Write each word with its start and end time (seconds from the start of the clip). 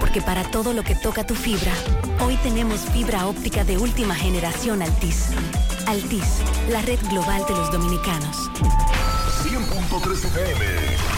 Porque 0.00 0.22
para 0.22 0.44
todo 0.44 0.72
lo 0.72 0.82
que 0.82 0.94
toca 0.94 1.26
tu 1.26 1.34
fibra, 1.34 1.72
hoy 2.24 2.36
tenemos 2.36 2.80
fibra 2.92 3.26
óptica 3.26 3.64
de 3.64 3.76
última 3.76 4.14
generación 4.14 4.82
Altis. 4.82 5.30
Altis, 5.86 6.42
la 6.70 6.80
red 6.82 6.98
global 7.10 7.44
de 7.48 7.54
los 7.54 7.72
dominicanos. 7.72 8.50
100.3 9.42 10.24
FM 10.26 11.17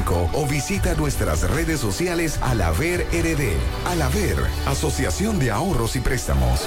o 0.09 0.47
visita 0.47 0.95
nuestras 0.95 1.49
redes 1.49 1.79
sociales 1.79 2.39
Alaver 2.41 3.05
RD. 3.11 3.53
Alaver, 3.85 4.37
Asociación 4.65 5.37
de 5.37 5.51
Ahorros 5.51 5.95
y 5.95 5.99
Préstamos. 5.99 6.61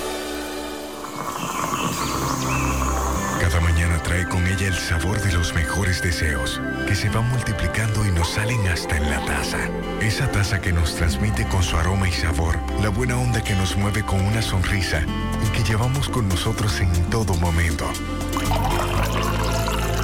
Cada 3.40 3.60
mañana 3.60 4.00
trae 4.02 4.28
con 4.28 4.46
ella 4.46 4.68
el 4.68 4.74
sabor 4.74 5.20
de 5.20 5.32
los 5.32 5.52
mejores 5.54 6.00
deseos, 6.00 6.60
que 6.86 6.94
se 6.94 7.08
van 7.08 7.28
multiplicando 7.30 8.06
y 8.06 8.12
nos 8.12 8.28
salen 8.30 8.66
hasta 8.68 8.96
en 8.96 9.10
la 9.10 9.24
taza. 9.24 9.58
Esa 10.00 10.30
taza 10.30 10.60
que 10.60 10.72
nos 10.72 10.94
transmite 10.94 11.46
con 11.48 11.62
su 11.62 11.76
aroma 11.76 12.08
y 12.08 12.12
sabor, 12.12 12.56
la 12.80 12.88
buena 12.88 13.18
onda 13.18 13.42
que 13.42 13.54
nos 13.54 13.76
mueve 13.76 14.04
con 14.04 14.20
una 14.20 14.42
sonrisa 14.42 15.02
y 15.44 15.48
que 15.50 15.64
llevamos 15.64 16.08
con 16.08 16.28
nosotros 16.28 16.80
en 16.80 16.92
todo 17.10 17.34
momento. 17.34 17.84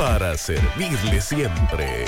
para 0.00 0.34
servirle 0.38 1.20
siempre. 1.20 2.06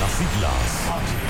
Las 0.00 0.10
siglas 0.12 1.29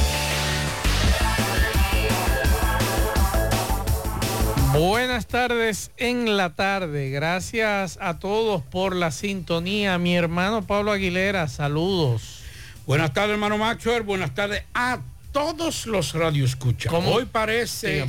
Buenas 4.73 5.27
tardes 5.27 5.91
en 5.97 6.37
la 6.37 6.55
tarde. 6.55 7.09
Gracias 7.09 7.97
a 8.01 8.19
todos 8.19 8.63
por 8.63 8.95
la 8.95 9.11
sintonía. 9.11 9.97
Mi 9.97 10.15
hermano 10.15 10.65
Pablo 10.65 10.93
Aguilera, 10.93 11.49
saludos. 11.49 12.39
Buenas 12.85 13.13
tardes, 13.13 13.33
hermano 13.33 13.57
Maxwell. 13.57 14.03
Buenas 14.03 14.33
tardes 14.33 14.63
a 14.73 15.01
todos 15.33 15.85
los 15.87 16.13
radioescuchas. 16.13 16.93
Hoy 16.93 17.25
parece 17.25 18.05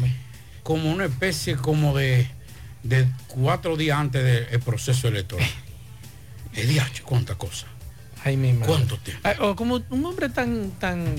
como 0.62 0.91
una 0.93 1.06
especie 1.06 1.56
como 1.56 1.97
de, 1.97 2.28
de 2.84 3.09
cuatro 3.27 3.77
días 3.77 3.99
antes 3.99 4.23
del 4.23 4.61
proceso 4.61 5.09
electoral. 5.09 5.49
El 6.55 6.69
día, 6.69 6.89
cuánta 7.05 7.34
cosa. 7.34 7.67
Ay, 8.25 8.37
mi 8.37 8.53
¿Cuánto 8.55 8.99
tiempo? 8.99 9.56
como 9.56 9.83
un 9.91 10.05
hombre 10.05 10.29
tan, 10.29 10.71
tan 10.73 11.17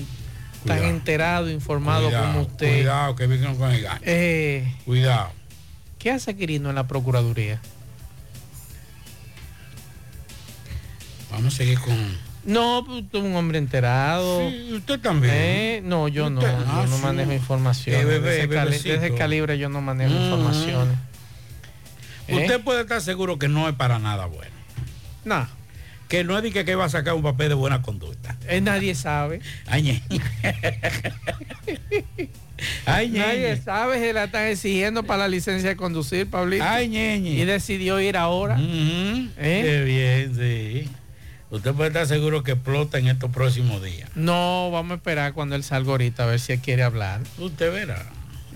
tan 0.66 0.84
enterado, 0.84 1.50
informado 1.50 2.10
como 2.10 2.42
usted. 2.42 2.76
Cuidado, 2.76 3.16
que 3.16 3.26
vino 3.26 3.56
con 3.56 3.70
el. 3.70 3.86
Eh, 4.02 4.74
cuidado. 4.84 5.30
¿Qué 5.98 6.10
hace 6.10 6.36
Quirino 6.36 6.68
en 6.68 6.74
la 6.74 6.86
Procuraduría? 6.86 7.60
Vamos 11.30 11.54
a 11.54 11.56
seguir 11.56 11.80
con... 11.80 11.96
No, 12.44 12.84
pues, 12.86 13.02
usted 13.02 13.18
es 13.18 13.24
un 13.24 13.34
hombre 13.36 13.58
enterado. 13.58 14.50
Sí, 14.50 14.72
usted 14.74 15.00
también. 15.00 15.34
Eh, 15.34 15.80
no, 15.82 16.08
yo 16.08 16.28
no. 16.28 16.42
yo 16.42 16.86
no 16.86 16.98
manejo 16.98 17.32
información. 17.32 18.06
Bebé, 18.06 18.46
desde, 18.46 18.94
ese 18.94 19.14
calibre 19.14 19.56
yo 19.58 19.68
no 19.68 19.80
manejo 19.80 20.12
informaciones. 20.12 20.96
Usted 22.28 22.60
puede 22.62 22.82
estar 22.82 23.00
seguro 23.00 23.38
que 23.38 23.48
no 23.48 23.68
es 23.68 23.74
para 23.74 23.98
nada 23.98 24.26
bueno. 24.26 24.54
No 25.24 25.63
que 26.14 26.22
no 26.22 26.38
es 26.38 26.52
que, 26.52 26.64
que 26.64 26.76
va 26.76 26.84
a 26.84 26.88
sacar 26.88 27.14
un 27.14 27.22
papel 27.22 27.48
de 27.48 27.54
buena 27.56 27.82
conducta. 27.82 28.36
Eh, 28.48 28.60
nadie 28.60 28.94
sabe. 28.94 29.40
Ay, 29.66 30.00
Nadie 33.08 33.56
sabe, 33.56 33.98
se 33.98 34.12
la 34.12 34.24
están 34.24 34.46
exigiendo 34.46 35.02
para 35.02 35.24
la 35.24 35.28
licencia 35.28 35.70
de 35.70 35.76
conducir, 35.76 36.30
Pablito. 36.30 36.62
Ay, 36.64 36.88
ñeñe. 36.88 37.30
Y 37.30 37.44
decidió 37.44 37.98
ir 37.98 38.16
ahora. 38.16 38.56
¿Eh? 38.60 39.26
Qué 39.36 39.82
bien, 39.84 40.36
sí. 40.36 40.88
Usted 41.50 41.74
puede 41.74 41.88
estar 41.88 42.06
seguro 42.06 42.44
que 42.44 42.52
explota 42.52 42.98
en 42.98 43.08
estos 43.08 43.32
próximos 43.32 43.82
días. 43.82 44.08
No, 44.14 44.70
vamos 44.70 44.92
a 44.92 44.94
esperar 44.94 45.32
cuando 45.32 45.56
él 45.56 45.64
salga 45.64 45.90
ahorita 45.90 46.22
a 46.22 46.26
ver 46.26 46.38
si 46.38 46.52
él 46.52 46.60
quiere 46.60 46.84
hablar. 46.84 47.22
Usted 47.38 47.72
verá. 47.72 48.06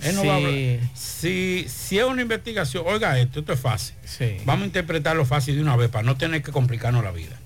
Él 0.04 0.14
no 0.14 0.24
va 0.24 0.34
a 0.34 0.36
hablar. 0.36 0.52
Si, 0.94 1.66
si 1.68 1.98
es 1.98 2.04
una 2.04 2.22
investigación, 2.22 2.84
oiga 2.86 3.18
esto, 3.18 3.40
esto 3.40 3.52
es 3.52 3.58
fácil. 3.58 3.96
Vamos 4.44 4.62
a 4.62 4.66
interpretarlo 4.66 5.24
fácil 5.24 5.56
de 5.56 5.62
una 5.62 5.74
vez 5.74 5.88
para 5.90 6.04
no 6.04 6.16
tener 6.16 6.40
que 6.40 6.52
complicarnos 6.52 7.02
la 7.02 7.10
vida. 7.10 7.36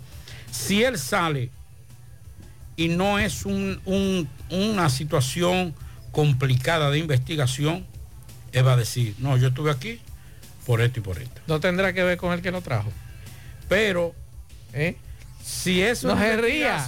Si 0.53 0.85
él 0.85 0.99
sale 0.99 1.51
y 2.77 2.89
no 2.89 3.19
es 3.19 3.45
una 3.45 4.91
situación 4.91 5.75
complicada 6.13 6.91
de 6.91 6.99
investigación, 6.99 7.87
él 8.53 8.67
va 8.67 8.75
a 8.75 8.77
decir, 8.77 9.17
no, 9.19 9.37
yo 9.37 9.49
estuve 9.49 9.71
aquí 9.71 9.99
por 10.67 10.81
esto 10.81 11.01
y 11.01 11.03
por 11.03 11.19
esto. 11.19 11.41
No 11.47 11.59
tendrá 11.59 11.93
que 11.93 12.05
ver 12.05 12.19
con 12.19 12.33
el 12.33 12.43
que 12.43 12.51
lo 12.51 12.61
trajo. 12.61 12.93
Pero, 13.69 14.15
¿eh? 14.75 14.97
si 15.43 15.83
es 15.83 16.05
no 16.05 16.17
se 16.17 16.37
ría. 16.37 16.87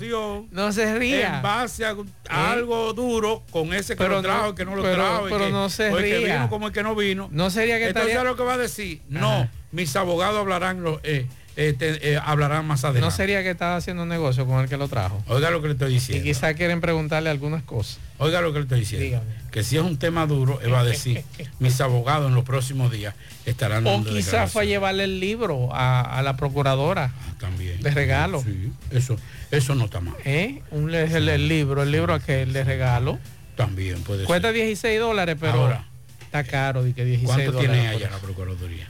no 0.51 0.73
se 0.73 0.99
ría 0.99 1.37
en 1.37 1.43
base 1.43 1.85
a, 1.85 1.91
¿Eh? 1.91 2.05
algo 2.29 2.93
duro 2.93 3.43
con 3.51 3.75
ese 3.75 3.97
que 3.97 4.09
lo 4.09 4.23
trajo 4.23 4.51
y 4.51 4.55
que 4.55 4.65
no 4.65 4.77
lo 4.77 4.83
trajo 4.83 5.27
pero 5.29 5.51
no 5.51 5.69
se 5.69 5.91
ría. 5.91 6.19
que 6.19 6.25
vino 6.25 6.49
como 6.49 6.69
el 6.69 6.73
que 6.73 6.83
no 6.83 6.95
vino 6.95 7.29
no 7.33 7.51
sería 7.51 7.79
que 7.79 7.89
entonces 7.89 8.13
estaría... 8.13 8.31
lo 8.31 8.37
que 8.37 8.45
va 8.45 8.55
a 8.55 8.59
decir 8.59 9.03
no 9.09 9.49
mis 9.73 9.97
abogados 9.97 10.39
hablarán 10.39 10.83
los 10.83 11.01
eh, 11.03 11.27
este, 11.57 12.13
eh, 12.13 12.19
hablarán 12.23 12.67
más 12.67 12.85
adelante. 12.85 13.05
No 13.05 13.11
sería 13.13 13.43
que 13.43 13.51
estaba 13.51 13.77
haciendo 13.77 14.05
negocio 14.07 14.45
con 14.47 14.61
el 14.61 14.69
que 14.69 14.77
lo 14.77 14.89
trajo. 14.89 15.23
Oiga 15.29 15.51
lo 15.51 15.63
que 15.63 15.69
le 15.69 15.75
estoy 15.75 15.93
diciendo. 15.93 16.25
Y 16.25 16.29
quizá 16.29 16.55
quieren 16.55 16.81
preguntarle 16.81 17.31
algunas 17.31 17.63
cosas. 17.63 17.99
Oiga 18.19 18.41
lo 18.41 18.53
que 18.53 18.59
le 18.59 18.63
estoy 18.65 18.81
diciendo. 18.81 19.23
Que 19.53 19.63
si 19.63 19.77
es 19.77 19.83
un 19.83 19.97
tema 19.97 20.27
duro, 20.27 20.61
él 20.63 20.73
va 20.73 20.81
a 20.81 20.85
decir, 20.85 21.23
mis 21.61 21.81
abogados 21.81 22.29
en 22.29 22.35
los 22.35 22.45
próximos 22.45 22.91
días 22.91 23.15
estarán 23.47 23.87
O 23.87 24.03
quizás 24.05 24.51
fue 24.51 24.63
a 24.63 24.65
llevarle 24.67 25.05
el 25.05 25.21
libro 25.21 25.69
a, 25.73 26.21
la 26.25 26.37
procuradora. 26.37 27.13
Ah, 27.15 27.35
también. 27.39 27.81
De 27.81 27.91
regalo. 27.91 28.43
Sí, 28.43 28.73
eso, 28.91 29.17
eso 29.53 29.75
no 29.77 29.85
está 29.85 30.01
mal. 30.01 30.15
¿Eh? 30.25 30.61
Un, 30.73 30.93
el, 30.93 31.49
libro, 31.49 31.85
el 31.85 31.93
libro 31.93 32.15
aquel 32.15 32.53
de 32.53 32.65
regalo. 32.65 33.19
También 33.55 34.03
puede 34.03 34.25
Cuesta 34.25 34.51
16 34.51 34.99
dólares, 34.99 35.37
pero 35.39 35.63
Ahora, 35.63 35.87
está 36.21 36.43
caro. 36.43 36.83
De 36.83 36.93
que 36.95 37.05
16 37.05 37.29
¿Cuánto 37.29 37.61
tiene 37.61 37.87
allá 37.87 38.11
la 38.11 38.19
Procuraduría? 38.19 38.89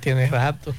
Tiene 0.00 0.28
rato 0.28 0.72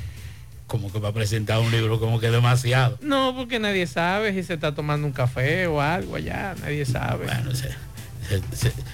como 0.67 0.91
que 0.91 0.99
va 0.99 1.09
a 1.09 1.13
presentar 1.13 1.59
un 1.59 1.71
libro 1.71 1.99
como 1.99 2.19
que 2.19 2.31
demasiado. 2.31 2.97
No, 3.01 3.35
porque 3.35 3.59
nadie 3.59 3.87
sabe 3.87 4.33
si 4.33 4.43
se 4.43 4.55
está 4.55 4.73
tomando 4.73 5.05
un 5.05 5.13
café 5.13 5.67
o 5.67 5.81
algo 5.81 6.15
allá, 6.15 6.55
nadie 6.61 6.85
sabe. 6.85 7.25
Bueno, 7.25 7.51
si 7.53 7.67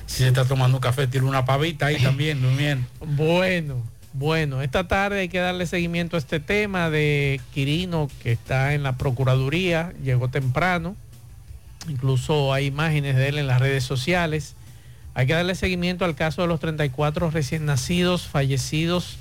se 0.05 0.27
está 0.27 0.45
tomando 0.45 0.77
un 0.77 0.81
café, 0.81 1.07
tiene 1.07 1.27
una 1.27 1.45
pavita 1.45 1.87
ahí 1.87 2.01
también 2.01 2.41
durmiendo. 2.41 2.85
Bueno, 2.99 3.81
bueno, 4.13 4.61
esta 4.61 4.87
tarde 4.87 5.21
hay 5.21 5.29
que 5.29 5.39
darle 5.39 5.65
seguimiento 5.65 6.17
a 6.17 6.19
este 6.19 6.41
tema 6.41 6.89
de 6.89 7.39
Quirino 7.53 8.09
que 8.21 8.33
está 8.33 8.73
en 8.73 8.83
la 8.83 8.97
Procuraduría, 8.97 9.93
llegó 10.03 10.27
temprano, 10.27 10.97
incluso 11.87 12.53
hay 12.53 12.65
imágenes 12.65 13.15
de 13.15 13.29
él 13.29 13.37
en 13.37 13.47
las 13.47 13.61
redes 13.61 13.85
sociales. 13.85 14.55
Hay 15.13 15.27
que 15.27 15.33
darle 15.33 15.55
seguimiento 15.55 16.05
al 16.05 16.15
caso 16.15 16.41
de 16.41 16.47
los 16.47 16.59
34 16.59 17.31
recién 17.31 17.65
nacidos 17.65 18.27
fallecidos 18.27 19.17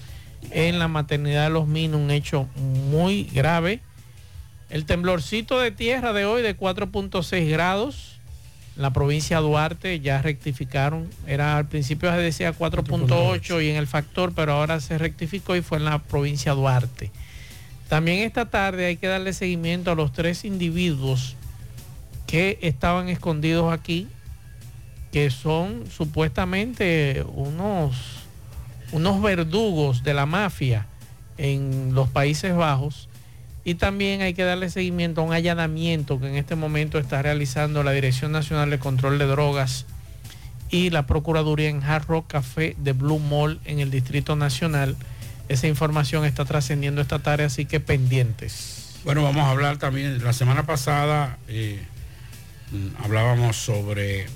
en 0.51 0.79
la 0.79 0.89
maternidad 0.89 1.45
de 1.45 1.51
los 1.51 1.69
Minos, 1.69 2.01
un 2.01 2.11
hecho 2.11 2.49
muy 2.57 3.25
grave. 3.25 3.81
El 4.69 4.85
temblorcito 4.85 5.59
de 5.59 5.71
tierra 5.71 6.13
de 6.13 6.25
hoy 6.25 6.43
de 6.43 6.57
4.6 6.57 7.51
grados, 7.51 8.19
la 8.77 8.93
provincia 8.93 9.39
de 9.39 9.43
Duarte 9.43 10.01
ya 10.01 10.23
rectificaron, 10.23 11.11
era 11.27 11.57
al 11.57 11.69
principio 11.69 12.11
se 12.13 12.19
decía 12.19 12.55
4.8 12.55 13.65
y 13.65 13.71
en 13.71 13.77
el 13.77 13.87
factor, 13.87 14.33
pero 14.35 14.53
ahora 14.53 14.81
se 14.81 14.97
rectificó 14.97 15.57
y 15.57 15.63
fue 15.63 15.79
en 15.79 15.85
la 15.85 15.99
provincia 15.99 16.53
de 16.53 16.61
Duarte. 16.61 17.11
También 17.89 18.21
esta 18.21 18.49
tarde 18.49 18.87
hay 18.87 18.97
que 18.97 19.09
darle 19.09 19.33
seguimiento 19.33 19.91
a 19.91 19.97
los 19.97 20.13
tres 20.13 20.45
individuos 20.45 21.35
que 22.29 22.59
estaban 22.63 23.09
escondidos 23.09 23.73
aquí, 23.73 24.07
que 25.11 25.31
son 25.31 25.87
supuestamente 25.91 27.25
unos 27.35 28.20
unos 28.93 29.23
verdugos 29.23 30.03
de 30.03 30.15
la 30.15 30.27
mafia 30.27 30.87
en 31.39 31.95
los 31.95 32.09
Países 32.09 32.55
Bajos 32.55 33.09
y 33.65 33.75
también 33.75 34.23
hay 34.23 34.35
que 34.35 34.45
darle 34.45 34.71
seguimiento 34.71 35.21
a 35.21 35.25
un 35.25 35.33
allanamiento 35.33 36.19
que 36.19 36.29
en 36.29 36.37
este 36.37 36.57
momento 36.57 36.99
está 36.99 37.23
realizando 37.23 37.83
la 37.83 37.93
Dirección 37.93 38.33
Nacional 38.33 38.71
de 38.71 38.79
Control 38.79 39.19
de 39.19 39.27
Drogas 39.27 39.87
y 40.71 40.91
la 40.91 41.07
Procuraduría 41.07 41.69
en 41.69 41.83
Hard 41.83 42.07
Rock 42.07 42.29
Café 42.29 42.75
de 42.79 42.93
Blue 42.93 43.19
Mall 43.19 43.61
en 43.65 43.81
el 43.81 43.91
Distrito 43.91 44.37
Nacional. 44.37 44.97
Esa 45.49 45.67
información 45.67 46.25
está 46.25 46.45
trascendiendo 46.45 47.01
esta 47.01 47.19
tarde, 47.19 47.45
así 47.45 47.67
que 47.67 47.81
pendientes. 47.81 48.99
Bueno, 49.05 49.23
vamos 49.23 49.45
a 49.45 49.51
hablar 49.51 49.79
también, 49.79 50.23
la 50.23 50.33
semana 50.33 50.67
pasada 50.67 51.39
eh, 51.49 51.81
hablábamos 53.03 53.57
sobre 53.57 54.27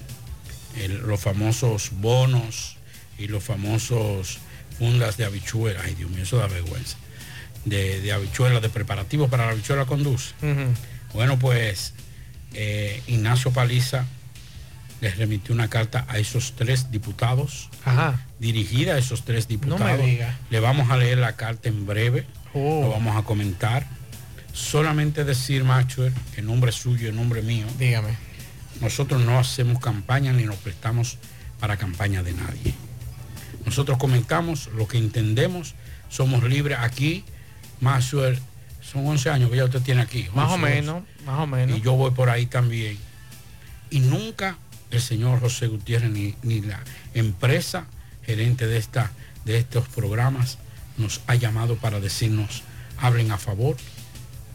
los 1.04 1.20
famosos 1.20 1.90
bonos 2.00 2.78
y 3.18 3.28
los 3.28 3.44
famosos 3.44 4.38
fundas 4.78 5.16
de 5.16 5.24
habichuela, 5.24 5.80
ay 5.84 5.94
Dios 5.94 6.10
mío, 6.10 6.22
eso 6.22 6.36
da 6.36 6.46
vergüenza, 6.46 6.96
de, 7.64 8.00
de 8.00 8.12
habichuela, 8.12 8.60
de 8.60 8.68
preparativos 8.68 9.30
para 9.30 9.46
la 9.46 9.52
habichuela 9.52 9.86
con 9.86 10.02
dulce. 10.02 10.34
Bueno, 11.12 11.38
pues 11.38 11.94
eh, 12.54 13.02
Ignacio 13.06 13.52
Paliza 13.52 14.04
les 15.00 15.18
remitió 15.18 15.54
una 15.54 15.68
carta 15.68 16.06
a 16.08 16.18
esos 16.18 16.54
tres 16.56 16.90
diputados, 16.90 17.68
dirigida 18.38 18.94
a 18.94 18.98
esos 18.98 19.24
tres 19.24 19.48
diputados. 19.48 20.00
Le 20.50 20.60
vamos 20.60 20.90
a 20.90 20.96
leer 20.96 21.18
la 21.18 21.36
carta 21.36 21.68
en 21.68 21.86
breve, 21.86 22.26
oh. 22.54 22.82
lo 22.82 22.90
vamos 22.90 23.16
a 23.16 23.22
comentar. 23.22 23.86
Solamente 24.52 25.24
decir, 25.24 25.64
Machuel, 25.64 26.12
que 26.32 26.40
en 26.40 26.46
nombre 26.46 26.72
suyo, 26.72 27.08
en 27.08 27.16
nombre 27.16 27.42
mío, 27.42 27.66
dígame. 27.78 28.16
Nosotros 28.80 29.20
no 29.22 29.38
hacemos 29.38 29.80
campaña 29.80 30.32
ni 30.32 30.44
nos 30.44 30.56
prestamos 30.56 31.18
para 31.60 31.76
campaña 31.76 32.22
de 32.22 32.32
nadie. 32.32 32.74
Nosotros 33.66 33.98
comentamos 33.98 34.68
lo 34.76 34.86
que 34.86 34.98
entendemos, 34.98 35.74
somos 36.08 36.44
libres 36.44 36.78
aquí, 36.80 37.24
más 37.80 38.04
son 38.04 39.06
11 39.06 39.30
años 39.30 39.50
que 39.50 39.56
ya 39.56 39.64
usted 39.64 39.80
tiene 39.80 40.02
aquí. 40.02 40.28
Más 40.34 40.52
o 40.52 40.58
menos, 40.58 41.02
más 41.24 41.40
o 41.40 41.46
menos. 41.46 41.78
Y 41.78 41.80
yo 41.80 41.92
voy 41.94 42.10
por 42.10 42.30
ahí 42.30 42.46
también. 42.46 42.98
Y 43.90 44.00
nunca 44.00 44.58
el 44.90 45.00
señor 45.00 45.40
José 45.40 45.66
Gutiérrez 45.66 46.10
ni, 46.10 46.34
ni 46.42 46.60
la 46.60 46.82
empresa 47.14 47.86
gerente 48.24 48.66
de, 48.66 48.78
esta, 48.78 49.10
de 49.44 49.58
estos 49.58 49.88
programas 49.88 50.58
nos 50.96 51.20
ha 51.26 51.34
llamado 51.34 51.76
para 51.76 52.00
decirnos, 52.00 52.62
hablen 52.98 53.32
a 53.32 53.38
favor 53.38 53.76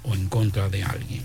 o 0.03 0.13
en 0.13 0.27
contra 0.27 0.69
de 0.69 0.83
alguien. 0.83 1.23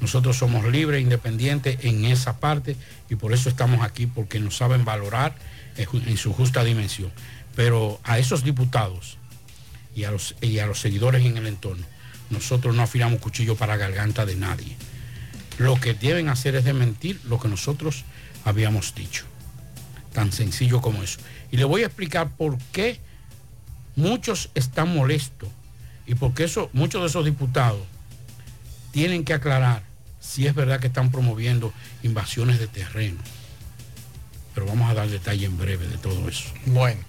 Nosotros 0.00 0.36
somos 0.38 0.64
libres, 0.66 1.02
independientes 1.02 1.78
en 1.82 2.04
esa 2.04 2.38
parte 2.38 2.76
y 3.10 3.16
por 3.16 3.32
eso 3.32 3.48
estamos 3.48 3.82
aquí, 3.82 4.06
porque 4.06 4.40
nos 4.40 4.56
saben 4.56 4.84
valorar 4.84 5.34
en 5.92 6.16
su 6.16 6.32
justa 6.32 6.64
dimensión. 6.64 7.10
Pero 7.54 8.00
a 8.04 8.18
esos 8.18 8.44
diputados 8.44 9.18
y 9.94 10.04
a 10.04 10.10
los, 10.10 10.36
y 10.40 10.58
a 10.58 10.66
los 10.66 10.80
seguidores 10.80 11.24
en 11.24 11.36
el 11.36 11.46
entorno, 11.46 11.84
nosotros 12.30 12.74
no 12.74 12.82
afilamos 12.82 13.20
cuchillo 13.20 13.56
para 13.56 13.76
garganta 13.76 14.24
de 14.24 14.36
nadie. 14.36 14.76
Lo 15.58 15.78
que 15.80 15.94
deben 15.94 16.28
hacer 16.28 16.54
es 16.54 16.64
desmentir 16.64 17.20
lo 17.24 17.38
que 17.38 17.48
nosotros 17.48 18.04
habíamos 18.44 18.94
dicho. 18.94 19.24
Tan 20.12 20.32
sencillo 20.32 20.80
como 20.80 21.02
eso. 21.02 21.18
Y 21.50 21.56
le 21.56 21.64
voy 21.64 21.82
a 21.82 21.86
explicar 21.86 22.30
por 22.36 22.56
qué 22.72 23.00
muchos 23.96 24.50
están 24.54 24.94
molestos 24.94 25.48
y 26.06 26.14
por 26.14 26.34
qué 26.34 26.44
eso, 26.44 26.70
muchos 26.72 27.02
de 27.02 27.08
esos 27.08 27.24
diputados 27.24 27.82
tienen 28.92 29.24
que 29.24 29.34
aclarar 29.34 29.82
si 30.20 30.46
es 30.46 30.54
verdad 30.54 30.80
que 30.80 30.88
están 30.88 31.10
promoviendo 31.10 31.72
invasiones 32.02 32.58
de 32.58 32.66
terreno 32.66 33.20
pero 34.60 34.72
vamos 34.72 34.90
a 34.90 34.94
dar 34.94 35.08
detalle 35.08 35.46
en 35.46 35.56
breve 35.56 35.86
de 35.86 35.96
todo 35.96 36.28
eso. 36.28 36.50
Bueno, 36.66 37.00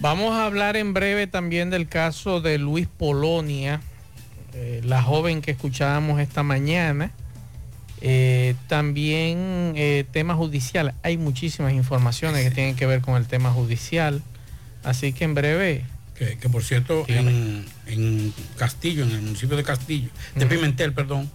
vamos 0.00 0.34
a 0.34 0.46
hablar 0.46 0.76
en 0.76 0.94
breve 0.94 1.28
también 1.28 1.70
del 1.70 1.86
caso 1.86 2.40
de 2.40 2.58
Luis 2.58 2.88
Polonia, 2.88 3.80
eh, 4.52 4.80
la 4.82 5.00
joven 5.00 5.40
que 5.40 5.52
escuchábamos 5.52 6.20
esta 6.20 6.42
mañana. 6.42 7.12
Eh, 8.00 8.56
también 8.66 9.74
eh, 9.76 10.06
tema 10.10 10.34
judicial. 10.34 10.92
Hay 11.04 11.18
muchísimas 11.18 11.72
informaciones 11.72 12.42
que 12.42 12.50
tienen 12.50 12.74
que 12.74 12.86
ver 12.86 13.00
con 13.00 13.14
el 13.14 13.28
tema 13.28 13.52
judicial. 13.52 14.20
Así 14.82 15.12
que 15.12 15.22
en 15.22 15.34
breve. 15.34 15.84
Que, 16.16 16.48
por 16.48 16.64
cierto, 16.64 17.04
en, 17.06 18.34
Castillo, 18.56 19.04
en 19.04 19.10
el 19.12 19.22
municipio 19.22 19.56
de 19.56 19.62
Castillo, 19.62 20.08
de 20.34 20.46
Pimentel, 20.46 20.92
perdón, 20.92 21.30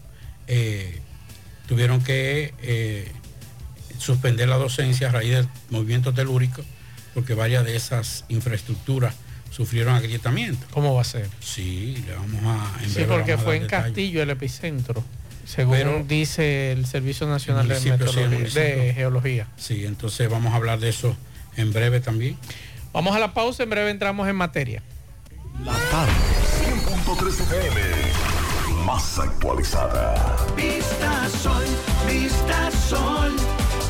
tuvieron 1.67 2.03
que 2.03 3.13
suspender 3.97 4.49
la 4.49 4.57
docencia 4.57 5.09
a 5.09 5.11
raíz 5.11 5.31
del 5.31 5.49
movimiento 5.69 6.13
telúrico, 6.13 6.63
porque 7.13 7.33
varias 7.33 7.65
de 7.65 7.75
esas 7.75 8.25
infraestructuras 8.29 9.15
sufrieron 9.49 9.93
agrietamiento. 9.95 10.65
¿Cómo 10.71 10.95
va 10.95 11.01
a 11.01 11.05
ser? 11.05 11.29
Sí, 11.39 12.03
le 12.07 12.15
vamos 12.15 12.41
a... 12.43 12.83
En 12.83 12.89
sí, 12.89 13.05
porque 13.07 13.37
fue 13.37 13.57
en 13.57 13.67
Castillo 13.67 14.23
el 14.23 14.31
epicentro, 14.31 15.03
según 15.45 16.07
dice 16.07 16.71
el 16.71 16.85
Servicio 16.87 17.27
Nacional 17.27 17.67
de, 17.67 17.75
de 17.77 18.93
Geología. 18.95 19.47
Sí, 19.57 19.85
entonces 19.85 20.29
vamos 20.29 20.53
a 20.53 20.55
hablar 20.55 20.79
de 20.79 20.89
eso 20.89 21.15
en 21.55 21.71
breve 21.71 21.99
también. 21.99 22.37
Vamos 22.93 23.15
a 23.15 23.19
la 23.19 23.33
pausa, 23.33 23.63
en 23.63 23.69
breve 23.69 23.91
entramos 23.91 24.27
en 24.27 24.35
materia. 24.35 24.81
La 25.63 25.73
tarde, 25.91 26.13
100.3 27.05 27.41
FM, 27.41 27.81
más 28.85 29.19
actualizada. 29.19 30.35
Vista 30.55 31.29
Sol, 31.29 31.63
Vista 32.07 32.71
Sol 32.71 33.62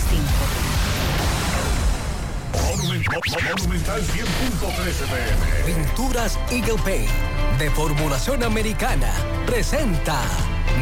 Monumental 3.51 4.03
100.13 4.03 5.07
pm. 5.07 5.65
Pinturas 5.65 6.39
Eagle 6.51 6.77
Paint 6.85 7.09
de 7.59 7.71
formulación 7.71 8.43
americana 8.43 9.11
presenta 9.47 10.21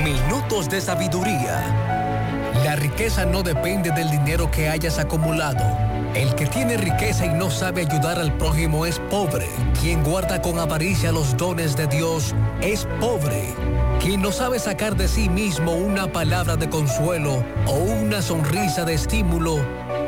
Minutos 0.02 0.68
de 0.68 0.80
Sabiduría. 0.80 1.62
La 2.64 2.74
riqueza 2.76 3.24
no 3.24 3.42
depende 3.42 3.90
del 3.90 4.10
dinero 4.10 4.50
que 4.50 4.68
hayas 4.68 4.98
acumulado. 4.98 5.85
El 6.16 6.34
que 6.34 6.46
tiene 6.46 6.78
riqueza 6.78 7.26
y 7.26 7.28
no 7.28 7.50
sabe 7.50 7.82
ayudar 7.82 8.18
al 8.18 8.32
prójimo 8.38 8.86
es 8.86 8.98
pobre. 9.10 9.46
Quien 9.78 10.02
guarda 10.02 10.40
con 10.40 10.58
avaricia 10.58 11.12
los 11.12 11.36
dones 11.36 11.76
de 11.76 11.86
Dios 11.88 12.34
es 12.62 12.88
pobre. 13.00 13.54
Quien 14.00 14.22
no 14.22 14.32
sabe 14.32 14.58
sacar 14.58 14.96
de 14.96 15.08
sí 15.08 15.28
mismo 15.28 15.72
una 15.72 16.10
palabra 16.10 16.56
de 16.56 16.70
consuelo 16.70 17.44
o 17.66 17.74
una 17.74 18.22
sonrisa 18.22 18.86
de 18.86 18.94
estímulo 18.94 19.58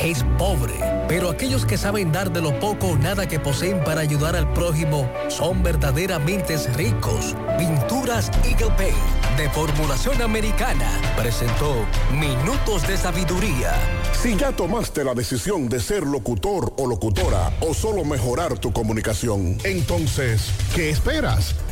es 0.00 0.24
pobre. 0.38 0.72
Pero 1.08 1.28
aquellos 1.28 1.66
que 1.66 1.76
saben 1.76 2.10
dar 2.10 2.32
de 2.32 2.40
lo 2.40 2.58
poco 2.58 2.86
o 2.86 2.96
nada 2.96 3.28
que 3.28 3.38
poseen 3.38 3.84
para 3.84 4.00
ayudar 4.00 4.34
al 4.34 4.50
prójimo 4.54 5.06
son 5.28 5.62
verdaderamente 5.62 6.56
ricos. 6.74 7.36
Pinturas 7.58 8.30
Eagle 8.46 8.70
Paint 8.78 9.27
de 9.38 9.48
formulación 9.50 10.20
americana 10.20 10.90
presentó 11.16 11.86
Minutos 12.12 12.84
de 12.88 12.96
Sabiduría. 12.96 13.72
Si 14.20 14.34
ya 14.34 14.50
tomaste 14.50 15.04
la 15.04 15.14
decisión 15.14 15.68
de 15.68 15.78
ser 15.78 16.02
locutor 16.02 16.74
o 16.76 16.88
locutora 16.88 17.52
o 17.60 17.72
solo 17.72 18.04
mejorar 18.04 18.58
tu 18.58 18.72
comunicación, 18.72 19.56
entonces, 19.62 20.50
¿qué 20.74 20.90
esperas? 20.90 21.54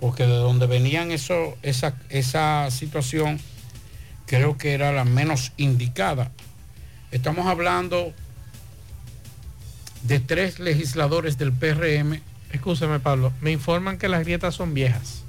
porque 0.00 0.24
de 0.24 0.36
donde 0.36 0.66
venían 0.66 1.10
eso, 1.10 1.58
esa, 1.62 1.96
esa 2.08 2.70
situación 2.70 3.38
creo 4.26 4.56
que 4.56 4.72
era 4.74 4.92
la 4.92 5.04
menos 5.04 5.52
indicada. 5.56 6.30
Estamos 7.10 7.46
hablando 7.46 8.14
de 10.02 10.20
tres 10.20 10.58
legisladores 10.58 11.38
del 11.38 11.52
PRM. 11.52 12.20
Escúcheme, 12.52 12.98
Pablo, 13.00 13.32
me 13.40 13.50
informan 13.52 13.98
que 13.98 14.08
las 14.08 14.24
grietas 14.24 14.54
son 14.54 14.74
viejas. 14.74 15.22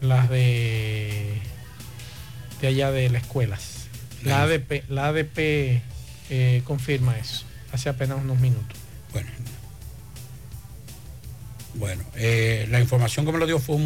Las 0.00 0.28
de, 0.30 1.38
de 2.60 2.66
allá 2.66 2.90
de 2.90 3.08
las 3.10 3.22
escuelas. 3.22 3.86
La 4.24 4.42
ADP, 4.42 4.84
la 4.88 5.06
ADP 5.08 5.38
eh, 6.30 6.62
confirma 6.64 7.16
eso 7.18 7.44
hace 7.72 7.88
apenas 7.88 8.18
unos 8.18 8.38
minutos. 8.40 8.78
Bueno, 9.12 9.28
Bueno, 11.74 12.04
eh, 12.16 12.66
la 12.70 12.80
información 12.80 13.24
que 13.24 13.32
me 13.32 13.38
lo 13.38 13.46
dio 13.46 13.58
fue 13.58 13.76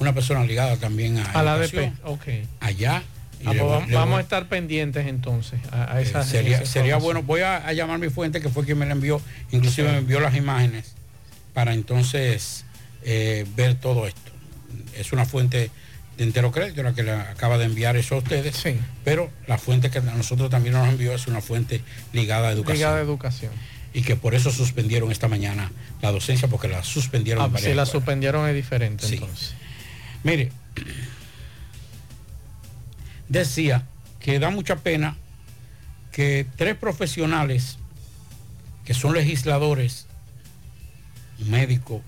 una 0.00 0.12
persona 0.12 0.44
ligada 0.44 0.76
también 0.76 1.18
a, 1.18 1.24
a 1.30 1.42
la 1.42 1.54
ADP. 1.54 1.92
Ok. 2.04 2.24
Allá. 2.60 3.02
Ah, 3.44 3.52
pues 3.58 3.92
vamos, 3.92 4.18
a 4.18 4.20
estar 4.20 4.46
pendientes 4.46 5.06
entonces 5.06 5.60
a, 5.72 6.00
esa. 6.00 6.20
Eh, 6.20 6.24
sería, 6.24 6.66
sería 6.66 6.96
bueno, 6.96 7.22
voy 7.22 7.40
a, 7.40 7.72
llamar 7.72 7.96
a 7.96 7.98
mi 7.98 8.08
fuente 8.08 8.40
que 8.40 8.48
fue 8.48 8.64
quien 8.64 8.78
me 8.78 8.86
la 8.86 8.92
envió, 8.92 9.20
inclusive 9.50 9.90
me 9.90 9.98
envió 9.98 10.20
las 10.20 10.34
imágenes 10.36 10.94
para 11.52 11.74
entonces 11.74 12.64
eh, 13.02 13.46
ver 13.56 13.74
todo 13.74 14.06
esto. 14.06 14.32
Es 14.96 15.12
una 15.12 15.24
fuente 15.24 15.70
de 16.16 16.24
entero 16.24 16.52
crédito 16.52 16.82
la 16.82 16.94
que 16.94 17.02
le 17.02 17.12
acaba 17.12 17.58
de 17.58 17.64
enviar 17.64 17.96
eso 17.96 18.16
a 18.16 18.18
ustedes, 18.18 18.56
sí. 18.56 18.76
pero 19.04 19.30
la 19.46 19.58
fuente 19.58 19.90
que 19.90 19.98
a 19.98 20.02
nosotros 20.02 20.50
también 20.50 20.74
nos 20.74 20.88
envió 20.88 21.14
es 21.14 21.26
una 21.26 21.40
fuente 21.40 21.82
ligada 22.12 22.48
a 22.48 22.52
educación. 22.52 22.78
Ligada 22.78 22.98
a 22.98 23.02
educación. 23.02 23.52
Y 23.94 24.02
que 24.02 24.16
por 24.16 24.34
eso 24.34 24.50
suspendieron 24.50 25.10
esta 25.10 25.28
mañana 25.28 25.70
la 26.00 26.12
docencia, 26.12 26.48
porque 26.48 26.68
la 26.68 26.82
suspendieron. 26.82 27.52
Ah, 27.54 27.58
si 27.58 27.74
la 27.74 27.86
suspendieron 27.86 28.48
es 28.48 28.54
diferente 28.54 29.06
entonces. 29.06 29.54
Mire, 30.22 30.50
decía 33.32 33.86
que 34.20 34.38
da 34.38 34.50
mucha 34.50 34.76
pena 34.76 35.16
que 36.12 36.46
tres 36.56 36.76
profesionales 36.76 37.78
que 38.84 38.94
son 38.94 39.14
legisladores, 39.14 40.06
un 41.40 41.50
médico, 41.50 42.02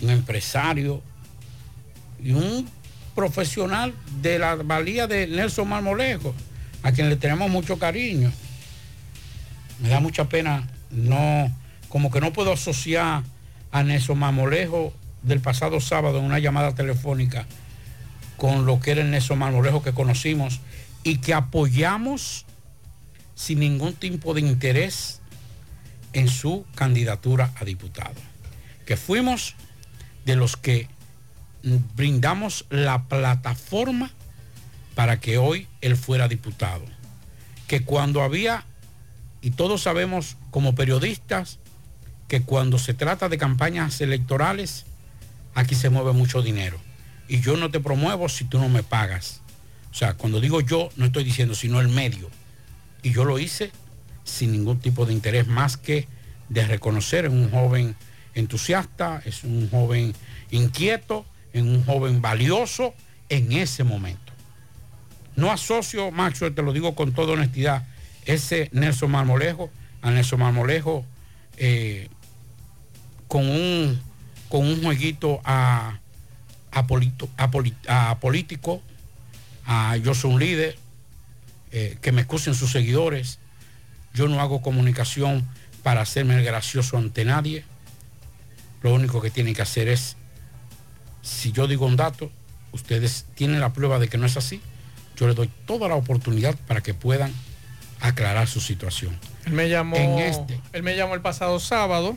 un 0.00 0.10
empresario 0.10 1.02
y 2.22 2.32
un 2.32 2.68
profesional 3.14 3.92
de 4.22 4.38
la 4.38 4.54
valía 4.54 5.06
de 5.06 5.26
Nelson 5.26 5.68
Marmolejo, 5.68 6.34
a 6.82 6.92
quien 6.92 7.10
le 7.10 7.16
tenemos 7.16 7.50
mucho 7.50 7.78
cariño. 7.78 8.32
Me 9.80 9.90
da 9.90 10.00
mucha 10.00 10.28
pena, 10.28 10.66
no, 10.90 11.54
como 11.90 12.10
que 12.10 12.20
no 12.20 12.32
puedo 12.32 12.52
asociar 12.52 13.24
a 13.72 13.82
Nelson 13.82 14.18
Marmolejo 14.18 14.94
del 15.22 15.40
pasado 15.40 15.80
sábado 15.80 16.18
en 16.18 16.24
una 16.24 16.38
llamada 16.38 16.74
telefónica 16.74 17.46
con 18.36 18.66
lo 18.66 18.80
que 18.80 18.92
era 18.92 19.02
el 19.02 19.10
Nelson 19.10 19.38
Marmolejo 19.38 19.82
que 19.82 19.92
conocimos 19.92 20.60
y 21.02 21.18
que 21.18 21.34
apoyamos 21.34 22.44
sin 23.34 23.60
ningún 23.60 23.94
tipo 23.94 24.34
de 24.34 24.40
interés 24.40 25.20
en 26.12 26.28
su 26.28 26.64
candidatura 26.74 27.52
a 27.56 27.64
diputado. 27.64 28.14
Que 28.86 28.96
fuimos 28.96 29.54
de 30.24 30.36
los 30.36 30.56
que 30.56 30.88
brindamos 31.94 32.66
la 32.70 33.04
plataforma 33.04 34.10
para 34.94 35.20
que 35.20 35.38
hoy 35.38 35.68
él 35.80 35.96
fuera 35.96 36.28
diputado. 36.28 36.84
Que 37.66 37.84
cuando 37.84 38.22
había, 38.22 38.64
y 39.42 39.50
todos 39.50 39.82
sabemos 39.82 40.36
como 40.50 40.74
periodistas, 40.74 41.58
que 42.28 42.42
cuando 42.42 42.78
se 42.78 42.94
trata 42.94 43.28
de 43.28 43.38
campañas 43.38 44.00
electorales, 44.00 44.86
aquí 45.54 45.74
se 45.74 45.90
mueve 45.90 46.12
mucho 46.12 46.42
dinero. 46.42 46.78
Y 47.28 47.40
yo 47.40 47.56
no 47.56 47.70
te 47.70 47.80
promuevo 47.80 48.28
si 48.28 48.44
tú 48.44 48.58
no 48.58 48.68
me 48.68 48.82
pagas. 48.82 49.40
O 49.90 49.94
sea, 49.94 50.14
cuando 50.14 50.40
digo 50.40 50.60
yo, 50.60 50.90
no 50.96 51.06
estoy 51.06 51.24
diciendo 51.24 51.54
sino 51.54 51.80
el 51.80 51.88
medio. 51.88 52.30
Y 53.02 53.12
yo 53.12 53.24
lo 53.24 53.38
hice 53.38 53.72
sin 54.24 54.52
ningún 54.52 54.80
tipo 54.80 55.06
de 55.06 55.12
interés 55.12 55.46
más 55.46 55.76
que 55.76 56.08
de 56.48 56.66
reconocer 56.66 57.24
en 57.24 57.32
un 57.32 57.50
joven 57.50 57.96
entusiasta, 58.34 59.22
es 59.24 59.44
un 59.44 59.70
joven 59.70 60.14
inquieto, 60.50 61.24
en 61.52 61.68
un 61.68 61.84
joven 61.84 62.20
valioso 62.20 62.94
en 63.28 63.52
ese 63.52 63.84
momento. 63.84 64.32
No 65.36 65.50
asocio, 65.50 66.10
Macho, 66.10 66.52
te 66.52 66.62
lo 66.62 66.72
digo 66.72 66.94
con 66.94 67.12
toda 67.12 67.32
honestidad, 67.32 67.86
ese 68.24 68.68
Nelson 68.72 69.10
Marmolejo, 69.10 69.70
a 70.02 70.10
Nelson 70.10 70.40
Marmolejo 70.40 71.04
eh, 71.56 72.08
con, 73.28 73.48
un, 73.48 74.00
con 74.48 74.66
un 74.66 74.82
jueguito 74.82 75.40
a, 75.44 76.00
a, 76.76 78.18
político, 78.20 78.82
a 79.64 79.96
yo 79.96 80.14
soy 80.14 80.32
un 80.32 80.40
líder, 80.40 80.78
eh, 81.72 81.96
que 82.00 82.12
me 82.12 82.22
excusen 82.22 82.54
sus 82.54 82.72
seguidores. 82.72 83.38
Yo 84.14 84.28
no 84.28 84.40
hago 84.40 84.62
comunicación 84.62 85.46
para 85.82 86.00
hacerme 86.00 86.36
el 86.36 86.44
gracioso 86.44 86.96
ante 86.96 87.24
nadie. 87.24 87.64
Lo 88.82 88.94
único 88.94 89.20
que 89.20 89.30
tienen 89.30 89.54
que 89.54 89.62
hacer 89.62 89.88
es 89.88 90.16
si 91.22 91.52
yo 91.52 91.66
digo 91.66 91.86
un 91.86 91.96
dato, 91.96 92.30
ustedes 92.72 93.26
tienen 93.34 93.60
la 93.60 93.72
prueba 93.72 93.98
de 93.98 94.08
que 94.08 94.16
no 94.18 94.26
es 94.26 94.36
así, 94.36 94.60
yo 95.16 95.26
les 95.26 95.34
doy 95.34 95.50
toda 95.66 95.88
la 95.88 95.96
oportunidad 95.96 96.54
para 96.66 96.82
que 96.82 96.94
puedan 96.94 97.32
aclarar 98.00 98.46
su 98.46 98.60
situación. 98.60 99.18
Él 99.44 99.52
me 99.52 99.68
llamó, 99.68 99.96
este. 100.20 100.60
él 100.72 100.82
me 100.82 100.96
llamó 100.96 101.14
el 101.14 101.22
pasado 101.22 101.58
sábado, 101.58 102.16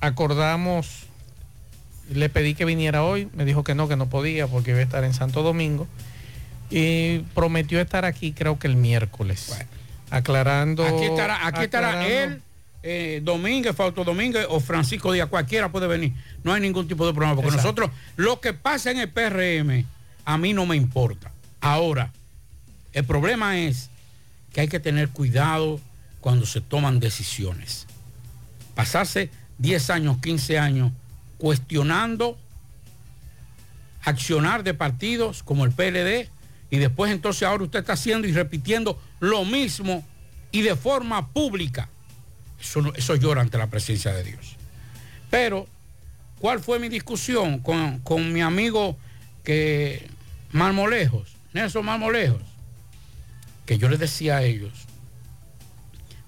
acordamos, 0.00 1.05
le 2.10 2.28
pedí 2.28 2.54
que 2.54 2.64
viniera 2.64 3.02
hoy, 3.02 3.28
me 3.34 3.44
dijo 3.44 3.64
que 3.64 3.74
no, 3.74 3.88
que 3.88 3.96
no 3.96 4.08
podía 4.08 4.46
porque 4.46 4.70
iba 4.70 4.80
a 4.80 4.82
estar 4.82 5.04
en 5.04 5.14
Santo 5.14 5.42
Domingo 5.42 5.86
y 6.70 7.20
prometió 7.34 7.80
estar 7.80 8.04
aquí 8.04 8.32
creo 8.32 8.58
que 8.58 8.66
el 8.66 8.76
miércoles. 8.76 9.56
Aclarando. 10.10 10.86
Aquí 10.86 11.04
estará, 11.04 11.46
aquí 11.46 11.62
estará 11.62 12.06
él 12.06 12.42
eh, 12.88 13.20
Domínguez, 13.24 13.74
Fausto 13.74 14.04
Domínguez 14.04 14.46
o 14.48 14.60
Francisco 14.60 15.12
Díaz, 15.12 15.28
cualquiera 15.28 15.72
puede 15.72 15.88
venir. 15.88 16.12
No 16.44 16.52
hay 16.52 16.60
ningún 16.60 16.86
tipo 16.86 17.04
de 17.04 17.12
problema, 17.12 17.34
porque 17.34 17.50
nosotros, 17.50 17.90
lo 18.14 18.40
que 18.40 18.52
pasa 18.52 18.92
en 18.92 18.98
el 18.98 19.08
PRM, 19.08 19.84
a 20.24 20.38
mí 20.38 20.52
no 20.52 20.66
me 20.66 20.76
importa. 20.76 21.32
Ahora, 21.60 22.12
el 22.92 23.04
problema 23.04 23.58
es 23.58 23.90
que 24.52 24.60
hay 24.60 24.68
que 24.68 24.78
tener 24.78 25.08
cuidado 25.08 25.80
cuando 26.20 26.46
se 26.46 26.60
toman 26.60 27.00
decisiones. 27.00 27.88
Pasarse 28.76 29.30
10 29.58 29.90
años, 29.90 30.18
15 30.22 30.58
años 30.60 30.92
cuestionando 31.38 32.38
accionar 34.02 34.62
de 34.62 34.74
partidos 34.74 35.42
como 35.42 35.64
el 35.64 35.72
PLD 35.72 36.28
y 36.70 36.78
después 36.78 37.12
entonces 37.12 37.42
ahora 37.42 37.64
usted 37.64 37.80
está 37.80 37.94
haciendo 37.94 38.26
y 38.26 38.32
repitiendo 38.32 39.00
lo 39.20 39.44
mismo 39.44 40.04
y 40.52 40.62
de 40.62 40.76
forma 40.76 41.28
pública. 41.28 41.88
Eso, 42.60 43.14
llora 43.16 43.42
ante 43.42 43.58
la 43.58 43.68
presencia 43.68 44.12
de 44.12 44.24
Dios. 44.24 44.56
Pero, 45.30 45.66
¿cuál 46.40 46.60
fue 46.60 46.78
mi 46.78 46.88
discusión 46.88 47.58
con, 47.58 48.32
mi 48.32 48.40
amigo 48.40 48.96
que 49.44 50.08
Marmolejos, 50.52 51.36
Nelson 51.52 51.84
Marmolejos? 51.84 52.42
Que 53.66 53.78
yo 53.78 53.88
les 53.88 53.98
decía 53.98 54.38
a 54.38 54.42
ellos, 54.42 54.72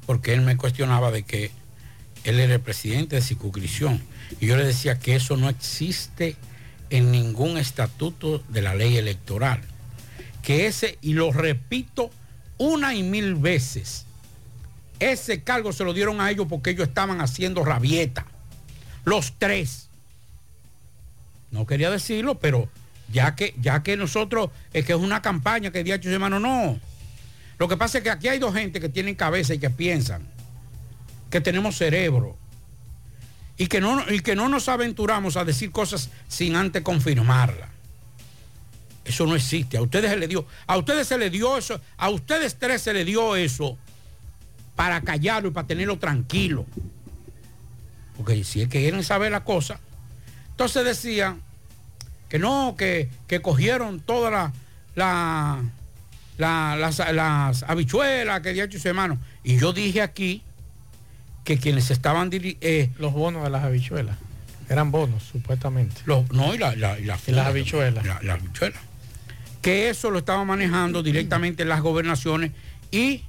porque 0.06 0.34
él 0.34 0.42
me 0.42 0.56
cuestionaba 0.56 1.10
de 1.10 1.22
que 1.22 1.50
él 2.24 2.40
era 2.40 2.54
el 2.54 2.60
presidente 2.60 3.16
de 3.16 3.22
circunscripción, 3.22 4.02
y 4.40 4.46
yo 4.46 4.56
le 4.56 4.64
decía 4.64 4.98
que 4.98 5.16
eso 5.16 5.36
no 5.36 5.48
existe 5.48 6.36
en 6.90 7.10
ningún 7.10 7.58
estatuto 7.58 8.38
de 8.48 8.62
la 8.62 8.74
ley 8.74 8.96
electoral. 8.96 9.60
Que 10.42 10.66
ese, 10.66 10.98
y 11.02 11.12
lo 11.12 11.32
repito 11.32 12.10
una 12.56 12.94
y 12.94 13.02
mil 13.02 13.34
veces, 13.34 14.04
ese 14.98 15.42
cargo 15.42 15.72
se 15.72 15.84
lo 15.84 15.92
dieron 15.92 16.20
a 16.20 16.30
ellos 16.30 16.46
porque 16.48 16.70
ellos 16.70 16.88
estaban 16.88 17.20
haciendo 17.20 17.64
rabieta. 17.64 18.26
Los 19.04 19.34
tres. 19.38 19.88
No 21.50 21.66
quería 21.66 21.90
decirlo, 21.90 22.38
pero 22.38 22.68
ya 23.10 23.34
que, 23.34 23.54
ya 23.60 23.82
que 23.82 23.96
nosotros, 23.96 24.50
es 24.72 24.84
que 24.84 24.92
es 24.92 24.98
una 24.98 25.22
campaña 25.22 25.70
que 25.70 25.80
hecho 25.80 26.10
hermano, 26.10 26.40
no. 26.40 26.78
Lo 27.58 27.68
que 27.68 27.76
pasa 27.76 27.98
es 27.98 28.04
que 28.04 28.10
aquí 28.10 28.28
hay 28.28 28.38
dos 28.38 28.54
gente 28.54 28.80
que 28.80 28.88
tienen 28.88 29.14
cabeza 29.14 29.54
y 29.54 29.58
que 29.58 29.70
piensan, 29.70 30.26
que 31.30 31.40
tenemos 31.40 31.76
cerebro 31.76 32.37
y 33.58 33.66
que 33.66 33.80
no, 33.80 34.08
y 34.08 34.20
que 34.20 34.36
no 34.36 34.48
nos 34.48 34.68
aventuramos 34.68 35.36
a 35.36 35.44
decir 35.44 35.72
cosas 35.72 36.10
sin 36.28 36.54
antes 36.54 36.82
confirmarla. 36.82 37.68
Eso 39.04 39.26
no 39.26 39.34
existe. 39.34 39.76
A 39.76 39.82
ustedes 39.82 40.10
se 40.10 40.16
le 40.16 40.28
dio, 40.28 40.46
a 40.66 40.76
ustedes 40.76 41.08
se 41.08 41.18
le 41.18 41.28
dio 41.28 41.58
eso, 41.58 41.80
a 41.96 42.08
ustedes 42.08 42.56
tres 42.56 42.82
se 42.82 42.94
le 42.94 43.04
dio 43.04 43.34
eso 43.34 43.76
para 44.76 45.00
callarlo 45.00 45.48
y 45.48 45.52
para 45.52 45.66
tenerlo 45.66 45.98
tranquilo. 45.98 46.66
Porque 48.16 48.44
si 48.44 48.62
es 48.62 48.68
que 48.68 48.80
quieren 48.80 49.02
saber 49.02 49.32
la 49.32 49.42
cosa, 49.42 49.80
entonces 50.50 50.84
decían 50.84 51.42
que 52.28 52.38
no, 52.38 52.76
que, 52.76 53.08
cogieron 53.42 53.98
todas 54.00 54.52
la, 54.94 55.62
las, 56.36 57.62
habichuelas 57.62 58.40
que 58.40 58.52
dicho 58.52 58.78
su 58.78 58.88
hermano. 58.88 59.18
Y 59.42 59.58
yo 59.58 59.72
dije 59.72 60.00
aquí 60.00 60.44
que 61.48 61.56
quienes 61.56 61.90
estaban 61.90 62.28
eh, 62.30 62.90
los 62.98 63.14
bonos 63.14 63.42
de 63.42 63.48
las 63.48 63.64
habichuelas 63.64 64.18
eran 64.68 64.90
bonos 64.90 65.22
supuestamente 65.22 66.02
los, 66.04 66.30
no 66.30 66.54
y, 66.54 66.58
la, 66.58 66.76
las 66.76 67.26
habichuelas 67.26 68.04
la, 68.04 68.34
habichuela. 68.34 68.78
que 69.62 69.88
eso 69.88 70.10
lo 70.10 70.18
estaban 70.18 70.46
manejando 70.46 71.02
directamente 71.02 71.64
las 71.64 71.80
gobernaciones 71.80 72.52
y 72.90 73.22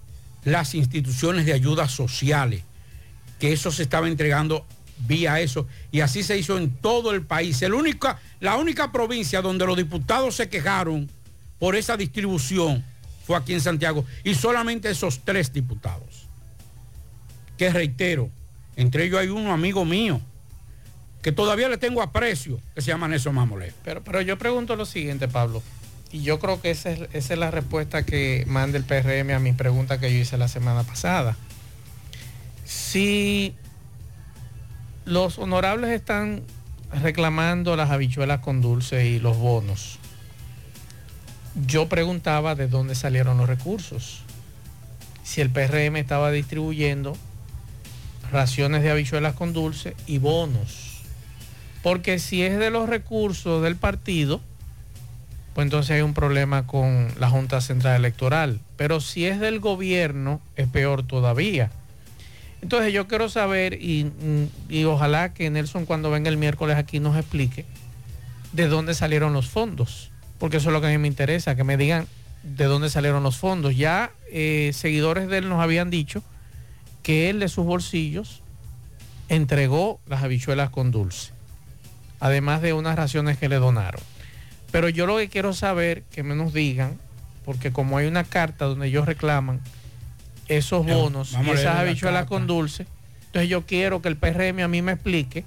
las 0.43 0.75
instituciones 0.75 1.45
de 1.45 1.53
ayuda 1.53 1.87
sociales, 1.87 2.63
que 3.39 3.53
eso 3.53 3.71
se 3.71 3.83
estaba 3.83 4.09
entregando 4.09 4.65
vía 5.07 5.39
eso, 5.39 5.65
y 5.89 6.01
así 6.01 6.21
se 6.21 6.37
hizo 6.37 6.57
en 6.57 6.71
todo 6.71 7.11
el 7.11 7.21
país. 7.21 7.61
El 7.61 7.73
única, 7.73 8.19
la 8.41 8.57
única 8.57 8.91
provincia 8.91 9.41
donde 9.41 9.65
los 9.65 9.77
diputados 9.77 10.35
se 10.35 10.49
quejaron 10.49 11.09
por 11.57 11.77
esa 11.77 11.95
distribución 11.95 12.83
fue 13.25 13.37
aquí 13.37 13.53
en 13.53 13.61
Santiago, 13.61 14.05
y 14.25 14.35
solamente 14.35 14.89
esos 14.89 15.21
tres 15.23 15.53
diputados. 15.53 16.28
Que 17.59 17.69
reitero, 17.71 18.29
entre 18.77 19.03
ellos 19.03 19.19
hay 19.19 19.27
uno 19.27 19.51
amigo 19.51 19.83
mío, 19.83 20.21
que 21.21 21.33
todavía 21.33 21.67
le 21.67 21.77
tengo 21.77 22.01
aprecio, 22.01 22.57
que 22.73 22.81
se 22.81 22.87
llama 22.87 23.09
Nelson 23.09 23.35
Mamolé. 23.35 23.73
Pero, 23.83 24.01
pero 24.01 24.21
yo 24.21 24.37
pregunto 24.37 24.77
lo 24.77 24.85
siguiente, 24.85 25.27
Pablo, 25.27 25.61
y 26.09 26.21
yo 26.21 26.39
creo 26.39 26.61
que 26.61 26.71
esa 26.71 26.91
es, 26.91 27.01
esa 27.11 27.33
es 27.33 27.37
la 27.37 27.51
respuesta 27.51 28.05
que 28.05 28.45
manda 28.47 28.77
el 28.77 28.85
PRM 28.85 29.31
a 29.31 29.39
mi 29.39 29.51
pregunta 29.51 29.99
que 29.99 30.09
yo 30.09 30.19
hice 30.19 30.37
la 30.37 30.47
semana 30.47 30.83
pasada. 30.83 31.35
Si 32.63 33.53
los 35.03 35.37
honorables 35.37 35.89
están 35.89 36.43
reclamando 36.93 37.75
las 37.75 37.89
habichuelas 37.89 38.39
con 38.39 38.61
dulce 38.61 39.05
y 39.05 39.19
los 39.19 39.37
bonos, 39.37 39.99
yo 41.67 41.89
preguntaba 41.89 42.55
de 42.55 42.69
dónde 42.69 42.95
salieron 42.95 43.37
los 43.37 43.49
recursos. 43.49 44.21
Si 45.23 45.41
el 45.41 45.49
PRM 45.49 45.97
estaba 45.97 46.31
distribuyendo 46.31 47.17
raciones 48.31 48.83
de 48.83 48.91
habichuelas 48.91 49.33
con 49.33 49.53
dulce 49.53 49.95
y 50.07 50.17
bonos. 50.17 51.01
Porque 51.83 52.19
si 52.19 52.43
es 52.43 52.57
de 52.57 52.69
los 52.69 52.89
recursos 52.89 53.63
del 53.63 53.75
partido, 53.75 54.41
pues 55.53 55.65
entonces 55.65 55.95
hay 55.95 56.01
un 56.01 56.13
problema 56.13 56.67
con 56.67 57.09
la 57.19 57.29
Junta 57.29 57.61
Central 57.61 57.95
Electoral. 57.95 58.59
Pero 58.77 58.99
si 59.01 59.25
es 59.25 59.39
del 59.39 59.59
gobierno, 59.59 60.41
es 60.55 60.67
peor 60.67 61.03
todavía. 61.03 61.71
Entonces 62.61 62.91
yo 62.91 63.07
quiero 63.07 63.29
saber, 63.29 63.73
y, 63.81 64.11
y, 64.67 64.83
ojalá 64.83 65.33
que 65.33 65.49
Nelson 65.49 65.85
cuando 65.85 66.11
venga 66.11 66.29
el 66.29 66.37
miércoles 66.37 66.75
aquí 66.75 66.99
nos 66.99 67.15
explique 67.15 67.65
de 68.51 68.67
dónde 68.67 68.93
salieron 68.93 69.33
los 69.33 69.47
fondos. 69.47 70.11
Porque 70.37 70.57
eso 70.57 70.69
es 70.69 70.73
lo 70.73 70.81
que 70.81 70.87
a 70.87 70.89
mí 70.91 70.97
me 70.97 71.07
interesa, 71.07 71.55
que 71.55 71.63
me 71.63 71.77
digan 71.77 72.07
de 72.43 72.65
dónde 72.65 72.89
salieron 72.89 73.23
los 73.23 73.37
fondos. 73.37 73.75
Ya 73.75 74.11
eh, 74.31 74.71
seguidores 74.73 75.29
de 75.29 75.39
él 75.39 75.49
nos 75.49 75.61
habían 75.61 75.89
dicho 75.89 76.23
que 77.03 77.29
él 77.29 77.39
de 77.39 77.47
sus 77.47 77.65
bolsillos 77.65 78.41
entregó 79.29 79.99
las 80.07 80.23
habichuelas 80.23 80.69
con 80.69 80.91
dulce 80.91 81.31
además 82.19 82.61
de 82.61 82.73
unas 82.73 82.95
raciones 82.95 83.37
que 83.37 83.49
le 83.49 83.55
donaron. 83.55 84.01
Pero 84.71 84.89
yo 84.89 85.05
lo 85.05 85.17
que 85.17 85.29
quiero 85.29 85.53
saber, 85.53 86.03
que 86.11 86.23
me 86.23 86.35
nos 86.35 86.53
digan, 86.53 86.99
porque 87.45 87.71
como 87.71 87.97
hay 87.97 88.07
una 88.07 88.23
carta 88.23 88.65
donde 88.65 88.87
ellos 88.87 89.05
reclaman 89.05 89.61
esos 90.47 90.85
bonos 90.85 91.35
y 91.43 91.49
esas 91.49 91.77
habichuelas 91.77 92.25
con 92.25 92.45
dulce, 92.47 92.85
entonces 93.27 93.49
yo 93.49 93.65
quiero 93.65 94.01
que 94.01 94.09
el 94.09 94.17
PRM 94.17 94.59
a 94.61 94.67
mí 94.67 94.81
me 94.81 94.93
explique 94.93 95.45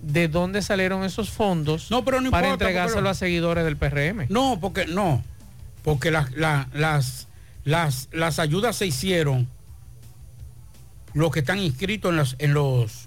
de 0.00 0.28
dónde 0.28 0.62
salieron 0.62 1.04
esos 1.04 1.30
fondos 1.30 1.88
para 2.30 2.50
entregárselo 2.50 3.08
a 3.08 3.14
seguidores 3.14 3.64
del 3.64 3.76
PRM. 3.76 4.26
No, 4.28 4.58
porque 4.60 4.86
no, 4.86 5.22
porque 5.82 6.10
las, 6.10 6.32
las, 6.32 7.28
las, 7.64 8.08
las 8.12 8.38
ayudas 8.38 8.76
se 8.76 8.86
hicieron 8.86 9.48
los 11.14 11.30
que 11.30 11.40
están 11.40 11.58
inscritos 11.58 12.10
en 12.10 12.16
los, 12.16 12.36
en 12.38 12.54
los 12.54 13.06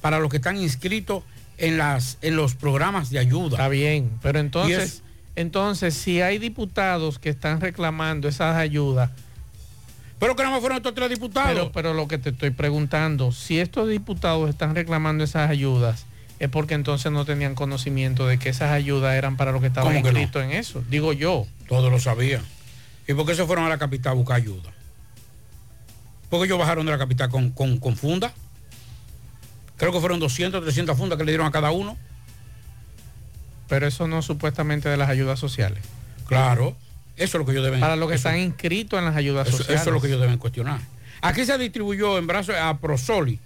para 0.00 0.18
los 0.20 0.30
que 0.30 0.36
están 0.36 0.56
inscritos 0.56 1.22
en, 1.56 1.78
las, 1.78 2.18
en 2.22 2.36
los 2.36 2.54
programas 2.54 3.10
de 3.10 3.18
ayuda. 3.18 3.56
Está 3.56 3.68
bien, 3.68 4.10
pero 4.22 4.38
entonces, 4.38 5.02
entonces 5.36 5.94
si 5.94 6.20
hay 6.20 6.38
diputados 6.38 7.18
que 7.18 7.30
están 7.30 7.60
reclamando 7.60 8.28
esas 8.28 8.56
ayudas, 8.56 9.10
pero 10.18 10.34
que 10.34 10.42
no 10.42 10.52
me 10.52 10.60
fueron 10.60 10.78
estos 10.78 10.94
tres 10.94 11.10
diputados. 11.10 11.52
Pero, 11.52 11.72
pero 11.72 11.94
lo 11.94 12.08
que 12.08 12.18
te 12.18 12.30
estoy 12.30 12.50
preguntando, 12.50 13.32
si 13.32 13.60
estos 13.60 13.88
diputados 13.88 14.48
están 14.50 14.74
reclamando 14.74 15.24
esas 15.24 15.48
ayudas, 15.48 16.06
es 16.38 16.48
porque 16.48 16.74
entonces 16.74 17.10
no 17.10 17.24
tenían 17.24 17.54
conocimiento 17.54 18.26
de 18.26 18.38
que 18.38 18.48
esas 18.48 18.70
ayudas 18.70 19.14
eran 19.14 19.36
para 19.36 19.52
lo 19.52 19.60
que 19.60 19.68
estaban 19.68 19.96
inscritos 19.96 20.42
en 20.42 20.52
eso. 20.52 20.82
Digo 20.88 21.12
yo. 21.12 21.46
Todos 21.68 21.90
lo 21.90 21.98
sabían. 21.98 22.42
¿Y 23.06 23.14
por 23.14 23.26
qué 23.26 23.34
se 23.34 23.44
fueron 23.44 23.64
a 23.64 23.68
la 23.68 23.78
capital 23.78 24.12
a 24.12 24.14
buscar 24.14 24.36
ayuda? 24.36 24.70
Porque 26.30 26.46
ellos 26.46 26.58
bajaron 26.58 26.86
de 26.86 26.92
la 26.92 26.98
capital 26.98 27.30
con, 27.30 27.50
con, 27.50 27.78
con 27.78 27.96
funda. 27.96 28.32
Creo 29.76 29.92
que 29.92 30.00
fueron 30.00 30.20
200, 30.20 30.62
300 30.62 30.96
fundas 30.96 31.18
que 31.18 31.24
le 31.24 31.32
dieron 31.32 31.46
a 31.46 31.50
cada 31.50 31.70
uno. 31.70 31.96
Pero 33.68 33.86
eso 33.86 34.08
no 34.08 34.22
supuestamente 34.22 34.88
de 34.88 34.96
las 34.96 35.08
ayudas 35.08 35.38
sociales. 35.38 35.82
Claro, 36.26 36.76
eso 37.16 37.36
es 37.36 37.40
lo 37.40 37.44
que 37.44 37.52
ellos 37.52 37.64
deben. 37.64 37.80
Para 37.80 37.96
los 37.96 38.08
que 38.08 38.16
están 38.16 38.38
inscritos 38.38 38.98
en 38.98 39.04
las 39.04 39.16
ayudas 39.16 39.48
sociales. 39.48 39.80
Eso 39.80 39.90
es 39.90 39.94
lo 39.94 40.00
que 40.00 40.08
ellos 40.08 40.20
deben 40.20 40.38
cuestionar. 40.38 40.80
Aquí 41.20 41.44
se 41.44 41.58
distribuyó 41.58 42.18
en 42.18 42.26
brazos 42.26 42.54
a 42.54 42.78
Prosoli 42.78 43.40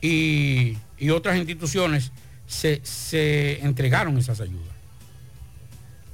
y, 0.00 0.76
otras 1.10 1.36
instituciones 1.36 2.12
se, 2.46 2.80
se, 2.84 3.64
entregaron 3.64 4.16
esas 4.18 4.40
ayudas. 4.40 4.74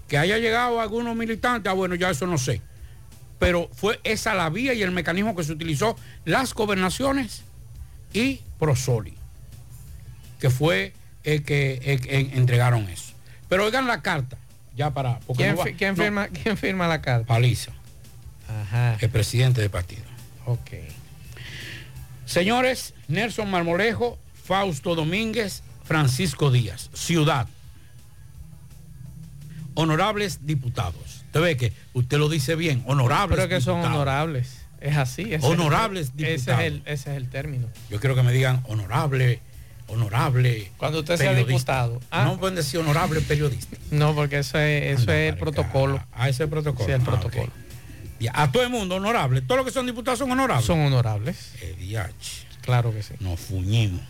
Que 0.09 0.18
haya 0.18 0.38
llegado 0.38 0.81
algunos 0.81 1.14
militantes, 1.16 1.71
ah, 1.71 1.75
bueno, 1.75 1.95
ya 1.95 2.11
eso 2.11 2.27
no 2.27 2.38
sé. 2.38 2.61
Pero 3.42 3.68
fue 3.74 3.98
esa 4.05 4.35
la 4.35 4.48
vía 4.50 4.72
y 4.72 4.83
el 4.83 4.92
mecanismo 4.92 5.35
que 5.35 5.42
se 5.42 5.52
utilizó 5.52 5.96
las 6.24 6.55
gobernaciones 6.55 7.42
y 8.12 8.40
Prosoli 8.61 9.14
que 10.42 10.50
fue 10.50 10.92
el 11.22 11.44
que, 11.44 12.31
entregaron 12.35 12.88
eso. 12.88 13.14
Pero 13.48 13.64
oigan 13.64 13.87
la 13.87 14.02
carta, 14.02 14.37
ya 14.76 14.92
para... 14.92 15.20
¿Quién, 15.37 15.96
firma, 15.96 16.88
la 16.88 17.00
carta? 17.00 17.26
Paliza. 17.26 17.70
El 19.00 19.09
presidente 19.09 19.61
del 19.61 19.70
partido. 19.70 20.02
Ok. 20.46 20.70
Señores, 22.26 22.94
Nelson 23.07 23.48
Marmolejo, 23.48 24.18
Fausto 24.44 24.96
Domínguez, 24.96 25.62
Francisco 25.85 26.50
Díaz, 26.50 26.90
Ciudad. 26.92 27.46
Honorables 29.74 30.44
diputados. 30.44 31.12
Usted 31.33 31.40
ve 31.40 31.57
que 31.57 31.73
usted 31.95 32.18
lo 32.18 32.29
dice 32.29 32.57
bien, 32.57 32.83
honorables. 32.87 33.38
Creo 33.38 33.49
que 33.49 33.62
son 33.62 33.81
honorables. 33.81 34.66
Es 34.83 34.99
así. 34.99 35.33
honorables 35.40 36.14
diputados. 36.14 36.61
Ese 36.85 36.92
es, 36.92 37.07
el, 37.07 37.31
término. 37.31 37.68
Yo 37.88 38.01
quiero 38.01 38.14
que 38.14 38.23
me 38.23 38.33
digan 38.33 38.62
honorable 38.68 39.40
honorable. 39.87 40.71
Cuando 40.77 41.01
usted 41.01 41.16
sea 41.16 41.35
diputado. 41.35 42.01
¿ah? 42.11 42.25
No 42.25 42.38
pueden 42.38 42.55
decir 42.55 42.81
honorable 42.81 43.23
periodista. 43.23 43.79
No, 43.90 44.14
porque 44.14 44.40
eso 44.40 44.59
es, 44.59 44.99
eso 45.01 45.11
es 45.11 45.33
el 45.33 45.38
protocolo. 45.38 46.05
Ah, 46.12 46.29
ese 46.29 46.31
es 46.31 46.40
el 46.40 46.49
protocolo. 46.51 46.85
Sí, 46.85 46.92
el 46.92 47.01
ah, 47.01 47.05
protocolo. 47.05 47.51
a 48.35 48.53
todo 48.53 48.62
el 48.62 48.68
mundo 48.68 48.97
honorable. 48.97 49.40
Todos 49.40 49.57
los 49.59 49.66
que 49.66 49.73
son 49.73 49.87
diputados 49.87 50.18
son 50.18 50.31
honorables. 50.31 50.66
Son 50.66 50.81
honorables. 50.81 51.53
Claro 52.61 52.92
que 52.92 53.03
sí. 53.03 53.14
Nos 53.21 53.40
fuñimos. 53.40 54.03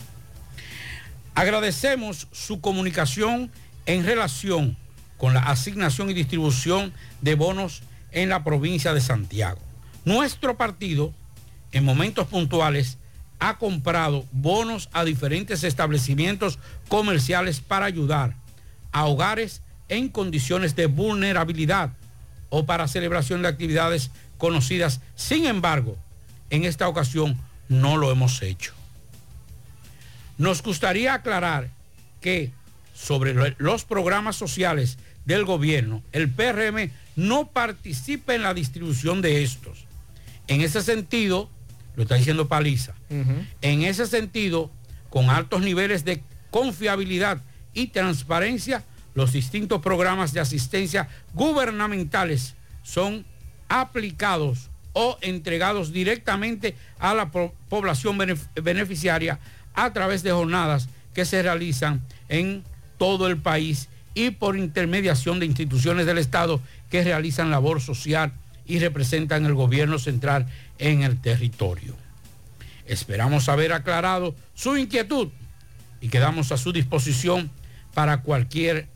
Agradecemos 1.36 2.26
su 2.32 2.60
comunicación 2.60 3.52
en 3.86 4.04
relación 4.04 4.76
con 5.22 5.34
la 5.34 5.42
asignación 5.42 6.10
y 6.10 6.14
distribución 6.14 6.92
de 7.20 7.36
bonos 7.36 7.84
en 8.10 8.28
la 8.28 8.42
provincia 8.42 8.92
de 8.92 9.00
Santiago. 9.00 9.60
Nuestro 10.04 10.56
partido, 10.56 11.14
en 11.70 11.84
momentos 11.84 12.26
puntuales, 12.26 12.98
ha 13.38 13.56
comprado 13.56 14.26
bonos 14.32 14.88
a 14.92 15.04
diferentes 15.04 15.62
establecimientos 15.62 16.58
comerciales 16.88 17.60
para 17.60 17.86
ayudar 17.86 18.34
a 18.90 19.06
hogares 19.06 19.62
en 19.88 20.08
condiciones 20.08 20.74
de 20.74 20.86
vulnerabilidad 20.86 21.92
o 22.50 22.66
para 22.66 22.88
celebración 22.88 23.42
de 23.42 23.48
actividades 23.48 24.10
conocidas. 24.38 25.00
Sin 25.14 25.46
embargo, 25.46 25.96
en 26.50 26.64
esta 26.64 26.88
ocasión 26.88 27.38
no 27.68 27.96
lo 27.96 28.10
hemos 28.10 28.42
hecho. 28.42 28.72
Nos 30.36 30.64
gustaría 30.64 31.14
aclarar 31.14 31.70
que 32.20 32.50
sobre 32.92 33.54
los 33.58 33.84
programas 33.84 34.36
sociales 34.36 34.98
del 35.24 35.44
gobierno, 35.44 36.02
el 36.12 36.28
PRM 36.30 36.90
no 37.16 37.46
participa 37.48 38.34
en 38.34 38.42
la 38.42 38.54
distribución 38.54 39.22
de 39.22 39.42
estos. 39.42 39.86
En 40.48 40.60
ese 40.60 40.82
sentido, 40.82 41.48
lo 41.96 42.02
está 42.02 42.16
diciendo 42.16 42.48
Paliza. 42.48 42.94
En 43.60 43.82
ese 43.82 44.06
sentido, 44.06 44.70
con 45.10 45.30
altos 45.30 45.60
niveles 45.60 46.04
de 46.04 46.22
confiabilidad 46.50 47.40
y 47.74 47.88
transparencia, 47.88 48.84
los 49.14 49.32
distintos 49.32 49.80
programas 49.82 50.32
de 50.32 50.40
asistencia 50.40 51.08
gubernamentales 51.34 52.54
son 52.82 53.24
aplicados 53.68 54.70
o 54.94 55.18
entregados 55.20 55.92
directamente 55.92 56.76
a 56.98 57.14
la 57.14 57.30
población 57.30 58.18
beneficiaria 58.62 59.38
a 59.74 59.92
través 59.92 60.22
de 60.22 60.32
jornadas 60.32 60.88
que 61.14 61.24
se 61.24 61.42
realizan 61.42 62.02
en 62.28 62.64
todo 62.98 63.26
el 63.26 63.38
país 63.38 63.88
y 64.14 64.30
por 64.30 64.56
intermediación 64.56 65.40
de 65.40 65.46
instituciones 65.46 66.06
del 66.06 66.18
Estado 66.18 66.60
que 66.90 67.04
realizan 67.04 67.50
labor 67.50 67.80
social 67.80 68.32
y 68.66 68.78
representan 68.78 69.46
el 69.46 69.54
gobierno 69.54 69.98
central 69.98 70.46
en 70.78 71.02
el 71.02 71.20
territorio. 71.20 71.96
Esperamos 72.86 73.48
haber 73.48 73.72
aclarado 73.72 74.34
su 74.54 74.76
inquietud 74.76 75.28
y 76.00 76.08
quedamos 76.08 76.52
a 76.52 76.56
su 76.56 76.72
disposición 76.72 77.50
para 77.94 78.22
cualquier 78.22 78.86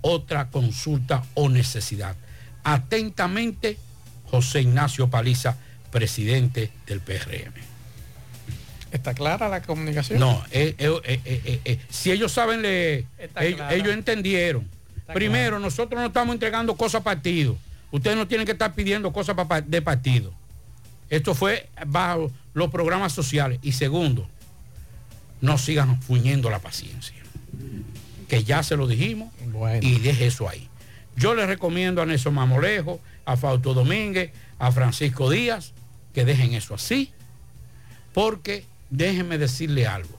otra 0.00 0.50
consulta 0.50 1.24
o 1.34 1.48
necesidad. 1.48 2.16
Atentamente, 2.64 3.78
José 4.30 4.62
Ignacio 4.62 5.08
Paliza, 5.08 5.56
presidente 5.90 6.70
del 6.86 7.00
PRM. 7.00 7.77
¿Está 8.90 9.14
clara 9.14 9.48
la 9.48 9.62
comunicación? 9.62 10.18
No, 10.18 10.42
eh, 10.50 10.74
eh, 10.78 11.60
eh, 11.64 11.78
si 11.90 12.10
ellos 12.10 12.32
saben, 12.32 12.64
ellos, 12.64 13.62
ellos, 13.70 13.88
entendieron. 13.88 14.66
Primero, 15.12 15.58
nosotros 15.58 16.00
no 16.00 16.08
estamos 16.08 16.34
entregando 16.34 16.74
cosas 16.76 17.00
a 17.02 17.04
partido. 17.04 17.56
Ustedes 17.90 18.16
no 18.16 18.26
tienen 18.26 18.46
que 18.46 18.52
estar 18.52 18.74
pidiendo 18.74 19.12
cosas 19.12 19.36
de 19.66 19.82
partido. 19.82 20.32
Esto 21.10 21.34
fue 21.34 21.68
bajo 21.86 22.30
los 22.54 22.70
programas 22.70 23.12
sociales. 23.12 23.58
Y 23.62 23.72
segundo, 23.72 24.28
no 25.40 25.58
sigan 25.58 26.00
fuñendo 26.02 26.50
la 26.50 26.58
paciencia. 26.58 27.16
que 28.28 28.44
ya 28.44 28.62
se 28.62 28.76
lo 28.76 28.86
dijimos, 28.86 29.32
y 29.80 30.00
deje 30.00 30.26
eso 30.26 30.48
ahí. 30.48 30.68
Yo 31.16 31.34
le 31.34 31.46
recomiendo 31.46 32.02
a 32.02 32.06
Nelson 32.06 32.34
Mamolejo, 32.34 33.00
a 33.24 33.36
Fausto 33.36 33.72
Domínguez, 33.72 34.32
a 34.58 34.70
Francisco 34.70 35.30
Díaz, 35.30 35.72
que 36.12 36.24
dejen 36.24 36.52
eso 36.52 36.74
así, 36.74 37.10
porque 38.12 38.64
déjenme 38.90 39.38
decirle 39.38 39.86
algo. 39.86 40.16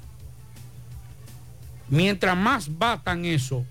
Mientras 1.89 2.37
más 2.37 2.77
batan 2.77 3.25
eso, 3.25 3.65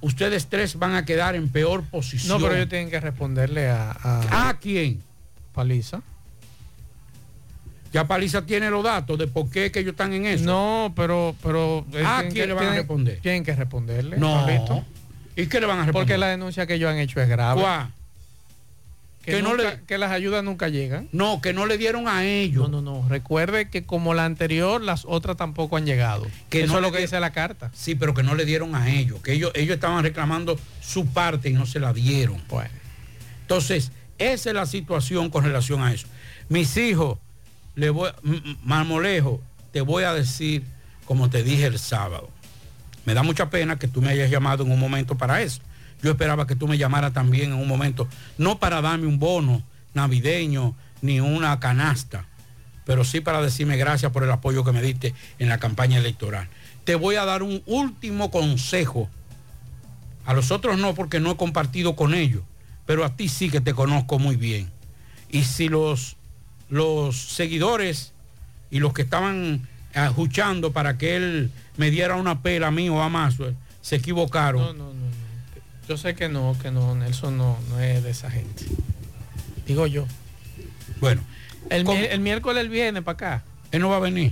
ustedes 0.00 0.46
tres 0.46 0.78
van 0.78 0.94
a 0.94 1.04
quedar 1.04 1.34
en 1.34 1.48
peor 1.48 1.84
posición. 1.84 2.38
No, 2.38 2.44
pero 2.44 2.56
ellos 2.56 2.68
tienen 2.68 2.90
que 2.90 3.00
responderle 3.00 3.68
a... 3.68 3.90
¿A, 3.90 4.48
¿A 4.48 4.58
quién? 4.58 5.02
Paliza. 5.52 6.02
Ya 7.92 8.06
Paliza 8.06 8.46
tiene 8.46 8.70
los 8.70 8.84
datos 8.84 9.18
de 9.18 9.26
por 9.26 9.50
qué 9.50 9.72
que 9.72 9.80
ellos 9.80 9.92
están 9.92 10.12
en 10.12 10.26
eso. 10.26 10.44
No, 10.44 10.92
pero... 10.94 11.34
pero 11.42 11.84
¿A 12.06 12.22
quién 12.30 12.48
le 12.48 12.54
van 12.54 12.68
a 12.68 12.74
responder? 12.74 13.18
Tienen 13.20 13.42
que 13.42 13.56
responderle. 13.56 14.16
No. 14.16 14.46
¿Y 15.34 15.46
qué 15.46 15.60
le 15.60 15.66
van 15.66 15.78
a 15.78 15.86
responder? 15.86 15.92
Porque 15.92 16.16
la 16.16 16.28
denuncia 16.28 16.66
que 16.66 16.74
ellos 16.74 16.90
han 16.90 16.98
hecho 16.98 17.20
es 17.20 17.28
grave. 17.28 17.60
¿Cuál? 17.60 17.92
Que, 19.24 19.42
no 19.42 19.54
le, 19.54 19.80
que 19.86 19.98
las 19.98 20.10
ayudas 20.12 20.42
nunca 20.42 20.68
llegan. 20.68 21.08
No, 21.12 21.40
que 21.42 21.52
no 21.52 21.66
le 21.66 21.76
dieron 21.78 22.08
a 22.08 22.24
ellos. 22.24 22.70
No, 22.70 22.80
no, 22.80 23.00
no. 23.02 23.08
Recuerde 23.08 23.68
que 23.68 23.84
como 23.84 24.14
la 24.14 24.24
anterior, 24.24 24.80
las 24.80 25.04
otras 25.06 25.36
tampoco 25.36 25.76
han 25.76 25.84
llegado. 25.86 26.26
Que 26.48 26.62
Eso 26.62 26.72
no 26.72 26.78
es 26.78 26.82
lo 26.82 26.90
que 26.90 26.98
di- 26.98 27.04
dice 27.04 27.20
la 27.20 27.30
carta. 27.32 27.70
Sí, 27.74 27.94
pero 27.94 28.14
que 28.14 28.22
no 28.22 28.34
le 28.34 28.44
dieron 28.46 28.74
a 28.74 28.90
ellos. 28.90 29.20
Que 29.22 29.34
ellos, 29.34 29.52
ellos 29.54 29.74
estaban 29.74 30.02
reclamando 30.02 30.58
su 30.80 31.06
parte 31.06 31.50
y 31.50 31.52
no 31.52 31.66
se 31.66 31.80
la 31.80 31.92
dieron. 31.92 32.42
Bueno. 32.48 32.70
Entonces, 33.42 33.92
esa 34.18 34.50
es 34.50 34.54
la 34.54 34.66
situación 34.66 35.28
con 35.30 35.44
relación 35.44 35.82
a 35.82 35.92
eso. 35.92 36.06
Mis 36.48 36.76
hijos, 36.78 37.18
le 37.74 37.90
voy, 37.90 38.10
Marmolejo, 38.64 39.40
te 39.72 39.80
voy 39.80 40.04
a 40.04 40.12
decir 40.12 40.62
como 41.04 41.28
te 41.30 41.42
dije 41.42 41.66
el 41.66 41.78
sábado. 41.78 42.30
Me 43.04 43.14
da 43.14 43.22
mucha 43.22 43.50
pena 43.50 43.78
que 43.78 43.88
tú 43.88 44.00
me 44.02 44.10
hayas 44.10 44.30
llamado 44.30 44.64
en 44.64 44.70
un 44.72 44.78
momento 44.78 45.16
para 45.16 45.42
eso. 45.42 45.60
Yo 46.02 46.12
esperaba 46.12 46.46
que 46.46 46.56
tú 46.56 46.66
me 46.66 46.78
llamaras 46.78 47.12
también 47.12 47.52
en 47.52 47.58
un 47.58 47.68
momento, 47.68 48.08
no 48.38 48.58
para 48.58 48.80
darme 48.80 49.06
un 49.06 49.18
bono 49.18 49.62
navideño 49.94 50.74
ni 51.02 51.20
una 51.20 51.58
canasta, 51.60 52.26
pero 52.84 53.04
sí 53.04 53.20
para 53.20 53.42
decirme 53.42 53.76
gracias 53.76 54.12
por 54.12 54.22
el 54.22 54.30
apoyo 54.30 54.64
que 54.64 54.72
me 54.72 54.82
diste 54.82 55.14
en 55.38 55.48
la 55.48 55.58
campaña 55.58 55.98
electoral. 55.98 56.48
Te 56.84 56.94
voy 56.94 57.16
a 57.16 57.24
dar 57.24 57.42
un 57.42 57.62
último 57.66 58.30
consejo. 58.30 59.08
A 60.24 60.34
los 60.34 60.50
otros 60.50 60.78
no, 60.78 60.94
porque 60.94 61.20
no 61.20 61.32
he 61.32 61.36
compartido 61.36 61.96
con 61.96 62.14
ellos, 62.14 62.42
pero 62.86 63.04
a 63.04 63.16
ti 63.16 63.28
sí 63.28 63.50
que 63.50 63.60
te 63.60 63.74
conozco 63.74 64.18
muy 64.18 64.36
bien. 64.36 64.70
Y 65.30 65.44
si 65.44 65.68
los, 65.68 66.16
los 66.68 67.16
seguidores 67.16 68.12
y 68.70 68.80
los 68.80 68.92
que 68.92 69.02
estaban 69.02 69.68
escuchando 69.94 70.72
para 70.72 70.98
que 70.98 71.16
él 71.16 71.50
me 71.76 71.90
diera 71.90 72.16
una 72.16 72.42
pela 72.42 72.68
a 72.68 72.70
mí 72.70 72.88
o 72.88 73.02
a 73.02 73.08
Mazo, 73.08 73.52
se 73.82 73.96
equivocaron. 73.96 74.62
No, 74.62 74.72
no, 74.72 74.94
no. 74.94 75.09
Yo 75.90 75.96
sé 75.96 76.14
que 76.14 76.28
no, 76.28 76.56
que 76.62 76.70
no, 76.70 76.94
Nelson 76.94 77.36
no, 77.36 77.58
no 77.68 77.80
es 77.80 78.04
de 78.04 78.10
esa 78.10 78.30
gente. 78.30 78.64
Digo 79.66 79.88
yo. 79.88 80.06
Bueno. 81.00 81.20
El, 81.68 81.84
el 81.88 82.20
miércoles 82.20 82.62
él 82.62 82.68
viene 82.68 83.02
para 83.02 83.14
acá. 83.14 83.42
Él 83.72 83.80
no 83.80 83.88
va 83.88 83.96
a 83.96 83.98
venir. 83.98 84.30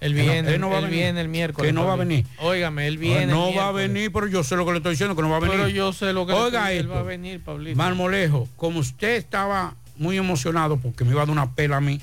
Él 0.00 0.12
Él 0.12 0.16
no- 0.26 0.32
viene, 0.32 0.54
él 0.54 0.58
no 0.62 0.70
va 0.70 0.76
a 0.76 0.78
él 0.78 0.84
venir. 0.86 1.00
viene 1.00 1.20
el 1.20 1.28
miércoles. 1.28 1.68
Que 1.68 1.72
no 1.74 1.84
va 1.84 1.92
a 1.92 1.96
venir. 1.96 2.24
Óigame, 2.38 2.86
él 2.86 2.96
viene. 2.96 3.26
no 3.26 3.50
el 3.50 3.58
va 3.58 3.68
a 3.68 3.72
venir, 3.72 4.10
pero 4.10 4.26
yo 4.26 4.42
sé 4.42 4.56
lo 4.56 4.64
que 4.64 4.70
le 4.70 4.78
estoy 4.78 4.92
diciendo, 4.92 5.14
que 5.14 5.20
no 5.20 5.28
va 5.28 5.36
a 5.36 5.40
venir. 5.40 5.54
Pero 5.56 5.68
yo 5.68 5.92
sé 5.92 6.14
lo 6.14 6.24
que 6.26 6.32
le 6.32 6.38
Oiga 6.38 6.60
estoy- 6.60 6.76
él 6.76 6.80
esto. 6.86 6.94
va 6.94 7.00
a 7.00 7.02
venir, 7.02 7.40
Pablito. 7.44 7.76
Marmolejo, 7.76 8.48
como 8.56 8.78
usted 8.80 9.16
estaba 9.16 9.74
muy 9.98 10.16
emocionado 10.16 10.78
porque 10.78 11.04
me 11.04 11.10
iba 11.10 11.20
a 11.20 11.26
dar 11.26 11.30
una 11.32 11.54
pela 11.54 11.76
a 11.76 11.80
mí, 11.82 12.00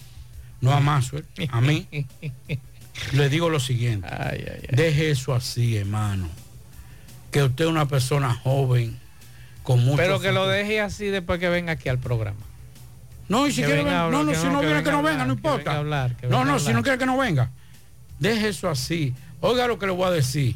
no 0.61 0.71
a 0.71 0.79
Mazo, 0.81 1.17
a 1.49 1.61
mí, 1.61 1.87
le 3.13 3.29
digo 3.29 3.49
lo 3.49 3.59
siguiente. 3.59 4.07
Deje 4.71 5.09
eso 5.09 5.33
así, 5.33 5.77
hermano. 5.77 6.29
Que 7.33 7.43
usted 7.43 7.65
es 7.65 7.69
una 7.71 7.87
persona 7.87 8.33
joven, 8.33 8.99
con 9.63 9.83
mucho 9.83 9.97
Pero 9.97 10.19
que 10.19 10.31
lo 10.31 10.47
deje 10.47 10.79
así 10.79 11.07
después 11.07 11.39
que 11.39 11.49
venga 11.49 11.73
aquí 11.73 11.89
al 11.89 11.97
programa. 11.97 12.39
No, 13.27 13.47
y 13.47 13.51
si 13.51 13.61
Que 13.61 13.67
quiere 13.67 13.83
venga 13.83 14.09
no, 14.09 14.23
no, 14.23 14.31
que 14.31 14.37
si 14.37 14.45
no, 14.45 14.51
no 14.53 14.59
que 14.61 14.67
viene 14.67 14.83
que 14.83 14.91
no 14.91 15.01
venga, 15.01 15.25
no 15.25 15.31
hablar, 15.31 15.35
importa. 15.37 15.57
venga 15.57 15.79
hablar, 15.79 16.15
no, 16.29 16.45
no, 16.45 16.59
si 16.59 16.73
no 16.73 16.83
quiere 16.83 16.99
que 16.99 17.07
no 17.07 17.17
venga. 17.17 17.49
Deje 18.19 18.49
eso 18.49 18.69
así. 18.69 19.15
Oiga 19.41 19.65
lo 19.65 19.79
que 19.79 19.87
le 19.87 19.91
voy 19.91 20.05
a 20.05 20.11
decir. 20.11 20.55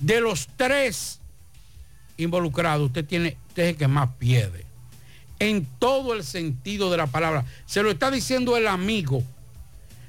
De 0.00 0.22
los 0.22 0.48
tres 0.56 1.20
involucrados, 2.16 2.86
usted 2.86 3.04
tiene, 3.04 3.36
usted 3.48 3.64
es 3.64 3.68
el 3.70 3.76
que 3.76 3.86
más 3.86 4.08
pierde. 4.18 4.64
En 5.38 5.66
todo 5.78 6.14
el 6.14 6.24
sentido 6.24 6.90
de 6.90 6.96
la 6.96 7.08
palabra. 7.08 7.44
Se 7.66 7.82
lo 7.82 7.90
está 7.90 8.10
diciendo 8.10 8.56
el 8.56 8.68
amigo. 8.68 9.22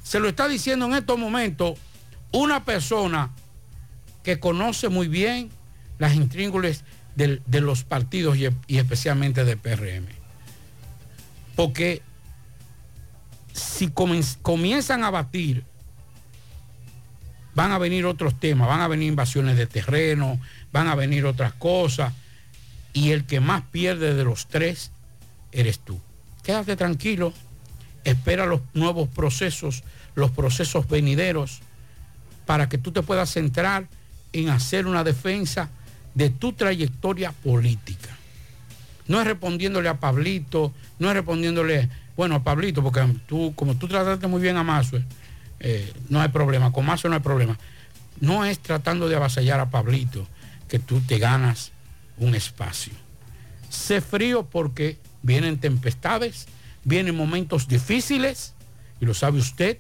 Se 0.04 0.22
lo 0.22 0.30
está 0.30 0.48
diciendo 0.48 0.86
en 0.86 0.94
estos 0.94 1.20
momentos 1.20 1.78
una 2.32 2.64
persona 2.64 3.32
que 4.24 4.40
conoce 4.40 4.88
muy 4.88 5.10
bien 5.10 5.50
las 6.02 6.16
intríngules 6.16 6.84
del- 7.16 7.44
de 7.46 7.62
los 7.62 7.84
partidos 7.84 8.36
y, 8.36 8.50
especialmente 8.76 9.46
de 9.46 9.56
PRM. 9.56 10.08
Porque 11.56 12.02
si 13.54 13.92
comienzan 14.42 15.04
a 15.04 15.12
batir, 15.12 15.64
van 17.54 17.72
a 17.72 17.78
venir 17.78 18.08
otros 18.08 18.40
temas, 18.40 18.68
van 18.68 18.82
a 18.82 18.88
venir 18.88 19.10
invasiones 19.10 19.58
de 19.58 19.68
terreno, 19.68 20.40
van 20.72 20.88
a 20.88 20.96
venir 20.96 21.24
otras 21.28 21.54
cosas, 21.54 22.14
y 22.94 23.12
el 23.12 23.26
que 23.26 23.40
más 23.40 23.62
pierde 23.70 24.16
de 24.16 24.24
los 24.24 24.48
tres 24.48 24.90
eres 25.52 25.78
tú. 25.78 26.00
Quédate 26.42 26.76
tranquilo, 26.76 27.32
espera 28.06 28.48
los 28.48 28.62
nuevos 28.74 29.08
procesos, 29.08 29.84
los 30.16 30.32
procesos 30.32 30.88
venideros, 30.88 31.60
para 32.48 32.70
que 32.70 32.80
tú 32.80 32.92
te 32.92 33.04
puedas 33.04 33.30
centrar 33.32 33.88
en 34.34 34.50
hacer 34.50 34.88
una 34.88 35.04
defensa 35.04 35.70
de 36.14 36.30
tu 36.30 36.54
trayectoria 36.54 37.32
política. 37.32 38.18
No 39.08 39.20
es 39.20 39.28
respondiéndole 39.28 39.90
a 39.90 40.00
Pablito, 40.00 40.74
no 41.00 41.10
es 41.10 41.16
respondiéndole, 41.16 41.90
bueno, 42.16 42.36
a 42.36 42.44
Pablito, 42.44 42.84
porque 42.84 43.02
tú, 43.28 43.54
como 43.56 43.76
tú 43.76 43.88
trataste 43.88 44.28
muy 44.28 44.42
bien 44.42 44.58
a 44.58 44.64
Mazo, 44.64 45.00
eh, 45.60 45.94
no 46.10 46.22
hay 46.22 46.30
problema, 46.30 46.72
con 46.72 46.86
Mazo 46.86 47.10
no 47.10 47.16
hay 47.16 47.22
problema. 47.22 47.58
No 48.20 48.46
es 48.46 48.60
tratando 48.60 49.10
de 49.10 49.16
avasallar 49.16 49.60
a 49.60 49.70
Pablito 49.70 50.28
que 50.68 50.80
tú 50.80 51.02
te 51.02 51.18
ganas 51.18 51.72
un 52.18 52.36
espacio. 52.36 52.94
Sé 53.70 54.02
frío 54.02 54.46
porque 54.46 54.98
vienen 55.24 55.60
tempestades, 55.60 56.48
vienen 56.84 57.16
momentos 57.16 57.68
difíciles, 57.68 58.54
y 59.00 59.06
lo 59.06 59.14
sabe 59.14 59.40
usted, 59.40 59.80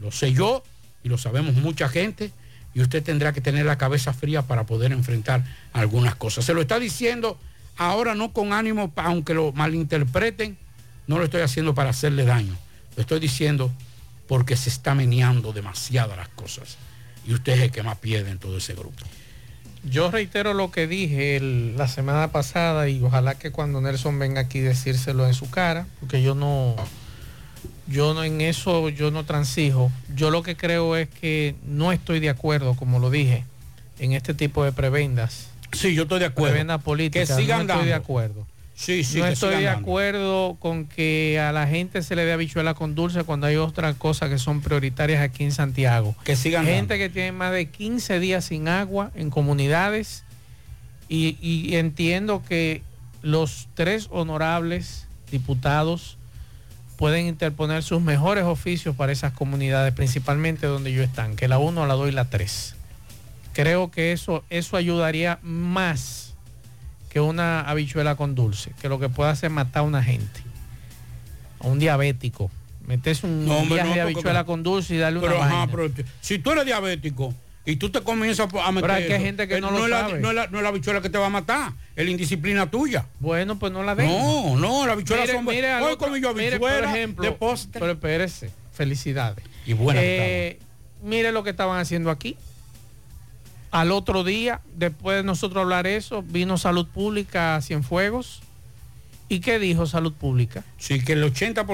lo 0.00 0.10
sé 0.10 0.32
yo, 0.32 0.62
y 1.02 1.08
lo 1.08 1.18
sabemos 1.18 1.54
mucha 1.54 1.88
gente, 1.88 2.32
y 2.74 2.80
usted 2.82 3.02
tendrá 3.02 3.32
que 3.32 3.40
tener 3.40 3.66
la 3.66 3.78
cabeza 3.78 4.12
fría 4.12 4.42
para 4.42 4.64
poder 4.64 4.92
enfrentar 4.92 5.44
algunas 5.72 6.14
cosas. 6.14 6.44
Se 6.44 6.54
lo 6.54 6.60
está 6.60 6.78
diciendo 6.78 7.38
ahora 7.76 8.14
no 8.14 8.32
con 8.32 8.52
ánimo, 8.52 8.92
aunque 8.96 9.34
lo 9.34 9.52
malinterpreten, 9.52 10.56
no 11.06 11.18
lo 11.18 11.24
estoy 11.24 11.40
haciendo 11.42 11.74
para 11.74 11.90
hacerle 11.90 12.24
daño. 12.24 12.56
Lo 12.96 13.00
estoy 13.02 13.20
diciendo 13.20 13.72
porque 14.28 14.56
se 14.56 14.68
está 14.68 14.94
meneando 14.94 15.52
demasiadas 15.52 16.16
las 16.16 16.28
cosas. 16.28 16.76
Y 17.26 17.34
usted 17.34 17.54
es 17.54 17.60
el 17.62 17.70
que 17.72 17.82
más 17.82 17.98
pierde 17.98 18.30
en 18.30 18.38
todo 18.38 18.58
ese 18.58 18.74
grupo. 18.74 19.04
Yo 19.82 20.10
reitero 20.10 20.52
lo 20.52 20.70
que 20.70 20.86
dije 20.86 21.36
el- 21.36 21.76
la 21.76 21.88
semana 21.88 22.30
pasada 22.30 22.88
y 22.88 23.02
ojalá 23.02 23.34
que 23.36 23.50
cuando 23.50 23.80
Nelson 23.80 24.18
venga 24.18 24.42
aquí 24.42 24.60
decírselo 24.60 25.26
en 25.26 25.32
su 25.34 25.48
cara, 25.50 25.86
porque 26.00 26.22
yo 26.22 26.34
no, 26.34 26.76
yo 27.90 28.14
no 28.14 28.22
en 28.24 28.40
eso 28.40 28.88
yo 28.88 29.10
no 29.10 29.24
transijo. 29.24 29.90
Yo 30.14 30.30
lo 30.30 30.42
que 30.42 30.56
creo 30.56 30.96
es 30.96 31.08
que 31.08 31.54
no 31.66 31.92
estoy 31.92 32.20
de 32.20 32.30
acuerdo, 32.30 32.74
como 32.74 32.98
lo 33.00 33.10
dije, 33.10 33.44
en 33.98 34.12
este 34.12 34.32
tipo 34.32 34.64
de 34.64 34.72
prebendas. 34.72 35.48
Sí, 35.72 35.94
yo 35.94 36.04
estoy 36.04 36.20
de 36.20 36.26
acuerdo. 36.26 36.52
Prebendas 36.52 36.82
políticas. 36.82 37.28
Que 37.28 37.34
sigan 37.42 37.66
no 37.66 37.72
estoy 37.74 37.84
de 37.86 37.90
dando. 37.92 38.04
acuerdo. 38.04 38.46
Sí, 38.74 39.04
sí, 39.04 39.18
no 39.18 39.26
estoy 39.26 39.56
de 39.56 39.62
dando. 39.64 39.80
acuerdo 39.80 40.56
con 40.58 40.86
que 40.86 41.38
a 41.38 41.52
la 41.52 41.66
gente 41.66 42.02
se 42.02 42.16
le 42.16 42.24
dé 42.24 42.32
habichuela 42.32 42.74
con 42.74 42.94
dulce 42.94 43.24
cuando 43.24 43.46
hay 43.46 43.56
otras 43.56 43.94
cosas 43.96 44.30
que 44.30 44.38
son 44.38 44.62
prioritarias 44.62 45.20
aquí 45.20 45.44
en 45.44 45.52
Santiago. 45.52 46.14
Que 46.24 46.34
sigan 46.36 46.64
Gente 46.64 46.96
que 46.96 47.08
tiene 47.10 47.32
más 47.32 47.52
de 47.52 47.66
15 47.66 48.20
días 48.20 48.46
sin 48.46 48.68
agua 48.68 49.10
en 49.14 49.30
comunidades 49.30 50.24
y, 51.08 51.36
y 51.42 51.74
entiendo 51.76 52.42
que 52.48 52.82
los 53.20 53.68
tres 53.74 54.06
honorables 54.10 55.06
diputados 55.30 56.16
pueden 57.00 57.26
interponer 57.26 57.82
sus 57.82 58.02
mejores 58.02 58.44
oficios 58.44 58.94
para 58.94 59.10
esas 59.10 59.32
comunidades, 59.32 59.94
principalmente 59.94 60.66
donde 60.66 60.90
ellos 60.90 61.06
están, 61.08 61.34
que 61.34 61.48
la 61.48 61.56
1, 61.56 61.86
la 61.86 61.94
2 61.94 62.10
y 62.10 62.12
la 62.12 62.26
3. 62.26 62.74
Creo 63.54 63.90
que 63.90 64.12
eso, 64.12 64.44
eso 64.50 64.76
ayudaría 64.76 65.38
más 65.40 66.34
que 67.08 67.20
una 67.20 67.62
habichuela 67.62 68.16
con 68.16 68.34
dulce, 68.34 68.74
que 68.82 68.90
lo 68.90 69.00
que 69.00 69.08
puede 69.08 69.30
hacer 69.30 69.48
es 69.48 69.54
matar 69.54 69.80
a 69.80 69.84
una 69.84 70.02
gente, 70.02 70.42
a 71.60 71.68
un 71.68 71.78
diabético. 71.78 72.50
Metes 72.86 73.24
un 73.24 73.46
No, 73.46 73.56
hombre, 73.56 73.76
viaje 73.76 73.88
no, 73.88 73.94
de 73.94 74.00
habichuela 74.02 74.44
con 74.44 74.62
dulce 74.62 74.94
y 74.96 74.98
darle 74.98 75.20
una 75.20 75.28
Pero, 75.28 75.42
ajá, 75.42 75.66
pero 75.70 75.90
si 76.20 76.38
tú 76.38 76.50
eres 76.50 76.66
diabético 76.66 77.34
y 77.70 77.76
tú 77.76 77.90
te 77.90 78.00
comienzas 78.02 78.48
a 78.52 78.72
meter 78.72 78.82
Pero 78.88 78.92
hay 78.92 79.06
que 79.06 79.18
gente 79.20 79.46
que 79.48 79.56
eh, 79.56 79.60
no 79.60 79.70
lo 79.70 79.84
es 79.84 79.90
la- 79.90 80.08
no 80.08 80.28
es 80.30 80.34
la, 80.34 80.46
no 80.48 80.58
es 80.58 80.64
la 80.64 80.70
bichuela 80.70 81.00
que 81.00 81.08
te 81.10 81.18
va 81.18 81.26
a 81.26 81.30
matar, 81.30 81.72
es 81.96 82.04
la 82.04 82.10
indisciplina 82.10 82.70
tuya. 82.70 83.06
Bueno, 83.18 83.58
pues 83.58 83.72
no 83.72 83.82
la 83.82 83.94
den. 83.94 84.06
No, 84.08 84.56
no, 84.56 84.86
la 84.86 84.94
bichuela 84.94 85.22
Mire, 85.22 85.34
son 85.34 85.44
mire 85.44 85.74
Hoy 85.76 85.96
comí 85.96 86.20
yo 86.20 86.34
mire, 86.34 86.58
por 86.58 86.70
ejemplo, 86.84 87.24
de 87.24 87.32
postre. 87.32 87.80
Pero 87.80 87.92
espérese, 87.92 88.50
felicidades. 88.72 89.44
Y 89.66 89.72
buena 89.74 90.00
Eh, 90.02 90.58
mire 91.02 91.32
lo 91.32 91.42
que 91.44 91.50
estaban 91.50 91.78
haciendo 91.80 92.10
aquí. 92.10 92.36
Al 93.70 93.92
otro 93.92 94.24
día, 94.24 94.60
después 94.76 95.18
de 95.18 95.22
nosotros 95.22 95.62
hablar 95.62 95.86
eso, 95.86 96.22
vino 96.22 96.58
Salud 96.58 96.88
Pública 96.88 97.54
a 97.56 97.62
Cienfuegos. 97.62 98.42
¿Y 99.28 99.38
qué 99.38 99.60
dijo 99.60 99.86
Salud 99.86 100.12
Pública? 100.12 100.64
Sí, 100.76 101.04
que 101.04 101.12
el 101.12 101.22
80%, 101.22 101.64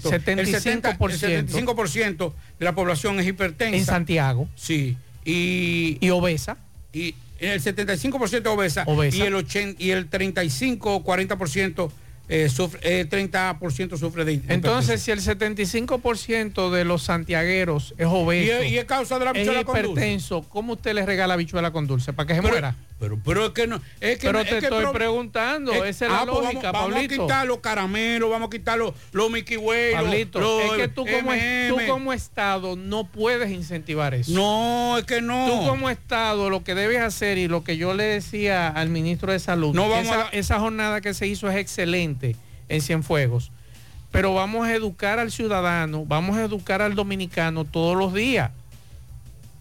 75%, 0.00 0.38
el 0.40 0.46
70, 0.48 0.90
el 0.90 0.96
75% 0.98 2.32
de 2.58 2.64
la 2.64 2.74
población 2.74 3.20
es 3.20 3.26
hipertensa. 3.28 3.76
En 3.76 3.84
Santiago. 3.84 4.48
Sí. 4.56 4.96
Y, 5.24 5.98
y 6.00 6.10
obesa. 6.10 6.58
Y 6.92 7.14
el 7.38 7.60
75% 7.60 8.46
obesa, 8.46 8.84
obesa. 8.86 9.16
Y 9.16 9.22
el 9.22 9.34
80, 9.34 9.82
y 9.82 9.90
el 9.90 10.08
35 10.08 11.02
40% 11.04 11.90
eh, 12.26 12.48
sufre, 12.48 12.80
eh, 13.00 13.08
30% 13.08 13.98
sufre 13.98 14.24
de 14.24 14.40
Entonces, 14.48 15.02
si 15.02 15.10
el 15.10 15.20
75% 15.20 16.70
de 16.70 16.84
los 16.84 17.02
santiagueros 17.02 17.94
es 17.98 18.06
obeso 18.06 18.64
y, 18.64 18.78
es 18.78 18.84
causa 18.86 19.18
de 19.18 19.26
la 19.26 19.32
bichuela 19.32 19.60
es 19.60 19.68
hipertenso, 19.68 20.42
¿cómo 20.48 20.72
usted 20.72 20.94
le 20.94 21.04
regala 21.04 21.36
bichuela 21.36 21.70
con 21.70 21.86
dulce? 21.86 22.14
¿Para 22.14 22.26
que 22.26 22.34
se 22.34 22.40
muera? 22.40 22.76
Pero, 22.98 23.18
pero 23.24 23.46
es 23.46 23.52
que 23.52 23.66
no. 23.66 23.80
Es 24.00 24.18
que 24.18 24.26
pero 24.28 24.38
no, 24.38 24.44
te 24.44 24.50
es 24.50 24.60
que 24.60 24.66
estoy 24.66 24.86
preguntando, 24.92 25.72
es, 25.72 25.96
esa 25.96 26.04
es 26.06 26.12
la 26.12 26.20
ah, 26.20 26.26
pues 26.26 26.44
lógica, 26.44 26.72
vamos, 26.72 26.92
Pablito. 26.92 27.14
Vamos 27.16 27.32
a 27.32 27.34
quitar 27.34 27.46
los 27.46 27.58
caramelos, 27.58 28.30
vamos 28.30 28.46
a 28.46 28.50
quitar 28.50 28.78
los, 28.78 28.94
los 29.12 29.30
Mickey 29.30 29.56
Way. 29.56 29.94
Pablito, 29.94 30.40
los, 30.40 30.62
es 30.62 30.72
que 30.72 30.88
tú 30.88 31.04
como, 31.04 31.32
tú 31.68 31.86
como 31.88 32.12
Estado 32.12 32.76
no 32.76 33.04
puedes 33.04 33.50
incentivar 33.50 34.14
eso. 34.14 34.32
No, 34.32 34.96
es 34.98 35.04
que 35.04 35.20
no. 35.20 35.46
Tú 35.46 35.68
como 35.68 35.90
Estado 35.90 36.50
lo 36.50 36.62
que 36.62 36.74
debes 36.74 37.00
hacer 37.00 37.36
y 37.36 37.48
lo 37.48 37.64
que 37.64 37.76
yo 37.76 37.94
le 37.94 38.04
decía 38.04 38.68
al 38.68 38.88
ministro 38.88 39.32
de 39.32 39.40
Salud, 39.40 39.74
no 39.74 39.88
vamos 39.88 40.06
esa, 40.06 40.26
a... 40.26 40.28
esa 40.28 40.60
jornada 40.60 41.00
que 41.00 41.14
se 41.14 41.26
hizo 41.26 41.50
es 41.50 41.56
excelente 41.56 42.36
en 42.68 42.80
Cienfuegos. 42.80 43.50
Pero 44.12 44.32
vamos 44.32 44.68
a 44.68 44.72
educar 44.72 45.18
al 45.18 45.32
ciudadano, 45.32 46.04
vamos 46.06 46.36
a 46.36 46.44
educar 46.44 46.80
al 46.80 46.94
dominicano 46.94 47.64
todos 47.64 47.96
los 47.96 48.14
días. 48.14 48.52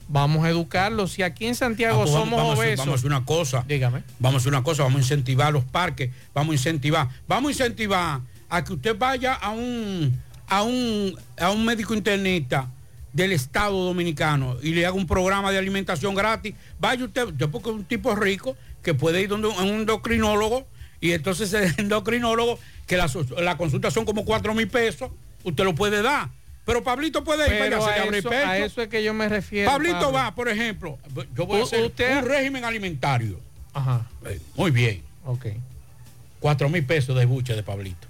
Vamos 0.07 0.45
a 0.45 0.49
educarlo. 0.49 1.07
Si 1.07 1.23
aquí 1.23 1.45
en 1.45 1.55
Santiago 1.55 2.05
somos 2.07 2.39
vamos, 2.39 2.59
obesos. 2.59 2.79
Vamos 2.79 2.93
a 2.93 2.95
hacer 2.95 3.07
una 3.07 3.25
cosa. 3.25 3.65
Dígame. 3.67 4.03
Vamos 4.19 4.35
a 4.35 4.41
hacer 4.41 4.53
una 4.53 4.63
cosa, 4.63 4.83
vamos 4.83 4.99
a 4.99 5.03
incentivar 5.03 5.53
los 5.53 5.63
parques, 5.63 6.11
vamos 6.33 6.51
a 6.51 6.55
incentivar, 6.55 7.09
vamos 7.27 7.49
a 7.49 7.51
incentivar 7.51 8.21
a 8.49 8.63
que 8.63 8.73
usted 8.73 8.97
vaya 8.97 9.33
a 9.33 9.51
un 9.51 10.19
a 10.47 10.63
un 10.63 11.15
a 11.39 11.49
un 11.49 11.65
médico 11.65 11.93
internista 11.93 12.69
del 13.13 13.31
Estado 13.31 13.77
Dominicano 13.85 14.57
y 14.61 14.73
le 14.73 14.85
haga 14.85 14.95
un 14.95 15.07
programa 15.07 15.51
de 15.51 15.59
alimentación 15.59 16.15
gratis. 16.15 16.55
Vaya 16.79 17.05
usted, 17.05 17.29
yo 17.37 17.49
porque 17.49 17.69
es 17.69 17.75
un 17.75 17.85
tipo 17.85 18.15
rico 18.15 18.57
que 18.81 18.93
puede 18.93 19.21
ir 19.21 19.29
donde 19.29 19.47
un, 19.47 19.67
endocrinólogo 19.67 20.67
y 20.99 21.11
entonces 21.11 21.53
el 21.53 21.73
endocrinólogo, 21.77 22.59
que 22.87 22.97
la, 22.97 23.09
la 23.41 23.57
consulta 23.57 23.91
son 23.91 24.05
como 24.05 24.25
cuatro 24.25 24.53
mil 24.53 24.67
pesos, 24.67 25.11
usted 25.43 25.63
lo 25.63 25.75
puede 25.75 26.01
dar. 26.01 26.29
Pero 26.65 26.83
Pablito 26.83 27.23
puede 27.23 27.43
ir 27.45 27.59
Pero 27.59 27.85
a, 27.85 27.95
eso, 27.95 28.29
a 28.29 28.57
eso 28.57 28.81
es 28.81 28.87
que 28.87 29.03
yo 29.03 29.13
me 29.13 29.27
refiero. 29.27 29.69
Pablito 29.69 29.99
Pablo. 29.99 30.13
va, 30.13 30.33
por 30.33 30.47
ejemplo, 30.47 30.97
yo 31.35 31.45
voy 31.45 31.59
a 31.59 31.63
hacer 31.63 31.83
usted... 31.83 32.19
un 32.19 32.25
régimen 32.25 32.63
alimentario. 32.63 33.39
Ajá. 33.73 34.07
Muy 34.55 34.71
bien. 34.71 35.01
Ok. 35.25 35.47
Cuatro 36.39 36.69
mil 36.69 36.85
pesos 36.85 37.17
de 37.17 37.25
bucha 37.25 37.55
de 37.55 37.63
Pablito. 37.63 38.07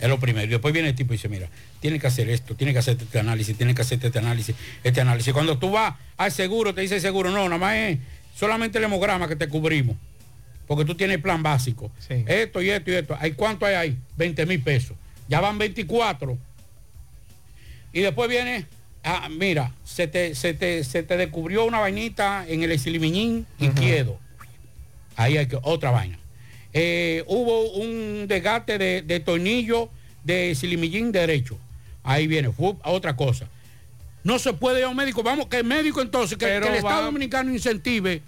Es 0.00 0.08
lo 0.08 0.18
primero. 0.18 0.46
Y 0.46 0.50
después 0.50 0.72
viene 0.72 0.88
el 0.88 0.94
tipo 0.94 1.12
y 1.12 1.16
dice, 1.16 1.28
mira, 1.28 1.48
tiene 1.80 1.98
que 1.98 2.06
hacer 2.06 2.28
esto, 2.30 2.54
tiene 2.54 2.72
que 2.72 2.78
hacer 2.78 2.96
este 3.00 3.18
análisis, 3.18 3.56
tiene 3.56 3.74
que 3.74 3.82
hacer 3.82 4.04
este 4.04 4.18
análisis, 4.18 4.56
este 4.82 5.00
análisis. 5.00 5.32
Cuando 5.32 5.58
tú 5.58 5.70
vas 5.70 5.94
al 6.16 6.32
seguro, 6.32 6.74
te 6.74 6.80
dice 6.80 6.96
el 6.96 7.00
seguro, 7.00 7.30
no, 7.30 7.44
nada 7.44 7.58
más 7.58 7.74
es 7.76 7.98
solamente 8.34 8.78
el 8.78 8.84
hemograma 8.84 9.28
que 9.28 9.36
te 9.36 9.48
cubrimos. 9.48 9.96
Porque 10.66 10.84
tú 10.84 10.94
tienes 10.94 11.18
plan 11.18 11.42
básico. 11.42 11.90
Sí. 11.98 12.24
Esto 12.26 12.62
y 12.62 12.70
esto 12.70 12.90
y 12.90 12.94
esto. 12.94 13.16
¿Hay 13.20 13.32
cuánto 13.32 13.66
hay 13.66 13.74
ahí? 13.74 13.98
20 14.16 14.46
mil 14.46 14.62
pesos. 14.62 14.96
Ya 15.28 15.40
van 15.40 15.58
24. 15.58 16.38
Y 17.92 18.00
después 18.00 18.28
viene, 18.28 18.66
ah, 19.04 19.28
mira, 19.30 19.72
se 19.84 20.06
te, 20.06 20.34
se, 20.34 20.54
te, 20.54 20.84
se 20.84 21.02
te 21.02 21.16
descubrió 21.16 21.64
una 21.64 21.80
vainita 21.80 22.44
en 22.46 22.62
el 22.62 22.72
exilimiñín 22.72 23.46
uh 23.58 23.62
-huh. 23.62 23.68
izquierdo. 23.68 24.18
Ahí 25.16 25.36
hay 25.36 25.46
que, 25.46 25.58
otra 25.62 25.90
vaina. 25.90 26.18
Eh, 26.72 27.24
hubo 27.26 27.72
un 27.72 28.26
desgaste 28.28 28.78
de, 28.78 29.02
de 29.02 29.20
tornillo 29.20 29.90
de 30.24 30.54
silimillín 30.54 31.12
derecho. 31.12 31.58
Ahí 32.02 32.26
viene, 32.26 32.52
fue 32.52 32.74
otra 32.84 33.16
cosa. 33.16 33.48
No 34.22 34.38
se 34.38 34.52
puede 34.52 34.80
ir 34.80 34.84
a 34.84 34.88
un 34.88 34.96
médico. 34.96 35.22
Vamos, 35.22 35.48
que 35.48 35.58
el 35.58 35.64
médico 35.64 36.00
entonces, 36.00 36.38
que, 36.38 36.46
que 36.46 36.56
el 36.56 36.74
Estado 36.74 37.04
Dominicano 37.04 37.52
incentive 37.52 38.22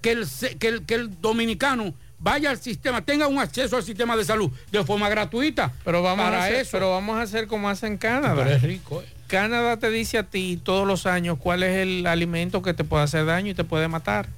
que 0.00 0.12
el, 0.12 0.26
que 0.58 0.68
el, 0.68 0.86
que 0.86 0.94
el 0.94 1.20
dominicano 1.20 1.94
vaya 2.18 2.50
al 2.50 2.58
sistema, 2.58 3.02
tenga 3.02 3.26
un 3.26 3.38
acceso 3.38 3.76
al 3.76 3.82
sistema 3.82 4.16
de 4.16 4.24
salud 4.24 4.50
de 4.70 4.84
forma 4.84 5.08
gratuita. 5.08 5.72
Pero 5.84 6.02
vamos, 6.02 6.24
para 6.24 6.42
a 6.42 6.44
hacer, 6.44 6.56
eso. 6.56 6.70
pero 6.72 6.90
vamos 6.90 7.16
a 7.18 7.22
hacer 7.22 7.46
como 7.46 7.68
hace 7.68 7.86
en 7.86 7.96
Canadá. 7.96 8.34
Pero 8.34 8.56
es 8.56 8.62
rico. 8.62 9.02
Eh. 9.02 9.06
Canadá 9.28 9.76
te 9.76 9.90
dice 9.90 10.18
a 10.18 10.22
ti 10.22 10.58
todos 10.62 10.86
los 10.86 11.06
años 11.06 11.36
cuál 11.38 11.62
es 11.62 11.76
el 11.76 12.06
alimento 12.06 12.62
que 12.62 12.72
te 12.72 12.82
puede 12.84 13.04
hacer 13.04 13.26
daño 13.26 13.50
y 13.50 13.54
te 13.54 13.64
puede 13.64 13.86
matar. 13.86 14.28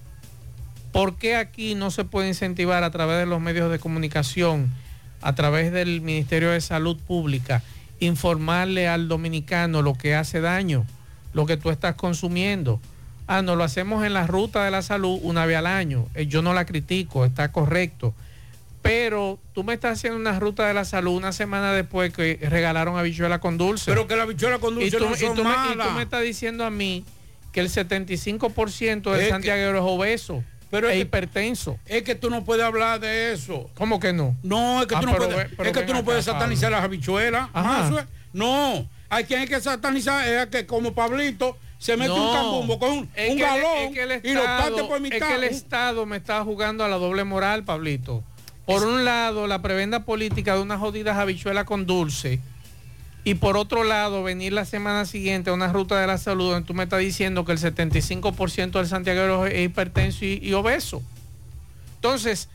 ¿Por 0.92 1.16
qué 1.16 1.36
aquí 1.36 1.76
no 1.76 1.92
se 1.92 2.04
puede 2.04 2.28
incentivar 2.28 2.82
a 2.82 2.90
través 2.90 3.18
de 3.18 3.26
los 3.26 3.40
medios 3.40 3.70
de 3.70 3.78
comunicación, 3.78 4.68
a 5.22 5.34
través 5.36 5.70
del 5.70 6.00
Ministerio 6.00 6.50
de 6.50 6.60
Salud 6.60 6.98
Pública, 6.98 7.62
informarle 8.00 8.88
al 8.88 9.06
dominicano 9.06 9.82
lo 9.82 9.94
que 9.94 10.16
hace 10.16 10.40
daño, 10.40 10.84
lo 11.32 11.46
que 11.46 11.56
tú 11.56 11.70
estás 11.70 11.94
consumiendo? 11.94 12.80
Ah, 13.32 13.42
no, 13.42 13.54
lo 13.54 13.62
hacemos 13.62 14.04
en 14.04 14.12
la 14.12 14.26
ruta 14.26 14.64
de 14.64 14.72
la 14.72 14.82
salud 14.82 15.20
una 15.22 15.46
vez 15.46 15.56
al 15.56 15.66
año. 15.68 16.06
Eh, 16.14 16.26
yo 16.26 16.42
no 16.42 16.52
la 16.52 16.64
critico, 16.66 17.24
está 17.24 17.52
correcto. 17.52 18.12
Pero 18.82 19.38
tú 19.52 19.62
me 19.62 19.74
estás 19.74 19.98
haciendo 19.98 20.18
una 20.18 20.38
ruta 20.40 20.66
de 20.66 20.74
la 20.74 20.84
salud 20.84 21.12
una 21.16 21.32
semana 21.32 21.72
después 21.72 22.12
que 22.12 22.38
regalaron 22.42 22.96
habichuela 22.98 23.38
con 23.38 23.56
dulce. 23.58 23.90
Pero 23.90 24.08
que 24.08 24.16
la 24.16 24.22
habichuela 24.24 24.58
con 24.58 24.74
dulce 24.74 24.88
y 24.88 24.90
tú, 24.90 24.98
no 25.08 25.14
son 25.14 25.32
y 25.32 25.34
tú 25.36 25.44
malas. 25.44 25.76
Me, 25.76 25.84
y 25.84 25.86
tú 25.88 25.94
me 25.94 26.02
estás 26.02 26.22
diciendo 26.22 26.64
a 26.64 26.70
mí 26.70 27.04
que 27.52 27.60
el 27.60 27.68
75% 27.68 29.10
del 29.12 29.20
que- 29.20 29.28
santiaguero 29.28 29.76
es 29.78 29.84
obeso 29.84 30.42
Pero 30.70 30.88
es 30.88 30.94
que- 30.94 31.00
hipertenso. 31.00 31.78
Es 31.86 32.02
que 32.02 32.14
tú 32.14 32.30
no 32.30 32.42
puedes 32.44 32.64
hablar 32.64 33.00
de 33.00 33.32
eso. 33.32 33.70
¿Cómo 33.74 34.00
que 34.00 34.12
no? 34.12 34.34
No, 34.42 34.80
es 34.80 34.86
que 34.88 34.94
Ah, 34.96 35.00
tú 35.00 35.06
no 35.06 35.12
pero 35.12 35.28
puedes, 35.28 35.48
pero 35.56 35.70
es 35.70 35.76
que 35.76 35.82
tú 35.84 35.92
no 35.92 35.98
acá, 35.98 36.04
puedes 36.06 36.24
satanizar 36.24 36.70
Pablo. 36.70 36.76
las 36.78 36.84
habichuelas. 36.84 37.48
Ajá. 37.52 38.06
No, 38.32 38.88
hay 39.08 39.24
quien 39.24 39.40
hay 39.40 39.46
que 39.46 39.60
satanizar 39.60 40.26
es 40.26 40.46
que 40.46 40.66
como 40.66 40.94
Pablito 40.94 41.56
se 41.80 41.96
mete 41.96 42.10
No. 42.10 42.28
un 42.28 42.34
cambumbo 42.36 42.78
con 42.78 42.90
un, 42.90 42.98
un 42.98 43.08
el- 43.16 43.38
galón 43.38 43.76
es 43.78 43.90
que 43.92 44.02
el 44.02 44.20
y 44.24 44.34
lo 44.34 44.44
parte 44.44 44.84
por 44.84 45.00
mitad. 45.00 45.16
Es 45.16 45.24
que 45.24 45.34
el 45.34 45.44
Estado 45.44 46.04
me 46.06 46.18
está 46.18 46.44
jugando 46.44 46.84
a 46.84 46.88
la 46.88 46.96
doble 46.96 47.24
moral, 47.24 47.64
Pablito. 47.64 48.22
Por 48.66 48.84
un 48.84 49.04
lado, 49.04 49.46
la 49.46 49.62
prebenda 49.62 50.04
política 50.04 50.54
de 50.54 50.60
unas 50.62 50.78
jodidas 50.78 51.16
habichuelas 51.16 51.64
con 51.64 51.86
dulce. 51.86 52.38
Y 53.24 53.34
por 53.34 53.56
otro 53.56 53.82
lado, 53.82 54.22
venir 54.22 54.52
la 54.52 54.64
semana 54.64 55.04
siguiente 55.06 55.50
a 55.50 55.54
una 55.54 55.72
ruta 55.72 55.98
de 56.00 56.06
la 56.06 56.18
salud 56.18 56.52
donde 56.52 56.66
tú 56.66 56.74
me 56.74 56.84
estás 56.84 57.00
diciendo 57.00 57.44
que 57.44 57.52
el 57.52 57.58
75% 57.58 58.70
del 58.72 58.86
santiaguero 58.86 59.46
es 59.46 59.64
hipertenso 59.64 60.24
y, 60.24 60.38
y 60.42 60.52
obeso. 60.52 61.02
Entonces, 61.96 62.48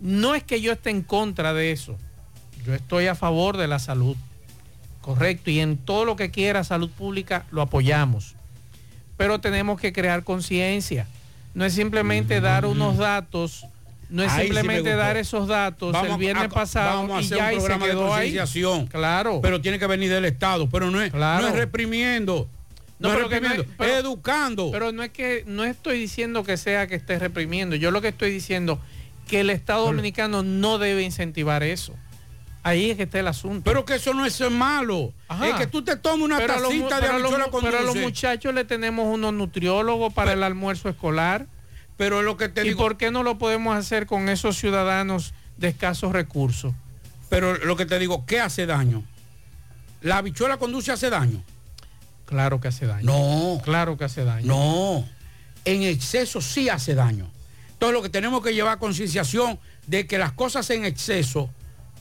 no 0.00 0.34
es 0.34 0.42
que 0.42 0.60
yo 0.60 0.72
esté 0.72 0.90
en 0.90 1.02
contra 1.02 1.52
de 1.54 1.72
eso. 1.72 1.96
Yo 2.66 2.74
estoy 2.74 3.06
a 3.06 3.14
favor 3.14 3.56
de 3.56 3.68
la 3.68 3.78
salud. 3.78 4.16
Correcto. 5.00 5.50
Y 5.50 5.60
en 5.60 5.76
todo 5.78 6.04
lo 6.04 6.16
que 6.16 6.30
quiera 6.30 6.64
salud 6.64 6.90
pública 6.90 7.44
lo 7.50 7.62
apoyamos. 7.62 8.34
Pero 9.16 9.40
tenemos 9.40 9.80
que 9.80 9.92
crear 9.92 10.24
conciencia. 10.24 11.06
No 11.54 11.64
es 11.64 11.74
simplemente 11.74 12.40
dar 12.40 12.64
unos 12.66 12.96
datos. 12.96 13.66
No 14.08 14.22
es 14.22 14.30
Ahí 14.32 14.44
simplemente 14.48 14.94
dar 14.94 15.16
esos 15.16 15.48
datos 15.48 15.92
Vamos 15.92 16.10
el 16.12 16.16
viernes 16.18 16.44
a- 16.44 16.48
pasado 16.50 16.98
vamos 17.08 17.18
a 17.18 17.22
y 17.22 17.28
ya 17.28 17.46
un 17.50 17.56
y 17.58 17.60
se 17.62 17.68
de 17.72 17.78
quedó 17.78 18.14
ahí. 18.14 18.38
Claro. 18.90 19.40
Pero 19.42 19.60
tiene 19.62 19.78
que 19.78 19.86
venir 19.86 20.10
del 20.10 20.26
Estado, 20.26 20.68
pero 20.68 20.90
no 20.90 21.00
es, 21.00 21.10
Claro. 21.12 21.42
no 21.42 21.48
es 21.48 21.54
reprimiendo. 21.54 22.46
No, 22.98 23.08
pero 23.08 23.22
no 23.22 23.28
reprimiendo, 23.28 23.62
es- 23.62 23.68
pero- 23.78 23.92
es 23.94 24.00
educando. 24.00 24.68
Pero 24.70 24.92
no 24.92 25.02
es 25.02 25.10
que 25.10 25.44
no 25.46 25.64
estoy 25.64 25.98
diciendo 25.98 26.44
que 26.44 26.56
sea 26.58 26.86
que 26.86 26.94
esté 26.94 27.18
reprimiendo. 27.18 27.74
Yo 27.74 27.90
lo 27.90 28.02
que 28.02 28.08
estoy 28.08 28.30
diciendo 28.30 28.78
que 29.28 29.40
el 29.40 29.48
Estado 29.50 29.86
dominicano 29.86 30.42
no 30.42 30.78
debe 30.78 31.02
incentivar 31.02 31.62
eso. 31.62 31.94
Ahí 32.64 32.90
es 32.90 32.96
que 32.96 33.04
está 33.04 33.18
el 33.18 33.26
asunto. 33.26 33.62
Pero 33.64 33.84
que 33.84 33.96
eso 33.96 34.14
no 34.14 34.24
es 34.24 34.40
malo. 34.50 35.12
Ajá. 35.28 35.48
Es 35.48 35.54
que 35.56 35.66
tú 35.66 35.82
te 35.82 35.96
tomes 35.96 36.24
una 36.24 36.38
Pero 36.38 36.54
tacita 36.54 37.00
de 37.00 37.08
habichuela 37.08 37.46
con 37.46 37.62
pero 37.62 37.78
a 37.78 37.82
los 37.82 37.96
muchachos 37.96 38.54
le 38.54 38.64
tenemos 38.64 39.12
unos 39.12 39.32
nutriólogos 39.32 40.12
para 40.12 40.32
el 40.32 40.42
almuerzo 40.42 40.88
escolar. 40.88 41.46
Pero 41.96 42.20
es 42.20 42.24
lo 42.24 42.36
que 42.36 42.48
te 42.48 42.62
¿Y 42.62 42.68
digo. 42.68 42.78
por 42.78 42.96
qué 42.96 43.10
no 43.10 43.22
lo 43.22 43.38
podemos 43.38 43.76
hacer 43.76 44.06
con 44.06 44.28
esos 44.28 44.56
ciudadanos 44.56 45.34
de 45.56 45.68
escasos 45.68 46.12
recursos? 46.12 46.72
Pero 47.28 47.56
lo 47.58 47.76
que 47.76 47.86
te 47.86 47.98
digo, 47.98 48.24
¿qué 48.26 48.40
hace 48.40 48.66
daño? 48.66 49.04
¿La 50.00 50.18
habichuela 50.18 50.56
con 50.56 50.72
dulce 50.72 50.92
hace 50.92 51.10
daño? 51.10 51.42
Claro 52.26 52.60
que 52.60 52.68
hace 52.68 52.86
daño. 52.86 53.04
No. 53.04 53.60
Claro 53.62 53.96
que 53.96 54.04
hace 54.04 54.24
daño. 54.24 54.46
No. 54.46 55.08
En 55.64 55.82
exceso 55.82 56.40
sí 56.40 56.68
hace 56.68 56.94
daño. 56.94 57.30
Entonces 57.72 57.94
lo 57.94 58.02
que 58.02 58.08
tenemos 58.08 58.42
que 58.42 58.54
llevar 58.54 58.74
a 58.74 58.78
concienciación 58.78 59.58
de 59.86 60.06
que 60.06 60.18
las 60.18 60.32
cosas 60.32 60.70
en 60.70 60.84
exceso 60.84 61.50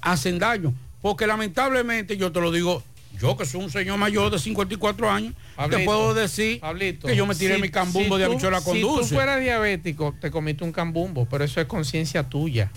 hacen 0.01 0.39
daño. 0.39 0.73
Porque 1.01 1.25
lamentablemente, 1.27 2.17
yo 2.17 2.31
te 2.31 2.39
lo 2.41 2.51
digo, 2.51 2.83
yo 3.19 3.35
que 3.37 3.45
soy 3.45 3.61
un 3.63 3.69
señor 3.71 3.97
mayor 3.97 4.31
de 4.31 4.39
54 4.39 5.09
años, 5.09 5.33
te 5.33 5.55
Pablito, 5.55 5.85
puedo 5.85 6.13
decir 6.13 6.59
Pablito, 6.59 7.07
que 7.07 7.15
yo 7.15 7.25
me 7.25 7.35
tiré 7.35 7.55
si- 7.55 7.61
mi 7.61 7.69
cambumbo 7.69 8.15
si 8.15 8.19
de 8.19 8.25
habichuela 8.25 8.61
con 8.61 8.75
si 8.75 8.81
tú 8.81 9.03
fueras 9.05 9.39
diabético, 9.41 10.15
te 10.19 10.29
comiste 10.31 10.63
un 10.63 10.71
cambumbo, 10.71 11.25
pero 11.25 11.43
eso 11.43 11.59
es 11.59 11.67
conciencia 11.67 12.23
tuya. 12.23 12.71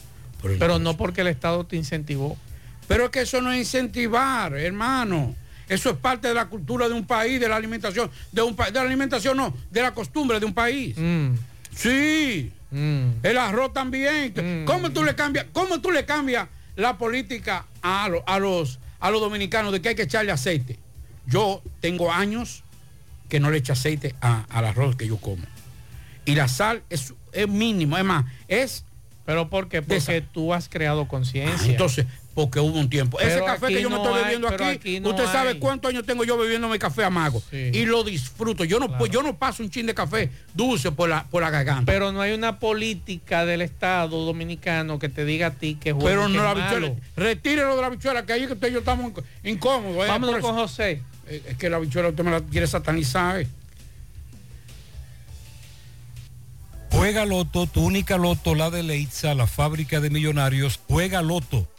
Pero, 0.59 0.79
no 0.79 0.97
porque 0.97 1.23
el 1.23 1.29
Estado 1.29 1.65
te 1.65 1.77
incentivó. 1.77 2.37
Pero 2.87 3.05
es 3.07 3.11
que 3.11 3.21
eso 3.23 3.41
no 3.41 3.51
es 3.51 3.59
incentivar, 3.61 4.53
hermano. 4.55 5.35
Eso 5.71 5.89
es 5.89 5.97
parte 5.97 6.29
de 6.29 6.35
la 6.35 6.47
cultura 6.47 6.87
de 6.87 6.93
un 6.95 7.07
país, 7.07 7.41
de 7.41 7.49
la 7.49 7.57
alimentación, 7.57 8.11
de 8.31 8.43
un 8.43 8.55
país, 8.55 8.71
de 8.75 8.79
la 8.81 8.85
alimentación 8.87 9.39
no, 9.39 9.55
de 9.71 9.81
la 9.81 9.95
costumbre 9.95 10.39
de 10.39 10.45
un 10.45 10.53
país. 10.53 10.95
Mm. 10.99 11.29
Sí. 11.75 12.53
Mm. 12.71 13.05
El 13.23 13.39
arroz 13.39 13.73
también. 13.73 14.65
¿Cómo 14.67 14.91
tú 14.91 15.03
le 15.03 15.15
cambias, 15.15 15.47
cómo 15.53 15.81
tú 15.81 15.91
le 15.91 16.05
cambias 16.05 16.47
la 16.77 16.99
política 16.99 17.67
a, 17.83 18.05
a, 18.27 18.39
los, 18.39 18.79
a 19.01 19.11
los 19.11 19.21
dominicanos 19.21 19.73
de 19.73 19.81
que 19.81 19.91
hay 19.91 19.95
que 19.95 20.03
echarle 20.03 20.33
aceite? 20.33 20.79
Yo 21.27 21.63
tengo 21.81 22.13
años 22.13 22.65
que 23.29 23.41
no 23.41 23.51
le 23.51 23.59
echo 23.59 23.73
aceite 23.73 24.15
al 24.21 24.65
arroz 24.65 24.97
que 24.97 25.07
yo 25.07 25.17
como. 25.17 25.43
Y 26.25 26.35
la 26.35 26.49
sal 26.49 26.83
es, 26.91 27.15
es 27.33 27.49
mínimo, 27.49 27.97
es 27.99 28.05
más, 28.05 28.25
es... 28.49 28.85
¿Pero 29.27 29.49
por 29.49 29.69
qué? 29.69 29.81
Porque 29.81 30.21
tú 30.21 30.53
has 30.53 30.69
creado 30.69 31.09
conciencia. 31.09 31.71
entonces, 31.71 32.05
porque 32.35 32.59
hubo 32.59 32.79
un 32.79 32.91
tiempo. 32.91 33.21
Ese 33.21 33.43
café 33.45 33.69
que 33.69 33.81
yo 33.81 33.89
me 33.89 33.97
estoy 33.97 34.23
bebiendo 34.23 34.49
aquí, 34.49 35.01
usted 35.03 35.25
sabe 35.27 35.59
cuántos 35.59 35.91
años 35.91 36.05
tengo 36.05 36.25
yo 36.25 36.37
bebiéndome 36.37 36.79
café 36.79 37.05
amargo. 37.05 37.43
Y 37.53 37.87
lo 37.87 38.03
disfruto. 38.03 38.65
Yo 38.65 38.81
no, 38.81 39.07
yo 39.07 39.23
no 39.23 39.37
paso 39.37 39.63
un 39.63 39.71
chin 39.71 39.87
de 39.87 39.95
café 39.95 40.31
dulce 40.53 40.91
por 40.93 41.09
la, 41.09 41.25
por 41.25 41.43
la 41.43 41.51
garganta. 41.51 41.91
Pero 41.91 42.13
no 42.13 42.21
hay 42.21 42.33
una 42.33 42.59
política 42.59 43.47
del 43.47 43.63
Estado 43.63 44.25
dominicano 44.25 44.99
que 44.99 45.09
te 45.09 45.25
diga 45.25 45.49
a 45.49 45.51
ti 45.53 45.77
que 45.81 45.91
es 45.91 45.97
Pero 45.99 46.29
no 46.29 46.43
la 46.43 46.55
bichuela. 46.55 46.93
Retírelo 47.17 47.77
de 47.77 47.83
la 47.83 47.91
bichuela, 47.91 48.27
que 48.27 48.33
ahí 48.33 48.47
que 48.47 48.55
usted 48.55 48.69
y 48.69 48.73
yo 48.73 48.79
estamos 48.81 49.13
incómodos. 49.45 50.05
¿eh? 50.05 50.09
Vámonos 50.09 50.41
con 50.41 50.55
José. 50.57 51.03
Eh, 51.29 51.43
es 51.51 51.57
que 51.57 51.71
la 51.71 51.79
bichuela 51.79 52.09
usted 52.09 52.25
me 52.25 52.33
la 52.33 52.41
quiere 52.41 52.67
satanizar. 52.67 53.41
¿eh? 53.41 53.49
Juega 56.91 57.25
Loto, 57.25 57.67
tu 57.67 57.85
única 57.85 58.17
Loto, 58.17 58.55
la 58.55 58.71
de 58.71 58.83
Leitza, 58.83 59.35
la 59.35 59.47
fábrica 59.47 60.01
de 60.01 60.11
millonarios. 60.11 60.81
Juega 60.89 61.23
Loto 61.23 61.69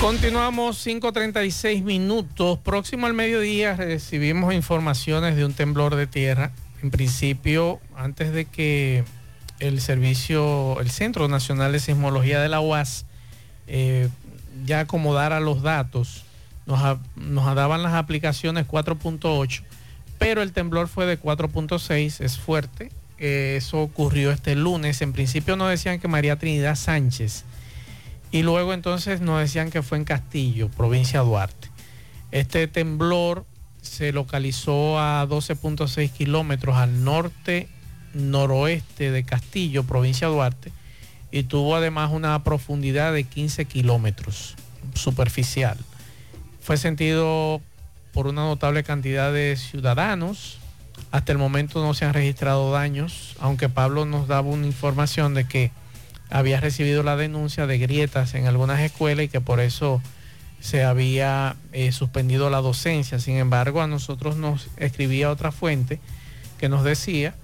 Continuamos 0.00 0.84
5.36 0.86 1.82
minutos. 1.82 2.58
Próximo 2.58 3.06
al 3.06 3.14
mediodía 3.14 3.74
recibimos 3.74 4.54
informaciones 4.54 5.36
de 5.36 5.44
un 5.44 5.54
temblor 5.54 5.96
de 5.96 6.06
tierra. 6.06 6.52
En 6.82 6.90
principio, 6.90 7.80
antes 7.96 8.32
de 8.32 8.44
que 8.44 9.02
el 9.60 9.80
servicio, 9.80 10.80
el 10.80 10.90
Centro 10.90 11.28
Nacional 11.28 11.72
de 11.72 11.80
Sismología 11.80 12.40
de 12.40 12.48
la 12.48 12.60
UAS 12.60 13.06
eh, 13.66 14.08
ya 14.64 14.80
acomodara 14.80 15.40
los 15.40 15.62
datos. 15.62 16.24
Nos, 16.66 16.98
nos 17.16 17.54
daban 17.54 17.82
las 17.82 17.94
aplicaciones 17.94 18.66
4.8, 18.66 19.62
pero 20.18 20.42
el 20.42 20.52
temblor 20.52 20.88
fue 20.88 21.06
de 21.06 21.20
4.6, 21.20 22.22
es 22.22 22.38
fuerte. 22.38 22.90
Eh, 23.18 23.54
eso 23.56 23.80
ocurrió 23.80 24.30
este 24.30 24.54
lunes. 24.54 25.00
En 25.02 25.12
principio 25.12 25.56
nos 25.56 25.70
decían 25.70 25.98
que 25.98 26.08
María 26.08 26.38
Trinidad 26.38 26.76
Sánchez 26.76 27.44
y 28.30 28.42
luego 28.42 28.74
entonces 28.74 29.20
nos 29.20 29.40
decían 29.40 29.70
que 29.70 29.82
fue 29.82 29.98
en 29.98 30.04
Castillo, 30.04 30.68
provincia 30.68 31.20
Duarte. 31.20 31.68
Este 32.30 32.66
temblor 32.68 33.46
se 33.80 34.12
localizó 34.12 34.98
a 34.98 35.26
12.6 35.26 36.10
kilómetros 36.12 36.76
al 36.76 37.04
norte 37.04 37.68
noroeste 38.14 39.10
de 39.10 39.24
Castillo, 39.24 39.84
provincia 39.84 40.28
Duarte, 40.28 40.72
y 41.30 41.44
tuvo 41.44 41.76
además 41.76 42.10
una 42.12 42.42
profundidad 42.44 43.12
de 43.12 43.24
15 43.24 43.66
kilómetros 43.66 44.56
superficial. 44.94 45.76
Fue 46.60 46.76
sentido 46.76 47.60
por 48.12 48.26
una 48.26 48.42
notable 48.42 48.82
cantidad 48.82 49.32
de 49.32 49.56
ciudadanos. 49.56 50.58
Hasta 51.10 51.32
el 51.32 51.38
momento 51.38 51.82
no 51.82 51.94
se 51.94 52.04
han 52.04 52.14
registrado 52.14 52.72
daños, 52.72 53.36
aunque 53.40 53.68
Pablo 53.68 54.04
nos 54.04 54.28
daba 54.28 54.48
una 54.48 54.66
información 54.66 55.34
de 55.34 55.44
que 55.44 55.70
había 56.30 56.60
recibido 56.60 57.02
la 57.02 57.16
denuncia 57.16 57.66
de 57.66 57.78
grietas 57.78 58.34
en 58.34 58.46
algunas 58.46 58.80
escuelas 58.80 59.26
y 59.26 59.28
que 59.28 59.40
por 59.40 59.60
eso 59.60 60.02
se 60.60 60.84
había 60.84 61.56
eh, 61.72 61.92
suspendido 61.92 62.50
la 62.50 62.60
docencia. 62.60 63.18
Sin 63.18 63.36
embargo, 63.36 63.80
a 63.80 63.86
nosotros 63.86 64.36
nos 64.36 64.68
escribía 64.76 65.30
otra 65.30 65.52
fuente 65.52 66.00
que 66.58 66.68
nos 66.68 66.84
decía 66.84 67.34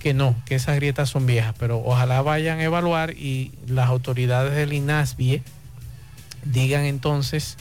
que 0.00 0.14
no, 0.14 0.34
que 0.46 0.56
esas 0.56 0.76
grietas 0.76 1.10
son 1.10 1.26
viejas, 1.26 1.54
pero 1.58 1.78
ojalá 1.84 2.22
vayan 2.22 2.58
a 2.58 2.64
evaluar 2.64 3.10
y 3.10 3.52
las 3.68 3.88
autoridades 3.88 4.56
del 4.56 4.72
INASBIE 4.72 5.42
digan 6.44 6.84
entonces 6.84 7.58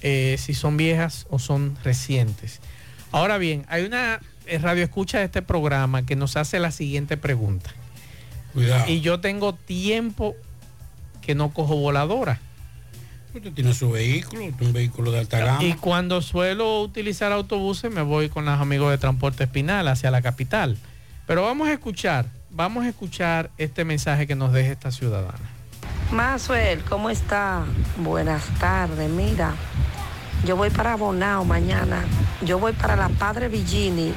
eh, 0.00 0.36
si 0.38 0.54
son 0.54 0.76
viejas 0.76 1.26
o 1.28 1.38
son 1.38 1.76
recientes. 1.84 2.60
Ahora 3.12 3.38
bien, 3.38 3.66
hay 3.68 3.84
una 3.84 4.20
eh, 4.46 4.58
radio 4.58 4.82
escucha 4.82 5.18
de 5.18 5.26
este 5.26 5.42
programa 5.42 6.06
que 6.06 6.16
nos 6.16 6.36
hace 6.36 6.58
la 6.58 6.70
siguiente 6.70 7.16
pregunta. 7.18 7.70
Cuidado. 8.54 8.90
Y 8.90 9.00
yo 9.02 9.20
tengo 9.20 9.54
tiempo 9.54 10.34
que 11.20 11.34
no 11.34 11.52
cojo 11.52 11.76
voladora. 11.76 12.40
Usted 13.34 13.52
tiene 13.52 13.74
su 13.74 13.90
vehículo, 13.90 14.42
un 14.42 14.72
vehículo 14.72 15.10
de 15.10 15.18
alta 15.18 15.38
gama. 15.40 15.64
Y 15.64 15.74
cuando 15.74 16.22
suelo 16.22 16.80
utilizar 16.80 17.32
autobuses 17.32 17.92
me 17.92 18.00
voy 18.00 18.30
con 18.30 18.46
los 18.46 18.58
amigos 18.58 18.90
de 18.90 18.96
Transporte 18.98 19.44
Espinal 19.44 19.88
hacia 19.88 20.10
la 20.10 20.22
capital. 20.22 20.78
Pero 21.26 21.42
vamos 21.42 21.68
a 21.68 21.72
escuchar, 21.72 22.26
vamos 22.50 22.84
a 22.84 22.88
escuchar 22.88 23.50
este 23.56 23.84
mensaje 23.84 24.26
que 24.26 24.34
nos 24.34 24.52
deja 24.52 24.72
esta 24.72 24.90
ciudadana. 24.90 25.38
Masuel, 26.10 26.84
¿cómo 26.84 27.10
está? 27.10 27.64
Buenas 27.96 28.44
tardes, 28.60 29.08
mira. 29.10 29.54
Yo 30.44 30.56
voy 30.56 30.68
para 30.70 30.96
Bonao 30.96 31.44
mañana. 31.44 32.04
Yo 32.42 32.58
voy 32.58 32.72
para 32.72 32.94
la 32.96 33.08
Padre 33.08 33.48
Villini, 33.48 34.12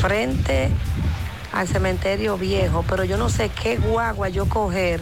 frente 0.00 0.68
al 1.52 1.68
cementerio 1.68 2.36
viejo, 2.36 2.84
pero 2.88 3.04
yo 3.04 3.16
no 3.16 3.28
sé 3.28 3.50
qué 3.50 3.76
guagua 3.76 4.28
yo 4.28 4.48
coger 4.48 5.00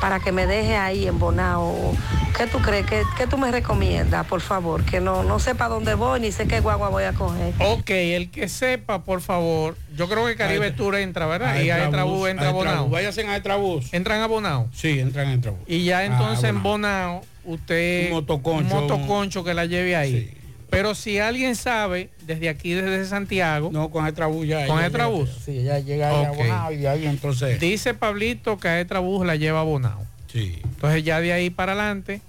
para 0.00 0.20
que 0.20 0.32
me 0.32 0.46
deje 0.46 0.76
ahí 0.76 1.06
en 1.06 1.18
Bonao. 1.18 1.94
¿Qué 2.36 2.46
tú 2.46 2.58
crees? 2.58 2.84
¿Qué, 2.86 3.02
qué 3.16 3.26
tú 3.26 3.38
me 3.38 3.50
recomiendas, 3.50 4.26
por 4.26 4.40
favor? 4.40 4.84
Que 4.84 5.00
no, 5.00 5.22
no 5.22 5.38
sepa 5.38 5.68
dónde 5.68 5.94
voy 5.94 6.20
ni 6.20 6.32
sé 6.32 6.48
qué 6.48 6.60
guagua 6.60 6.88
voy 6.88 7.04
a 7.04 7.12
coger. 7.12 7.54
Ok, 7.60 7.90
el 7.90 8.30
que 8.30 8.48
sepa, 8.48 9.04
por 9.04 9.20
favor. 9.20 9.76
Yo 9.96 10.08
creo 10.08 10.26
que 10.26 10.34
Caribe 10.34 10.72
Tour 10.72 10.96
entra, 10.96 11.26
¿verdad? 11.26 11.60
y 11.60 11.70
a 11.70 11.86
Etrabús 11.86 12.28
entra 12.28 12.48
a 12.48 12.52
Bonao. 12.52 12.88
Váyanse 12.88 13.26
a 13.26 13.36
Etrabús. 13.36 13.92
¿Entran 13.94 14.20
a 14.20 14.26
Bonao? 14.26 14.68
Sí, 14.72 14.98
entran 14.98 15.28
a 15.28 15.34
Etrabús. 15.34 15.60
Y 15.66 15.84
ya 15.84 16.04
entonces 16.04 16.50
en 16.50 16.62
Bonao, 16.62 17.22
usted... 17.44 18.06
Un 18.06 18.14
motoconcho. 18.14 18.74
Un 18.74 18.80
motoconcho 18.88 19.44
que 19.44 19.54
la 19.54 19.66
lleve 19.66 19.94
ahí. 19.94 20.36
Pero 20.74 20.94
si 20.94 21.18
alguien 21.18 21.54
sabe, 21.54 22.10
desde 22.26 22.48
aquí, 22.48 22.72
desde 22.72 23.06
Santiago... 23.06 23.70
No, 23.72 23.90
con 23.90 24.06
Etrabús 24.06 24.46
ya. 24.46 24.66
¿Con 24.66 24.82
Etrabús? 24.82 25.30
Sí, 25.44 25.58
ella 25.58 25.78
llega 25.78 26.10
ahí 26.10 26.24
a. 26.24 26.30
Bonao 26.32 26.72
y 26.72 26.86
ahí 26.86 27.06
entonces... 27.06 27.60
Dice 27.60 27.94
Pablito 27.94 28.58
que 28.58 28.68
a 28.68 28.80
Etrabús 28.80 29.24
la 29.24 29.36
lleva 29.36 29.60
a 29.60 29.62
Bonao. 29.62 30.04
Sí. 30.32 30.58
Entonces 30.64 31.04
ya 31.04 31.20
de 31.20 31.32
ahí 31.32 31.50
para 31.50 31.72
adelante, 31.72 32.20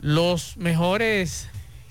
los 0.00 0.56
mejores, 0.56 1.48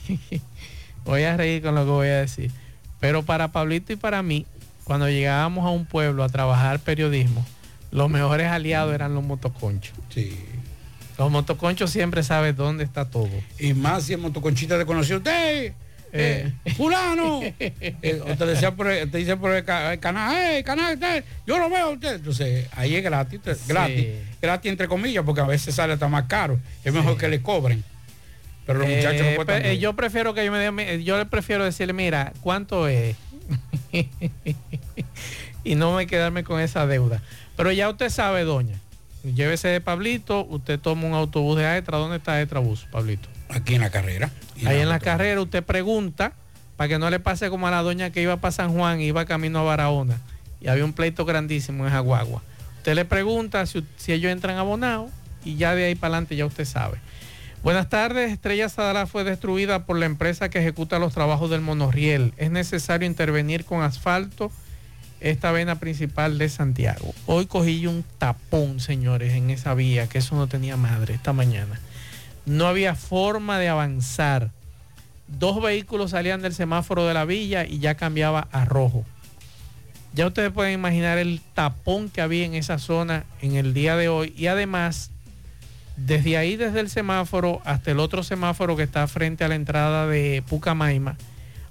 voy 1.05 1.23
a 1.23 1.37
reír 1.37 1.61
con 1.61 1.75
lo 1.75 1.85
que 1.85 1.91
voy 1.91 2.07
a 2.09 2.17
decir, 2.17 2.51
pero 2.99 3.23
para 3.23 3.53
Pablito 3.53 3.93
y 3.93 3.95
para 3.95 4.21
mí, 4.21 4.45
cuando 4.83 5.09
llegábamos 5.09 5.65
a 5.65 5.69
un 5.69 5.85
pueblo 5.85 6.23
a 6.23 6.29
trabajar 6.29 6.79
periodismo, 6.79 7.45
los 7.91 8.09
mejores 8.09 8.47
aliados 8.47 8.93
eran 8.93 9.15
los 9.15 9.23
motoconchos. 9.23 9.95
Sí. 10.09 10.37
Los 11.17 11.31
motoconchos 11.31 11.91
siempre 11.91 12.23
saben 12.23 12.55
dónde 12.55 12.83
está 12.83 13.05
todo. 13.05 13.29
Y 13.59 13.73
más 13.73 14.03
si 14.03 14.13
el 14.13 14.19
motoconchita 14.19 14.77
te 14.77 14.85
conoció 14.85 15.17
usted. 15.17 15.73
Eh, 16.13 16.51
fulano 16.75 17.41
Eh, 17.59 18.21
te 18.37 18.45
decía 18.45 18.75
por 18.75 18.87
el- 18.89 19.09
te 19.09 19.17
dice 19.19 19.37
por 19.37 19.51
el, 19.53 19.63
ca- 19.63 19.93
el 19.93 19.99
canal 19.99 20.35
hey, 20.37 20.63
canal 20.63 20.93
usted, 20.95 21.23
yo 21.47 21.57
lo 21.57 21.69
veo 21.69 21.85
a 21.85 21.89
usted 21.89 22.15
entonces 22.15 22.67
ahí 22.73 22.95
es 22.95 23.03
gratis 23.03 23.39
te- 23.41 23.55
gratis 23.67 24.07
gratis 24.41 24.69
entre 24.71 24.87
comillas 24.89 25.23
porque 25.25 25.39
a 25.41 25.45
veces 25.45 25.73
sale 25.73 25.93
hasta 25.93 26.07
más 26.09 26.25
caro 26.25 26.59
es 26.83 26.93
mejor 26.93 27.17
que 27.17 27.29
le 27.29 27.41
cobren 27.41 27.83
pero 28.65 28.79
los 28.79 28.87
muchachos 28.89 29.21
no 29.21 29.53
Eh, 29.53 29.71
eh, 29.71 29.77
yo 29.79 29.95
prefiero 29.95 30.33
que 30.33 30.45
yo 30.45 30.51
me 30.51 30.59
dé- 30.59 31.03
yo 31.03 31.17
le 31.17 31.25
prefiero 31.25 31.63
decirle, 31.65 31.93
mira, 31.93 32.31
¿cuánto 32.41 32.87
es? 32.87 33.15
y 35.63 35.75
no 35.75 35.95
me 35.95 36.07
quedarme 36.07 36.43
con 36.43 36.59
esa 36.61 36.85
deuda. 36.87 37.21
Pero 37.57 37.71
ya 37.71 37.89
usted 37.89 38.09
sabe, 38.09 38.43
doña. 38.43 38.75
Llévese 39.23 39.67
de 39.67 39.81
Pablito, 39.81 40.45
usted 40.45 40.79
toma 40.79 41.05
un 41.07 41.13
autobús 41.13 41.57
de 41.57 41.65
Aetra. 41.65 41.97
¿Dónde 41.97 42.17
está 42.17 42.33
Aetra 42.33 42.59
Bus, 42.59 42.85
Pablito? 42.91 43.29
Aquí 43.53 43.75
en 43.75 43.81
la 43.81 43.89
carrera 43.89 44.31
Ahí 44.65 44.79
en 44.79 44.89
la 44.89 44.99
carrera 44.99 45.41
usted 45.41 45.63
pregunta 45.63 46.33
para 46.77 46.87
que 46.87 46.99
no 46.99 47.09
le 47.09 47.19
pase 47.19 47.49
como 47.49 47.67
a 47.67 47.71
la 47.71 47.81
doña 47.81 48.11
que 48.11 48.21
iba 48.21 48.37
para 48.37 48.51
San 48.51 48.73
Juan 48.73 49.01
y 49.01 49.05
iba 49.05 49.25
camino 49.25 49.59
a 49.59 49.63
Barahona 49.63 50.19
y 50.59 50.67
había 50.67 50.85
un 50.85 50.93
pleito 50.93 51.25
grandísimo 51.25 51.85
en 51.85 51.91
Jaguagua. 51.91 52.43
Usted 52.77 52.95
le 52.95 53.05
pregunta 53.05 53.65
si, 53.65 53.85
si 53.97 54.13
ellos 54.13 54.31
entran 54.31 54.57
abonados 54.57 55.11
y 55.43 55.55
ya 55.55 55.75
de 55.75 55.85
ahí 55.85 55.95
para 55.95 56.15
adelante 56.15 56.35
ya 56.35 56.45
usted 56.45 56.65
sabe. 56.65 56.99
Buenas 57.63 57.89
tardes, 57.89 58.31
Estrella 58.31 58.69
Sadala 58.69 59.05
fue 59.05 59.23
destruida 59.23 59.85
por 59.85 59.97
la 59.97 60.07
empresa 60.07 60.49
que 60.49 60.59
ejecuta 60.59 60.97
los 60.97 61.13
trabajos 61.13 61.51
del 61.51 61.61
monorriel. 61.61 62.33
Es 62.37 62.49
necesario 62.49 63.07
intervenir 63.07 63.65
con 63.65 63.83
asfalto 63.83 64.51
esta 65.19 65.51
vena 65.51 65.79
principal 65.79 66.39
de 66.39 66.49
Santiago. 66.49 67.13
Hoy 67.27 67.45
cogí 67.45 67.85
un 67.85 68.03
tapón, 68.17 68.79
señores, 68.79 69.33
en 69.33 69.51
esa 69.51 69.75
vía, 69.75 70.07
que 70.07 70.17
eso 70.17 70.35
no 70.35 70.47
tenía 70.47 70.75
madre 70.75 71.13
esta 71.13 71.33
mañana. 71.33 71.79
No 72.51 72.67
había 72.67 72.95
forma 72.95 73.59
de 73.59 73.69
avanzar. 73.69 74.51
Dos 75.29 75.61
vehículos 75.61 76.11
salían 76.11 76.41
del 76.41 76.53
semáforo 76.53 77.07
de 77.07 77.13
la 77.13 77.23
villa 77.23 77.65
y 77.65 77.79
ya 77.79 77.95
cambiaba 77.95 78.49
a 78.51 78.65
rojo. 78.65 79.05
Ya 80.13 80.27
ustedes 80.27 80.51
pueden 80.51 80.73
imaginar 80.73 81.17
el 81.17 81.39
tapón 81.53 82.09
que 82.09 82.19
había 82.19 82.43
en 82.45 82.53
esa 82.55 82.77
zona 82.77 83.23
en 83.41 83.55
el 83.55 83.73
día 83.73 83.95
de 83.95 84.09
hoy. 84.09 84.33
Y 84.35 84.47
además, 84.47 85.11
desde 85.95 86.35
ahí, 86.35 86.57
desde 86.57 86.81
el 86.81 86.89
semáforo 86.89 87.61
hasta 87.63 87.91
el 87.91 88.01
otro 88.01 88.21
semáforo 88.21 88.75
que 88.75 88.83
está 88.83 89.07
frente 89.07 89.45
a 89.45 89.47
la 89.47 89.55
entrada 89.55 90.05
de 90.07 90.43
Pucamaima, 90.49 91.15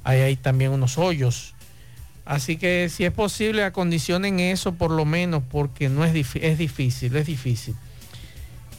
ahí 0.03 0.21
hay 0.21 0.37
también 0.37 0.71
unos 0.71 0.97
hoyos. 0.97 1.53
Así 2.25 2.57
que 2.57 2.89
si 2.89 3.05
es 3.05 3.13
posible, 3.13 3.65
acondicionen 3.65 4.41
eso 4.41 4.73
por 4.73 4.93
lo 4.93 5.05
menos, 5.05 5.43
porque 5.51 5.91
no 5.91 6.07
es, 6.07 6.15
es 6.37 6.57
difícil, 6.57 7.15
es 7.17 7.27
difícil. 7.27 7.77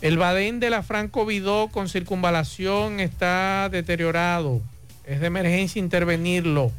El 0.02 0.18
Badén 0.18 0.60
de 0.60 0.70
la 0.70 0.82
Franco 0.82 1.26
Vidó 1.26 1.68
con 1.68 1.88
circunvalación 1.88 3.00
está 3.00 3.70
deteriorado. 3.70 4.62
Es 5.06 5.20
de 5.20 5.28
emergencia 5.28 5.80
intervenirlo. 5.80 6.72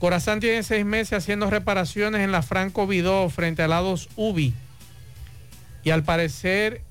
Corazán 0.00 0.40
tiene 0.40 0.62
seis 0.62 0.84
meses 0.84 1.12
haciendo 1.12 1.50
reparaciones 1.50 2.22
en 2.22 2.32
la 2.32 2.42
Franco 2.42 2.86
Vidó 2.86 3.28
frente 3.30 3.62
a 3.62 3.68
lados 3.68 4.08
UBI. 4.16 4.54
Y 5.84 5.90
al 5.90 6.02
parecer 6.02 6.82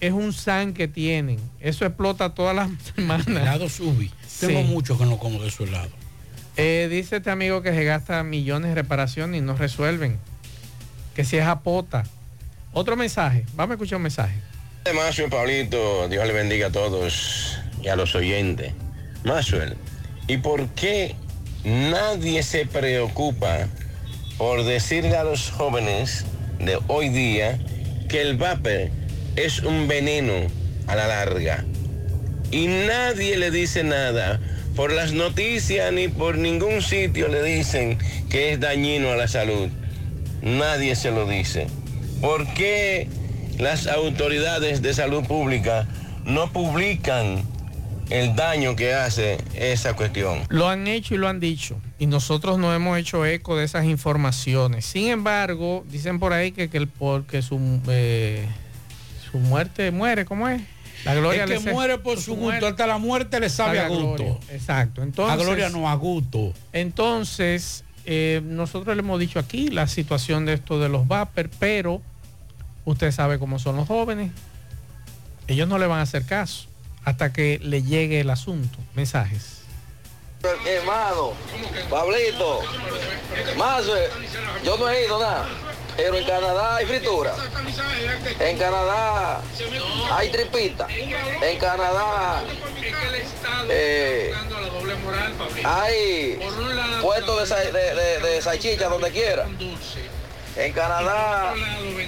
es 0.00 0.12
un 0.12 0.32
SAN 0.32 0.74
que 0.74 0.88
tienen. 0.88 1.38
Eso 1.60 1.86
explota 1.86 2.34
todas 2.34 2.56
las 2.56 2.70
semanas. 2.96 3.28
helados 3.28 3.78
UBI 3.78 4.10
tengo 4.40 4.62
muchos 4.64 4.98
que 4.98 5.06
no 5.06 5.18
como 5.18 5.40
de 5.42 5.50
su 5.50 5.64
helado 5.64 5.90
Eh, 6.56 6.88
dice 6.90 7.18
este 7.18 7.30
amigo 7.30 7.62
que 7.62 7.72
se 7.72 7.84
gasta 7.84 8.22
millones 8.24 8.70
de 8.70 8.74
reparaciones 8.74 9.40
y 9.40 9.44
no 9.44 9.56
resuelven. 9.56 10.18
Que 11.14 11.24
si 11.24 11.36
es 11.36 11.46
apota. 11.46 12.04
Otro 12.74 12.96
mensaje. 12.96 13.44
Vamos 13.54 13.72
a 13.72 13.74
escuchar 13.74 13.96
un 13.96 14.04
mensaje. 14.04 14.34
Masuel, 14.94 15.28
Pablito, 15.28 16.08
Dios 16.08 16.26
le 16.26 16.32
bendiga 16.32 16.68
a 16.68 16.72
todos 16.72 17.58
y 17.82 17.88
a 17.88 17.96
los 17.96 18.14
oyentes. 18.14 18.72
Masuel, 19.24 19.76
¿y 20.26 20.38
por 20.38 20.66
qué 20.70 21.14
nadie 21.64 22.42
se 22.42 22.64
preocupa 22.66 23.68
por 24.38 24.64
decirle 24.64 25.16
a 25.16 25.24
los 25.24 25.50
jóvenes 25.50 26.24
de 26.58 26.78
hoy 26.88 27.10
día 27.10 27.58
que 28.08 28.22
el 28.22 28.38
vapor 28.38 28.88
es 29.36 29.60
un 29.60 29.86
veneno 29.86 30.32
a 30.86 30.96
la 30.96 31.06
larga? 31.06 31.64
Y 32.50 32.66
nadie 32.66 33.36
le 33.36 33.50
dice 33.50 33.84
nada. 33.84 34.40
Por 34.74 34.92
las 34.92 35.12
noticias 35.12 35.92
ni 35.92 36.08
por 36.08 36.38
ningún 36.38 36.80
sitio 36.80 37.28
le 37.28 37.42
dicen 37.42 37.98
que 38.30 38.52
es 38.52 38.60
dañino 38.60 39.10
a 39.10 39.16
la 39.16 39.28
salud. 39.28 39.68
Nadie 40.40 40.96
se 40.96 41.10
lo 41.10 41.26
dice. 41.26 41.66
¿Por 42.22 42.46
qué 42.54 43.08
las 43.58 43.88
autoridades 43.88 44.80
de 44.80 44.94
salud 44.94 45.24
pública 45.24 45.88
no 46.24 46.52
publican 46.52 47.42
el 48.10 48.36
daño 48.36 48.76
que 48.76 48.94
hace 48.94 49.38
esa 49.54 49.96
cuestión? 49.96 50.42
Lo 50.48 50.68
han 50.68 50.86
hecho 50.86 51.16
y 51.16 51.18
lo 51.18 51.26
han 51.26 51.40
dicho. 51.40 51.80
Y 51.98 52.06
nosotros 52.06 52.58
no 52.58 52.72
hemos 52.72 52.96
hecho 52.96 53.26
eco 53.26 53.56
de 53.56 53.64
esas 53.64 53.86
informaciones. 53.86 54.86
Sin 54.86 55.08
embargo, 55.08 55.84
dicen 55.90 56.20
por 56.20 56.32
ahí 56.32 56.52
que, 56.52 56.70
que 56.70 56.78
el, 56.78 56.86
porque 56.86 57.42
su, 57.42 57.58
eh, 57.88 58.46
su 59.32 59.38
muerte 59.38 59.90
muere, 59.90 60.24
¿cómo 60.24 60.48
es? 60.48 60.62
La 61.04 61.16
gloria 61.16 61.42
el 61.42 61.48
que 61.48 61.58
le 61.58 61.72
muere 61.72 61.98
por 61.98 62.20
su 62.20 62.36
gusto 62.36 62.68
hasta 62.68 62.86
la 62.86 62.98
muerte 62.98 63.40
le 63.40 63.50
sabe 63.50 63.80
a 63.80 63.88
gusto 63.88 64.14
gloria. 64.14 64.38
Exacto. 64.52 65.02
Entonces, 65.02 65.40
a 65.40 65.44
gloria 65.44 65.70
no 65.70 65.90
a 65.90 65.96
gusto 65.96 66.54
Entonces, 66.72 67.82
eh, 68.04 68.40
nosotros 68.44 68.94
le 68.94 69.00
hemos 69.00 69.18
dicho 69.18 69.40
aquí 69.40 69.70
la 69.70 69.88
situación 69.88 70.46
de 70.46 70.52
esto 70.52 70.78
de 70.78 70.88
los 70.88 71.08
vapor, 71.08 71.50
pero 71.58 72.00
usted 72.84 73.10
sabe 73.12 73.38
cómo 73.38 73.58
son 73.58 73.76
los 73.76 73.86
jóvenes. 73.88 74.30
Ellos 75.48 75.68
no 75.68 75.78
le 75.78 75.86
van 75.86 75.98
a 75.98 76.02
hacer 76.02 76.24
caso 76.24 76.66
hasta 77.04 77.32
que 77.32 77.58
le 77.62 77.82
llegue 77.82 78.20
el 78.20 78.30
asunto. 78.30 78.78
Mensajes. 78.94 79.58
Hermano, 80.66 81.32
Pablito, 81.88 82.60
más, 83.56 83.84
eh, 83.86 84.08
yo 84.64 84.76
no 84.76 84.88
he 84.88 85.04
ido 85.06 85.20
nada, 85.20 85.46
pero 85.96 86.16
en 86.16 86.24
Canadá 86.26 86.76
hay 86.76 86.86
fritura. 86.86 87.32
En 88.40 88.58
Canadá 88.58 89.40
hay 90.10 90.30
tripita. 90.32 90.88
En 91.42 91.58
Canadá 91.58 92.42
eh, 93.68 94.32
hay 95.64 96.40
puestos 97.00 97.48
de, 97.48 97.72
de, 97.72 97.94
de- 97.94 98.20
de 98.28 98.42
salchicha 98.42 98.88
donde 98.88 99.10
quiera. 99.12 99.46
En 100.56 100.72
Canadá 100.72 101.54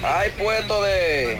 hay 0.03 0.29
puestos 0.31 0.85
de, 0.85 1.37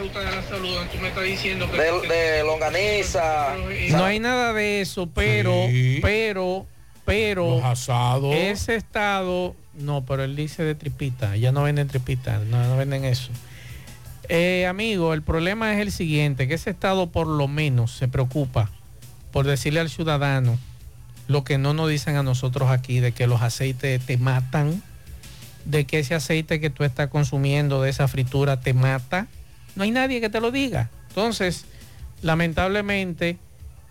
de, 1.71 2.07
de 2.07 2.43
longaniza. 2.43 3.55
No 3.91 4.05
hay 4.05 4.19
nada 4.19 4.53
de 4.53 4.81
eso, 4.81 5.07
pero, 5.13 5.67
pero, 6.01 6.65
pero, 7.05 7.61
ese 8.33 8.75
estado, 8.75 9.55
no, 9.75 10.03
pero 10.05 10.23
él 10.23 10.35
dice 10.35 10.63
de 10.63 10.73
tripita, 10.73 11.35
ya 11.37 11.51
no 11.51 11.63
venden 11.63 11.87
tripita, 11.87 12.39
no, 12.39 12.63
no 12.67 12.77
venden 12.77 13.05
eso. 13.05 13.29
Eh, 14.27 14.65
amigo, 14.65 15.13
el 15.13 15.21
problema 15.21 15.73
es 15.73 15.79
el 15.79 15.91
siguiente, 15.91 16.47
que 16.47 16.55
ese 16.55 16.71
estado 16.71 17.11
por 17.11 17.27
lo 17.27 17.47
menos 17.47 17.91
se 17.91 18.07
preocupa 18.07 18.71
por 19.31 19.45
decirle 19.45 19.81
al 19.81 19.89
ciudadano 19.89 20.57
lo 21.27 21.43
que 21.43 21.57
no 21.57 21.73
nos 21.73 21.89
dicen 21.89 22.15
a 22.15 22.23
nosotros 22.23 22.69
aquí, 22.71 22.99
de 22.99 23.11
que 23.11 23.27
los 23.27 23.41
aceites 23.41 24.01
te 24.03 24.17
matan, 24.17 24.81
de 25.65 25.85
que 25.85 25.99
ese 25.99 26.15
aceite 26.15 26.59
que 26.59 26.69
tú 26.69 26.83
estás 26.83 27.09
consumiendo 27.09 27.81
de 27.81 27.89
esa 27.89 28.07
fritura 28.07 28.59
te 28.59 28.73
mata. 28.73 29.27
No 29.75 29.83
hay 29.83 29.91
nadie 29.91 30.21
que 30.21 30.29
te 30.29 30.39
lo 30.39 30.51
diga. 30.51 30.89
Entonces, 31.09 31.65
lamentablemente, 32.21 33.37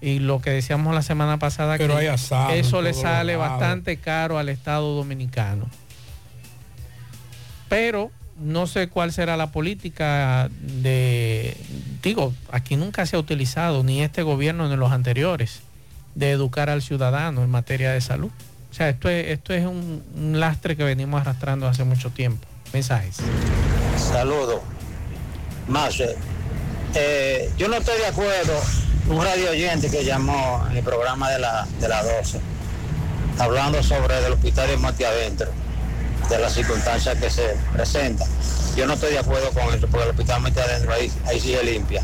y 0.00 0.18
lo 0.18 0.40
que 0.40 0.50
decíamos 0.50 0.94
la 0.94 1.02
semana 1.02 1.38
pasada, 1.38 1.76
Pero 1.76 1.98
que 1.98 2.08
asado 2.08 2.50
eso 2.50 2.82
le 2.82 2.94
sale 2.94 3.36
bastante 3.36 3.96
caro 3.96 4.38
al 4.38 4.48
Estado 4.48 4.94
Dominicano. 4.94 5.68
Pero 7.68 8.10
no 8.38 8.66
sé 8.66 8.88
cuál 8.88 9.12
será 9.12 9.36
la 9.36 9.50
política 9.52 10.48
de, 10.60 11.56
digo, 12.02 12.34
aquí 12.50 12.76
nunca 12.76 13.06
se 13.06 13.16
ha 13.16 13.18
utilizado, 13.18 13.82
ni 13.82 14.02
este 14.02 14.22
gobierno 14.22 14.68
ni 14.68 14.76
los 14.76 14.92
anteriores, 14.92 15.60
de 16.14 16.30
educar 16.30 16.70
al 16.70 16.82
ciudadano 16.82 17.42
en 17.42 17.50
materia 17.50 17.92
de 17.92 18.00
salud. 18.00 18.30
O 18.74 18.76
sea, 18.76 18.88
esto 18.88 19.08
es, 19.08 19.28
esto 19.28 19.54
es 19.54 19.64
un, 19.64 20.02
lastre 20.40 20.76
que 20.76 20.82
venimos 20.82 21.20
arrastrando 21.20 21.68
hace 21.68 21.84
mucho 21.84 22.10
tiempo. 22.10 22.44
Mensajes. 22.72 23.18
Saludos. 23.96 24.62
Más, 25.68 25.94
eh, 26.96 27.52
yo 27.56 27.68
no 27.68 27.76
estoy 27.76 27.96
de 27.98 28.06
acuerdo, 28.06 28.60
un 29.08 29.22
radio 29.22 29.52
oyente 29.52 29.88
que 29.88 30.04
llamó 30.04 30.66
en 30.68 30.78
el 30.78 30.82
programa 30.82 31.30
de 31.30 31.38
la, 31.38 31.68
de 31.78 31.86
la 31.86 32.02
12, 32.02 32.40
hablando 33.38 33.80
sobre 33.80 34.18
el 34.26 34.32
hospital 34.32 34.66
de 34.66 34.76
Monte 34.78 35.06
Adentro, 35.06 35.52
de 36.28 36.38
las 36.40 36.52
circunstancias 36.52 37.16
que 37.16 37.30
se 37.30 37.56
presentan. 37.72 38.26
Yo 38.76 38.88
no 38.88 38.94
estoy 38.94 39.12
de 39.12 39.20
acuerdo 39.20 39.52
con 39.52 39.72
eso, 39.72 39.86
porque 39.86 40.02
el 40.02 40.10
hospital 40.10 40.40
Monte 40.40 40.60
Adentro 40.60 40.92
ahí, 40.92 41.12
ahí 41.26 41.38
sí 41.38 41.54
es 41.54 41.64
limpia. 41.64 42.02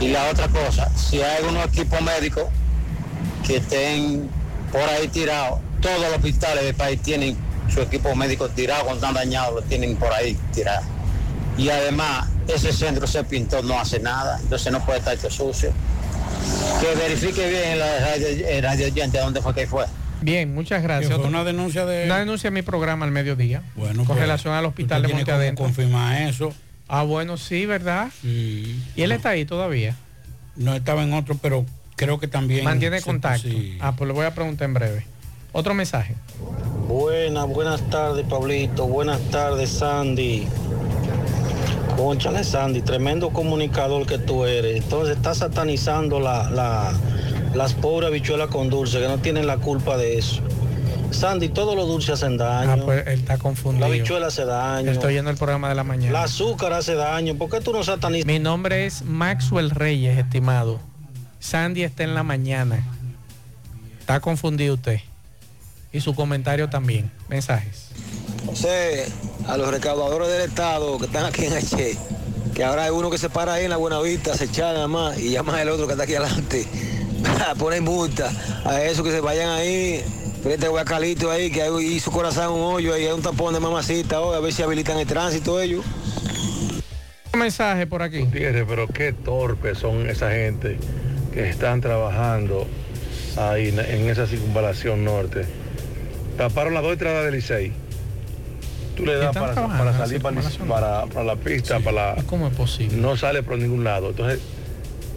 Y 0.00 0.08
la 0.08 0.28
otra 0.28 0.48
cosa, 0.48 0.90
si 0.98 1.22
hay 1.22 1.38
algunos 1.38 1.64
equipos 1.64 1.98
médicos 2.02 2.44
que 3.46 3.56
estén 3.56 4.28
por 4.70 4.82
ahí 4.82 5.08
tirados, 5.08 5.60
todos 5.80 6.00
los 6.00 6.10
hospitales 6.12 6.64
del 6.64 6.74
país 6.74 7.00
tienen 7.02 7.36
su 7.72 7.80
equipo 7.80 8.14
médico 8.14 8.48
tirado, 8.48 8.84
cuando 8.84 9.06
están 9.06 9.14
dañados, 9.14 9.54
lo 9.56 9.62
tienen 9.62 9.96
por 9.96 10.12
ahí 10.12 10.36
tirado. 10.54 10.84
Y 11.56 11.68
además, 11.70 12.28
ese 12.46 12.72
centro 12.72 13.06
se 13.06 13.24
pintó, 13.24 13.62
no 13.62 13.78
hace 13.78 13.98
nada, 14.00 14.38
entonces 14.40 14.72
no 14.72 14.84
puede 14.84 14.98
estar 15.00 15.14
esto 15.14 15.30
sucio. 15.30 15.72
Que 16.80 16.94
verifique 16.94 17.48
bien 17.48 17.64
en 17.72 17.78
la 17.80 17.98
radio, 18.00 18.26
en 18.28 18.62
radio 18.62 18.86
oyente 18.86 19.18
dónde 19.18 19.42
fue 19.42 19.54
que 19.54 19.66
fue. 19.66 19.84
Bien, 20.20 20.52
muchas 20.54 20.82
gracias. 20.82 21.12
Fue 21.16 21.26
una 21.26 21.44
denuncia 21.44 21.84
de- 21.84 22.06
Una 22.06 22.18
denuncia 22.18 22.48
en 22.48 22.54
mi 22.54 22.62
programa 22.62 23.04
al 23.04 23.12
mediodía. 23.12 23.62
Bueno, 23.76 23.98
con 23.98 24.06
pues, 24.08 24.20
relación 24.20 24.54
al 24.54 24.64
hospital 24.64 25.02
de 25.02 25.08
Monte 25.08 25.30
Adentro. 25.32 25.64
confirmar 25.64 26.22
eso. 26.22 26.52
Ah, 26.88 27.02
bueno, 27.02 27.36
sí, 27.36 27.66
¿verdad? 27.66 28.08
Y 28.24 28.80
él 28.96 29.12
está 29.12 29.30
ahí 29.30 29.44
todavía? 29.44 29.94
No 30.56 30.74
estaba 30.74 31.02
en 31.02 31.12
otro, 31.12 31.36
pero 31.40 31.66
creo 31.96 32.18
que 32.18 32.26
también. 32.28 32.64
Mantiene 32.64 33.00
contacto. 33.02 33.46
sí. 33.48 33.76
Ah, 33.80 33.92
pues 33.94 34.08
le 34.08 34.14
voy 34.14 34.26
a 34.26 34.34
preguntar 34.34 34.64
en 34.66 34.74
breve. 34.74 35.06
Otro 35.52 35.74
mensaje. 35.74 36.14
Buenas, 36.88 37.46
buenas 37.48 37.80
tardes, 37.90 38.24
Pablito. 38.26 38.86
Buenas 38.86 39.20
tardes, 39.30 39.70
Sandy. 39.70 40.46
Conchale, 41.96 42.44
Sandy, 42.44 42.80
tremendo 42.82 43.30
comunicador 43.30 44.06
que 44.06 44.18
tú 44.18 44.44
eres. 44.44 44.76
Entonces 44.82 45.16
estás 45.16 45.38
satanizando 45.38 46.20
la, 46.20 46.48
la- 46.50 46.92
las 47.54 47.74
pobres 47.74 48.08
habichuelas 48.08 48.48
con 48.48 48.68
dulce, 48.70 49.00
que 49.00 49.08
no 49.08 49.18
tienen 49.18 49.46
la 49.46 49.56
culpa 49.56 49.96
de 49.96 50.18
eso. 50.18 50.40
Sandy, 51.10 51.48
todos 51.48 51.74
los 51.74 51.88
dulces 51.88 52.10
hacen 52.10 52.36
daño. 52.36 52.70
Ah, 52.72 52.84
pues 52.84 53.06
él 53.06 53.18
está 53.20 53.38
confundido. 53.38 53.80
La 53.88 53.92
habichuela 53.94 54.26
hace 54.28 54.44
daño. 54.44 54.90
Estoy 54.92 55.14
yendo 55.14 55.30
el 55.30 55.38
programa 55.38 55.68
de 55.70 55.74
la 55.74 55.82
mañana. 55.82 56.12
La 56.12 56.22
azúcar 56.24 56.72
hace 56.74 56.94
daño. 56.94 57.34
¿Por 57.36 57.48
qué 57.50 57.60
tú 57.60 57.72
no 57.72 57.82
satanizas? 57.82 58.26
Mi 58.26 58.38
nombre 58.38 58.84
es 58.86 59.02
Maxwell 59.02 59.70
Reyes, 59.70 60.18
estimado. 60.18 60.78
Sandy 61.40 61.82
está 61.82 62.04
en 62.04 62.14
la 62.14 62.22
mañana. 62.22 62.84
Está 64.00 64.20
confundido 64.20 64.74
usted. 64.74 65.00
Y 65.92 66.00
su 66.00 66.14
comentario 66.14 66.68
también. 66.68 67.10
Mensajes. 67.28 67.88
José, 68.46 69.06
a 69.46 69.56
los 69.56 69.70
recaudadores 69.70 70.28
del 70.28 70.42
Estado 70.42 70.98
que 70.98 71.06
están 71.06 71.24
aquí 71.24 71.44
en 71.46 71.54
H, 71.54 71.96
que 72.54 72.64
ahora 72.64 72.84
hay 72.84 72.90
uno 72.90 73.10
que 73.10 73.18
se 73.18 73.30
para 73.30 73.54
ahí 73.54 73.64
en 73.64 73.70
la 73.70 73.76
Buenavista, 73.76 74.34
se 74.36 74.44
echa 74.44 74.72
nada 74.72 74.88
más 74.88 75.18
y 75.18 75.30
llama 75.30 75.58
al 75.58 75.68
otro 75.70 75.86
que 75.86 75.92
está 75.92 76.04
aquí 76.04 76.14
adelante. 76.14 76.66
Ponen 77.58 77.84
multa 77.84 78.30
a 78.64 78.82
esos 78.82 79.04
que 79.04 79.10
se 79.12 79.20
vayan 79.20 79.50
ahí, 79.50 80.02
frente 80.42 80.66
a 80.66 80.68
Guacalito 80.68 81.30
ahí, 81.30 81.50
que 81.50 81.62
ahí 81.62 81.84
hizo 81.94 82.10
corazón 82.10 82.52
un 82.52 82.74
hoyo 82.74 82.94
ahí, 82.94 83.06
hay 83.06 83.12
un 83.12 83.22
tapón 83.22 83.54
de 83.54 83.60
mamacita 83.60 84.20
hoy, 84.20 84.36
a 84.36 84.40
ver 84.40 84.52
si 84.52 84.62
habilitan 84.62 84.98
el 84.98 85.06
tránsito 85.06 85.60
ellos. 85.60 85.84
Un 87.32 87.40
mensaje 87.40 87.86
por 87.86 88.02
aquí. 88.02 88.20
Gutiérrez, 88.20 88.64
pero 88.68 88.86
qué 88.88 89.12
torpes 89.12 89.78
son 89.78 90.08
esa 90.08 90.30
gente 90.30 90.78
que 91.32 91.48
están 91.48 91.80
trabajando 91.80 92.66
ahí 93.36 93.68
en- 93.68 93.80
en 93.80 94.08
esa 94.10 94.26
circunvalación 94.26 95.04
norte. 95.04 95.44
Taparon 96.38 96.72
las 96.72 96.82
dos 96.82 96.92
entradas 96.92 97.24
del 97.26 97.34
Licey. 97.34 97.72
Tú 98.96 99.04
le 99.04 99.16
das 99.16 99.36
para, 99.36 99.54
salir 99.92 100.22
para- 100.22 101.06
para 101.06 101.24
la 101.24 101.36
pista, 101.36 101.78
para 101.80 102.14
la... 102.16 102.22
¿Cómo 102.24 102.48
es 102.48 102.54
posible? 102.54 102.96
No 102.96 103.16
sale 103.16 103.42
por 103.42 103.58
ningún 103.58 103.84
lado. 103.84 104.10
Entonces, 104.10 104.40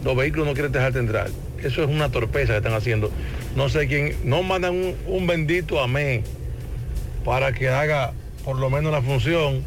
los 0.04 0.16
vehículos 0.16 0.48
no 0.48 0.54
quieren 0.54 0.72
dejarte 0.72 1.00
entrar. 1.00 1.30
Eso 1.64 1.84
es 1.84 1.90
una 1.90 2.10
torpeza 2.12 2.54
que 2.54 2.58
están 2.58 2.74
haciendo. 2.74 3.12
No 3.56 3.70
sé 3.70 3.88
quién... 3.88 4.18
No 4.24 4.44
mandan 4.44 4.76
un, 4.76 4.96
un 5.08 5.26
bendito 5.28 5.80
amén 5.82 6.24
para 7.24 7.54
que 7.54 7.70
haga 7.70 8.14
por 8.44 8.58
lo 8.58 8.70
menos 8.70 8.92
la 8.92 9.02
función 9.02 9.64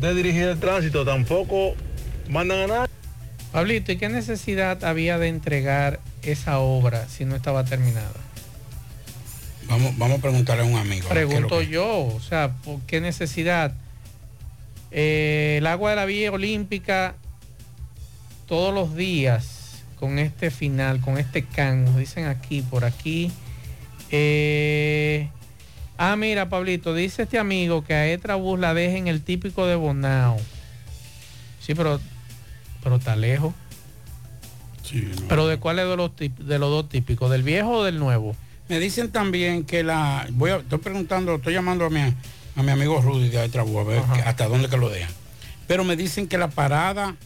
de 0.00 0.14
dirigir 0.14 0.44
el 0.44 0.58
tránsito. 0.60 1.04
Tampoco 1.04 1.74
mandan 2.28 2.58
a 2.60 2.66
nadie. 2.66 2.88
Pablito, 3.52 3.92
¿y 3.92 3.96
qué 3.96 4.08
necesidad 4.08 4.82
había 4.84 5.18
de 5.18 5.28
entregar 5.28 6.00
esa 6.22 6.58
obra 6.58 7.08
si 7.08 7.24
no 7.24 7.36
estaba 7.36 7.64
terminada? 7.64 8.10
Vamos, 9.68 9.96
vamos 9.98 10.18
a 10.18 10.22
preguntarle 10.22 10.62
a 10.62 10.66
un 10.66 10.76
amigo. 10.76 11.08
Pregunto 11.08 11.58
que- 11.60 11.68
yo, 11.68 12.06
o 12.06 12.20
sea, 12.20 12.52
¿por 12.64 12.80
qué 12.82 13.00
necesidad? 13.00 13.72
Eh, 14.90 15.56
el 15.58 15.66
agua 15.66 15.90
de 15.90 15.96
la 15.96 16.04
vía 16.04 16.30
olímpica 16.30 17.14
todos 18.46 18.72
los 18.74 18.94
días 18.94 19.82
con 19.98 20.18
este 20.18 20.50
final, 20.50 21.00
con 21.00 21.18
este 21.18 21.44
can, 21.44 21.84
nos 21.84 21.96
dicen 21.96 22.26
aquí, 22.26 22.62
por 22.62 22.84
aquí. 22.84 23.32
Eh, 24.10 25.28
ah, 25.96 26.14
mira, 26.16 26.48
Pablito, 26.48 26.94
dice 26.94 27.22
este 27.22 27.38
amigo 27.38 27.84
que 27.84 27.94
a 27.94 28.06
Etrabús 28.06 28.58
la 28.60 28.74
dejen 28.74 29.08
el 29.08 29.22
típico 29.22 29.66
de 29.66 29.74
Bonao. 29.76 30.36
Sí, 31.60 31.74
pero, 31.74 31.98
pero 32.82 32.96
está 32.96 33.16
lejos. 33.16 33.54
Pero 35.28 35.48
¿de 35.48 35.56
cuál 35.56 35.78
es 35.78 35.88
de 35.88 35.96
los, 35.96 36.10
de 36.16 36.58
los 36.58 36.70
dos 36.70 36.88
típicos? 36.88 37.30
¿Del 37.30 37.42
viejo 37.42 37.70
o 37.70 37.84
del 37.84 37.98
nuevo? 37.98 38.36
Me 38.68 38.80
dicen 38.80 39.10
también 39.12 39.64
que 39.64 39.82
la. 39.82 40.26
Voy 40.32 40.50
a, 40.50 40.56
estoy 40.56 40.78
preguntando, 40.78 41.34
estoy 41.36 41.52
llamando 41.54 41.84
a 41.86 41.90
mi, 41.90 42.00
a 42.00 42.62
mi 42.62 42.70
amigo 42.70 43.00
Rudy 43.00 43.28
de 43.28 43.40
Aitrabú 43.40 43.78
a 43.78 43.84
ver 43.84 44.02
que- 44.14 44.20
hasta 44.22 44.46
dónde 44.48 44.68
que 44.68 44.76
lo 44.76 44.88
dejan. 44.88 45.10
Pero 45.66 45.84
me 45.84 45.96
dicen 45.96 46.28
que 46.28 46.38
la 46.38 46.48
parada 46.48 47.16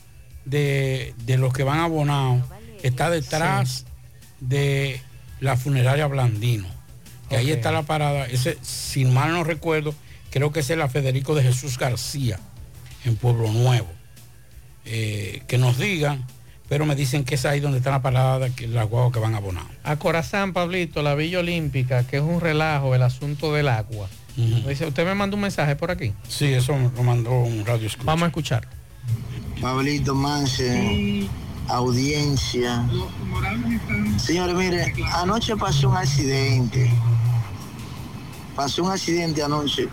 de, 0.44 1.14
de 1.24 1.38
los 1.38 1.52
que 1.52 1.62
van 1.64 1.80
a 1.80 1.86
Bonao 1.86 2.42
está 2.82 3.10
detrás 3.10 3.84
de 4.40 5.00
la 5.40 5.56
funeraria 5.56 6.06
Blandino. 6.06 6.68
Que 7.28 7.36
ahí 7.36 7.50
está 7.50 7.70
la 7.72 7.82
parada. 7.82 8.26
Ese, 8.26 8.56
si 8.62 9.04
mal 9.04 9.32
no 9.32 9.44
recuerdo, 9.44 9.94
creo 10.30 10.52
que 10.52 10.60
es 10.60 10.70
la 10.70 10.88
Federico 10.88 11.34
de 11.34 11.42
Jesús 11.42 11.78
García, 11.78 12.38
en 13.04 13.16
Pueblo 13.16 13.52
Nuevo. 13.52 13.88
Eh, 14.86 15.42
que 15.46 15.58
nos 15.58 15.76
digan, 15.78 16.24
pero 16.68 16.84
me 16.84 16.94
dicen 16.94 17.24
que 17.24 17.36
es 17.36 17.46
ahí 17.46 17.60
donde 17.60 17.78
está 17.78 17.90
la 17.90 18.02
parada, 18.02 18.50
que 18.50 18.66
las 18.66 18.88
guaguas 18.88 19.12
que 19.12 19.18
van 19.20 19.34
a 19.34 19.40
Bonao. 19.40 19.66
A 19.84 19.96
Corazán, 19.96 20.52
Pablito, 20.52 21.02
la 21.02 21.14
Villa 21.14 21.38
Olímpica, 21.38 22.04
que 22.04 22.18
es 22.18 22.22
un 22.22 22.40
relajo 22.40 22.94
el 22.94 23.02
asunto 23.02 23.52
del 23.54 23.68
agua. 23.68 24.08
Dice, 24.36 24.86
usted 24.86 25.04
me 25.04 25.14
mandó 25.14 25.36
un 25.36 25.42
mensaje 25.42 25.74
por 25.74 25.90
aquí. 25.90 26.12
Sí, 26.28 26.46
eso 26.46 26.76
lo 26.94 27.02
mandó 27.02 27.32
un 27.32 27.66
radio 27.66 27.86
escucha. 27.86 28.06
Vamos 28.06 28.22
a 28.24 28.26
escuchar. 28.26 28.68
Pablito 29.60 30.14
Manse, 30.14 31.26
audiencia. 31.66 32.88
Señores, 34.16 34.54
mire, 34.54 34.94
anoche 35.12 35.56
pasó 35.56 35.88
un 35.88 35.96
accidente. 35.96 36.88
Pasó 38.54 38.84
un 38.84 38.92
accidente 38.92 39.42
anoche 39.42 39.88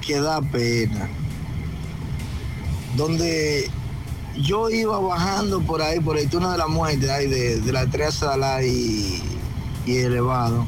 que 0.00 0.18
da 0.18 0.40
pena. 0.40 1.10
Donde 2.96 3.70
yo 4.36 4.70
iba 4.70 4.98
bajando 4.98 5.60
por 5.60 5.82
ahí, 5.82 6.00
por 6.00 6.18
el 6.18 6.28
turno 6.28 6.50
de 6.50 6.58
la 6.58 6.66
muerte, 6.66 7.10
ahí 7.10 7.26
de, 7.26 7.72
la 7.72 7.86
Tres 7.86 8.14
Sala 8.14 8.62
y, 8.62 9.22
y 9.86 9.96
elevado. 9.98 10.66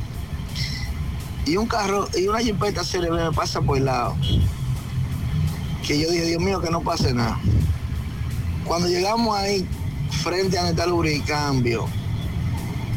Y 1.46 1.56
un 1.56 1.66
carro, 1.66 2.08
y 2.16 2.26
una 2.28 2.38
jipeta 2.38 2.84
se 2.84 3.00
le 3.00 3.10
me 3.10 3.32
pasa 3.32 3.60
por 3.60 3.76
el 3.76 3.86
lado. 3.86 4.16
Que 5.86 5.98
yo 5.98 6.10
dije, 6.10 6.26
Dios 6.26 6.42
mío, 6.42 6.60
que 6.60 6.70
no 6.70 6.82
pase 6.82 7.12
nada. 7.12 7.40
Cuando 8.64 8.88
llegamos 8.88 9.36
ahí, 9.36 9.66
frente 10.22 10.58
a 10.58 10.64
Netal 10.64 10.92
Cambio, 11.26 11.86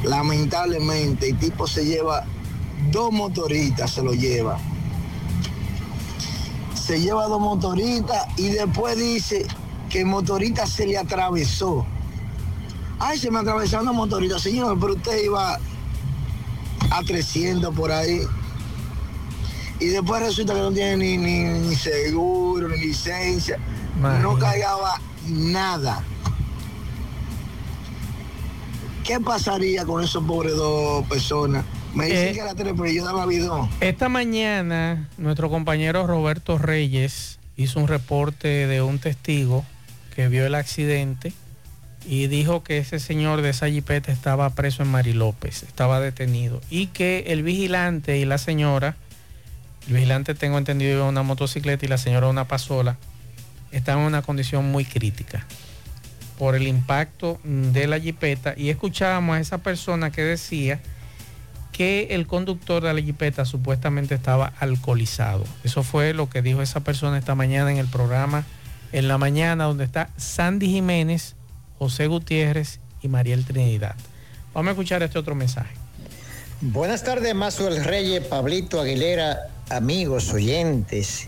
lamentablemente 0.03 1.29
el 1.29 1.37
tipo 1.39 1.65
se 1.65 1.85
lleva 1.85 2.25
dos 2.91 3.11
motoritas, 3.11 3.91
se 3.91 4.03
lo 4.03 4.13
lleva. 4.13 4.59
Se 6.75 7.01
lleva 7.01 7.27
dos 7.27 7.41
motoritas 7.41 8.27
y 8.37 8.49
después 8.49 8.95
dice 8.95 9.47
que 9.95 10.01
el 10.01 10.07
motorista 10.07 10.67
se 10.67 10.85
le 10.85 10.97
atravesó. 10.97 11.85
Ay, 12.99 13.17
se 13.17 13.31
me 13.31 13.39
atravesó 13.39 13.79
una 13.79 13.93
motorita, 13.93 14.37
señor, 14.37 14.77
pero 14.77 14.91
usted 14.95 15.23
iba 15.23 15.57
a 16.91 17.01
300 17.07 17.73
por 17.73 17.93
ahí. 17.93 18.19
Y 19.79 19.85
después 19.85 20.21
resulta 20.21 20.53
que 20.53 20.59
no 20.59 20.73
tiene 20.73 20.97
ni, 20.97 21.17
ni- 21.17 21.59
ni 21.69 21.75
seguro, 21.77 22.67
ni 22.67 22.77
licencia. 22.77 23.57
No 24.21 24.37
cargaba 24.37 24.99
nada. 25.29 26.03
¿qué 29.05 29.19
pasaría 29.21 29.85
con 29.85 30.03
esos 30.03 30.21
pobres 30.25 30.55
dos 30.57 31.05
personas? 31.07 31.63
Me 31.93 32.07
dicen 32.07 32.27
Eh, 32.29 32.31
que 32.33 32.41
a 32.41 32.45
las 32.45 32.55
tres, 32.55 32.73
pero 32.75 32.89
yo 32.91 33.05
daba 33.05 33.25
bidón. 33.27 33.69
Esta 33.79 34.09
mañana 34.09 35.07
nuestro 35.17 35.49
compañero 35.49 36.05
Roberto 36.05 36.57
Reyes 36.57 37.39
hizo 37.55 37.79
un 37.79 37.87
reporte 37.87 38.47
de 38.67 38.81
un 38.81 38.99
testigo 38.99 39.63
que 40.15 40.29
vio 40.29 40.45
el 40.45 40.55
accidente 40.55 41.33
y 42.07 42.27
dijo 42.27 42.63
que 42.63 42.77
ese 42.77 42.99
señor 42.99 43.41
de 43.41 43.49
esa 43.49 43.67
jipeta 43.69 44.11
estaba 44.11 44.49
preso 44.51 44.83
en 44.83 44.89
Mari 44.89 45.13
López, 45.13 45.63
estaba 45.63 45.99
detenido 45.99 46.61
y 46.69 46.87
que 46.87 47.25
el 47.27 47.43
vigilante 47.43 48.17
y 48.17 48.25
la 48.25 48.37
señora, 48.37 48.95
el 49.87 49.93
vigilante 49.95 50.35
tengo 50.35 50.57
entendido 50.57 51.07
una 51.07 51.23
motocicleta 51.23 51.85
y 51.85 51.89
la 51.89 51.97
señora 51.97 52.27
una 52.27 52.47
pasola, 52.47 52.97
estaban 53.71 54.03
en 54.03 54.07
una 54.07 54.21
condición 54.21 54.71
muy 54.71 54.85
crítica 54.85 55.45
por 56.37 56.55
el 56.55 56.67
impacto 56.67 57.39
de 57.43 57.87
la 57.87 57.99
jipeta 57.99 58.53
y 58.55 58.69
escuchábamos 58.69 59.37
a 59.37 59.39
esa 59.39 59.57
persona 59.59 60.11
que 60.11 60.21
decía 60.21 60.79
que 61.71 62.07
el 62.11 62.25
conductor 62.25 62.83
de 62.83 62.93
la 62.93 63.01
jipeta 63.01 63.43
supuestamente 63.43 64.15
estaba 64.15 64.53
alcoholizado. 64.59 65.43
Eso 65.65 65.83
fue 65.83 66.13
lo 66.13 66.29
que 66.29 66.41
dijo 66.41 66.61
esa 66.61 66.81
persona 66.81 67.17
esta 67.17 67.35
mañana 67.35 67.69
en 67.71 67.77
el 67.77 67.87
programa 67.87 68.45
En 68.95 69.09
la 69.09 69.17
Mañana, 69.17 69.65
donde 69.65 69.83
está 69.83 70.09
Sandy 70.15 70.67
Jiménez, 70.67 71.35
José 71.79 72.07
Gutiérrez 72.07 72.79
y 73.01 73.09
Mariel 73.09 73.43
Trinidad. 73.43 73.93
Vamos 74.53 74.69
a 74.69 74.71
escuchar 74.71 75.03
este 75.03 75.19
otro 75.19 75.35
mensaje. 75.35 75.75
Buenas 76.61 77.03
tardes, 77.03 77.35
Mazo 77.35 77.67
el 77.67 77.83
Reyes, 77.83 78.25
Pablito 78.25 78.79
Aguilera, 78.79 79.49
amigos, 79.69 80.31
oyentes. 80.31 81.27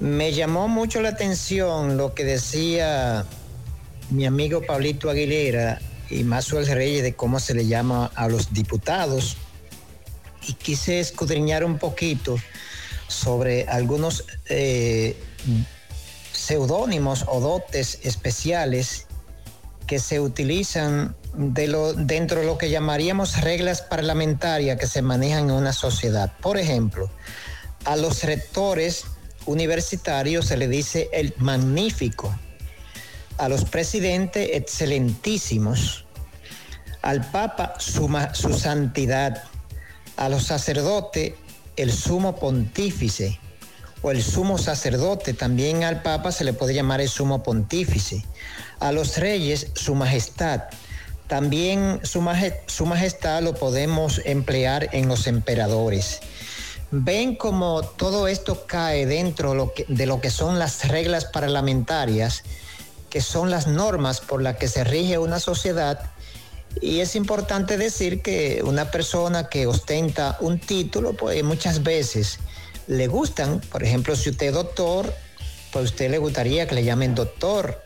Me 0.00 0.34
llamó 0.34 0.68
mucho 0.68 1.00
la 1.00 1.08
atención 1.08 1.96
lo 1.96 2.12
que 2.12 2.24
decía 2.24 3.24
mi 4.10 4.26
amigo 4.26 4.60
Pablito 4.60 5.08
Aguilera 5.08 5.80
y 6.10 6.24
Mazo 6.24 6.58
el 6.58 6.66
Reyes 6.66 7.02
de 7.02 7.14
cómo 7.14 7.40
se 7.40 7.54
le 7.54 7.66
llama 7.66 8.10
a 8.14 8.28
los 8.28 8.52
diputados. 8.52 9.38
Y 10.46 10.52
quise 10.52 11.00
escudriñar 11.00 11.64
un 11.64 11.78
poquito 11.78 12.36
sobre 13.08 13.66
algunos 13.66 14.26
eh, 14.50 15.16
seudónimos 16.32 17.24
o 17.28 17.40
dotes 17.40 17.98
especiales 18.02 19.06
que 19.86 19.98
se 19.98 20.20
utilizan 20.20 21.14
de 21.34 21.66
lo, 21.68 21.92
dentro 21.92 22.40
de 22.40 22.46
lo 22.46 22.58
que 22.58 22.70
llamaríamos 22.70 23.40
reglas 23.40 23.82
parlamentarias 23.82 24.78
que 24.78 24.86
se 24.86 25.02
manejan 25.02 25.44
en 25.44 25.52
una 25.52 25.72
sociedad. 25.72 26.32
Por 26.40 26.58
ejemplo, 26.58 27.10
a 27.84 27.96
los 27.96 28.22
rectores 28.24 29.04
universitarios 29.46 30.46
se 30.46 30.56
le 30.56 30.68
dice 30.68 31.10
el 31.12 31.34
magnífico, 31.38 32.34
a 33.38 33.48
los 33.48 33.64
presidentes 33.64 34.50
excelentísimos, 34.52 36.04
al 37.02 37.28
Papa 37.30 37.74
su, 37.78 38.08
ma- 38.08 38.34
su 38.34 38.52
santidad, 38.56 39.42
a 40.16 40.28
los 40.28 40.44
sacerdotes 40.44 41.34
el 41.76 41.92
sumo 41.92 42.36
pontífice 42.36 43.40
o 44.02 44.10
el 44.10 44.22
sumo 44.22 44.58
sacerdote, 44.58 45.32
también 45.32 45.84
al 45.84 46.02
Papa 46.02 46.32
se 46.32 46.44
le 46.44 46.52
puede 46.52 46.74
llamar 46.74 47.00
el 47.00 47.08
sumo 47.08 47.42
pontífice, 47.42 48.24
a 48.80 48.92
los 48.92 49.16
reyes 49.18 49.68
su 49.74 49.94
majestad, 49.94 50.62
también 51.28 52.00
su, 52.02 52.20
maje- 52.20 52.60
su 52.66 52.84
majestad 52.84 53.42
lo 53.42 53.54
podemos 53.54 54.20
emplear 54.24 54.88
en 54.92 55.08
los 55.08 55.26
emperadores. 55.26 56.20
Ven 56.90 57.36
como 57.36 57.82
todo 57.82 58.28
esto 58.28 58.66
cae 58.66 59.06
dentro 59.06 59.72
de 59.88 60.06
lo 60.06 60.20
que 60.20 60.30
son 60.30 60.58
las 60.58 60.88
reglas 60.88 61.24
parlamentarias, 61.24 62.42
que 63.08 63.22
son 63.22 63.50
las 63.50 63.66
normas 63.66 64.20
por 64.20 64.42
las 64.42 64.56
que 64.56 64.68
se 64.68 64.84
rige 64.84 65.16
una 65.16 65.38
sociedad. 65.40 66.10
Y 66.80 67.00
es 67.00 67.16
importante 67.16 67.78
decir 67.78 68.20
que 68.20 68.62
una 68.64 68.90
persona 68.90 69.48
que 69.48 69.66
ostenta 69.66 70.36
un 70.40 70.58
título, 70.58 71.14
pues 71.14 71.42
muchas 71.44 71.82
veces 71.82 72.38
le 72.86 73.06
gustan, 73.06 73.60
por 73.60 73.82
ejemplo, 73.82 74.16
si 74.16 74.30
usted 74.30 74.48
es 74.48 74.54
doctor, 74.54 75.12
pues 75.72 75.82
a 75.82 75.84
usted 75.84 76.10
le 76.10 76.18
gustaría 76.18 76.66
que 76.66 76.74
le 76.74 76.84
llamen 76.84 77.14
doctor. 77.14 77.82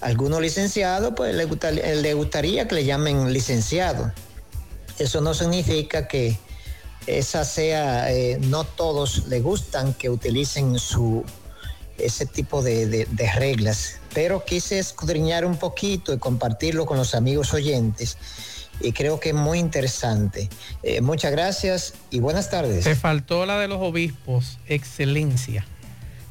Algunos 0.00 0.40
licenciados, 0.40 1.12
pues 1.16 1.34
le, 1.34 1.44
gusta- 1.44 1.70
le 1.70 2.14
gustaría 2.14 2.68
que 2.68 2.76
le 2.76 2.84
llamen 2.84 3.32
licenciado. 3.32 4.12
Eso 4.98 5.20
no 5.20 5.34
significa 5.34 6.08
que 6.08 6.38
esa 7.06 7.44
sea, 7.44 8.12
eh, 8.12 8.38
no 8.40 8.64
todos 8.64 9.26
le 9.28 9.40
gustan 9.40 9.94
que 9.94 10.10
utilicen 10.10 10.78
su, 10.78 11.24
ese 11.96 12.26
tipo 12.26 12.62
de, 12.62 13.06
reglas, 13.36 13.96
pero 14.14 14.44
quise 14.44 14.78
escudriñar 14.78 15.44
un 15.44 15.56
poquito 15.56 16.12
y 16.12 16.18
compartirlo 16.18 16.86
con 16.86 16.96
los 16.96 17.14
amigos 17.14 17.54
oyentes 17.54 18.16
y 18.80 18.92
creo 18.92 19.18
que 19.20 19.30
es 19.30 19.34
muy 19.34 19.58
interesante. 19.58 20.48
Eh, 20.82 21.00
muchas 21.00 21.32
gracias 21.32 21.94
y 22.10 22.20
buenas 22.20 22.50
tardes. 22.50 22.84
Te 22.84 22.94
faltó 22.94 23.44
la 23.46 23.58
de 23.58 23.68
los 23.68 23.78
obispos, 23.80 24.58
excelencia. 24.66 25.64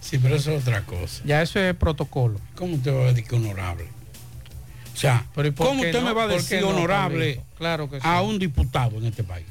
Sí, 0.01 0.17
pero 0.17 0.35
eso 0.35 0.51
es 0.51 0.61
otra 0.61 0.83
cosa. 0.83 1.21
Ya 1.25 1.41
eso 1.41 1.59
es 1.59 1.75
protocolo. 1.75 2.39
¿Cómo 2.55 2.75
usted 2.75 2.93
va 2.93 3.01
a 3.03 3.07
decir 3.07 3.25
que 3.25 3.35
honorable? 3.35 3.85
O 4.93 4.97
sea, 4.99 5.25
Pero 5.35 5.47
¿y 5.49 5.51
por 5.51 5.67
¿cómo 5.67 5.81
usted 5.81 5.99
no? 6.01 6.07
me 6.07 6.13
va 6.13 6.23
a 6.23 6.27
¿Por 6.27 6.37
decir 6.37 6.61
no, 6.61 6.69
honorable 6.69 7.35
Pablito? 7.35 7.55
Claro 7.57 7.89
que 7.89 7.97
sí. 7.99 8.07
a 8.07 8.21
un 8.21 8.39
diputado 8.39 8.97
en 8.97 9.05
este 9.05 9.23
país? 9.23 9.45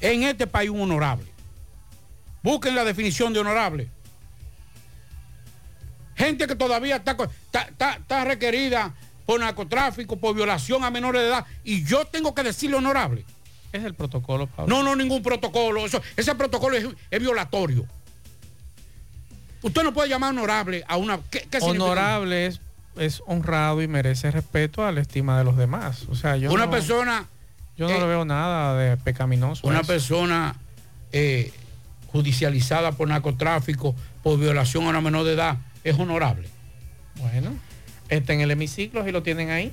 En 0.00 0.22
este 0.24 0.46
país 0.46 0.68
un 0.70 0.80
honorable. 0.82 1.26
Busquen 2.42 2.74
la 2.74 2.84
definición 2.84 3.32
de 3.32 3.38
honorable. 3.40 3.88
Gente 6.16 6.46
que 6.46 6.54
todavía 6.56 6.96
está, 6.96 7.16
co- 7.16 7.24
está, 7.24 7.62
está- 7.62 7.94
está 7.94 8.24
requerida 8.24 8.92
por 9.26 9.40
narcotráfico, 9.40 10.16
por 10.16 10.34
violación 10.34 10.84
a 10.84 10.90
menores 10.90 11.22
de 11.22 11.28
edad, 11.28 11.46
y 11.64 11.84
yo 11.84 12.04
tengo 12.06 12.34
que 12.34 12.42
decirle 12.42 12.76
honorable. 12.76 13.24
Es 13.72 13.84
el 13.84 13.94
protocolo, 13.94 14.46
Pablo. 14.46 14.74
No, 14.74 14.82
no, 14.82 14.94
ningún 14.94 15.22
protocolo. 15.22 15.86
Eso, 15.86 16.02
ese 16.16 16.34
protocolo 16.34 16.76
es, 16.76 16.86
es 17.10 17.20
violatorio. 17.20 17.86
Usted 19.62 19.82
no 19.82 19.94
puede 19.94 20.08
llamar 20.08 20.30
honorable 20.30 20.84
a 20.88 20.96
una... 20.96 21.18
¿qué, 21.30 21.46
qué 21.50 21.60
significa? 21.60 21.84
Honorable 21.84 22.46
es, 22.46 22.60
es 22.96 23.22
honrado 23.26 23.80
y 23.80 23.88
merece 23.88 24.30
respeto 24.30 24.84
a 24.84 24.92
la 24.92 25.00
estima 25.00 25.38
de 25.38 25.44
los 25.44 25.56
demás. 25.56 26.04
O 26.10 26.14
sea, 26.14 26.36
yo 26.36 26.52
Una 26.52 26.66
no- 26.66 26.70
persona... 26.70 27.26
Yo 27.76 27.88
no 27.88 27.94
eh, 27.94 28.00
le 28.00 28.06
veo 28.06 28.24
nada 28.26 28.76
de 28.76 28.96
pecaminoso. 28.98 29.66
Una 29.66 29.82
persona 29.82 30.56
eh, 31.12 31.52
judicializada 32.08 32.92
por 32.92 33.08
narcotráfico, 33.08 33.94
por 34.22 34.38
violación 34.38 34.84
a 34.84 34.88
una 34.90 35.00
menor 35.00 35.24
de 35.24 35.32
edad, 35.32 35.56
es 35.82 35.98
honorable. 35.98 36.48
Bueno, 37.16 37.54
está 38.16 38.32
en 38.32 38.40
el 38.40 38.50
hemiciclo 38.50 39.06
y 39.06 39.12
lo 39.12 39.22
tienen 39.22 39.50
ahí. 39.50 39.72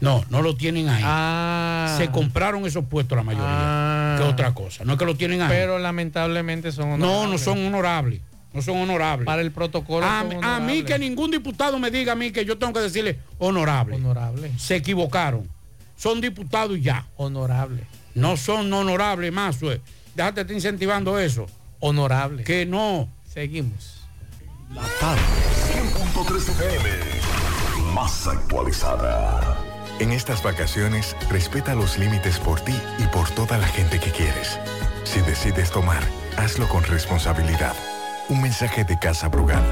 No, 0.00 0.24
no 0.28 0.42
lo 0.42 0.56
tienen 0.56 0.88
ahí. 0.88 1.02
Ah. 1.04 1.94
Se 1.98 2.10
compraron 2.10 2.66
esos 2.66 2.84
puestos 2.84 3.16
la 3.16 3.24
mayoría. 3.24 3.46
Ah. 3.48 4.16
Que 4.18 4.24
otra 4.24 4.52
cosa. 4.52 4.84
No 4.84 4.92
es 4.92 4.98
que 4.98 5.04
lo 5.04 5.16
tienen 5.16 5.40
ahí. 5.40 5.48
Pero 5.48 5.78
lamentablemente 5.78 6.70
son 6.72 6.90
no, 6.90 6.94
honorables. 6.94 7.30
no 7.30 7.38
son 7.38 7.66
honorables. 7.66 8.20
No 8.52 8.62
son 8.62 8.76
honorables. 8.76 9.26
Para 9.26 9.42
el 9.42 9.52
protocolo 9.52 10.06
a, 10.06 10.24
son 10.30 10.44
a 10.44 10.60
mí 10.60 10.82
que 10.82 10.98
ningún 10.98 11.30
diputado 11.30 11.78
me 11.78 11.90
diga 11.90 12.12
a 12.12 12.16
mí 12.16 12.30
que 12.30 12.44
yo 12.44 12.58
tengo 12.58 12.72
que 12.72 12.80
decirle 12.80 13.18
honorable. 13.38 13.96
Honorable. 13.96 14.50
Se 14.58 14.76
equivocaron. 14.76 15.48
Son 15.96 16.20
diputados 16.20 16.76
y 16.78 16.82
ya. 16.82 17.06
Honorable. 17.16 17.84
No 18.14 18.36
son 18.36 18.72
honorables 18.72 19.32
más. 19.32 19.60
Déjate 19.60 20.42
estar 20.42 20.52
incentivando 20.52 21.18
eso. 21.18 21.46
Honorable. 21.80 22.44
Que 22.44 22.64
no. 22.64 23.08
Seguimos. 23.28 24.02
La 24.74 24.82
tarde. 25.00 25.20
100.3 25.72 26.48
FM. 26.48 27.15
Más 27.96 28.26
actualizada. 28.26 29.56
En 30.00 30.12
estas 30.12 30.42
vacaciones, 30.42 31.16
respeta 31.30 31.74
los 31.74 31.96
límites 31.96 32.38
por 32.38 32.60
ti 32.60 32.78
y 32.98 33.06
por 33.06 33.30
toda 33.30 33.56
la 33.56 33.66
gente 33.66 33.98
que 33.98 34.10
quieres. 34.10 34.60
Si 35.04 35.22
decides 35.22 35.70
tomar, 35.70 36.02
hazlo 36.36 36.68
con 36.68 36.84
responsabilidad. 36.84 37.74
Un 38.28 38.42
mensaje 38.42 38.84
de 38.84 38.98
Casa 38.98 39.28
Brugal. 39.28 39.62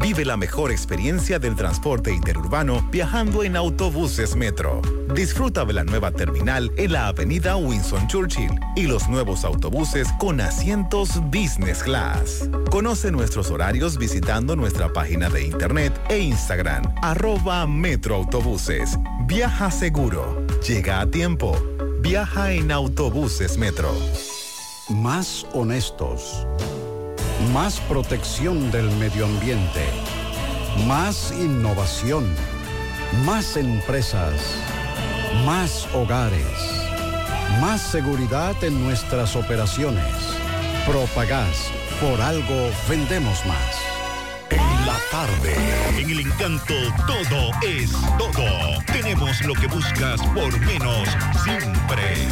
Vive 0.00 0.24
la 0.24 0.36
mejor 0.36 0.70
experiencia 0.70 1.40
del 1.40 1.56
transporte 1.56 2.12
interurbano 2.12 2.80
viajando 2.92 3.42
en 3.42 3.56
autobuses 3.56 4.36
Metro. 4.36 4.80
Disfruta 5.14 5.64
de 5.64 5.72
la 5.72 5.82
nueva 5.82 6.12
terminal 6.12 6.70
en 6.76 6.92
la 6.92 7.08
avenida 7.08 7.56
Winston 7.56 8.06
Churchill 8.06 8.52
y 8.76 8.84
los 8.84 9.08
nuevos 9.08 9.44
autobuses 9.44 10.08
con 10.20 10.40
asientos 10.40 11.20
Business 11.32 11.82
Class. 11.82 12.48
Conoce 12.70 13.10
nuestros 13.10 13.50
horarios 13.50 13.98
visitando 13.98 14.54
nuestra 14.54 14.92
página 14.92 15.28
de 15.28 15.44
internet 15.44 15.92
e 16.08 16.20
Instagram, 16.20 16.84
arroba 17.02 17.66
Metroautobuses. 17.66 18.96
Viaja 19.26 19.72
seguro. 19.72 20.46
Llega 20.66 21.00
a 21.00 21.06
tiempo. 21.06 21.60
Viaja 22.00 22.52
en 22.52 22.70
autobuses 22.70 23.58
Metro. 23.58 23.92
Más 24.88 25.46
honestos. 25.52 26.46
Más 27.52 27.80
protección 27.80 28.70
del 28.70 28.90
medio 28.92 29.26
ambiente. 29.26 29.84
Más 30.86 31.32
innovación. 31.32 32.34
Más 33.24 33.56
empresas. 33.56 34.34
Más 35.44 35.88
hogares. 35.94 36.46
Más 37.60 37.82
seguridad 37.82 38.54
en 38.62 38.82
nuestras 38.84 39.36
operaciones. 39.36 40.14
Propagás. 40.86 41.70
Por 42.00 42.20
algo 42.20 42.70
vendemos 42.88 43.44
más. 43.46 43.76
En 44.50 44.86
la 44.86 44.96
tarde. 45.10 45.54
En 45.98 46.10
el 46.10 46.20
encanto 46.20 46.74
todo 47.06 47.50
es 47.62 47.92
todo. 48.18 48.82
Tenemos 48.86 49.40
lo 49.44 49.54
que 49.54 49.66
buscas 49.66 50.20
por 50.34 50.58
menos 50.60 51.08
siempre. 51.44 52.28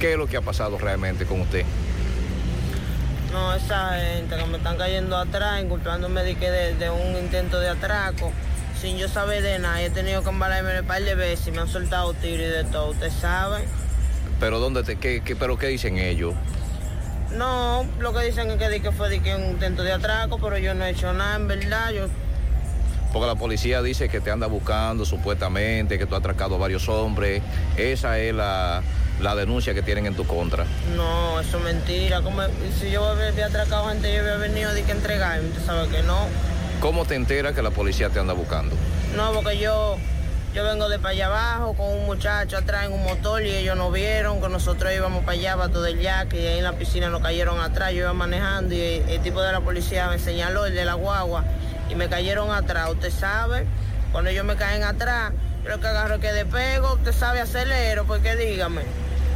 ¿Qué 0.00 0.12
es 0.12 0.18
lo 0.18 0.26
que 0.26 0.38
ha 0.38 0.42
pasado 0.42 0.78
realmente 0.78 1.26
con 1.26 1.42
usted? 1.42 1.64
No, 3.36 3.52
esa 3.52 3.98
gente 3.98 4.34
que 4.34 4.46
me 4.46 4.56
están 4.56 4.78
cayendo 4.78 5.14
atrás, 5.14 5.62
inculpándome 5.62 6.22
de, 6.22 6.36
que 6.36 6.50
de, 6.50 6.88
un 6.88 7.22
intento 7.22 7.60
de 7.60 7.68
atraco, 7.68 8.32
sin 8.80 8.96
yo 8.96 9.08
saber 9.08 9.42
de 9.42 9.58
nada. 9.58 9.82
He 9.82 9.90
tenido 9.90 10.22
que 10.22 10.30
embalarme 10.30 10.80
un 10.80 10.86
par 10.86 11.02
de 11.02 11.14
veces 11.14 11.48
y 11.48 11.50
me 11.50 11.60
han 11.60 11.68
soltado 11.68 12.14
tiro 12.14 12.42
y 12.42 12.46
de 12.46 12.64
todo, 12.64 12.92
¿usted 12.92 13.10
sabe? 13.10 13.66
¿Pero 14.40 14.58
dónde 14.58 14.84
te, 14.84 14.96
qué, 14.96 15.20
qué, 15.22 15.36
pero 15.36 15.58
qué 15.58 15.66
dicen 15.66 15.98
ellos? 15.98 16.32
No, 17.36 17.84
lo 17.98 18.14
que 18.14 18.24
dicen 18.24 18.50
es 18.50 18.56
que, 18.56 18.80
que 18.80 18.90
fue 18.90 19.10
de 19.10 19.20
que 19.20 19.34
un 19.34 19.50
intento 19.50 19.82
de 19.82 19.92
atraco, 19.92 20.38
pero 20.38 20.56
yo 20.56 20.72
no 20.72 20.86
he 20.86 20.90
hecho 20.92 21.12
nada, 21.12 21.36
en 21.36 21.46
verdad. 21.46 21.90
Yo 21.90 22.08
porque 23.12 23.26
la 23.26 23.34
policía 23.34 23.82
dice 23.82 24.08
que 24.08 24.20
te 24.20 24.30
anda 24.30 24.46
buscando 24.46 25.04
supuestamente, 25.04 25.98
que 25.98 26.06
tú 26.06 26.14
has 26.14 26.20
atracado 26.20 26.54
a 26.54 26.58
varios 26.58 26.88
hombres. 26.88 27.42
Esa 27.76 28.18
es 28.18 28.34
la, 28.34 28.82
la 29.20 29.34
denuncia 29.34 29.74
que 29.74 29.82
tienen 29.82 30.06
en 30.06 30.14
tu 30.14 30.26
contra. 30.26 30.64
No, 30.94 31.40
eso 31.40 31.58
es 31.58 31.64
mentira. 31.64 32.20
Como, 32.22 32.42
si 32.78 32.90
yo 32.90 33.04
había 33.04 33.46
atracado 33.46 33.88
gente, 33.88 34.12
yo 34.14 34.20
había 34.20 34.36
venido 34.36 34.72
de 34.74 34.82
que 34.82 34.92
entregarme, 34.92 35.48
usted 35.48 35.64
sabe 35.64 35.88
que 35.88 36.02
no. 36.02 36.26
¿Cómo 36.80 37.04
te 37.06 37.14
enteras 37.14 37.54
que 37.54 37.62
la 37.62 37.70
policía 37.70 38.10
te 38.10 38.20
anda 38.20 38.34
buscando? 38.34 38.76
No, 39.16 39.32
porque 39.32 39.58
yo, 39.58 39.96
yo 40.54 40.64
vengo 40.64 40.88
de 40.88 40.98
para 40.98 41.10
allá 41.10 41.26
abajo 41.26 41.74
con 41.74 41.88
un 41.88 42.04
muchacho 42.04 42.58
atrás 42.58 42.84
en 42.84 42.92
un 42.92 43.02
motor 43.02 43.42
y 43.42 43.50
ellos 43.50 43.76
no 43.76 43.90
vieron 43.90 44.42
que 44.42 44.48
nosotros 44.50 44.92
íbamos 44.94 45.24
para 45.24 45.32
allá, 45.32 45.56
para 45.56 45.72
todo 45.72 45.86
el 45.86 46.00
yaque, 46.00 46.42
y 46.42 46.46
ahí 46.46 46.58
en 46.58 46.64
la 46.64 46.74
piscina 46.74 47.08
nos 47.08 47.22
cayeron 47.22 47.58
atrás, 47.60 47.92
yo 47.92 48.00
iba 48.00 48.12
manejando 48.12 48.74
y 48.74 48.80
el, 48.80 49.20
tipo 49.22 49.40
de 49.40 49.52
la 49.52 49.60
policía 49.60 50.08
me 50.08 50.18
señaló, 50.18 50.66
el 50.66 50.74
de 50.74 50.84
la 50.84 50.94
guagua, 50.94 51.44
y 51.88 51.94
me 51.94 52.08
cayeron 52.08 52.50
atrás. 52.50 52.90
Usted 52.90 53.10
sabe, 53.10 53.66
cuando 54.12 54.30
ellos 54.30 54.44
me 54.44 54.56
caen 54.56 54.82
atrás, 54.82 55.32
lo 55.66 55.80
que 55.80 55.86
agarro 55.86 56.20
que 56.20 56.32
de 56.32 56.46
pego, 56.46 56.94
usted 56.94 57.12
sabe 57.12 57.40
acelero, 57.40 58.04
porque 58.04 58.36
dígame. 58.36 58.82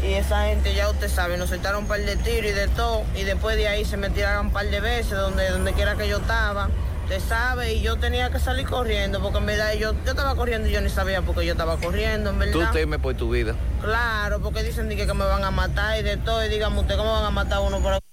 Y 0.02 0.14
esa 0.14 0.44
gente 0.44 0.74
ya 0.74 0.88
usted 0.88 1.08
sabe, 1.08 1.36
nos 1.36 1.50
soltaron 1.50 1.82
un 1.82 1.88
par 1.88 2.00
de 2.00 2.16
tiros 2.16 2.50
y 2.50 2.54
de 2.54 2.68
todo. 2.68 3.04
Y 3.14 3.24
después 3.24 3.56
de 3.56 3.68
ahí 3.68 3.84
se 3.84 3.96
me 3.96 4.08
tiraron 4.10 4.46
un 4.46 4.52
par 4.52 4.66
de 4.66 4.80
veces 4.80 5.12
donde, 5.12 5.50
donde 5.50 5.72
quiera 5.74 5.94
que 5.96 6.08
yo 6.08 6.18
estaba. 6.18 6.70
Usted 7.04 7.20
sabe, 7.20 7.74
y 7.74 7.82
yo 7.82 7.96
tenía 7.96 8.30
que 8.30 8.38
salir 8.38 8.66
corriendo, 8.68 9.20
porque 9.20 9.38
en 9.38 9.46
verdad 9.46 9.72
yo, 9.74 9.92
yo 10.04 10.10
estaba 10.12 10.36
corriendo 10.36 10.68
y 10.68 10.72
yo 10.72 10.80
ni 10.80 10.88
sabía 10.88 11.22
por 11.22 11.34
qué 11.34 11.44
yo 11.44 11.52
estaba 11.52 11.76
corriendo, 11.76 12.30
en 12.30 12.38
verdad. 12.38 12.52
¿Tú 12.52 12.72
temes 12.72 13.00
por 13.00 13.14
tu 13.16 13.30
vida? 13.30 13.56
Claro, 13.82 14.40
porque 14.40 14.62
dicen 14.62 14.88
que, 14.88 15.06
que 15.06 15.14
me 15.14 15.24
van 15.24 15.42
a 15.42 15.50
matar 15.50 15.98
y 15.98 16.02
de 16.02 16.16
todo. 16.18 16.44
Y 16.44 16.48
dígame 16.48 16.80
usted, 16.80 16.96
¿cómo 16.96 17.12
van 17.12 17.24
a 17.24 17.30
matar 17.30 17.58
a 17.58 17.60
uno 17.60 17.80
por 17.80 17.92
uno 17.92 18.09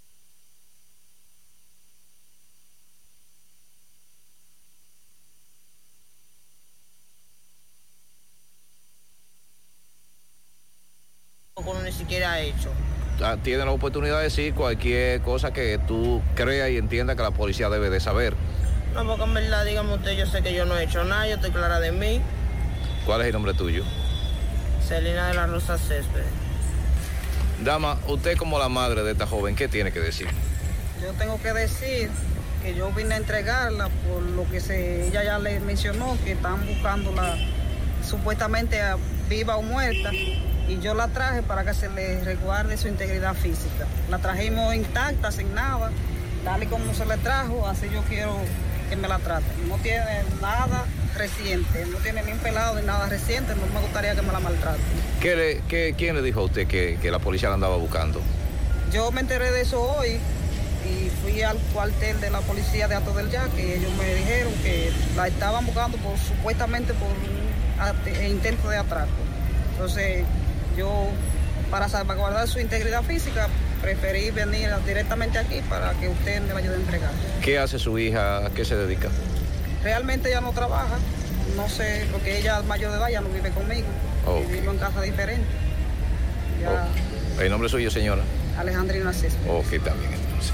hecho. 12.41 12.71
Ah, 13.23 13.35
tiene 13.41 13.65
la 13.65 13.71
oportunidad 13.71 14.17
de 14.17 14.25
decir 14.25 14.53
cualquier 14.53 15.21
cosa 15.21 15.51
que 15.51 15.79
tú 15.87 16.21
creas 16.35 16.69
y 16.69 16.77
entiendas 16.77 17.15
que 17.15 17.23
la 17.23 17.31
policía 17.31 17.69
debe 17.69 17.89
de 17.89 17.99
saber. 17.99 18.35
No, 18.93 19.05
porque 19.07 19.23
en 19.23 19.33
verdad, 19.33 19.65
dígame 19.65 19.95
usted, 19.95 20.11
yo 20.17 20.25
sé 20.27 20.43
que 20.43 20.53
yo 20.53 20.65
no 20.65 20.77
he 20.77 20.83
hecho 20.83 21.03
nada, 21.03 21.27
yo 21.27 21.35
estoy 21.35 21.51
clara 21.51 21.79
de 21.79 21.91
mí. 21.91 22.21
¿Cuál 23.05 23.21
es 23.21 23.27
el 23.27 23.33
nombre 23.33 23.53
tuyo? 23.53 23.83
Celina 24.87 25.29
de 25.29 25.33
la 25.33 25.47
Rosa 25.47 25.77
Césped. 25.77 26.23
Dama, 27.63 27.97
usted 28.07 28.37
como 28.37 28.59
la 28.59 28.69
madre 28.69 29.01
de 29.03 29.11
esta 29.13 29.25
joven, 29.25 29.55
¿qué 29.55 29.67
tiene 29.67 29.91
que 29.91 29.99
decir? 29.99 30.27
Yo 31.01 31.11
tengo 31.13 31.41
que 31.41 31.53
decir 31.53 32.09
que 32.61 32.75
yo 32.75 32.91
vine 32.91 33.15
a 33.15 33.17
entregarla 33.17 33.89
por 34.07 34.21
lo 34.21 34.49
que 34.49 34.59
se, 34.59 35.07
ella 35.07 35.23
ya 35.23 35.39
le 35.39 35.59
mencionó, 35.59 36.17
que 36.23 36.33
están 36.33 36.65
buscándola 36.67 37.35
supuestamente 38.07 38.79
viva 39.27 39.57
o 39.57 39.63
muerta 39.63 40.11
y 40.67 40.79
yo 40.79 40.93
la 40.93 41.07
traje 41.07 41.43
para 41.43 41.63
que 41.63 41.73
se 41.73 41.89
le 41.89 42.23
resguarde 42.23 42.77
su 42.77 42.87
integridad 42.87 43.33
física. 43.33 43.87
La 44.09 44.19
trajimos 44.19 44.75
intacta, 44.75 45.31
sin 45.31 45.53
nada, 45.53 45.91
tal 46.43 46.63
y 46.63 46.67
como 46.67 46.93
se 46.93 47.05
le 47.05 47.17
trajo, 47.17 47.67
así 47.67 47.87
yo 47.91 48.01
quiero 48.03 48.35
que 48.89 48.95
me 48.95 49.07
la 49.07 49.19
trate. 49.19 49.45
No 49.67 49.77
tiene 49.77 50.23
nada 50.41 50.85
reciente, 51.15 51.85
no 51.85 51.97
tiene 51.99 52.23
ni 52.23 52.33
un 52.33 52.39
pelado 52.39 52.79
ni 52.79 52.85
nada 52.85 53.07
reciente, 53.07 53.53
no 53.55 53.65
me 53.73 53.79
gustaría 53.79 54.15
que 54.15 54.21
me 54.21 54.31
la 54.31 54.39
maltrate. 54.39 54.79
¿Qué 55.21 55.95
quién 55.97 56.15
le 56.15 56.21
dijo 56.21 56.41
a 56.41 56.43
usted 56.43 56.67
que, 56.67 56.99
la 57.09 57.19
policía 57.19 57.49
la 57.49 57.55
andaba 57.55 57.77
buscando? 57.77 58.21
Yo 58.91 59.11
me 59.11 59.21
enteré 59.21 59.51
de 59.51 59.61
eso 59.61 59.81
hoy 59.81 60.19
y 60.85 61.09
fui 61.21 61.41
al 61.41 61.57
cuartel 61.73 62.19
de 62.21 62.29
la 62.29 62.39
policía 62.41 62.87
de 62.87 62.95
Ato 62.95 63.13
del 63.13 63.29
Yaque 63.29 63.67
y 63.67 63.71
ellos 63.73 63.91
me 63.97 64.15
dijeron 64.15 64.53
que 64.63 64.91
la 65.15 65.27
estaban 65.27 65.65
buscando 65.65 65.97
por, 65.97 66.17
supuestamente 66.17 66.93
por 66.93 67.07
un 67.07 68.25
intento 68.25 68.69
de 68.69 68.77
atraco. 68.77 69.11
Entonces 69.73 70.23
yo, 70.77 71.07
para 71.71 71.89
salvaguardar 71.89 72.47
su 72.47 72.59
integridad 72.59 73.03
física, 73.03 73.47
preferí 73.81 74.31
venir 74.31 74.69
directamente 74.85 75.39
aquí 75.39 75.61
para 75.69 75.91
que 75.93 76.07
usted 76.07 76.41
me 76.41 76.53
la 76.53 76.59
ayude 76.59 76.75
a 76.75 76.77
entregar. 76.77 77.11
¿Qué 77.43 77.57
hace 77.57 77.79
su 77.79 77.97
hija? 77.99 78.45
¿A 78.45 78.49
qué 78.51 78.63
se 78.63 78.75
dedica? 78.75 79.09
Realmente 79.83 80.29
ella 80.29 80.41
no 80.41 80.51
trabaja, 80.51 80.97
no 81.55 81.67
sé, 81.67 82.05
porque 82.11 82.39
ella 82.39 82.61
mayor 82.61 82.91
de 82.91 82.97
edad, 82.97 83.09
ya 83.09 83.21
no 83.21 83.29
vive 83.29 83.49
conmigo, 83.51 83.87
vive 84.47 84.69
en 84.69 84.77
casa 84.77 85.01
diferente. 85.01 85.47
¿El 87.39 87.49
nombre 87.49 87.69
suyo, 87.69 87.91
señora? 87.91 88.23
Alejandrina 88.57 89.13
Céspedes. 89.13 89.49
Ok, 89.49 89.83
también 89.83 90.11
entonces. 90.13 90.53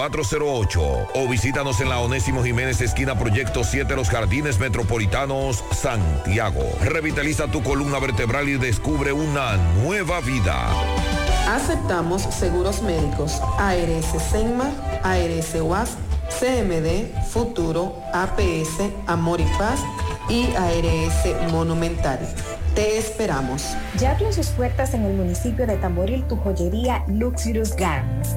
6408 0.00 1.08
o 1.14 1.28
visítanos 1.28 1.80
en 1.82 1.90
la 1.90 1.98
Onésimo 1.98 2.42
Jiménez 2.42 2.80
esquina 2.80 3.18
Proyecto 3.18 3.64
7 3.64 3.94
Los 3.96 4.08
Jardines 4.08 4.58
Metropolitanos, 4.58 5.62
Santiago. 5.72 6.64
Revitaliza 6.82 7.48
tu 7.48 7.62
columna 7.62 7.98
vertebral 7.98 8.48
y 8.48 8.56
descubre 8.56 9.12
una 9.12 9.56
nueva 9.82 10.20
vida. 10.20 10.68
Aceptamos 11.46 12.22
seguros 12.22 12.80
médicos 12.82 13.42
ARS 13.58 14.22
Senma, 14.30 14.70
ARS 15.02 15.54
UAS, 15.60 15.98
CMD, 16.38 17.12
Futuro, 17.28 17.94
APS, 18.14 18.90
Amor 19.06 19.40
y 19.40 19.46
Paz 19.58 19.80
y 20.30 20.46
ARS 20.54 21.52
Monumental. 21.52 22.20
Te 22.74 22.96
esperamos. 22.96 23.64
Ya 23.98 24.12
abrió 24.12 24.32
sus 24.32 24.46
puertas 24.48 24.94
en 24.94 25.04
el 25.04 25.14
municipio 25.14 25.66
de 25.66 25.76
Tamboril 25.76 26.24
tu 26.24 26.36
joyería 26.36 27.04
Luxurious 27.08 27.74
Garments, 27.74 28.36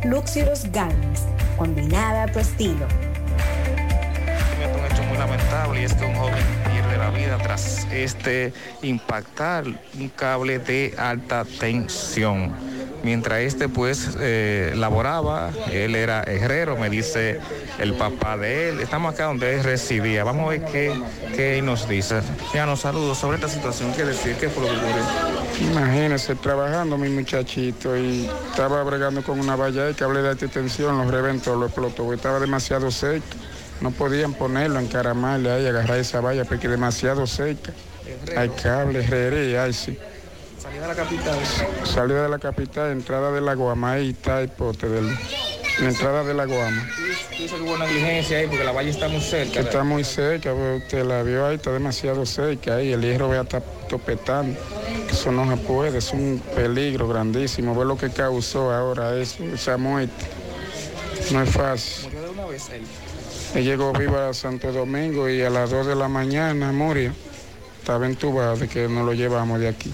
Luxurious 0.05 0.71
Garments, 0.71 1.23
combinada 1.57 2.23
a 2.23 2.31
tu 2.31 2.39
estilo. 2.39 2.85
un 2.85 2.91
hecho 4.91 5.03
muy 5.03 5.17
lamentable 5.17 5.81
y 5.81 5.83
es 5.85 5.93
que 5.93 6.05
un 6.05 6.15
joven 6.15 6.43
pierde 6.71 6.97
la 6.97 7.09
vida 7.09 7.37
tras 7.37 7.85
este 7.91 8.53
impactar 8.81 9.65
un 9.65 10.09
cable 10.09 10.59
de 10.59 10.93
alta 10.97 11.45
tensión. 11.59 12.72
Mientras 13.03 13.41
este 13.41 13.67
pues 13.67 14.11
eh, 14.19 14.73
laboraba, 14.77 15.51
él 15.69 15.93
era 15.93 16.23
herrero, 16.23 16.77
me 16.77 16.89
dice 16.89 17.39
el 17.77 17.95
papá 17.95 18.37
de 18.37 18.69
él. 18.69 18.79
Estamos 18.79 19.13
acá 19.13 19.25
donde 19.25 19.55
él 19.55 19.63
residía. 19.63 20.23
Vamos 20.23 20.47
a 20.47 20.49
ver 20.51 20.63
qué, 20.71 20.93
qué 21.35 21.61
nos 21.61 21.89
dice. 21.89 22.21
Ya 22.53 22.65
nos 22.65 22.79
saludos 22.79 23.17
sobre 23.17 23.35
esta 23.35 23.49
situación. 23.49 23.91
¿Qué 23.93 24.05
decir? 24.05 24.35
¿Qué 24.37 24.47
fue 24.47 24.63
lo 24.63 24.69
que 24.69 24.77
ocurrió? 24.77 25.69
Imagínese, 25.69 26.35
trabajando 26.35 26.97
mi 26.97 27.09
muchachito 27.09 27.97
y 27.97 28.29
estaba 28.49 28.81
bregando 28.83 29.21
con 29.21 29.37
una 29.37 29.57
valla 29.57 29.89
y 29.89 29.93
cable 29.95 30.21
de 30.21 30.29
alta 30.29 30.47
tensión, 30.47 30.97
los 30.97 31.11
reventó, 31.11 31.55
lo 31.57 31.65
explotó, 31.65 32.11
estaba 32.13 32.39
demasiado 32.39 32.89
seco. 32.89 33.25
No 33.81 33.91
podían 33.91 34.33
ponerlo, 34.33 34.79
encaramarle 34.79 35.51
ahí, 35.51 35.67
agarrar 35.67 35.97
esa 35.97 36.21
valla 36.21 36.45
porque 36.45 36.69
demasiado 36.69 37.27
seca. 37.27 37.73
Hay 38.37 38.47
cable, 38.49 39.03
herrería, 39.03 39.63
ay 39.63 39.73
sí. 39.73 39.97
Salida 40.63 40.83
de 40.83 40.87
la 40.87 40.95
capital. 40.95 41.39
Salida 41.83 42.23
de 42.23 42.29
la 42.29 42.39
capital, 42.39 42.91
entrada 42.93 43.33
de 43.33 43.41
la 43.41 43.53
Guama, 43.53 43.91
ahí 43.91 44.11
está 44.11 44.39
el 44.39 44.47
pote 44.47 44.87
del, 44.87 45.13
la 45.81 45.89
entrada 45.89 46.23
de 46.23 46.33
la 46.33 46.45
Guama. 46.45 46.87
Dice 47.37 47.55
que 47.57 47.61
hubo 47.61 47.77
negligencia 47.77 48.37
ahí 48.37 48.47
porque 48.47 48.63
la 48.63 48.71
valla 48.71 48.89
está 48.89 49.09
muy 49.09 49.19
cerca. 49.19 49.59
Está 49.59 49.83
muy 49.83 50.05
cerca, 50.05 50.53
usted 50.53 51.03
la 51.03 51.21
vio 51.21 51.45
ahí, 51.45 51.55
está 51.55 51.73
demasiado 51.73 52.25
cerca 52.25 52.75
ahí, 52.75 52.93
el 52.93 53.01
hierro 53.01 53.27
vea 53.27 53.41
está 53.41 53.59
topetando. 53.89 54.57
Eso 55.11 55.33
no 55.33 55.49
se 55.49 55.57
puede, 55.57 55.97
es 55.97 56.13
un 56.13 56.41
peligro 56.55 57.09
grandísimo. 57.09 57.75
Ve 57.75 57.83
lo 57.83 57.97
que 57.97 58.09
causó 58.09 58.71
ahora 58.71 59.17
eso, 59.17 59.43
esa 59.43 59.75
muerte. 59.75 60.25
No 61.29 61.41
es 61.41 61.49
fácil. 61.49 62.05
Murió 62.05 62.21
de 62.21 62.29
una 62.29 62.45
vez 62.45 62.69
él. 62.69 62.83
Él 63.55 63.65
llegó 63.65 63.91
viva 63.91 64.29
a 64.29 64.33
Santo 64.33 64.71
Domingo 64.71 65.27
y 65.27 65.41
a 65.41 65.49
las 65.49 65.71
2 65.71 65.87
de 65.87 65.95
la 65.95 66.07
mañana 66.07 66.71
murió. 66.71 67.11
Estaba 67.79 68.05
entubado 68.05 68.55
de 68.55 68.69
que 68.69 68.87
nos 68.87 69.05
lo 69.05 69.11
llevamos 69.11 69.59
de 69.59 69.67
aquí. 69.67 69.93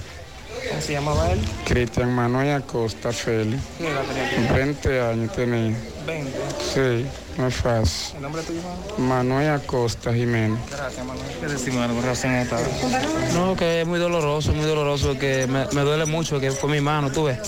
¿Cómo 0.67 0.81
se 0.81 0.93
llamaba 0.93 1.31
él? 1.31 1.39
Cristian 1.65 2.13
Manuel 2.13 2.51
Acosta 2.51 3.11
Félix. 3.11 3.61
¿Qué 3.77 3.87
edad 3.87 4.01
tenía? 4.35 4.53
20 4.53 5.01
años 5.01 5.33
tenía. 5.33 5.77
20. 6.05 6.31
Sí, 6.73 7.05
no 7.37 7.47
es 7.47 7.55
fácil. 7.55 8.15
¿El 8.17 8.21
nombre 8.23 8.41
tuyo? 8.43 8.59
Manuel 8.97 9.49
Acosta 9.49 10.13
Jiménez. 10.13 10.59
Gracias, 10.69 11.05
Manuel. 11.05 11.25
¿Qué 11.39 11.47
decimos 11.47 11.83
algo 11.83 12.01
relación 12.01 12.33
a 12.33 12.41
esta? 12.41 12.57
No, 13.33 13.55
que 13.55 13.81
es 13.81 13.87
muy 13.87 13.99
doloroso, 13.99 14.51
muy 14.53 14.65
doloroso, 14.65 15.17
que 15.17 15.47
me, 15.47 15.65
me 15.73 15.81
duele 15.81 16.05
mucho, 16.05 16.39
que 16.39 16.51
fue 16.51 16.69
mi 16.69 16.81
mano, 16.81 17.11
tú 17.11 17.25
ves. 17.25 17.39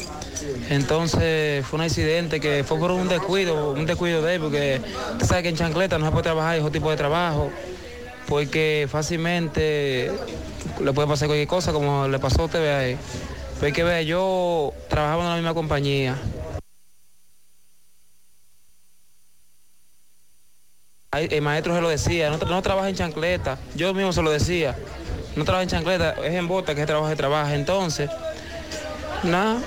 Entonces 0.69 1.65
fue 1.65 1.79
un 1.79 1.85
accidente 1.85 2.39
que 2.39 2.63
fue 2.63 2.77
por 2.79 2.91
un 2.91 3.07
descuido, 3.07 3.71
un 3.71 3.85
descuido 3.85 4.21
de 4.21 4.35
él, 4.35 4.41
porque 4.41 4.81
tú 5.19 5.25
sabes 5.25 5.43
que 5.43 5.49
en 5.49 5.55
chancleta 5.55 5.97
no 5.97 6.05
se 6.05 6.11
puede 6.11 6.23
trabajar 6.23 6.57
ese 6.57 6.71
tipo 6.71 6.89
de 6.89 6.97
trabajo, 6.97 7.51
porque 8.27 8.87
fácilmente 8.89 10.11
le 10.79 10.93
puede 10.93 11.07
pasar 11.07 11.27
cualquier 11.27 11.47
cosa, 11.47 11.73
como 11.73 12.07
le 12.07 12.19
pasó 12.19 12.43
a 12.43 12.45
usted 12.45 12.59
ve 12.61 12.73
ahí. 12.73 12.97
Pero 13.59 13.73
que 13.75 13.83
vea, 13.83 14.01
yo 14.01 14.73
trabajaba 14.89 15.23
en 15.23 15.29
la 15.29 15.35
misma 15.35 15.53
compañía. 15.53 16.15
El 21.13 21.41
maestro 21.41 21.75
se 21.75 21.81
lo 21.81 21.89
decía, 21.89 22.29
no, 22.29 22.37
no 22.37 22.61
trabaja 22.61 22.87
en 22.87 22.95
chancleta, 22.95 23.57
yo 23.75 23.93
mismo 23.93 24.13
se 24.13 24.21
lo 24.21 24.31
decía, 24.31 24.77
no 25.35 25.43
trabaja 25.43 25.63
en 25.63 25.69
chancleta, 25.69 26.11
es 26.23 26.33
en 26.35 26.47
bota 26.47 26.73
que 26.73 26.79
se 26.81 26.87
trabaja 26.87 27.11
y 27.11 27.17
trabaja. 27.17 27.53
Entonces, 27.53 28.09
nada, 29.23 29.57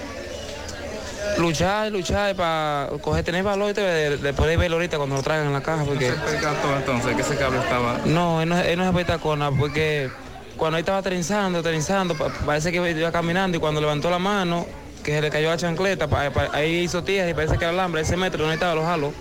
luchar, 1.36 1.92
luchar 1.92 2.34
para 2.34 2.88
coger, 3.02 3.24
tener 3.24 3.42
valor 3.44 3.70
y 3.72 3.74
te- 3.74 3.82
de, 3.82 4.16
de 4.16 4.32
poder 4.32 4.56
verlo 4.56 4.76
ahorita 4.76 4.96
cuando 4.96 5.16
lo 5.16 5.22
traigan 5.22 5.48
en 5.48 5.52
la 5.52 5.60
caja. 5.60 5.84
Porque... 5.84 6.12
¿Se 6.12 6.16
percató 6.16 6.76
entonces 6.78 7.14
que 7.14 7.20
ese 7.20 7.36
cable 7.36 7.58
estaba? 7.58 8.00
No, 8.06 8.40
él 8.40 8.48
no, 8.48 8.58
él 8.58 8.78
no 8.78 8.86
se 8.86 8.92
petacona 8.94 9.50
porque 9.50 10.10
cuando 10.56 10.76
él 10.78 10.82
estaba 10.82 11.02
trenzando, 11.02 11.62
trenzando, 11.62 12.14
pa- 12.16 12.28
parece 12.46 12.70
que 12.72 12.90
iba 12.90 13.12
caminando 13.12 13.56
y 13.56 13.60
cuando 13.60 13.80
levantó 13.80 14.10
la 14.10 14.18
mano, 14.18 14.66
que 15.02 15.12
se 15.12 15.20
le 15.20 15.30
cayó 15.30 15.50
la 15.50 15.56
chancleta, 15.56 16.08
pa- 16.08 16.30
pa- 16.30 16.48
ahí 16.52 16.76
hizo 16.80 17.02
tierra 17.04 17.30
y 17.30 17.34
parece 17.34 17.58
que 17.58 17.64
era 17.64 17.72
alambre, 17.72 18.02
ese 18.02 18.16
metro 18.16 18.40
donde 18.40 18.54
estaba 18.54 18.74
los 18.74 18.84
jalos. 18.84 19.12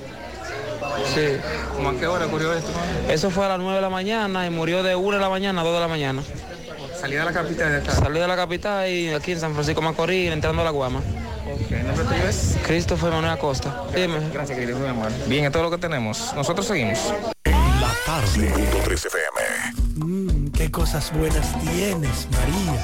Sí. 1.13 1.37
¿Cómo 1.75 1.89
a 1.89 1.93
qué 1.95 2.05
hora 2.07 2.25
ocurrió 2.27 2.53
esto? 2.53 2.69
Eso 3.09 3.29
fue 3.31 3.45
a 3.45 3.49
las 3.49 3.59
9 3.59 3.75
de 3.75 3.81
la 3.81 3.89
mañana 3.89 4.45
y 4.45 4.49
murió 4.49 4.83
de 4.83 4.95
1 4.95 5.17
de 5.17 5.21
la 5.21 5.29
mañana 5.29 5.61
a 5.61 5.63
2 5.63 5.73
de 5.73 5.79
la 5.79 5.87
mañana. 5.87 6.23
Salida 6.99 7.19
de 7.21 7.25
la 7.25 7.33
capital 7.33 7.71
de 7.71 7.77
acá. 7.79 7.91
Salí 7.91 8.19
de 8.19 8.27
la 8.27 8.35
capital 8.35 8.87
y 8.89 9.09
aquí 9.09 9.31
en 9.33 9.39
San 9.39 9.53
Francisco 9.53 9.81
Macorís, 9.81 10.31
entrando 10.31 10.61
a 10.61 10.65
la 10.65 10.71
Guama. 10.71 10.99
Ok, 10.99 11.71
¿el 11.71 11.85
nombre 11.87 12.05
tuyo 12.05 12.29
es? 12.29 12.55
Christopher 12.65 13.11
Manuel 13.11 13.33
Acosta. 13.33 13.75
Dime. 13.93 14.19
Gracias, 14.31 14.57
querido, 14.57 14.79
muy 14.79 14.87
amable. 14.87 15.15
Bien, 15.27 15.43
es 15.45 15.51
todo 15.51 15.63
lo 15.63 15.71
que 15.71 15.77
tenemos. 15.77 16.31
Nosotros 16.35 16.65
seguimos. 16.65 16.99
La 17.83 17.93
tarde. 18.05 18.47
Punto 18.47 18.77
3 18.85 19.05
FM. 19.07 19.39
Mmm, 19.95 20.51
qué 20.51 20.71
cosas 20.71 21.11
buenas 21.11 21.45
tienes, 21.59 22.27
María. 22.31 22.79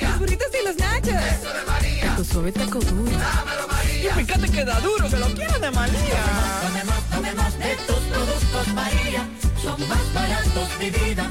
Los 0.00 0.18
burritos 0.18 0.48
y 0.58 0.64
los 0.66 0.76
nachos. 0.76 1.08
Eso 1.08 1.52
de 1.52 1.64
María. 1.66 2.16
Tu 2.16 2.24
suave 2.24 2.50
taco 2.50 2.78
duro. 2.78 3.12
Y 4.02 4.24
fíjate 4.24 4.50
que 4.50 4.64
da 4.64 4.80
duro, 4.80 5.06
que 5.10 5.18
lo 5.18 5.26
quiero 5.34 5.58
de 5.58 5.70
María. 5.70 6.22
Tomemos, 6.62 7.04
tomemos 7.10 7.58
de 7.58 7.76
tus 7.86 8.02
productos 8.10 8.68
María. 8.68 9.28
Son 9.62 9.88
más 9.88 10.14
baratos 10.14 10.78
de 10.78 10.90
vida 10.92 11.30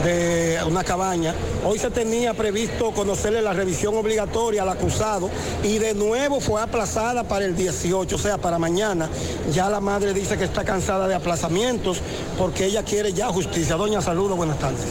de 0.03 0.59
una 0.67 0.83
cabaña. 0.83 1.35
Hoy 1.65 1.79
se 1.79 1.91
tenía 1.91 2.35
previsto 2.35 2.93
conocerle 2.93 3.43
la 3.43 3.53
revisión 3.53 3.97
obligatoria 3.97 4.63
al 4.63 4.69
acusado 4.71 5.29
y 5.63 5.79
de 5.79 5.95
nuevo 5.95 6.41
fue 6.41 6.63
aplazada 6.63 7.25
para 7.25 7.45
el 7.45 7.57
18, 7.57 8.17
o 8.17 8.19
sea, 8.19 8.39
para 8.39 8.59
mañana. 8.59 9.09
Ya 9.53 9.69
la 9.69 9.81
madre 9.81 10.15
dice 10.15 10.39
que 10.39 10.45
está 10.45 10.65
cansada 10.65 11.07
de 11.09 11.15
aplazamientos 11.15 12.01
porque 12.39 12.67
ella 12.67 12.83
quiere 12.83 13.13
ya 13.13 13.29
justicia. 13.29 13.77
Doña, 13.77 14.01
saludos, 14.01 14.37
buenas 14.37 14.59
tardes. 14.59 14.87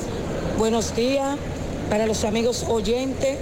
Buenos 0.57 0.95
días 0.95 1.37
para 1.89 2.05
los 2.05 2.23
amigos 2.23 2.65
oyentes. 2.67 3.37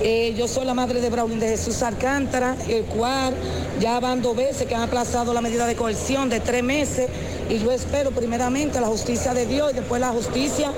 Eh, 0.00 0.34
yo 0.36 0.46
soy 0.46 0.64
la 0.64 0.74
madre 0.74 1.00
de 1.00 1.10
Braulín 1.10 1.40
de 1.40 1.48
Jesús 1.48 1.82
Alcántara, 1.82 2.54
el 2.68 2.84
cual 2.84 3.34
ya 3.80 3.98
van 3.98 4.22
dos 4.22 4.36
veces 4.36 4.68
que 4.68 4.74
han 4.74 4.82
aplazado 4.82 5.34
la 5.34 5.40
medida 5.40 5.66
de 5.66 5.74
coerción 5.74 6.28
de 6.28 6.38
tres 6.38 6.62
meses 6.62 7.08
y 7.48 7.58
yo 7.58 7.72
espero 7.72 8.10
primeramente 8.10 8.80
la 8.80 8.86
justicia 8.88 9.34
de 9.34 9.46
Dios 9.46 9.72
y 9.72 9.76
después 9.76 10.00
la 10.00 10.08
justicia 10.10 10.72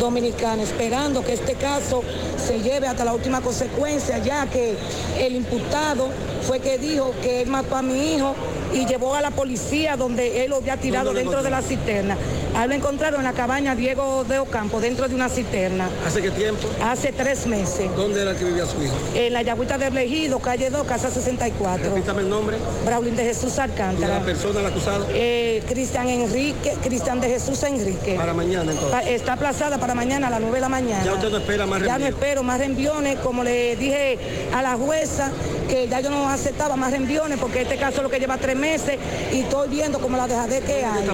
dominicana, 0.00 0.62
esperando 0.62 1.24
que 1.24 1.34
este 1.34 1.54
caso 1.54 2.02
se 2.44 2.60
lleve 2.60 2.86
hasta 2.86 3.04
la 3.04 3.14
última 3.14 3.40
consecuencia, 3.40 4.18
ya 4.18 4.46
que 4.46 4.74
el 5.18 5.34
imputado 5.36 6.08
fue 6.46 6.60
que 6.60 6.78
dijo 6.78 7.12
que 7.22 7.42
él 7.42 7.48
mató 7.48 7.76
a 7.76 7.82
mi 7.82 8.14
hijo 8.14 8.34
y 8.72 8.86
llevó 8.86 9.14
a 9.14 9.20
la 9.20 9.30
policía 9.30 9.96
donde 9.96 10.44
él 10.44 10.50
lo 10.50 10.56
había 10.56 10.76
tirado 10.76 11.06
¿Dónde 11.06 11.24
lo 11.24 11.30
dentro 11.30 11.42
de 11.42 11.50
la 11.50 11.62
cisterna. 11.62 12.16
A 12.54 12.64
él 12.64 12.70
lo 12.70 12.76
encontraron 12.76 13.20
en 13.20 13.24
la 13.24 13.32
cabaña 13.32 13.74
Diego 13.74 14.24
de 14.24 14.38
Ocampo, 14.38 14.80
dentro 14.80 15.08
de 15.08 15.14
una 15.14 15.28
cisterna. 15.28 15.88
¿Hace 16.06 16.22
qué 16.22 16.30
tiempo? 16.30 16.68
Hace 16.82 17.12
tres 17.12 17.46
meses. 17.46 17.94
¿Dónde 17.96 18.22
era 18.22 18.34
que 18.34 18.44
vivía 18.44 18.64
su 18.66 18.82
hijo? 18.82 18.94
En 19.14 19.32
la 19.32 19.42
Yagüita 19.42 19.76
de 19.76 19.90
Blegido, 19.90 20.38
calle 20.38 20.70
2, 20.70 20.86
casa 20.86 21.10
64. 21.10 21.90
Repítame 21.94 22.22
el 22.22 22.28
nombre. 22.30 22.56
Braulín 22.84 23.14
de 23.16 23.24
Jesús 23.24 23.54
¿Y 23.56 23.60
Alcántara. 23.60 24.18
la 24.20 24.24
persona, 24.24 24.60
el 24.60 24.66
acusado? 24.66 25.06
Eh, 25.10 25.62
Cristian 25.68 26.08
Enrique, 26.22 26.76
Cristian 26.82 27.20
de 27.20 27.28
Jesús 27.28 27.62
Enrique. 27.62 28.14
Para 28.16 28.34
mañana 28.34 28.72
entonces. 28.72 29.06
Está 29.08 29.34
aplazada 29.34 29.78
para 29.78 29.94
mañana 29.94 30.28
a 30.28 30.30
las 30.30 30.40
9 30.40 30.54
de 30.56 30.60
la 30.60 30.68
mañana. 30.68 31.04
Ya 31.04 31.14
usted 31.14 31.30
no 31.30 31.38
espera 31.38 31.66
más 31.66 31.82
Ya 31.82 31.98
no 31.98 32.06
espero 32.06 32.42
más 32.42 32.58
reenviones, 32.58 33.18
como 33.20 33.44
le 33.44 33.76
dije 33.76 34.18
a 34.52 34.62
la 34.62 34.76
jueza, 34.76 35.30
que 35.68 35.88
ya 35.88 36.00
yo 36.00 36.10
no 36.10 36.28
aceptaba 36.28 36.76
más 36.76 36.90
reenviones 36.92 37.38
porque 37.38 37.62
este 37.62 37.76
caso 37.76 37.98
es 37.98 38.02
lo 38.02 38.10
que 38.10 38.18
lleva 38.18 38.36
tres 38.38 38.56
meses 38.56 38.98
y 39.32 39.40
estoy 39.40 39.68
viendo 39.68 39.98
como 39.98 40.16
la 40.16 40.26
dejadez 40.26 40.64
que 40.64 40.84
hay. 40.84 41.08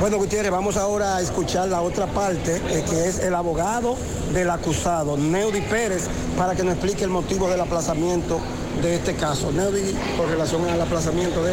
Bueno, 0.00 0.16
Gutiérrez, 0.16 0.50
vamos 0.50 0.78
ahora 0.78 1.16
a 1.16 1.20
escuchar 1.20 1.68
la 1.68 1.82
otra 1.82 2.06
parte, 2.06 2.56
eh, 2.56 2.82
que 2.88 3.06
es 3.06 3.18
el 3.18 3.34
abogado 3.34 3.96
del 4.32 4.48
acusado, 4.48 5.18
Neudi 5.18 5.60
Pérez, 5.60 6.08
para 6.38 6.54
que 6.54 6.62
nos 6.62 6.72
explique 6.72 7.04
el 7.04 7.10
motivo 7.10 7.50
del 7.50 7.60
aplazamiento 7.60 8.40
de 8.80 8.94
este 8.94 9.14
caso. 9.14 9.52
Neudi, 9.52 9.94
con 10.16 10.30
relación 10.30 10.66
al 10.66 10.80
aplazamiento 10.80 11.44
de 11.44 11.52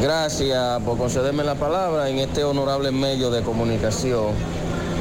Gracias 0.00 0.82
por 0.82 0.98
concederme 0.98 1.44
la 1.44 1.54
palabra 1.54 2.08
en 2.08 2.18
este 2.18 2.42
honorable 2.42 2.90
medio 2.90 3.30
de 3.30 3.42
comunicación. 3.42 4.32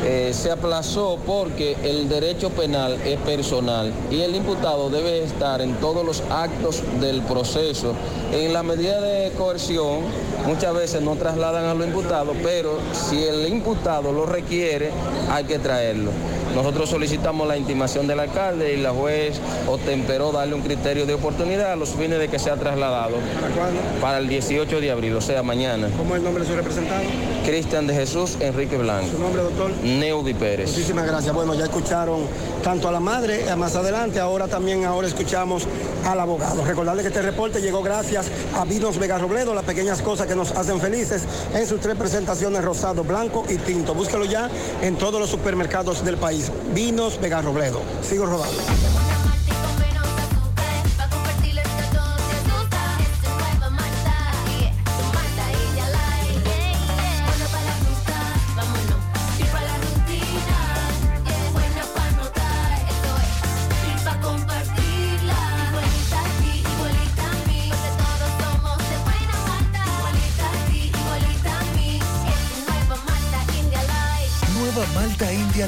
Eh, 0.06 0.32
se 0.34 0.52
aplazó 0.52 1.18
porque 1.26 1.78
el 1.84 2.10
derecho 2.10 2.50
penal 2.50 3.00
es 3.06 3.18
personal 3.22 3.92
y 4.12 4.22
el 4.22 4.36
imputado 4.36 4.90
debe 4.90 5.24
estar 5.24 5.62
en 5.62 5.76
todos 5.76 6.06
los 6.06 6.22
actos 6.30 6.84
del 7.00 7.22
proceso. 7.22 7.94
En 8.32 8.54
la 8.54 8.64
medida 8.64 9.02
de 9.02 9.32
coerción 9.32 10.02
muchas 10.46 10.74
veces 10.74 11.02
no 11.02 11.16
trasladan 11.16 11.66
a 11.66 11.74
los 11.74 11.88
imputados, 11.88 12.36
pero 12.44 12.78
si 12.92 13.24
el 13.24 13.48
imputado 13.48 14.12
lo 14.12 14.26
requiere 14.26 14.92
hay 15.32 15.46
que 15.46 15.58
traerlo. 15.58 16.12
Nosotros 16.56 16.90
solicitamos 16.90 17.48
la 17.48 17.58
intimación 17.58 18.08
del 18.08 18.20
alcalde 18.20 18.74
y 18.74 18.78
la 18.78 18.92
juez 18.92 19.40
temperó 19.86 20.32
darle 20.32 20.54
un 20.54 20.62
criterio 20.62 21.06
de 21.06 21.16
oportunidad 21.16 21.72
a 21.72 21.76
los 21.76 21.90
fines 21.90 22.20
de 22.20 22.28
que 22.28 22.40
sea 22.40 22.56
trasladado. 22.56 23.16
¿Para 23.42 23.54
cuándo? 23.54 23.82
Para 24.00 24.18
el 24.20 24.28
18 24.28 24.80
de 24.80 24.92
abril, 24.92 25.16
o 25.16 25.22
sea, 25.22 25.44
mañana. 25.44 25.90
¿Cómo 25.98 26.14
es 26.14 26.20
el 26.20 26.24
nombre 26.24 26.44
de 26.44 26.50
su 26.50 26.56
representado? 26.56 27.04
Cristian 27.46 27.88
de 27.88 27.94
Jesús 27.96 28.38
Enrique 28.40 28.78
Blanco. 28.78 29.10
¿Su 29.12 29.20
nombre, 29.20 29.42
doctor? 29.42 29.72
Neudi 29.84 30.34
Pérez. 30.34 30.70
Muchísimas 30.70 31.06
gracias. 31.08 31.34
Bueno, 31.34 31.56
ya 31.56 31.66
escucharon 31.66 32.22
tanto 32.64 32.88
a 32.88 32.92
la 32.92 33.00
madre, 33.00 33.44
más 33.56 33.76
adelante, 33.76 34.20
ahora 34.20 34.48
también 34.48 34.86
ahora 34.86 35.08
escuchamos 35.08 35.68
al 36.06 36.20
abogado. 36.20 36.64
Recordarle 36.64 37.02
que 37.02 37.10
este 37.10 37.22
reporte 37.22 37.62
llegó 37.62 37.82
gracias 37.82 38.28
a 38.56 38.64
Vinos 38.66 38.98
Vega 38.98 39.18
Robledo, 39.18 39.54
las 39.54 39.66
pequeñas 39.66 40.02
cosas 40.02 40.28
que 40.28 40.36
nos 40.36 40.52
hacen 40.52 40.80
felices 40.80 41.24
en 41.54 41.68
sus 41.68 41.80
tres 41.80 41.96
presentaciones 41.96 42.64
rosado, 42.64 43.04
blanco 43.04 43.44
y 43.50 43.58
tinto. 43.58 43.94
Búsquelo 43.94 44.26
ya 44.26 44.50
en 44.82 44.96
todos 44.96 45.20
los 45.20 45.30
supermercados 45.30 46.06
del 46.06 46.18
país. 46.18 46.43
Vinos 46.74 47.20
Vega 47.20 47.42
Robledo. 47.42 47.82
Sigo 48.02 48.26
rodando. 48.26 48.93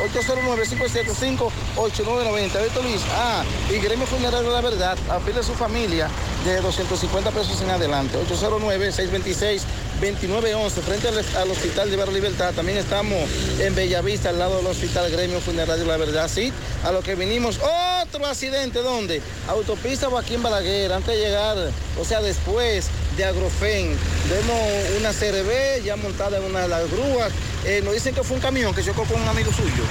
809-575-8990. 1.75 2.61
Víctor 2.61 2.83
Luis, 2.83 3.01
ah, 3.15 3.43
y 3.67 3.79
Gremio 3.79 4.05
Funerario 4.05 4.51
la 4.51 4.61
Verdad, 4.61 4.95
apile 5.09 5.39
a 5.39 5.43
su 5.43 5.55
familia 5.55 6.07
de 6.45 6.61
250 6.61 7.31
pesos 7.31 7.59
en 7.61 7.71
adelante. 7.71 8.17
809-626-2911, 8.29 10.69
frente 10.81 11.07
al, 11.07 11.17
al 11.17 11.51
Hospital 11.51 11.89
de 11.89 11.97
Barrio 11.97 12.13
Libertad. 12.13 12.53
También 12.53 12.77
estamos 12.77 13.17
en 13.59 13.73
Bellavista, 13.73 14.29
al 14.29 14.37
lado 14.39 14.57
del 14.57 14.67
Hospital 14.67 15.09
Gremio 15.11 15.41
Funerario 15.41 15.85
la 15.85 15.97
Verdad. 15.97 16.29
Sí, 16.29 16.53
a 16.83 16.91
lo 16.91 17.01
que 17.01 17.15
vinimos, 17.15 17.59
otro 18.03 18.25
accidente, 18.25 18.79
¿dónde? 18.79 19.21
Autopista 19.47 20.09
Joaquín 20.09 20.43
Balaguer, 20.43 20.91
antes 20.93 21.15
de 21.15 21.19
llegar, 21.19 21.57
o 21.99 22.05
sea, 22.05 22.21
después 22.21 22.87
de 23.17 23.25
Agrofen. 23.25 23.97
Vemos 24.29 24.59
una 24.99 25.13
CRB 25.13 25.83
ya 25.83 25.95
montada 25.95 26.37
en 26.37 26.43
una 26.43 26.61
de 26.61 26.67
las 26.67 26.89
grúas. 26.91 27.31
Eh, 27.65 27.81
nos 27.83 27.93
dicen 27.93 28.13
que 28.13 28.23
fue 28.23 28.37
un 28.37 28.41
camión 28.41 28.73
que 28.73 28.83
chocó 28.83 29.03
con 29.05 29.21
un 29.21 29.27
amigo 29.27 29.51
suyo. 29.51 29.83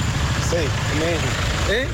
Sí, 0.51 0.59
¿Eh? 1.71 1.87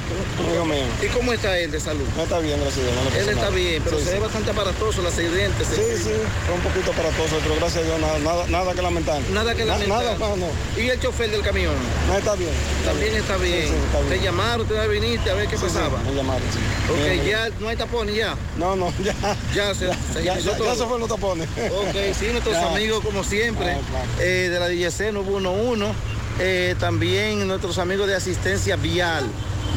¿Y 1.03 1.07
cómo 1.09 1.33
está 1.33 1.57
él 1.59 1.71
de 1.71 1.79
salud? 1.79 2.05
No 2.17 2.25
está 2.25 2.41
bien, 2.41 2.59
gracias 2.61 2.85
a 2.85 2.91
Dios. 2.91 2.95
no 3.05 3.11
Él 3.21 3.29
está 3.29 3.35
nada. 3.43 3.51
bien, 3.51 3.83
pero 3.85 3.99
Sí, 3.99 4.05
se 4.05 4.11
sí. 4.11 4.15
ve 4.17 4.21
bastante 4.23 4.51
aparatoso 4.51 5.01
el 5.01 5.07
accidente. 5.07 5.65
Sí, 5.65 5.81
sí, 5.97 6.11
fue 6.47 6.55
un 6.57 6.61
poquito 6.63 6.91
aparatoso, 6.91 7.37
pero 7.43 7.55
gracias 7.55 7.85
a 7.85 7.87
Dios 7.87 8.01
nada, 8.01 8.19
nada, 8.19 8.47
nada 8.49 8.75
que 8.75 8.83
lamentar. 8.83 9.21
Nada 9.33 9.55
que 9.55 9.65
lamentar. 9.65 10.03
Nada 10.05 10.19
más, 10.19 10.37
no. 10.39 10.47
¿Y 10.77 10.89
el 10.89 10.99
chofer 10.99 11.31
del 11.31 11.43
camión? 11.43 11.75
No, 12.09 12.17
está 12.19 12.35
bien. 12.35 12.51
También 12.85 13.15
está 13.15 13.37
bien. 13.37 13.69
Sí, 13.69 13.75
está 13.87 14.01
bien. 14.01 14.19
¿Te 14.19 14.25
llamaron? 14.25 14.67
¿Te 14.67 14.89
viniste 14.89 15.31
a 15.31 15.35
ver 15.35 15.47
qué 15.47 15.57
pasaba? 15.57 15.99
me 16.05 16.15
llamaron, 16.15 16.43
sí. 16.53 16.59
Ok, 16.91 16.97
Bien, 16.99 17.25
ya 17.27 17.49
no 17.61 17.69
hay 17.69 17.77
tapones 17.77 18.17
ya. 18.17 18.35
No, 18.59 18.75
no, 18.75 18.93
ya. 19.05 19.15
Ya 19.55 19.73
se, 19.75 19.87
se 20.13 20.25
ya, 20.25 20.33
inició 20.35 20.51
ya, 20.53 20.57
todo. 20.59 20.67
ya 20.67 20.73
se 20.75 20.83
fueron 20.83 21.01
los 21.01 21.09
tapones. 21.09 21.49
Ok, 21.49 21.95
sí, 22.19 22.27
nuestros 22.33 22.55
Ya. 22.61 22.67
amigos 22.67 23.05
como 23.05 23.23
siempre, 23.23 23.71
Ah, 23.71 23.79
claro. 23.89 24.07
eh, 24.19 24.49
de 24.51 24.59
la 24.59 24.67
DGC 24.69 25.13
911, 25.13 25.93
eh, 26.39 26.75
también 26.79 27.47
nuestros 27.47 27.79
amigos 27.79 28.07
de 28.07 28.15
asistencia 28.15 28.77
vial. 28.77 29.25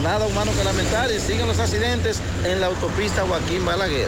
Nada 0.02 0.26
humano 0.26 0.52
que 0.58 0.64
lamentar 0.64 1.12
y 1.12 1.20
siguen 1.20 1.48
los 1.48 1.60
accidentes 1.60 2.20
en 2.46 2.60
la 2.62 2.68
autopista 2.68 3.24
Joaquín 3.24 3.66
Balaguer. 3.66 4.08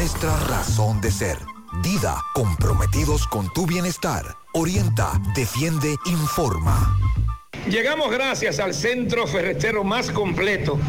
nuestra 0.01 0.35
razón 0.47 0.99
de 0.99 1.11
ser. 1.11 1.37
Dida, 1.83 2.17
comprometidos 2.33 3.27
con 3.27 3.53
tu 3.53 3.67
bienestar. 3.67 4.35
Orienta, 4.51 5.11
defiende, 5.35 5.95
informa. 6.07 6.97
Llegamos 7.69 8.09
gracias 8.09 8.59
al 8.59 8.73
centro 8.73 9.27
ferretero 9.27 9.83
más 9.83 10.09
completo 10.09 10.79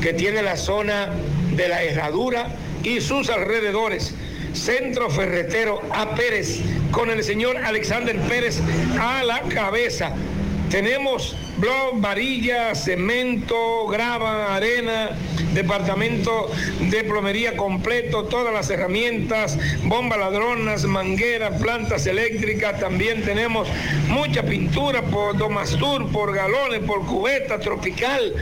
que 0.00 0.14
tiene 0.14 0.40
la 0.40 0.56
zona 0.56 1.10
de 1.54 1.68
la 1.68 1.82
Herradura 1.82 2.56
y 2.82 3.02
sus 3.02 3.28
alrededores. 3.28 4.14
Centro 4.54 5.10
Ferretero 5.10 5.82
A. 5.92 6.14
Pérez, 6.14 6.60
con 6.90 7.10
el 7.10 7.22
señor 7.22 7.58
Alexander 7.58 8.18
Pérez 8.20 8.62
a 8.98 9.24
la 9.24 9.42
cabeza. 9.42 10.14
Tenemos 10.74 11.36
blog, 11.58 12.00
varilla, 12.00 12.74
cemento, 12.74 13.86
grava, 13.86 14.56
arena, 14.56 15.10
departamento 15.52 16.50
de 16.90 17.04
plomería 17.04 17.56
completo, 17.56 18.24
todas 18.24 18.52
las 18.52 18.68
herramientas, 18.70 19.56
bombas 19.84 20.18
ladronas, 20.18 20.82
mangueras, 20.82 21.62
plantas 21.62 22.08
eléctricas. 22.08 22.80
También 22.80 23.22
tenemos 23.22 23.68
mucha 24.08 24.42
pintura 24.42 25.02
por 25.02 25.38
Domastur, 25.38 26.10
por 26.10 26.34
galones, 26.34 26.80
por 26.80 27.06
cubeta 27.06 27.60
tropical. 27.60 28.34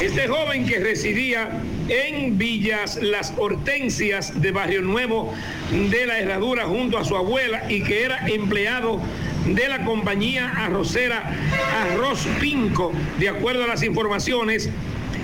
Este 0.00 0.28
joven 0.28 0.66
que 0.66 0.78
residía 0.78 1.62
en 1.88 2.38
Villas 2.38 2.96
Las 3.02 3.32
Hortensias 3.36 4.40
de 4.40 4.50
Barrio 4.50 4.82
Nuevo 4.82 5.32
de 5.70 6.06
la 6.06 6.18
Herradura 6.18 6.64
junto 6.64 6.98
a 6.98 7.04
su 7.04 7.16
abuela 7.16 7.64
y 7.70 7.82
que 7.82 8.04
era 8.04 8.26
empleado 8.26 9.00
de 9.46 9.68
la 9.68 9.84
compañía 9.84 10.50
arrocera 10.56 11.32
Arroz 11.74 12.26
Pinco, 12.40 12.92
de 13.18 13.28
acuerdo 13.28 13.64
a 13.64 13.66
las 13.68 13.82
informaciones, 13.82 14.70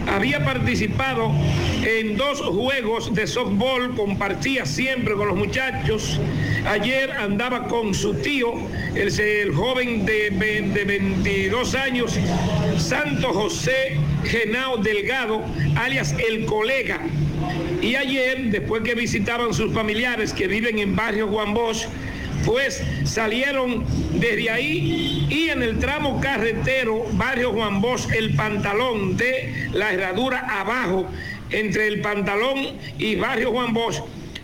había 0.09 0.45
participado 0.45 1.33
en 1.83 2.17
dos 2.17 2.41
juegos 2.41 3.15
de 3.15 3.27
softball, 3.27 3.95
compartía 3.95 4.67
siempre 4.67 5.15
con 5.15 5.29
los 5.29 5.37
muchachos. 5.37 6.21
Ayer 6.67 7.11
andaba 7.13 7.69
con 7.69 7.95
su 7.95 8.15
tío, 8.15 8.53
el, 8.95 9.53
joven 9.53 10.05
de, 10.07 10.31
de 10.31 10.85
22 10.85 11.75
años, 11.75 12.19
Santo 12.79 13.33
José 13.33 13.97
Genao 14.25 14.77
Delgado, 14.79 15.43
alias 15.77 16.15
El 16.19 16.45
Colega. 16.47 17.01
Y 17.81 17.97
ayer, 17.97 18.51
después 18.51 18.83
que 18.83 18.95
visitaban 18.95 19.53
sus 19.53 19.73
familiares 19.73 20.33
que 20.33 20.47
viven 20.47 20.79
en 20.79 20.95
barrio 20.95 21.27
Juan 21.29 21.53
Bosch, 21.53 21.87
pues 22.45 22.83
salieron 23.05 23.85
desde 24.13 24.51
ahí 24.51 25.27
y 25.29 25.49
en 25.51 25.63
el 25.63 25.79
tramo 25.79 26.21
carretero, 26.21 27.05
barrio 27.13 27.53
Juan 27.53 27.81
Bosch, 27.81 28.11
el 28.13 28.35
pantalón 28.35 29.17
de 29.17 29.69
la 29.73 29.93
herradura 29.93 30.61
abajo, 30.61 31.07
entre 31.51 31.87
el 31.89 32.01
pantalón 32.01 32.59
y 32.99 33.17
barrio 33.17 33.51
Juan 33.53 33.73
Bosch, 33.73 34.01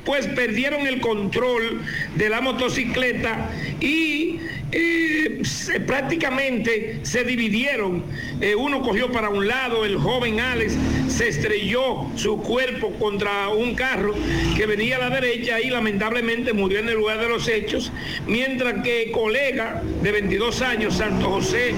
pues 0.09 0.27
perdieron 0.27 0.87
el 0.87 1.03
control 1.03 1.83
de 2.15 2.31
la 2.31 2.41
motocicleta 2.41 3.51
y 3.79 4.41
eh, 4.73 5.43
prácticamente 5.87 7.01
se 7.03 7.25
dividieron. 7.25 8.05
Eh, 8.41 8.55
uno 8.55 8.81
cogió 8.81 9.13
para 9.13 9.29
un 9.29 9.47
lado, 9.47 9.85
el 9.85 9.99
joven 9.99 10.41
Alex 10.41 10.73
se 11.09 11.29
estrelló 11.29 12.07
su 12.17 12.39
cuerpo 12.39 12.91
contra 12.99 13.51
un 13.51 13.75
carro 13.75 14.15
que 14.57 14.65
venía 14.65 14.97
a 14.97 15.11
la 15.11 15.11
derecha 15.11 15.61
y 15.61 15.69
lamentablemente 15.69 16.55
murió 16.55 16.79
en 16.79 16.89
el 16.89 16.95
lugar 16.95 17.21
de 17.21 17.29
los 17.29 17.47
hechos, 17.47 17.93
mientras 18.27 18.83
que 18.83 19.11
colega 19.11 19.83
de 20.03 20.11
22 20.11 20.63
años, 20.63 20.97
Santo 20.97 21.29
José 21.33 21.75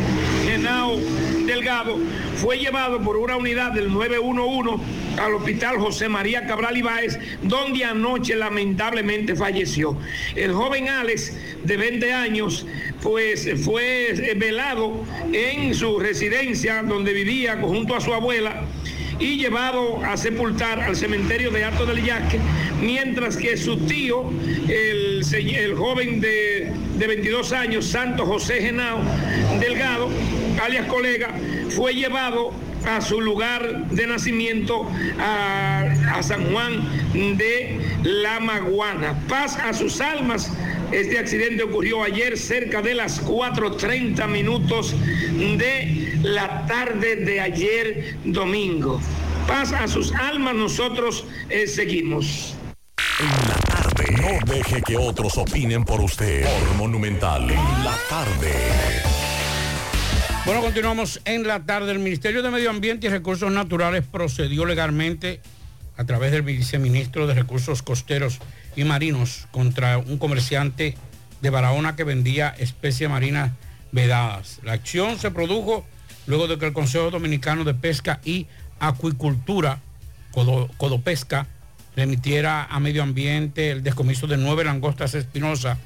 Genao 0.46 1.00
Delgado, 1.50 1.98
fue 2.36 2.58
llevado 2.58 3.00
por 3.00 3.16
una 3.16 3.36
unidad 3.36 3.72
del 3.72 3.92
911 3.92 4.84
al 5.20 5.34
hospital 5.34 5.78
José 5.78 6.08
María 6.08 6.46
Cabral 6.46 6.76
Ibáez, 6.76 7.18
donde 7.42 7.84
anoche 7.84 8.36
lamentablemente 8.36 9.34
falleció. 9.34 9.98
El 10.36 10.52
joven 10.52 10.88
Alex, 10.88 11.36
de 11.64 11.76
20 11.76 12.12
años, 12.12 12.66
pues 13.02 13.48
fue 13.64 14.10
eh, 14.10 14.34
velado 14.36 15.04
en 15.32 15.74
su 15.74 15.98
residencia 15.98 16.84
donde 16.84 17.12
vivía 17.12 17.58
junto 17.60 17.96
a 17.96 18.00
su 18.00 18.14
abuela 18.14 18.62
y 19.20 19.36
llevado 19.36 20.02
a 20.04 20.16
sepultar 20.16 20.80
al 20.80 20.96
cementerio 20.96 21.50
de 21.50 21.64
Alto 21.64 21.84
del 21.86 22.02
Yaque, 22.02 22.40
mientras 22.80 23.36
que 23.36 23.56
su 23.56 23.76
tío, 23.86 24.30
el, 24.68 25.74
joven 25.76 26.20
de, 26.20 26.72
de 26.96 27.06
22 27.06 27.52
años, 27.52 27.86
Santo 27.86 28.26
José 28.26 28.60
Genao 28.62 29.00
Delgado, 29.60 30.08
alias 30.64 30.86
colega, 30.86 31.34
fue 31.68 31.94
llevado 31.94 32.52
a 32.86 33.00
su 33.00 33.20
lugar 33.20 33.88
de 33.90 34.06
nacimiento, 34.06 34.90
a, 35.18 35.82
a 36.14 36.22
San 36.22 36.52
Juan 36.52 36.80
de 37.12 37.78
la 38.02 38.40
Maguana. 38.40 39.14
Paz 39.28 39.56
a 39.56 39.72
sus 39.72 40.00
almas. 40.00 40.50
Este 40.92 41.18
accidente 41.18 41.62
ocurrió 41.62 42.02
ayer 42.02 42.36
cerca 42.36 42.82
de 42.82 42.94
las 42.94 43.24
4.30 43.24 44.26
minutos 44.26 44.94
de 45.32 46.18
la 46.22 46.66
tarde 46.66 47.16
de 47.16 47.40
ayer 47.40 48.16
domingo. 48.24 49.00
Paz 49.46 49.72
a 49.72 49.86
sus 49.86 50.12
almas, 50.12 50.54
nosotros 50.54 51.24
eh, 51.48 51.68
seguimos. 51.68 52.56
En 53.20 53.48
la 53.48 53.54
tarde. 53.54 54.04
No 54.20 54.52
deje 54.52 54.82
que 54.82 54.96
otros 54.96 55.38
opinen 55.38 55.84
por 55.84 56.00
usted. 56.00 56.44
Por 56.44 56.76
Monumental. 56.76 57.42
En 57.50 57.84
la 57.84 57.96
tarde. 58.08 58.52
Bueno, 60.44 60.60
continuamos 60.62 61.20
en 61.24 61.46
la 61.46 61.64
tarde. 61.64 61.92
El 61.92 62.00
Ministerio 62.00 62.42
de 62.42 62.50
Medio 62.50 62.70
Ambiente 62.70 63.06
y 63.06 63.10
Recursos 63.10 63.52
Naturales 63.52 64.04
procedió 64.10 64.64
legalmente 64.64 65.40
a 66.00 66.04
través 66.04 66.32
del 66.32 66.40
viceministro 66.40 67.26
de 67.26 67.34
Recursos 67.34 67.82
Costeros 67.82 68.38
y 68.74 68.84
Marinos 68.84 69.46
contra 69.50 69.98
un 69.98 70.16
comerciante 70.16 70.96
de 71.42 71.50
Barahona 71.50 71.94
que 71.94 72.04
vendía 72.04 72.48
especies 72.58 73.10
marinas 73.10 73.52
vedadas. 73.92 74.60
La 74.64 74.72
acción 74.72 75.18
se 75.18 75.30
produjo 75.30 75.84
luego 76.26 76.48
de 76.48 76.56
que 76.58 76.64
el 76.64 76.72
Consejo 76.72 77.10
Dominicano 77.10 77.64
de 77.64 77.74
Pesca 77.74 78.18
y 78.24 78.46
Acuicultura, 78.78 79.80
Codo- 80.32 80.70
Codopesca, 80.78 81.46
remitiera 81.96 82.64
a 82.64 82.80
Medio 82.80 83.02
Ambiente 83.02 83.70
el 83.70 83.82
descomiso 83.82 84.26
de 84.26 84.38
nueve 84.38 84.64
langostas 84.64 85.14
espinosas 85.14 85.76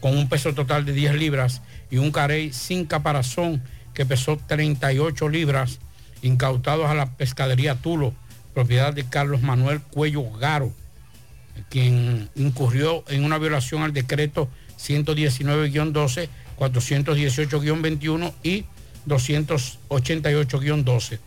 con 0.00 0.18
un 0.18 0.28
peso 0.28 0.52
total 0.52 0.84
de 0.84 0.92
10 0.92 1.14
libras 1.14 1.62
y 1.90 1.96
un 1.96 2.10
carey 2.12 2.52
sin 2.52 2.84
caparazón 2.84 3.62
que 3.94 4.04
pesó 4.04 4.38
38 4.46 5.30
libras, 5.30 5.78
incautados 6.20 6.90
a 6.90 6.94
la 6.94 7.06
pescadería 7.16 7.76
Tulo, 7.76 8.12
propiedad 8.54 8.92
de 8.92 9.04
Carlos 9.04 9.42
Manuel 9.42 9.80
Cuello 9.80 10.28
Garo, 10.32 10.72
quien 11.70 12.28
incurrió 12.34 13.04
en 13.08 13.24
una 13.24 13.38
violación 13.38 13.82
al 13.82 13.92
decreto 13.92 14.48
119-12, 14.78 16.28
418-21 16.58 18.32
y 18.42 18.64
288-12. 19.06 21.18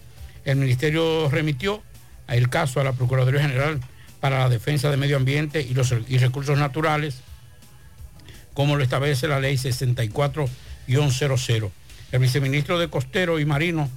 El 0.46 0.58
ministerio 0.58 1.30
remitió 1.30 1.82
el 2.28 2.50
caso 2.50 2.80
a 2.80 2.84
la 2.84 2.94
Procuraduría 2.94 3.42
General 3.42 3.80
para 4.20 4.40
la 4.40 4.50
Defensa 4.50 4.90
de 4.90 4.98
Medio 4.98 5.18
Ambiente 5.18 5.62
y 5.62 5.74
los 5.74 5.94
y 6.08 6.18
Recursos 6.18 6.58
Naturales, 6.58 7.22
como 8.54 8.76
lo 8.76 8.84
establece 8.84 9.28
la 9.28 9.40
ley 9.40 9.56
64-00. 9.56 11.72
El 12.12 12.20
viceministro 12.20 12.80
de 12.80 12.90
Costero 12.90 13.40
y 13.40 13.46
Marino, 13.46 13.90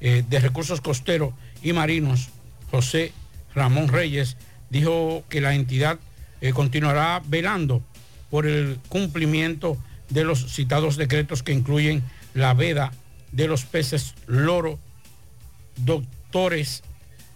eh, 0.00 0.24
de 0.28 0.40
Recursos 0.40 0.80
Costeros 0.80 1.32
y 1.62 1.72
Marinos, 1.72 2.28
José 2.72 3.12
Ramón 3.54 3.88
Reyes, 3.88 4.38
dijo 4.70 5.24
que 5.28 5.42
la 5.42 5.54
entidad 5.54 5.98
eh, 6.40 6.52
continuará 6.52 7.22
velando 7.26 7.82
por 8.30 8.46
el 8.46 8.78
cumplimiento 8.88 9.76
de 10.08 10.24
los 10.24 10.54
citados 10.54 10.96
decretos 10.96 11.42
que 11.42 11.52
incluyen 11.52 12.02
la 12.32 12.54
veda 12.54 12.90
de 13.30 13.46
los 13.46 13.66
peces 13.66 14.14
loro, 14.26 14.78
doctores, 15.76 16.82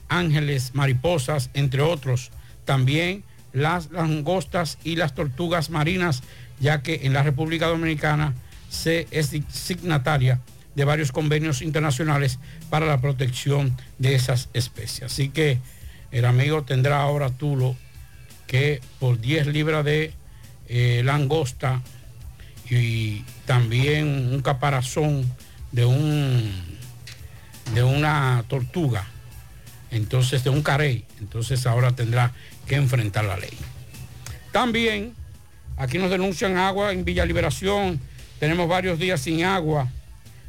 ángeles, 0.09 0.75
mariposas, 0.75 1.51
entre 1.53 1.83
otros. 1.83 2.31
También 2.65 3.23
las 3.53 3.91
langostas 3.91 4.79
y 4.85 4.97
las 4.97 5.15
tortugas 5.15 5.69
marinas, 5.69 6.23
ya 6.61 6.83
que 6.83 7.01
en 7.05 7.13
la 7.13 7.23
República 7.23 7.67
Dominicana 7.67 8.35
se 8.71 9.07
es 9.11 9.33
signataria 9.51 10.41
de 10.77 10.85
varios 10.85 11.11
convenios 11.11 11.62
internacionales 11.62 12.39
para 12.70 12.86
la 12.86 13.01
protección 13.01 13.77
de 13.98 14.15
esas 14.15 14.51
especies. 14.53 15.11
Así 15.11 15.31
que 15.31 15.59
el 16.12 16.27
amigo 16.27 16.62
tendrá 16.62 17.01
ahora 17.01 17.31
Tulo 17.31 17.77
que 18.47 18.81
por 19.01 19.19
10 19.19 19.48
libras 19.48 19.85
de 19.85 20.12
eh, 20.69 21.03
langosta 21.05 21.82
y 22.70 23.23
también 23.47 24.32
un 24.32 24.43
caparazón 24.43 25.24
de 25.73 25.85
un 25.85 26.77
de 27.74 27.82
una 27.82 28.44
tortuga, 28.47 29.07
entonces 29.90 30.44
de 30.44 30.51
un 30.51 30.62
carey, 30.62 31.05
entonces 31.19 31.66
ahora 31.66 31.97
tendrá 31.97 32.32
que 32.69 32.77
enfrentar 32.77 33.24
la 33.24 33.36
ley. 33.36 33.51
También 34.53 35.15
aquí 35.77 35.98
nos 35.98 36.11
denuncian 36.11 36.59
agua 36.59 36.93
en 36.93 37.05
Villa 37.05 37.24
Liberación, 37.24 38.01
tenemos 38.39 38.69
varios 38.69 39.01
días 39.01 39.20
sin 39.20 39.44
agua, 39.44 39.90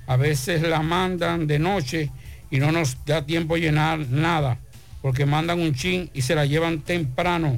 a 0.08 0.16
veces 0.16 0.62
la 0.62 0.82
mandan 0.82 1.48
de 1.48 1.60
noche 1.60 2.10
y 2.50 2.60
no 2.60 2.72
nos 2.72 2.98
da 3.06 3.26
tiempo 3.26 3.58
llenar 3.58 4.00
nada, 4.00 4.58
porque 5.02 5.26
mandan 5.26 5.60
un 5.60 5.76
chin 5.76 6.10
y 6.14 6.22
se 6.22 6.34
la 6.34 6.46
llevan 6.46 6.80
temprano. 6.80 7.58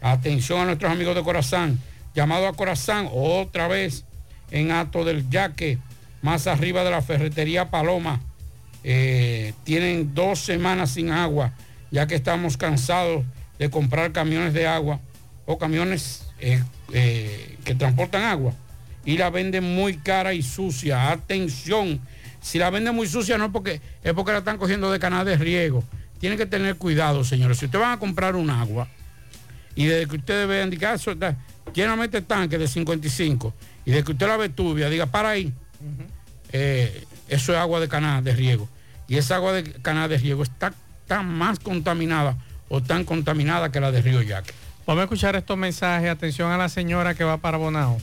Atención 0.00 0.60
a 0.60 0.64
nuestros 0.64 0.90
amigos 0.90 1.14
de 1.14 1.22
Corazán, 1.22 1.78
llamado 2.14 2.48
a 2.48 2.54
Corazán 2.54 3.08
otra 3.12 3.68
vez 3.68 4.04
en 4.50 4.72
Ato 4.72 5.04
del 5.04 5.28
Yaque, 5.28 5.78
más 6.22 6.46
arriba 6.46 6.82
de 6.84 6.90
la 6.90 7.02
ferretería 7.02 7.70
Paloma. 7.70 8.20
Eh, 8.82 9.52
tienen 9.64 10.14
dos 10.14 10.40
semanas 10.40 10.92
sin 10.92 11.10
agua, 11.10 11.52
ya 11.90 12.06
que 12.06 12.14
estamos 12.14 12.56
cansados 12.56 13.24
de 13.58 13.68
comprar 13.68 14.10
camiones 14.12 14.54
de 14.54 14.66
agua 14.66 15.00
o 15.44 15.58
camiones 15.58 16.24
eh, 16.38 16.62
eh, 16.94 17.58
que 17.62 17.74
transportan 17.74 18.22
agua 18.22 18.54
y 19.04 19.16
la 19.16 19.30
venden 19.30 19.64
muy 19.64 19.96
cara 19.96 20.34
y 20.34 20.42
sucia. 20.42 21.10
Atención, 21.10 22.00
si 22.40 22.58
la 22.58 22.70
venden 22.70 22.94
muy 22.94 23.06
sucia 23.06 23.38
no 23.38 23.46
es 23.46 23.50
porque, 23.50 23.80
es 24.02 24.12
porque 24.12 24.32
la 24.32 24.38
están 24.38 24.58
cogiendo 24.58 24.90
de 24.90 24.98
canal 24.98 25.24
de 25.24 25.36
riego. 25.36 25.84
Tienen 26.18 26.38
que 26.38 26.46
tener 26.46 26.76
cuidado, 26.76 27.24
señores. 27.24 27.58
Si 27.58 27.66
ustedes 27.66 27.82
van 27.82 27.92
a 27.92 27.98
comprar 27.98 28.36
un 28.36 28.50
agua 28.50 28.88
y 29.74 29.86
desde 29.86 30.06
que 30.06 30.16
ustedes 30.16 30.46
vean, 30.46 30.70
diga, 30.70 30.94
eso 30.94 31.12
está, 31.12 31.36
llenamente 31.72 32.20
tanque 32.20 32.58
de 32.58 32.68
55 32.68 33.54
y 33.86 33.90
desde 33.90 34.04
que 34.04 34.12
usted 34.12 34.26
la 34.26 34.36
ve 34.36 34.48
turbia, 34.48 34.90
diga, 34.90 35.06
para 35.06 35.30
ahí. 35.30 35.52
Eh, 36.52 37.04
eso 37.28 37.52
es 37.52 37.58
agua 37.58 37.80
de 37.80 37.88
canal 37.88 38.22
de 38.22 38.34
riego. 38.34 38.68
Y 39.08 39.16
esa 39.16 39.36
agua 39.36 39.52
de 39.52 39.64
canal 39.64 40.08
de 40.08 40.18
riego 40.18 40.42
está 40.42 40.72
tan 41.06 41.26
más 41.26 41.58
contaminada 41.58 42.36
o 42.68 42.80
tan 42.80 43.04
contaminada 43.04 43.72
que 43.72 43.80
la 43.80 43.90
de 43.90 44.00
Río 44.00 44.22
Yaque. 44.22 44.52
Vamos 44.86 45.00
a 45.00 45.04
escuchar 45.04 45.36
estos 45.36 45.58
mensajes. 45.58 46.08
Atención 46.08 46.50
a 46.52 46.56
la 46.56 46.68
señora 46.68 47.14
que 47.14 47.24
va 47.24 47.36
para 47.36 47.58
Bonao. 47.58 48.00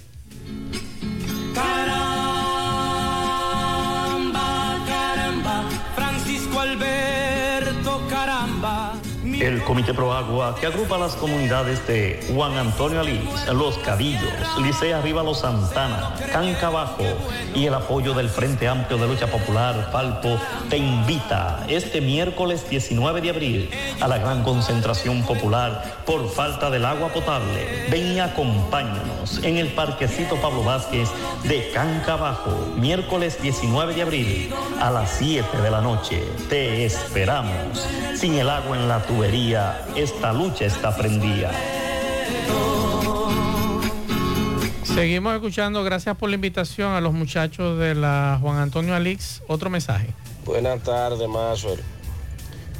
Caramba, 3.53 4.79
caramba, 4.87 5.63
Francisco 5.95 6.59
Alberto, 6.59 8.01
caramba. 8.09 8.93
El 9.39 9.63
Comité 9.63 9.93
Pro 9.93 10.13
Agua, 10.13 10.55
que 10.59 10.65
agrupa 10.65 10.97
las 10.97 11.15
comunidades 11.15 11.85
de 11.87 12.19
Juan 12.33 12.57
Antonio 12.57 13.01
Alís, 13.01 13.45
Los 13.53 13.77
Cadillos, 13.77 14.33
Licea 14.59 14.97
Arriba 14.97 15.21
Los 15.21 15.41
Santana, 15.41 16.15
Canca 16.31 16.69
Bajo 16.69 17.05
y 17.53 17.67
el 17.67 17.73
apoyo 17.75 18.15
del 18.15 18.29
Frente 18.29 18.67
Amplio 18.67 18.97
de 18.97 19.07
Lucha 19.07 19.27
Popular, 19.27 19.91
Palpo, 19.91 20.39
te 20.71 20.77
invita 20.77 21.63
este 21.67 22.01
miércoles 22.01 22.67
19 22.67 23.21
de 23.21 23.29
abril 23.29 23.69
a 24.01 24.07
la 24.07 24.17
gran 24.17 24.43
concentración 24.43 25.23
popular 25.23 26.01
por 26.07 26.27
falta 26.31 26.71
del 26.71 26.85
agua 26.85 27.09
potable. 27.09 27.87
Ven 27.91 28.13
y 28.13 28.19
acompáñanos 28.19 29.43
en 29.43 29.57
el 29.57 29.67
Parquecito 29.67 30.35
Pablo 30.37 30.63
Vázquez 30.63 31.09
de 31.43 31.69
Canca 31.71 32.15
Bajo, 32.15 32.73
miércoles 32.75 33.39
19 33.39 33.93
de 33.93 34.01
abril 34.01 34.53
a 34.81 34.89
las 34.89 35.11
7 35.11 35.61
de 35.61 35.69
la 35.69 35.81
noche. 35.81 36.23
Te 36.49 36.85
esperamos. 36.85 37.87
Sin 38.15 38.33
el 38.33 38.49
agua 38.49 38.75
en 38.75 38.87
la 38.87 39.03
tubería, 39.03 39.26
esta 39.95 40.31
lucha 40.31 40.65
está 40.65 40.95
prendida. 40.95 41.51
Seguimos 44.83 45.35
escuchando. 45.35 45.83
Gracias 45.83 46.15
por 46.15 46.29
la 46.29 46.35
invitación 46.35 46.93
a 46.93 47.01
los 47.01 47.13
muchachos 47.13 47.77
de 47.77 47.93
la 47.93 48.39
Juan 48.41 48.57
Antonio 48.57 48.95
Alix. 48.95 49.43
Otro 49.47 49.69
mensaje. 49.69 50.07
Buenas 50.45 50.81
tardes, 50.81 51.27
Mazuel, 51.27 51.81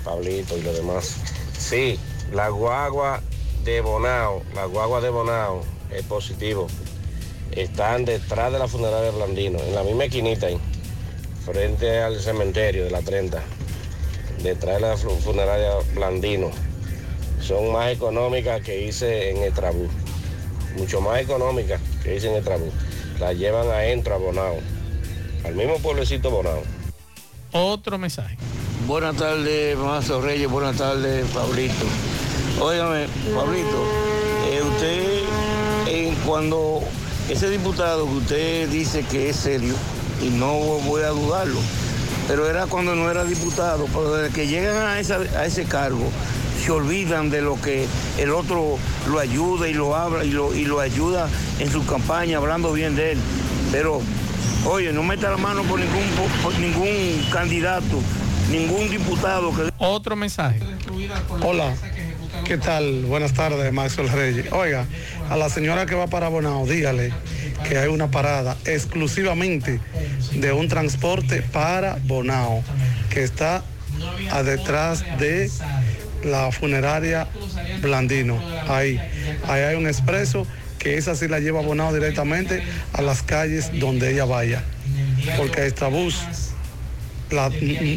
Pablito 0.06 0.58
y 0.58 0.62
los 0.62 0.78
demás. 0.78 1.18
Sí, 1.58 2.00
la 2.32 2.48
guagua 2.48 3.22
de 3.66 3.82
Bonao, 3.82 4.42
la 4.56 4.66
guagua 4.66 5.02
de 5.02 5.10
Bonao 5.10 5.64
es 5.92 6.04
positivo. 6.04 6.68
Están 7.52 8.06
detrás 8.06 8.54
de 8.54 8.60
la 8.60 8.70
funeraria 8.70 9.10
Orlandino, 9.10 9.60
en 9.60 9.76
la 9.76 9.84
misma 9.84 10.06
esquinita 10.06 10.48
ahí, 10.48 10.58
frente 11.46 12.00
al 12.02 12.22
cementerio 12.22 12.86
de 12.86 12.92
la 12.92 13.02
30, 13.02 13.44
de 14.56 14.80
la 14.80 14.98
fu- 14.98 15.10
funeraria 15.20 15.72
Blandino. 15.94 16.50
Son 17.42 17.72
más 17.72 17.92
económicas 17.92 18.62
que 18.62 18.84
hice 18.86 19.30
en 19.32 19.38
Etrabú, 19.44 19.88
mucho 20.78 21.02
más 21.02 21.20
económicas 21.22 21.80
que 22.04 22.16
hice 22.16 22.30
en 22.30 22.36
Etrabú. 22.36 22.72
La 23.20 23.34
llevan 23.34 23.68
adentro 23.70 24.16
a 24.16 24.18
Bonao, 24.18 24.56
al 25.46 25.56
mismo 25.56 25.78
pueblecito 25.80 26.30
Bonao. 26.30 26.62
Otro 27.54 27.98
mensaje. 27.98 28.36
Buenas 28.86 29.16
tardes, 29.16 29.78
Mazo 29.78 30.22
Reyes. 30.22 30.50
Buenas 30.50 30.78
tardes, 30.78 31.26
Pablito. 31.34 31.86
Óigame, 32.60 33.08
Pablito, 33.36 33.84
eh, 34.52 34.62
usted, 34.64 35.22
eh, 35.88 36.14
cuando 36.26 36.82
ese 37.30 37.50
diputado 37.50 38.06
que 38.06 38.14
usted 38.14 38.70
dice 38.70 39.04
que 39.04 39.30
es 39.30 39.36
serio, 39.36 39.76
y 40.22 40.30
no 40.30 40.54
voy 40.58 41.04
a 41.04 41.10
dudarlo, 41.10 41.60
pero 42.28 42.50
era 42.50 42.66
cuando 42.68 42.96
no 42.96 43.10
era 43.10 43.24
diputado. 43.24 43.86
Pero 43.88 44.14
desde 44.16 44.34
que 44.34 44.48
llegan 44.48 44.76
a, 44.86 45.00
esa- 45.00 45.18
a 45.38 45.46
ese 45.46 45.66
cargo, 45.66 46.10
se 46.64 46.72
olvidan 46.72 47.30
de 47.30 47.42
lo 47.42 47.60
que 47.62 47.86
el 48.18 48.32
otro 48.32 48.78
lo 49.10 49.20
ayuda 49.20 49.68
y 49.70 49.74
lo 49.74 49.96
habla 49.96 50.26
y 50.26 50.32
lo, 50.32 50.54
y 50.54 50.66
lo 50.66 50.80
ayuda 50.80 51.30
en 51.60 51.72
su 51.72 51.86
campaña, 51.86 52.38
hablando 52.38 52.74
bien 52.74 52.96
de 52.96 53.14
él. 53.14 53.20
Pero, 53.72 54.02
oye, 54.66 54.92
no 54.92 55.04
meta 55.04 55.30
la 55.30 55.38
mano 55.38 55.64
por 55.64 55.80
ningún, 55.80 56.04
por 56.44 56.58
ningún 56.60 57.26
candidato, 57.32 58.02
ningún 58.52 58.90
diputado 58.90 59.54
que... 59.56 59.72
Otro 59.78 60.16
mensaje. 60.16 60.60
Hola, 61.44 61.74
¿qué 62.48 62.58
tal? 62.58 63.04
Buenas 63.04 63.34
tardes, 63.34 63.74
Maxwell 63.74 64.10
Reyes. 64.10 64.54
Oiga, 64.54 64.86
a 65.30 65.36
la 65.36 65.50
señora 65.50 65.86
que 65.86 65.96
va 65.96 66.08
para 66.08 66.30
Bonao, 66.30 66.66
dígale 66.66 67.12
que 67.68 67.78
hay 67.78 67.90
una 67.90 68.10
parada 68.10 68.56
exclusivamente 68.64 69.82
de 70.32 70.54
un 70.54 70.70
transporte 70.70 71.42
para 71.42 71.98
Bonao, 72.06 72.64
que 73.10 73.24
está 73.24 73.66
a 74.32 74.44
detrás 74.44 75.04
de 75.20 75.52
la 76.24 76.50
funeraria 76.54 77.28
Blandino. 77.82 78.42
Ahí, 78.70 78.98
ahí 79.50 79.64
hay 79.64 79.76
un 79.76 79.86
expreso 79.86 80.48
que 80.80 80.98
esa 80.98 81.16
sí 81.16 81.28
la 81.28 81.40
lleva 81.40 81.60
a 81.60 81.64
Bonao 81.64 81.94
directamente 81.94 82.64
a 82.94 83.02
las 83.02 83.24
calles 83.24 83.78
donde 83.78 84.14
ella 84.14 84.24
vaya, 84.24 84.64
porque 85.36 85.66
Extrabús 85.66 86.16
la, 87.30 87.52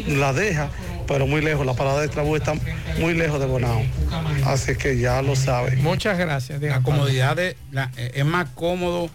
la 0.07 0.33
deja, 0.33 0.69
pero 1.07 1.27
muy 1.27 1.41
lejos. 1.41 1.65
La 1.65 1.73
parada 1.73 1.99
de 1.99 2.05
Extrabús 2.05 2.39
está 2.39 2.53
muy 2.99 3.13
lejos 3.13 3.39
de 3.39 3.45
Bonao. 3.45 3.81
Así 4.45 4.75
que 4.75 4.97
ya 4.97 5.21
lo 5.21 5.35
saben. 5.35 5.81
Muchas 5.83 6.17
gracias. 6.17 6.61
La 6.61 6.81
comodidad 6.81 7.35
de, 7.35 7.55
la- 7.71 7.91
eh, 7.97 8.11
es 8.15 8.25
más 8.25 8.47
cómodo 8.55 9.09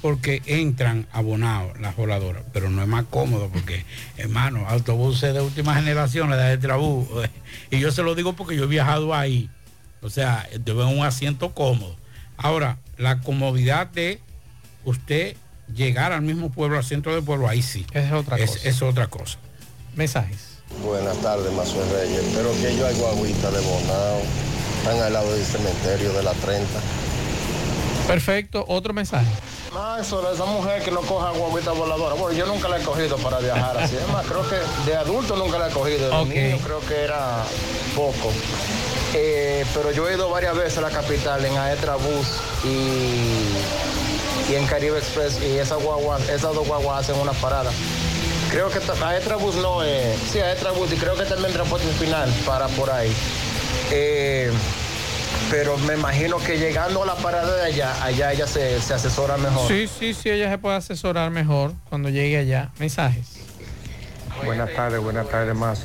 porque 0.00 0.42
entran 0.46 1.06
abonados 1.12 1.78
las 1.80 1.96
voladoras, 1.96 2.42
pero 2.52 2.70
no 2.70 2.80
es 2.82 2.86
más 2.88 3.04
cómodo 3.10 3.50
porque, 3.52 3.84
hermano, 4.16 4.64
autobuses 4.68 5.34
de 5.34 5.40
última 5.40 5.74
generación, 5.74 6.30
la 6.30 6.36
de 6.36 6.56
Trabú, 6.58 7.08
y 7.72 7.80
yo 7.80 7.90
se 7.90 8.04
lo 8.04 8.14
digo 8.14 8.34
porque 8.34 8.54
yo 8.56 8.64
he 8.64 8.68
viajado 8.68 9.12
ahí, 9.12 9.50
o 10.00 10.08
sea, 10.08 10.48
te 10.64 10.72
veo 10.72 10.86
un 10.88 11.04
asiento 11.04 11.52
cómodo. 11.52 11.96
Ahora, 12.36 12.78
la 12.96 13.18
comodidad 13.22 13.88
de 13.88 14.20
usted 14.84 15.36
llegar 15.74 16.12
al 16.12 16.22
mismo 16.22 16.50
pueblo, 16.52 16.78
al 16.78 16.84
centro 16.84 17.12
del 17.12 17.24
pueblo, 17.24 17.48
ahí 17.48 17.60
sí. 17.62 17.84
Es 17.92 18.12
otra 18.12 18.36
es, 18.38 18.50
cosa. 18.52 18.68
es 18.68 18.82
otra 18.82 19.06
cosa. 19.08 19.38
Mensajes. 19.96 20.47
Buenas 20.84 21.16
tardes, 21.18 21.52
Mazuel 21.52 21.88
Reyes. 21.90 22.22
Pero 22.34 22.52
que 22.52 22.76
yo 22.76 22.86
hay 22.86 22.94
guaguitas 22.94 23.52
de 23.52 23.60
Bonao. 23.60 24.20
Están 24.78 25.00
al 25.00 25.12
lado 25.12 25.32
del 25.32 25.44
cementerio 25.44 26.12
de 26.12 26.22
la 26.22 26.32
30. 26.34 26.66
Perfecto. 28.06 28.64
Otro 28.68 28.92
mensaje. 28.94 29.26
No, 29.72 29.96
eso 29.98 30.22
de 30.22 30.34
esa 30.34 30.44
mujer 30.46 30.82
que 30.82 30.90
no 30.90 31.00
coja 31.02 31.30
guaguita 31.32 31.72
voladora. 31.72 32.14
Bueno, 32.14 32.36
yo 32.36 32.46
nunca 32.46 32.68
la 32.68 32.78
he 32.78 32.82
cogido 32.82 33.16
para 33.18 33.38
viajar 33.38 33.76
así. 33.78 33.96
Es 33.96 34.08
más, 34.12 34.24
creo 34.26 34.42
que 34.48 34.56
de 34.90 34.96
adulto 34.96 35.36
nunca 35.36 35.58
la 35.58 35.68
he 35.68 35.70
cogido. 35.72 36.08
De 36.08 36.16
Ok. 36.16 36.28
niño 36.28 36.58
creo 36.64 36.80
que 36.80 37.02
era 37.04 37.42
poco. 37.94 38.32
Eh, 39.14 39.64
pero 39.74 39.90
yo 39.92 40.08
he 40.08 40.14
ido 40.14 40.30
varias 40.30 40.56
veces 40.56 40.78
a 40.78 40.82
la 40.82 40.90
capital, 40.90 41.44
en 41.44 41.56
Aetra 41.56 41.96
Bus 41.96 42.26
y, 42.64 44.50
y 44.52 44.54
en 44.54 44.66
Caribe 44.66 44.98
Express. 44.98 45.38
Y 45.42 45.58
esas 45.58 45.82
guaguas, 45.82 46.22
esas 46.28 46.54
dos 46.54 46.66
guaguas 46.66 47.00
hacen 47.00 47.20
una 47.20 47.32
parada. 47.32 47.70
Creo 48.50 48.70
que 48.70 48.80
ta- 48.80 49.08
Aetra 49.08 49.36
Bus 49.36 49.56
no 49.56 49.82
es. 49.82 50.18
sí, 50.32 50.38
Aetra 50.40 50.70
Bus 50.72 50.92
y 50.92 50.96
creo 50.96 51.14
que 51.16 51.24
también 51.24 51.52
Transporte 51.52 51.86
Final 51.98 52.30
para 52.46 52.66
por 52.68 52.90
ahí. 52.90 53.12
Eh, 53.90 54.50
pero 55.50 55.76
me 55.78 55.94
imagino 55.94 56.38
que 56.38 56.58
llegando 56.58 57.02
a 57.02 57.06
la 57.06 57.14
parada 57.14 57.56
de 57.56 57.62
allá, 57.66 58.02
allá 58.04 58.32
ella 58.32 58.46
se, 58.46 58.80
se 58.80 58.94
asesora 58.94 59.36
mejor. 59.36 59.68
Sí, 59.68 59.86
sí, 59.88 60.14
sí, 60.14 60.30
ella 60.30 60.50
se 60.50 60.58
puede 60.58 60.76
asesorar 60.76 61.30
mejor 61.30 61.72
cuando 61.88 62.08
llegue 62.08 62.38
allá. 62.38 62.70
Mensajes. 62.78 63.26
Buenas 64.44 64.72
tardes, 64.74 65.00
buenas 65.00 65.28
tardes, 65.28 65.54
más. 65.54 65.84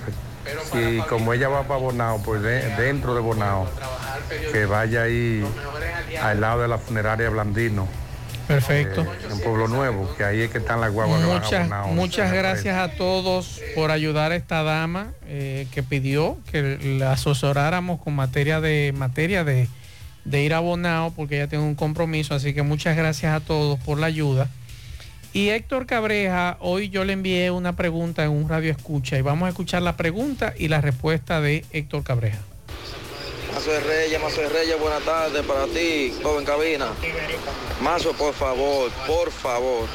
Sí, 0.71 1.01
como 1.09 1.33
ella 1.33 1.47
va 1.49 1.63
para 1.63 1.79
Bonao, 1.79 2.21
pues 2.23 2.41
de- 2.41 2.75
dentro 2.75 3.15
de 3.15 3.21
Bonao, 3.21 3.67
que 4.51 4.65
vaya 4.65 5.03
ahí 5.03 5.43
al 6.21 6.41
lado 6.41 6.61
de 6.61 6.67
la 6.67 6.77
funeraria 6.77 7.29
Blandino. 7.29 7.87
Perfecto. 8.47 9.01
eh, 9.03 9.07
en 9.31 9.39
Pueblo 9.41 9.67
Nuevo, 9.67 10.13
que 10.17 10.23
ahí 10.23 10.41
es 10.41 10.51
que 10.51 10.57
están 10.57 10.81
las 10.81 10.91
guaguas 10.91 11.21
que 11.21 11.27
Muchas, 11.27 11.69
Bonao. 11.69 11.87
muchas 11.89 12.31
gracias 12.31 12.77
a 12.77 12.89
todos 12.95 13.61
por 13.75 13.91
ayudar 13.91 14.31
a 14.31 14.35
esta 14.35 14.63
dama 14.63 15.13
eh, 15.27 15.67
que 15.71 15.81
pidió 15.83 16.37
que 16.51 16.77
la 16.99 17.13
asesoráramos 17.13 18.01
con 18.01 18.15
materia 18.15 18.59
de 18.61 18.93
materia 18.95 19.43
de, 19.43 19.67
de 20.25 20.43
ir 20.43 20.53
a 20.53 20.59
Bonao 20.59 21.11
porque 21.11 21.35
ella 21.37 21.47
tiene 21.47 21.63
un 21.63 21.75
compromiso. 21.75 22.35
Así 22.35 22.53
que 22.53 22.63
muchas 22.63 22.95
gracias 22.97 23.33
a 23.33 23.39
todos 23.39 23.79
por 23.79 23.97
la 23.99 24.07
ayuda. 24.07 24.49
Y 25.35 25.49
Héctor 25.49 25.87
Cabreja, 25.87 26.57
hoy 26.59 26.89
yo 26.89 27.05
le 27.05 27.13
envié 27.13 27.49
una 27.49 27.75
pregunta 27.75 28.23
en 28.23 28.29
un 28.29 28.47
radio 28.47 28.69
escucha 28.71 29.17
y 29.17 29.21
vamos 29.23 29.47
a 29.47 29.49
escuchar 29.49 29.81
la 29.81 29.97
pregunta 29.97 30.53
y 30.55 30.67
la 30.67 30.79
respuesta 30.79 31.41
de 31.41 31.65
Héctor 31.71 32.03
Cabreja. 32.03 32.37
Mazo 33.53 33.71
de 33.71 33.79
Reyes, 33.81 34.21
Mazo 34.21 34.41
de 34.41 34.49
Reyes, 34.49 34.79
buenas 34.79 35.03
tardes 35.03 35.45
para 35.45 35.65
ti, 35.65 36.13
joven 36.23 36.43
cabina. 36.43 36.87
Mazo, 37.81 38.13
por 38.13 38.33
favor, 38.33 38.89
por 39.05 39.31
favor. 39.31 39.87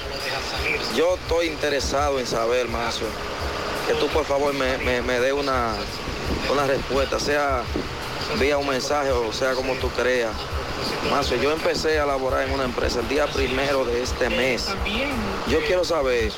Yo 0.95 1.17
estoy 1.17 1.49
interesado 1.49 2.21
en 2.21 2.27
saber, 2.27 2.69
Mazo, 2.69 3.07
que 3.87 3.95
tú 3.95 4.07
por 4.09 4.25
favor 4.25 4.55
me, 4.55 4.79
me, 4.79 5.03
me 5.03 5.19
dé 5.19 5.33
una, 5.33 5.75
una 6.53 6.67
respuesta, 6.67 7.19
sea 7.19 7.65
vía 8.39 8.59
un 8.59 8.69
mensaje 8.69 9.11
o 9.11 9.33
sea 9.33 9.55
como 9.55 9.75
tú 9.75 9.89
creas. 9.91 10.33
Mazo, 11.11 11.35
yo 11.37 11.51
empecé 11.53 11.99
a 11.99 12.07
laborar 12.07 12.47
en 12.47 12.53
una 12.55 12.65
empresa 12.65 13.01
el 13.01 13.09
día 13.09 13.27
primero 13.27 13.85
de 13.85 14.03
este 14.03 14.31
mes. 14.31 14.69
Yo 15.49 15.61
quiero 15.67 15.85
saber 15.85 16.33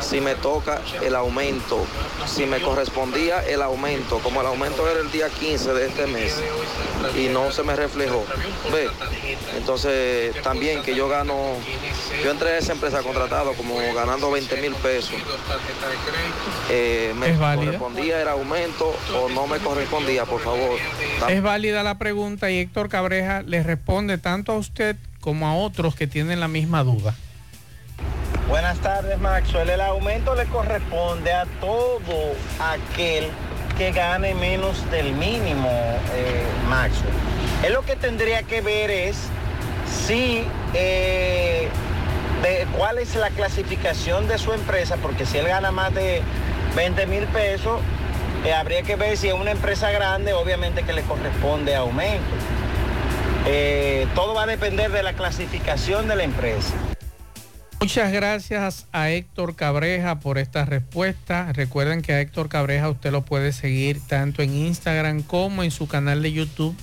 si 0.00 0.20
me 0.20 0.34
toca 0.34 0.80
el 1.02 1.14
aumento, 1.14 1.84
si 2.26 2.46
me 2.46 2.60
correspondía 2.60 3.40
el 3.46 3.62
aumento, 3.62 4.18
como 4.18 4.40
el 4.40 4.46
aumento 4.46 4.88
era 4.88 5.00
el 5.00 5.10
día 5.10 5.28
15 5.28 5.72
de 5.74 5.86
este 5.86 6.06
mes 6.06 6.34
y 7.16 7.28
no 7.28 7.50
se 7.52 7.62
me 7.62 7.76
reflejó. 7.76 8.24
Ve, 8.72 8.88
entonces 9.56 10.40
también 10.42 10.82
que 10.82 10.94
yo 10.94 11.08
gano, 11.08 11.36
yo 12.22 12.30
entré 12.30 12.50
a 12.50 12.58
esa 12.58 12.72
empresa 12.72 13.02
contratado 13.02 13.52
como 13.54 13.76
ganando 13.94 14.30
20 14.30 14.60
mil 14.60 14.74
pesos. 14.76 15.14
Eh, 16.70 17.14
¿Me 17.16 17.36
correspondía 17.36 18.22
el 18.22 18.28
aumento 18.28 18.94
o 19.14 19.28
no 19.28 19.46
me 19.46 19.58
correspondía, 19.58 20.24
por 20.24 20.40
favor? 20.40 20.78
Es 21.28 21.42
válida 21.42 21.82
la 21.82 21.98
pregunta 21.98 22.50
y 22.50 22.58
Héctor 22.58 22.88
Cabreja 22.88 23.42
le 23.42 23.62
responde 23.62 24.18
tanto 24.18 24.52
a 24.52 24.56
usted 24.56 24.96
como 25.20 25.46
a 25.46 25.54
otros 25.54 25.94
que 25.94 26.06
tienen 26.06 26.40
la 26.40 26.48
misma 26.48 26.82
duda. 26.82 27.14
Buenas 28.50 28.80
tardes, 28.80 29.16
Maxwell. 29.20 29.70
El 29.70 29.80
aumento 29.80 30.34
le 30.34 30.44
corresponde 30.46 31.32
a 31.32 31.46
todo 31.60 32.34
aquel 32.58 33.28
que 33.78 33.92
gane 33.92 34.34
menos 34.34 34.90
del 34.90 35.12
mínimo, 35.12 35.70
eh, 35.70 36.42
Maxwell. 36.68 37.14
Él 37.64 37.74
lo 37.74 37.82
que 37.82 37.94
tendría 37.94 38.42
que 38.42 38.60
ver 38.60 38.90
es 38.90 39.16
si 40.08 40.42
eh, 40.74 41.68
de 42.42 42.66
cuál 42.76 42.98
es 42.98 43.14
la 43.14 43.30
clasificación 43.30 44.26
de 44.26 44.36
su 44.36 44.52
empresa, 44.52 44.96
porque 45.00 45.26
si 45.26 45.38
él 45.38 45.46
gana 45.46 45.70
más 45.70 45.94
de 45.94 46.20
20 46.74 47.06
mil 47.06 47.26
pesos, 47.26 47.80
eh, 48.44 48.52
habría 48.52 48.82
que 48.82 48.96
ver 48.96 49.16
si 49.16 49.28
es 49.28 49.34
una 49.34 49.52
empresa 49.52 49.92
grande, 49.92 50.32
obviamente 50.32 50.82
que 50.82 50.92
le 50.92 51.02
corresponde 51.02 51.76
aumento. 51.76 52.34
Eh, 53.46 54.08
todo 54.16 54.34
va 54.34 54.42
a 54.42 54.46
depender 54.46 54.90
de 54.90 55.04
la 55.04 55.12
clasificación 55.12 56.08
de 56.08 56.16
la 56.16 56.24
empresa. 56.24 56.74
Muchas 57.80 58.12
gracias 58.12 58.86
a 58.92 59.08
Héctor 59.08 59.56
Cabreja 59.56 60.20
por 60.20 60.36
esta 60.36 60.66
respuesta. 60.66 61.50
Recuerden 61.54 62.02
que 62.02 62.12
a 62.12 62.20
Héctor 62.20 62.50
Cabreja 62.50 62.90
usted 62.90 63.10
lo 63.10 63.22
puede 63.22 63.52
seguir 63.52 64.06
tanto 64.06 64.42
en 64.42 64.54
Instagram 64.54 65.22
como 65.22 65.62
en 65.62 65.70
su 65.70 65.88
canal 65.88 66.22
de 66.22 66.30
YouTube, 66.30 66.76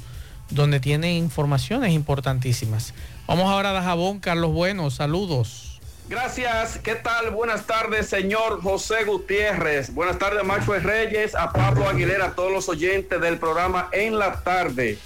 donde 0.50 0.80
tiene 0.80 1.16
informaciones 1.16 1.94
importantísimas. 1.94 2.96
Vamos 3.28 3.46
ahora 3.46 3.70
a 3.70 3.74
Dajabón, 3.74 4.20
Carlos 4.20 4.52
Bueno, 4.54 4.90
saludos. 4.90 5.80
Gracias, 6.10 6.80
¿qué 6.80 6.96
tal? 6.96 7.30
Buenas 7.30 7.68
tardes, 7.68 8.08
señor 8.08 8.62
José 8.64 9.04
Gutiérrez. 9.04 9.94
Buenas 9.94 10.18
tardes, 10.18 10.44
Maxwell 10.46 10.82
Reyes, 10.82 11.36
a 11.36 11.54
Pablo 11.54 11.88
Aguilera, 11.88 12.28
a 12.28 12.32
todos 12.32 12.52
los 12.52 12.70
oyentes 12.70 13.22
del 13.22 13.38
programa 13.38 13.90
En 13.92 14.18
la 14.18 14.42
Tarde. 14.42 14.98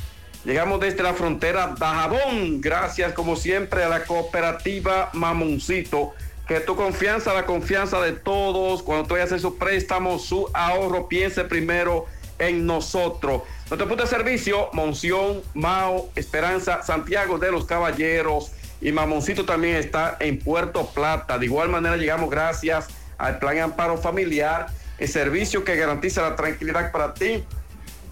Llegamos 0.43 0.79
desde 0.79 1.03
la 1.03 1.13
frontera 1.13 1.75
Dajabón. 1.77 2.61
Gracias, 2.61 3.13
como 3.13 3.35
siempre, 3.35 3.83
a 3.83 3.89
la 3.89 4.05
cooperativa 4.05 5.11
Mamoncito. 5.13 6.13
Que 6.47 6.59
tu 6.59 6.75
confianza, 6.75 7.33
la 7.33 7.45
confianza 7.45 8.01
de 8.01 8.13
todos, 8.13 8.81
cuando 8.81 9.07
tú 9.07 9.13
vayas 9.13 9.31
a 9.31 9.35
hacer 9.35 9.39
su 9.39 9.57
préstamo, 9.57 10.17
su 10.17 10.49
ahorro, 10.53 11.07
piense 11.07 11.43
primero 11.43 12.07
en 12.39 12.65
nosotros. 12.65 13.43
Nuestro 13.69 13.87
punto 13.87 14.03
de 14.03 14.09
servicio, 14.09 14.69
Monción, 14.73 15.41
Mao, 15.53 16.09
Esperanza, 16.15 16.81
Santiago 16.81 17.37
de 17.37 17.51
los 17.51 17.65
Caballeros 17.65 18.51
y 18.81 18.91
Mamoncito 18.91 19.45
también 19.45 19.75
está 19.75 20.17
en 20.19 20.39
Puerto 20.39 20.87
Plata. 20.87 21.37
De 21.37 21.45
igual 21.45 21.69
manera 21.69 21.97
llegamos 21.97 22.31
gracias 22.31 22.87
al 23.19 23.37
Plan 23.37 23.59
Amparo 23.59 23.97
Familiar, 23.97 24.67
el 24.97 25.07
servicio 25.07 25.63
que 25.63 25.75
garantiza 25.75 26.23
la 26.23 26.35
tranquilidad 26.35 26.91
para 26.91 27.13
ti 27.13 27.43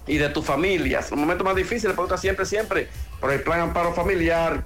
y 0.09 0.17
de 0.17 0.27
tus 0.29 0.43
familias. 0.43 1.11
Los 1.11 1.19
momentos 1.19 1.45
más 1.45 1.55
difíciles, 1.55 1.93
pregunta 1.93 2.17
siempre, 2.17 2.45
siempre, 2.45 2.89
por 3.21 3.31
el 3.31 3.41
Plan 3.41 3.61
Amparo 3.61 3.93
Familiar. 3.93 4.65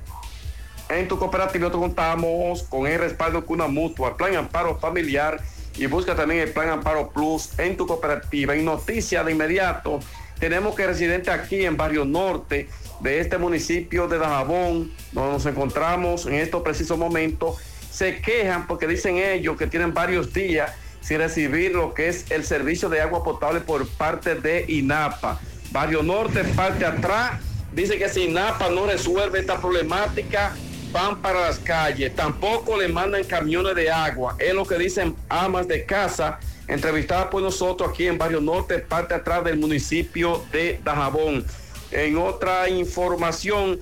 En 0.89 1.07
tu 1.07 1.19
cooperativa 1.19 1.67
nosotros 1.67 1.83
contamos 1.83 2.63
con 2.63 2.87
el 2.87 2.99
respaldo 2.99 3.41
de 3.41 3.53
una 3.53 3.67
mutua, 3.67 4.17
Plan 4.17 4.35
Amparo 4.35 4.79
Familiar 4.79 5.41
y 5.75 5.85
busca 5.85 6.15
también 6.15 6.41
el 6.41 6.51
Plan 6.51 6.69
Amparo 6.69 7.09
Plus 7.09 7.59
en 7.59 7.75
tu 7.75 7.85
cooperativa. 7.85 8.55
En 8.55 8.65
noticia 8.65 9.23
de 9.23 9.33
inmediato, 9.33 9.99
tenemos 10.39 10.75
que 10.75 10.87
residentes 10.87 11.33
aquí 11.33 11.65
en 11.65 11.75
Barrio 11.75 12.05
Norte 12.05 12.69
de 13.01 13.19
este 13.19 13.37
municipio 13.37 14.07
de 14.07 14.17
Dajabón, 14.17 14.91
donde 15.11 15.33
nos 15.33 15.45
encontramos 15.45 16.25
en 16.25 16.35
estos 16.35 16.61
precisos 16.63 16.97
momentos, 16.97 17.57
se 17.91 18.21
quejan 18.21 18.65
porque 18.65 18.87
dicen 18.87 19.17
ellos 19.17 19.57
que 19.57 19.67
tienen 19.67 19.93
varios 19.93 20.33
días 20.33 20.71
sin 21.03 21.17
recibir 21.19 21.73
lo 21.73 21.93
que 21.93 22.07
es 22.07 22.31
el 22.31 22.43
servicio 22.43 22.89
de 22.89 23.01
agua 23.01 23.23
potable 23.23 23.59
por 23.59 23.87
parte 23.87 24.35
de 24.35 24.65
INAPA. 24.67 25.39
Barrio 25.71 26.01
Norte, 26.01 26.43
parte 26.43 26.85
atrás, 26.85 27.41
dice 27.73 27.97
que 27.97 28.07
si 28.09 28.23
INAPA 28.23 28.69
no 28.69 28.85
resuelve 28.85 29.39
esta 29.39 29.59
problemática, 29.59 30.55
van 30.91 31.21
para 31.21 31.41
las 31.41 31.59
calles. 31.59 32.15
Tampoco 32.15 32.77
le 32.77 32.87
mandan 32.87 33.23
camiones 33.25 33.75
de 33.75 33.91
agua. 33.91 34.35
Es 34.39 34.53
lo 34.53 34.65
que 34.65 34.77
dicen 34.77 35.15
amas 35.27 35.67
de 35.67 35.85
casa, 35.85 36.39
entrevistadas 36.67 37.25
por 37.27 37.41
nosotros 37.41 37.89
aquí 37.89 38.07
en 38.07 38.17
Barrio 38.17 38.39
Norte, 38.39 38.79
parte 38.79 39.13
atrás 39.13 39.43
del 39.43 39.57
municipio 39.57 40.43
de 40.51 40.79
Dajabón. 40.83 41.45
En 41.91 42.17
otra 42.17 42.69
información, 42.69 43.79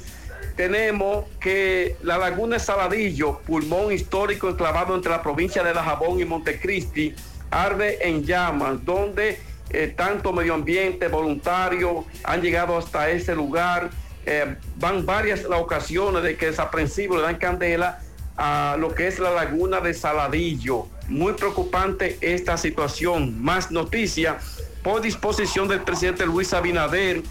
tenemos 0.55 1.25
que 1.39 1.95
la 2.03 2.17
laguna 2.17 2.55
de 2.55 2.59
Saladillo, 2.59 3.39
pulmón 3.39 3.91
histórico 3.91 4.49
enclavado 4.49 4.95
entre 4.95 5.11
la 5.11 5.21
provincia 5.21 5.63
de 5.63 5.73
Dajabón 5.73 6.19
y 6.19 6.25
Montecristi, 6.25 7.15
arde 7.49 7.99
en 8.01 8.23
llamas, 8.23 8.83
donde 8.85 9.39
eh, 9.69 9.93
tanto 9.95 10.33
medio 10.33 10.53
ambiente, 10.53 11.07
voluntarios 11.07 12.05
han 12.23 12.41
llegado 12.41 12.77
hasta 12.77 13.09
ese 13.09 13.35
lugar. 13.35 13.89
Eh, 14.25 14.55
van 14.77 15.05
varias 15.05 15.43
las 15.43 15.59
ocasiones 15.59 16.23
de 16.23 16.35
que 16.35 16.47
desaprensivo 16.47 17.15
le 17.15 17.23
dan 17.23 17.37
candela 17.37 17.99
a 18.37 18.75
lo 18.79 18.93
que 18.93 19.07
es 19.07 19.19
la 19.19 19.31
laguna 19.31 19.79
de 19.79 19.93
Saladillo. 19.93 20.87
Muy 21.07 21.33
preocupante 21.33 22.17
esta 22.21 22.57
situación. 22.57 23.41
Más 23.41 23.71
noticias 23.71 24.61
por 24.83 25.01
disposición 25.01 25.67
del 25.67 25.81
presidente 25.81 26.25
Luis 26.25 26.53
Abinader 26.53 27.23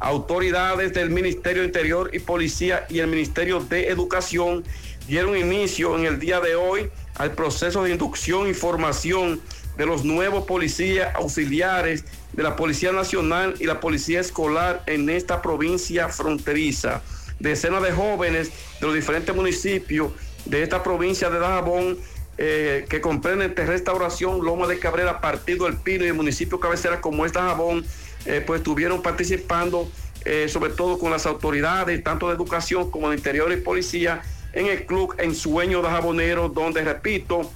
autoridades 0.00 0.92
del 0.92 1.10
Ministerio 1.10 1.64
Interior 1.64 2.10
y 2.12 2.18
Policía 2.20 2.86
y 2.88 3.00
el 3.00 3.08
Ministerio 3.08 3.60
de 3.60 3.88
Educación 3.88 4.64
dieron 5.06 5.36
inicio 5.36 5.96
en 5.98 6.04
el 6.04 6.18
día 6.20 6.40
de 6.40 6.54
hoy 6.54 6.90
al 7.16 7.32
proceso 7.32 7.82
de 7.82 7.90
inducción 7.90 8.48
y 8.48 8.54
formación 8.54 9.40
de 9.76 9.86
los 9.86 10.04
nuevos 10.04 10.44
policías 10.44 11.14
auxiliares 11.14 12.04
de 12.32 12.42
la 12.42 12.56
Policía 12.56 12.92
Nacional 12.92 13.54
y 13.58 13.64
la 13.64 13.80
Policía 13.80 14.20
Escolar 14.20 14.82
en 14.86 15.08
esta 15.08 15.40
provincia 15.40 16.08
fronteriza. 16.08 17.02
Decenas 17.38 17.82
de 17.82 17.92
jóvenes 17.92 18.50
de 18.80 18.86
los 18.86 18.94
diferentes 18.94 19.34
municipios 19.34 20.12
de 20.44 20.62
esta 20.62 20.82
provincia 20.82 21.30
de 21.30 21.38
Dajabón 21.38 21.98
eh, 22.36 22.86
que 22.88 23.00
comprenden 23.00 23.54
Restauración, 23.56 24.44
Loma 24.44 24.66
de 24.66 24.78
Cabrera, 24.78 25.20
Partido 25.20 25.66
El 25.66 25.76
Pino 25.76 26.04
y 26.04 26.08
el 26.08 26.14
municipio 26.14 26.60
cabecera 26.60 27.00
como 27.00 27.26
es 27.26 27.32
Dajabón, 27.32 27.84
eh, 28.28 28.42
pues 28.46 28.58
estuvieron 28.58 29.00
participando, 29.00 29.90
eh, 30.26 30.48
sobre 30.48 30.70
todo 30.72 30.98
con 30.98 31.10
las 31.10 31.24
autoridades, 31.24 32.04
tanto 32.04 32.28
de 32.28 32.34
educación 32.34 32.90
como 32.90 33.08
de 33.08 33.16
interior 33.16 33.50
y 33.50 33.56
policía, 33.56 34.20
en 34.52 34.66
el 34.66 34.84
club 34.84 35.14
En 35.18 35.34
Sueño 35.34 35.80
de 35.80 35.88
Jabonero, 35.88 36.50
donde, 36.50 36.84
repito, 36.84 37.50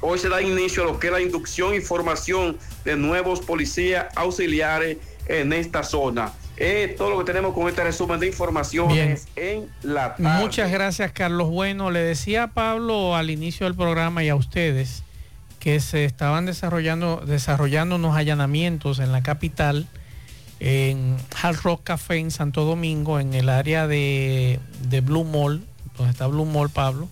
hoy 0.00 0.18
se 0.18 0.30
da 0.30 0.40
inicio 0.40 0.84
a 0.84 0.86
lo 0.86 0.98
que 0.98 1.08
es 1.08 1.12
la 1.12 1.20
inducción 1.20 1.74
y 1.74 1.80
formación 1.80 2.56
de 2.82 2.96
nuevos 2.96 3.40
policías 3.40 4.06
auxiliares 4.16 4.96
en 5.26 5.52
esta 5.52 5.82
zona. 5.82 6.32
Es 6.56 6.96
todo 6.96 7.10
lo 7.10 7.18
que 7.18 7.24
tenemos 7.24 7.54
con 7.54 7.68
este 7.68 7.84
resumen 7.84 8.20
de 8.20 8.28
informaciones 8.28 9.28
en 9.36 9.70
la 9.82 10.16
tarde. 10.16 10.42
Muchas 10.42 10.70
gracias, 10.70 11.12
Carlos. 11.12 11.50
Bueno, 11.50 11.90
le 11.90 12.00
decía 12.00 12.44
a 12.44 12.46
Pablo 12.48 13.16
al 13.16 13.28
inicio 13.28 13.66
del 13.66 13.74
programa 13.74 14.24
y 14.24 14.30
a 14.30 14.34
ustedes 14.34 15.02
que 15.60 15.78
se 15.78 16.06
estaban 16.06 16.46
desarrollando, 16.46 17.22
desarrollando 17.24 17.96
unos 17.96 18.16
allanamientos 18.16 18.98
en 18.98 19.12
la 19.12 19.22
capital, 19.22 19.86
en 20.58 21.16
Hard 21.40 21.58
Rock 21.62 21.82
Café 21.84 22.16
en 22.16 22.30
Santo 22.30 22.64
Domingo, 22.64 23.20
en 23.20 23.34
el 23.34 23.50
área 23.50 23.86
de, 23.86 24.58
de 24.88 25.00
Blue 25.02 25.24
Mall, 25.24 25.62
donde 25.96 26.10
está 26.10 26.26
Blue 26.26 26.46
Mall, 26.46 26.70
Pablo. 26.70 27.08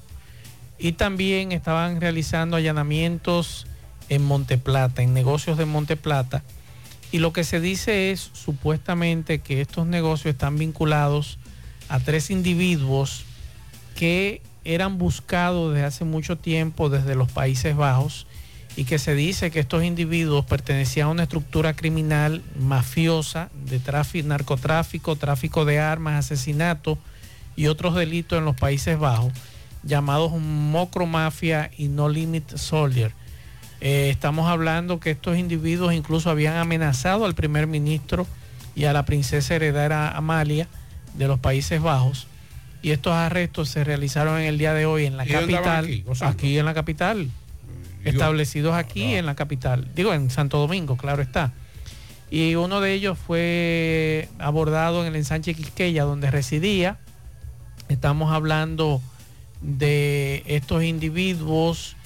Y 0.78 0.92
también 0.92 1.52
estaban 1.52 2.00
realizando 2.00 2.56
allanamientos 2.56 3.66
en 4.08 4.24
Monteplata, 4.24 5.02
en 5.02 5.12
negocios 5.12 5.58
de 5.58 5.66
Monteplata. 5.66 6.42
Y 7.12 7.18
lo 7.18 7.34
que 7.34 7.44
se 7.44 7.60
dice 7.60 8.10
es 8.10 8.30
supuestamente 8.32 9.40
que 9.40 9.60
estos 9.60 9.86
negocios 9.86 10.32
están 10.32 10.56
vinculados 10.56 11.38
a 11.90 12.00
tres 12.00 12.30
individuos 12.30 13.24
que 13.94 14.40
eran 14.64 14.98
buscados 14.98 15.74
desde 15.74 15.86
hace 15.86 16.04
mucho 16.04 16.36
tiempo 16.36 16.88
desde 16.88 17.14
los 17.14 17.30
Países 17.30 17.76
Bajos 17.76 18.26
y 18.78 18.84
que 18.84 19.00
se 19.00 19.16
dice 19.16 19.50
que 19.50 19.58
estos 19.58 19.82
individuos 19.82 20.44
pertenecían 20.44 21.08
a 21.08 21.10
una 21.10 21.24
estructura 21.24 21.74
criminal 21.74 22.44
mafiosa 22.60 23.50
de 23.64 23.80
tráfico, 23.80 24.28
narcotráfico, 24.28 25.16
tráfico 25.16 25.64
de 25.64 25.80
armas, 25.80 26.24
asesinato 26.24 26.96
y 27.56 27.66
otros 27.66 27.96
delitos 27.96 28.38
en 28.38 28.44
los 28.44 28.54
Países 28.54 28.96
Bajos, 28.96 29.32
llamados 29.82 30.30
Mocro 30.40 31.06
Mafia 31.06 31.72
y 31.76 31.88
No 31.88 32.08
Limit 32.08 32.56
Soldier. 32.56 33.10
Eh, 33.80 34.10
estamos 34.10 34.48
hablando 34.48 35.00
que 35.00 35.10
estos 35.10 35.36
individuos 35.36 35.92
incluso 35.92 36.30
habían 36.30 36.54
amenazado 36.54 37.24
al 37.24 37.34
primer 37.34 37.66
ministro 37.66 38.28
y 38.76 38.84
a 38.84 38.92
la 38.92 39.04
princesa 39.04 39.56
heredera 39.56 40.12
Amalia 40.12 40.68
de 41.14 41.26
los 41.26 41.40
Países 41.40 41.82
Bajos. 41.82 42.28
Y 42.80 42.92
estos 42.92 43.12
arrestos 43.12 43.70
se 43.70 43.82
realizaron 43.82 44.38
en 44.38 44.46
el 44.46 44.56
día 44.56 44.72
de 44.72 44.86
hoy 44.86 45.06
en 45.06 45.16
la 45.16 45.26
capital, 45.26 45.84
aquí? 45.84 46.04
aquí 46.20 46.58
en 46.58 46.64
la 46.64 46.74
capital 46.74 47.28
establecidos 48.08 48.74
aquí 48.74 49.14
en 49.14 49.26
la 49.26 49.34
capital, 49.34 49.88
digo 49.94 50.12
en 50.14 50.30
Santo 50.30 50.58
Domingo, 50.58 50.96
claro 50.96 51.22
está. 51.22 51.52
Y 52.30 52.56
uno 52.56 52.80
de 52.80 52.92
ellos 52.92 53.18
fue 53.18 54.28
abordado 54.38 55.02
en 55.02 55.08
el 55.08 55.16
ensanche 55.16 55.54
Quisqueya, 55.54 56.04
donde 56.04 56.30
residía. 56.30 56.98
Estamos 57.88 58.32
hablando 58.32 59.00
de 59.62 60.42
estos 60.46 60.84
individuos, 60.84 61.96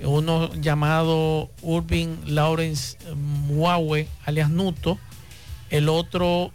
uno 0.00 0.52
llamado 0.54 1.50
Urbin 1.60 2.18
Lawrence 2.24 2.96
Muawe, 3.14 4.08
alias 4.24 4.48
Nuto, 4.48 4.98
el 5.70 5.88
otro 5.88 6.50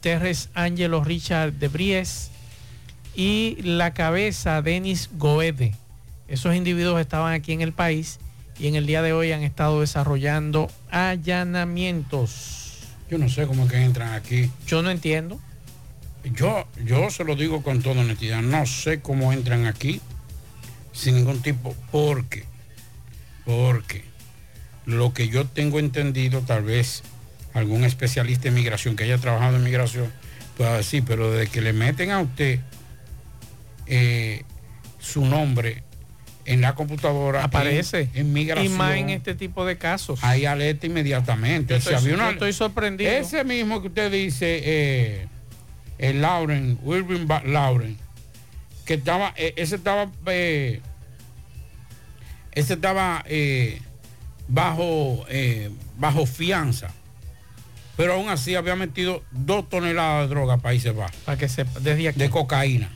Terres 0.00 0.50
Angelo 0.54 1.04
Richard 1.04 1.52
de 1.52 1.68
Bries 1.68 2.30
y 3.14 3.58
la 3.62 3.94
cabeza 3.94 4.60
Denis 4.60 5.08
Goede. 5.16 5.74
Esos 6.28 6.54
individuos 6.56 7.00
estaban 7.00 7.32
aquí 7.32 7.52
en 7.52 7.60
el 7.60 7.72
país 7.72 8.18
y 8.58 8.68
en 8.68 8.74
el 8.74 8.86
día 8.86 9.02
de 9.02 9.12
hoy 9.12 9.32
han 9.32 9.42
estado 9.42 9.80
desarrollando 9.80 10.70
allanamientos. 10.90 12.80
Yo 13.10 13.18
no 13.18 13.28
sé 13.28 13.46
cómo 13.46 13.64
es 13.64 13.70
que 13.70 13.82
entran 13.82 14.14
aquí. 14.14 14.50
Yo 14.66 14.82
no 14.82 14.90
entiendo. 14.90 15.38
Yo, 16.24 16.66
yo 16.84 17.10
se 17.10 17.24
lo 17.24 17.36
digo 17.36 17.62
con 17.62 17.82
toda 17.82 18.00
honestidad, 18.00 18.42
no 18.42 18.66
sé 18.66 19.00
cómo 19.00 19.32
entran 19.32 19.66
aquí 19.66 20.00
sin 20.92 21.14
ningún 21.14 21.40
tipo, 21.40 21.76
porque, 21.92 22.44
porque 23.44 24.04
lo 24.86 25.12
que 25.12 25.28
yo 25.28 25.46
tengo 25.46 25.78
entendido, 25.78 26.40
tal 26.40 26.64
vez 26.64 27.02
algún 27.54 27.84
especialista 27.84 28.48
en 28.48 28.54
migración 28.54 28.96
que 28.96 29.04
haya 29.04 29.18
trabajado 29.18 29.56
en 29.56 29.62
migración 29.62 30.10
pueda 30.56 30.76
decir, 30.76 31.04
pero 31.06 31.30
desde 31.30 31.50
que 31.50 31.60
le 31.60 31.72
meten 31.72 32.10
a 32.10 32.20
usted 32.20 32.60
eh, 33.86 34.42
su 34.98 35.24
nombre 35.24 35.84
en 36.46 36.60
la 36.60 36.74
computadora 36.74 37.44
aparece 37.44 38.08
en, 38.14 38.32
migración. 38.32 38.72
Y 38.72 38.76
más 38.76 38.96
en 38.96 39.10
este 39.10 39.34
tipo 39.34 39.66
de 39.66 39.76
casos. 39.76 40.22
Hay 40.22 40.46
alerta 40.46 40.86
inmediatamente. 40.86 41.78
Yo 41.78 41.90
estoy, 41.96 42.10
yo 42.12 42.30
estoy 42.30 42.52
sorprendido. 42.52 43.10
Ese 43.10 43.44
mismo 43.44 43.82
que 43.82 43.88
usted 43.88 44.10
dice, 44.10 44.62
eh, 44.64 45.26
el 45.98 46.22
Lauren, 46.22 46.78
Wilbur 46.82 47.44
Lauren, 47.44 47.98
que 48.84 48.94
estaba, 48.94 49.34
eh, 49.36 49.54
ese 49.56 49.74
estaba, 49.74 50.08
eh, 50.26 50.80
ese 52.52 52.74
estaba 52.74 53.24
bajo, 54.48 55.26
bajo 55.98 56.26
fianza. 56.26 56.90
Pero 57.96 58.12
aún 58.12 58.28
así 58.28 58.54
había 58.54 58.76
metido 58.76 59.24
dos 59.32 59.68
toneladas 59.68 60.28
de 60.28 60.34
droga 60.34 60.54
a 60.54 60.58
Países 60.58 60.94
Bajos. 60.94 61.16
Para 61.24 61.38
que 61.38 61.48
sepa, 61.48 61.80
desde 61.80 62.08
aquí. 62.08 62.18
De 62.18 62.30
cocaína. 62.30 62.90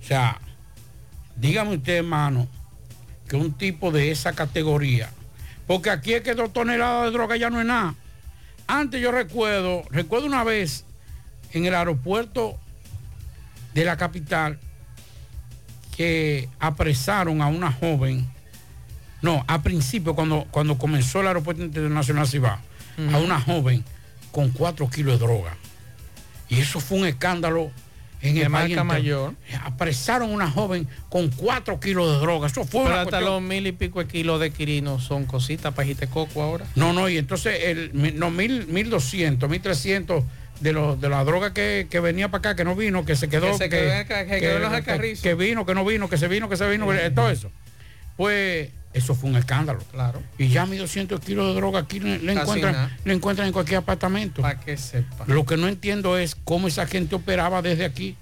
O 0.00 0.04
sea, 0.04 0.40
dígame 1.36 1.76
usted, 1.76 1.98
hermano, 1.98 2.48
que 3.32 3.36
un 3.38 3.54
tipo 3.54 3.90
de 3.90 4.10
esa 4.10 4.34
categoría, 4.34 5.08
porque 5.66 5.88
aquí 5.88 6.12
es 6.12 6.20
que 6.20 6.34
dos 6.34 6.52
toneladas 6.52 7.06
de 7.06 7.12
droga 7.12 7.34
ya 7.38 7.48
no 7.48 7.60
es 7.60 7.66
nada. 7.66 7.94
Antes 8.66 9.00
yo 9.00 9.10
recuerdo, 9.10 9.84
recuerdo 9.90 10.26
una 10.26 10.44
vez 10.44 10.84
en 11.54 11.64
el 11.64 11.74
aeropuerto 11.74 12.58
de 13.72 13.86
la 13.86 13.96
capital 13.96 14.58
que 15.96 16.50
apresaron 16.60 17.40
a 17.40 17.46
una 17.46 17.72
joven, 17.72 18.30
no, 19.22 19.46
a 19.48 19.62
principio 19.62 20.14
cuando, 20.14 20.46
cuando 20.50 20.76
comenzó 20.76 21.22
el 21.22 21.28
aeropuerto 21.28 21.62
internacional 21.62 22.28
Cibao, 22.28 22.58
uh 22.98 23.00
-huh. 23.00 23.14
a 23.14 23.18
una 23.18 23.40
joven 23.40 23.82
con 24.30 24.50
cuatro 24.50 24.90
kilos 24.90 25.18
de 25.18 25.24
droga. 25.24 25.56
Y 26.50 26.60
eso 26.60 26.80
fue 26.80 26.98
un 26.98 27.06
escándalo 27.06 27.70
en 28.22 28.34
De 28.36 28.42
el 28.42 28.48
marca 28.48 28.84
mayor. 28.84 29.34
Apresaron 29.64 30.30
a 30.30 30.34
una 30.34 30.50
joven 30.50 30.86
con 31.08 31.28
cuatro 31.28 31.80
kilos 31.80 32.10
de 32.12 32.18
droga. 32.20 32.46
Eso 32.46 32.64
fue 32.64 32.82
Pero 32.82 32.94
una 32.94 33.00
hasta 33.02 33.10
cuestión- 33.18 33.32
los 33.32 33.42
mil 33.42 33.66
y 33.66 33.72
pico 33.72 33.98
de 33.98 34.06
kilos 34.06 34.40
de 34.40 34.50
quirino 34.52 35.00
son 35.00 35.24
cositas 35.26 35.74
para 35.74 35.88
coco 36.08 36.42
ahora. 36.42 36.64
No, 36.76 36.92
no, 36.92 37.08
y 37.08 37.18
entonces 37.18 37.58
el, 37.64 37.90
no, 38.18 38.30
mil, 38.30 38.66
mil 38.68 38.88
doscientos, 38.90 39.50
mil 39.50 39.60
trescientos 39.60 40.24
de, 40.60 40.72
los 40.72 41.00
de 41.00 41.08
la 41.08 41.24
droga 41.24 41.52
que, 41.52 41.88
que 41.90 41.98
venía 41.98 42.28
para 42.30 42.38
acá, 42.38 42.56
que 42.56 42.64
no 42.64 42.76
vino, 42.76 43.04
que 43.04 43.16
se 43.16 43.28
quedó, 43.28 43.46
Que 43.50 43.54
se 43.58 43.68
quedó 43.68 44.06
ca- 44.06 44.24
que 44.26 44.38
quedó 44.40 44.56
en 44.56 44.62
los 44.62 45.20
que 45.20 45.34
vino, 45.34 45.66
que 45.66 45.74
no 45.74 45.84
vino, 45.84 46.08
que 46.08 46.16
se 46.16 46.28
vino, 46.28 46.48
que 46.48 46.56
se 46.56 46.68
vino, 46.70 46.88
que- 46.88 47.10
todo 47.10 47.28
eso. 47.30 47.50
Pues 48.16 48.68
eso 48.92 49.14
fue 49.14 49.30
un 49.30 49.36
escándalo. 49.36 49.80
Claro. 49.90 50.22
Y 50.38 50.48
ya 50.48 50.66
1.200 50.66 51.20
kilos 51.20 51.48
de 51.48 51.54
droga 51.54 51.80
aquí 51.80 52.00
le, 52.00 52.32
encuentran, 52.32 52.90
le 53.04 53.14
encuentran 53.14 53.46
en 53.46 53.52
cualquier 53.52 53.78
apartamento. 53.78 54.42
Para 54.42 54.60
que 54.60 54.76
sepa. 54.76 55.24
Lo 55.26 55.46
que 55.46 55.56
no 55.56 55.68
entiendo 55.68 56.18
es 56.18 56.34
cómo 56.34 56.68
esa 56.68 56.86
gente 56.86 57.14
operaba 57.14 57.62
desde 57.62 57.84
aquí 57.84 58.16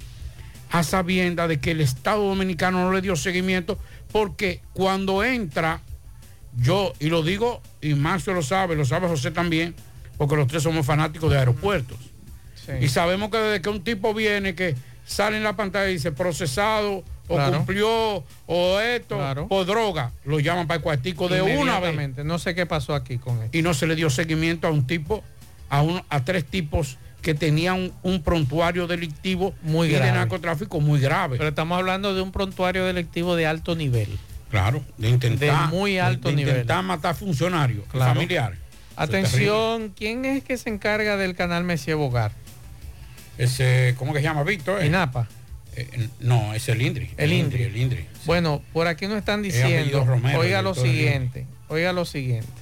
a 0.71 0.83
sabienda 0.85 1.49
de 1.49 1.59
que 1.59 1.73
el 1.73 1.81
Estado 1.81 2.23
Dominicano 2.23 2.85
no 2.85 2.93
le 2.93 3.01
dio 3.01 3.17
seguimiento, 3.17 3.79
porque 4.13 4.63
cuando 4.73 5.25
entra, 5.25 5.81
yo, 6.57 6.93
y 7.01 7.09
lo 7.09 7.23
digo, 7.23 7.61
y 7.81 7.95
Marcio 7.95 8.33
lo 8.33 8.43
sabe, 8.43 8.77
lo 8.77 8.85
sabe 8.85 9.09
José 9.09 9.33
también, 9.33 9.75
porque 10.17 10.37
los 10.37 10.47
tres 10.47 10.63
somos 10.63 10.87
fanáticos 10.87 11.31
de 11.31 11.39
aeropuertos. 11.39 11.99
Y 12.81 12.89
sabemos 12.89 13.31
que 13.31 13.39
desde 13.39 13.63
que 13.63 13.69
un 13.69 13.83
tipo 13.83 14.15
viene, 14.15 14.55
que 14.55 14.77
sale 15.05 15.37
en 15.37 15.43
la 15.43 15.57
pantalla 15.57 15.91
y 15.91 15.95
dice 15.95 16.13
procesado, 16.13 17.03
o 17.31 17.37
Claro. 17.37 17.57
cumplió, 17.59 18.25
o 18.47 18.81
esto, 18.81 19.17
Claro. 19.17 19.47
o 19.49 19.65
droga, 19.65 20.11
lo 20.25 20.41
llaman 20.41 20.67
para 20.67 20.77
el 20.79 20.83
cuartico 20.83 21.29
de 21.29 21.41
una 21.43 21.79
vez. 21.81 22.17
No 22.25 22.39
sé 22.39 22.55
qué 22.55 22.67
pasó 22.67 22.95
aquí 22.95 23.19
con 23.19 23.43
esto. 23.43 23.57
y 23.57 23.63
no 23.63 23.73
se 23.73 23.87
le 23.87 23.95
dio 23.97 24.11
seguimiento 24.11 24.67
a 24.67 24.71
un 24.71 24.87
tipo, 24.87 25.23
a, 25.69 25.83
un, 25.83 26.03
a 26.11 26.25
tres 26.25 26.45
tipos 26.45 26.99
que 27.23 27.35
tenían 27.35 27.77
un, 27.77 27.93
un 28.03 28.23
prontuario 28.23 28.87
delictivo 28.87 29.55
Muy 29.63 29.89
y 29.89 29.91
de 29.93 29.97
grave. 29.99 30.13
narcotráfico 30.13 30.81
muy 30.81 31.01
grave. 31.01 31.37
Pero 31.37 31.51
estamos 31.51 31.79
hablando 31.79 32.15
de 32.15 32.23
un 32.23 32.33
prontuario 32.33 32.85
delictivo 32.85 33.37
de 33.37 33.47
alto 33.47 33.75
nivel. 33.77 34.09
Claro, 34.51 34.83
de 34.99 35.09
intentar 35.11 35.69
De 35.71 35.77
muy 35.77 35.99
alto 35.99 36.29
de- 36.29 36.33
de 36.33 36.37
nivel. 36.37 36.55
intentar 36.55 36.83
matar 36.83 37.15
funcionarios 37.15 37.85
Claro. 37.93 38.15
familiares. 38.15 38.59
Atención, 38.97 39.93
¿quién 39.97 40.25
es 40.25 40.43
que 40.43 40.57
se 40.59 40.69
encarga 40.71 41.17
del 41.17 41.35
canal 41.37 41.63
Messier 41.65 41.97
Bogar? 41.97 42.33
Ese, 43.39 43.95
¿cómo 43.99 44.13
que 44.13 44.19
se 44.19 44.25
llama 44.25 44.43
Víctor? 44.43 44.83
eh? 44.83 44.87
INAPA. 44.87 45.29
Eh, 45.77 46.09
no, 46.21 46.55
es 46.55 46.69
el 46.69 46.83
Indri. 46.83 47.11
El 47.17 47.33
Indri. 47.33 47.63
El 47.65 47.77
Indri. 47.77 48.07
Bueno, 48.27 48.63
por 48.73 48.87
aquí 48.87 49.07
nos 49.07 49.19
están 49.19 49.43
diciendo, 49.43 50.05
Romero, 50.05 50.41
oiga 50.41 50.63
lo 50.63 50.75
siguiente, 50.75 51.47
oiga 51.69 51.93
lo 51.93 52.05
siguiente. 52.05 52.61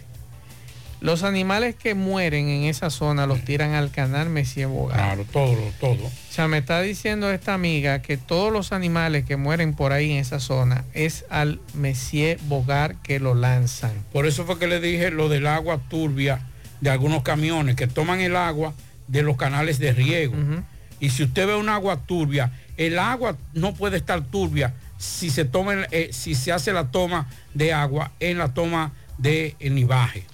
Los 1.00 1.22
animales 1.22 1.76
que 1.76 1.94
mueren 1.94 2.48
en 2.48 2.64
esa 2.64 2.90
zona 2.90 3.26
los 3.26 3.44
tiran 3.44 3.74
al 3.74 3.92
canal 3.92 4.30
Messier 4.30 4.66
Bogar. 4.66 4.96
Claro, 4.96 5.24
todo, 5.32 5.72
todo. 5.78 6.06
O 6.06 6.10
sea, 6.28 6.48
me 6.48 6.58
está 6.58 6.82
diciendo 6.82 7.30
esta 7.30 7.54
amiga 7.54 8.02
que 8.02 8.16
todos 8.16 8.52
los 8.52 8.72
animales 8.72 9.24
que 9.24 9.36
mueren 9.36 9.74
por 9.74 9.92
ahí 9.92 10.10
en 10.10 10.16
esa 10.16 10.40
zona 10.40 10.84
es 10.94 11.24
al 11.30 11.60
Messier 11.74 12.38
Bogar 12.48 12.96
que 13.02 13.20
lo 13.20 13.36
lanzan. 13.36 13.92
Por 14.12 14.26
eso 14.26 14.44
fue 14.44 14.58
que 14.58 14.66
le 14.66 14.80
dije 14.80 15.12
lo 15.12 15.28
del 15.28 15.46
agua 15.46 15.80
turbia 15.88 16.40
de 16.80 16.90
algunos 16.90 17.22
camiones 17.22 17.76
que 17.76 17.86
toman 17.86 18.20
el 18.20 18.34
agua 18.34 18.74
de 19.06 19.22
los 19.22 19.36
canales 19.36 19.78
de 19.78 19.92
riego. 19.92 20.34
Y 21.00 21.10
si 21.10 21.24
usted 21.24 21.46
ve 21.46 21.54
un 21.56 21.68
agua 21.68 21.96
turbia, 22.06 22.52
el 22.76 22.98
agua 22.98 23.36
no 23.54 23.74
puede 23.74 23.96
estar 23.98 24.22
turbia 24.24 24.74
si 24.98 25.30
se 25.30 25.44
toma, 25.44 25.74
eh, 25.90 26.10
si 26.12 26.34
se 26.34 26.52
hace 26.52 26.72
la 26.72 26.90
toma 26.90 27.28
de 27.54 27.72
agua 27.72 28.10
en 28.20 28.38
la 28.38 28.52
toma 28.52 28.92
de 29.16 29.54
nivaje. 29.60 30.24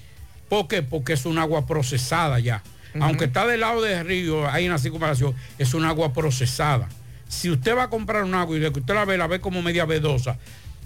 ¿Por 0.49 0.69
qué? 0.69 0.83
Porque 0.83 1.15
es 1.15 1.27
un 1.27 1.39
agua 1.39 1.67
procesada 1.67 2.39
ya. 2.39 2.63
Aunque 3.01 3.25
está 3.25 3.45
del 3.47 3.61
lado 3.61 3.83
del 3.83 4.07
río, 4.07 4.49
hay 4.49 4.67
una 4.69 4.79
circunvalación, 4.79 5.35
es 5.59 5.75
un 5.75 5.85
agua 5.85 6.13
procesada. 6.13 6.89
Si 7.29 7.51
usted 7.51 7.77
va 7.77 7.85
a 7.85 7.91
comprar 7.91 8.23
un 8.23 8.35
agua 8.35 8.57
y 8.57 8.61
de 8.61 8.71
que 8.73 8.79
usted 8.79 8.95
la 8.95 9.05
ve, 9.05 9.19
la 9.19 9.27
ve 9.27 9.41
como 9.41 9.63
media 9.63 9.85
vedosa, 9.85 10.39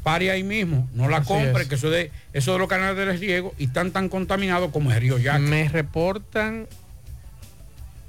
pare 0.03 0.31
ahí 0.31 0.43
mismo, 0.43 0.89
no 0.95 1.09
la 1.11 1.19
Así 1.19 1.27
compre, 1.29 1.63
es. 1.65 1.69
que 1.69 1.75
eso 1.75 1.91
de 1.91 2.11
eso 2.33 2.53
de 2.55 2.59
los 2.61 2.69
canales 2.69 2.97
de 2.97 3.13
riego 3.13 3.53
y 3.59 3.65
están 3.65 3.91
tan 3.91 4.09
contaminados 4.09 4.71
como 4.73 4.91
el 4.91 4.99
río 4.99 5.19
Yaque. 5.19 5.39
Me 5.41 5.69
reportan 5.69 6.67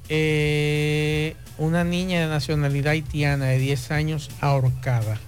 eh, 0.10 1.36
una 1.58 1.84
niña 1.84 2.22
de 2.22 2.28
nacionalidad 2.28 2.92
haitiana 2.94 3.46
de 3.46 3.60
10 3.60 3.92
años 3.92 4.30
ahorcada. 4.42 5.20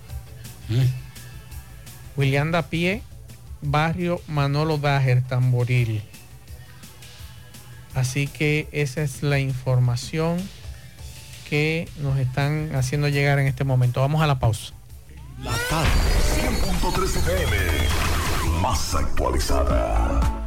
William 2.18 2.52
Pie, 2.70 3.04
barrio 3.62 4.22
Manolo 4.28 4.78
Dager, 4.78 5.22
Tamboril. 5.22 6.02
Así 7.94 8.28
que 8.28 8.68
esa 8.72 9.02
es 9.02 9.22
la 9.22 9.40
información 9.40 10.38
que 11.50 11.90
nos 11.98 12.18
están 12.18 12.74
haciendo 12.76 13.10
llegar 13.10 13.38
en 13.40 13.48
este 13.48 13.66
momento. 13.66 14.00
Vamos 14.00 14.22
a 14.22 14.28
la 14.28 14.40
pausa. 14.40 14.74
La 15.44 15.52
tarde. 15.70 15.90
100.3 16.40 17.18
FM. 17.18 18.62
Más 18.62 18.96
actualizada. 18.96 20.21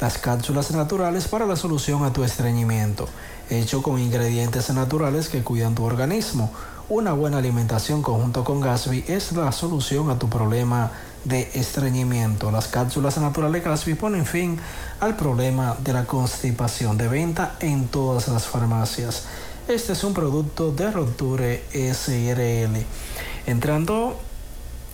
las 0.00 0.18
cápsulas 0.18 0.70
naturales 0.70 1.26
para 1.26 1.44
la 1.44 1.56
solución 1.56 2.04
a 2.04 2.12
tu 2.12 2.22
estreñimiento, 2.22 3.08
hecho 3.50 3.82
con 3.82 3.98
ingredientes 3.98 4.70
naturales 4.70 5.28
que 5.28 5.42
cuidan 5.42 5.74
tu 5.74 5.82
organismo. 5.82 6.52
Una 6.88 7.14
buena 7.14 7.38
alimentación 7.38 8.00
conjunto 8.00 8.44
con 8.44 8.60
Gasby 8.60 9.06
es 9.08 9.32
la 9.32 9.50
solución 9.50 10.08
a 10.08 10.20
tu 10.20 10.28
problema 10.28 10.92
de 11.24 11.50
estreñimiento. 11.54 12.50
Las 12.50 12.68
cápsulas 12.68 13.18
naturales 13.18 13.64
Gasby 13.64 13.94
ponen 13.94 14.26
fin 14.26 14.58
al 15.00 15.16
problema 15.16 15.76
de 15.80 15.92
la 15.92 16.04
constipación 16.04 16.98
de 16.98 17.08
venta 17.08 17.56
en 17.60 17.88
todas 17.88 18.28
las 18.28 18.46
farmacias. 18.46 19.24
Este 19.68 19.92
es 19.92 20.04
un 20.04 20.14
producto 20.14 20.72
de 20.72 20.90
Roture 20.90 21.62
SRL. 21.72 22.84
Entrando 23.46 24.20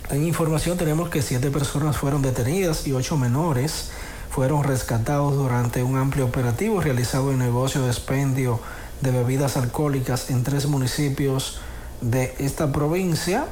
En 0.09 0.25
información 0.25 0.77
tenemos 0.77 1.09
que 1.09 1.21
siete 1.21 1.51
personas 1.51 1.97
fueron 1.97 2.23
detenidas 2.23 2.87
y 2.87 2.93
ocho 2.93 3.15
menores 3.15 3.91
fueron 4.31 4.63
rescatados 4.63 5.35
durante 5.35 5.83
un 5.83 5.97
amplio 5.97 6.25
operativo 6.25 6.81
realizado 6.81 7.31
en 7.31 7.37
negocio 7.37 7.81
de 7.83 7.89
expendio 7.89 8.59
de 9.01 9.11
bebidas 9.11 9.57
alcohólicas 9.57 10.29
en 10.29 10.43
tres 10.43 10.65
municipios 10.65 11.59
de 12.01 12.35
esta 12.39 12.71
provincia, 12.71 13.45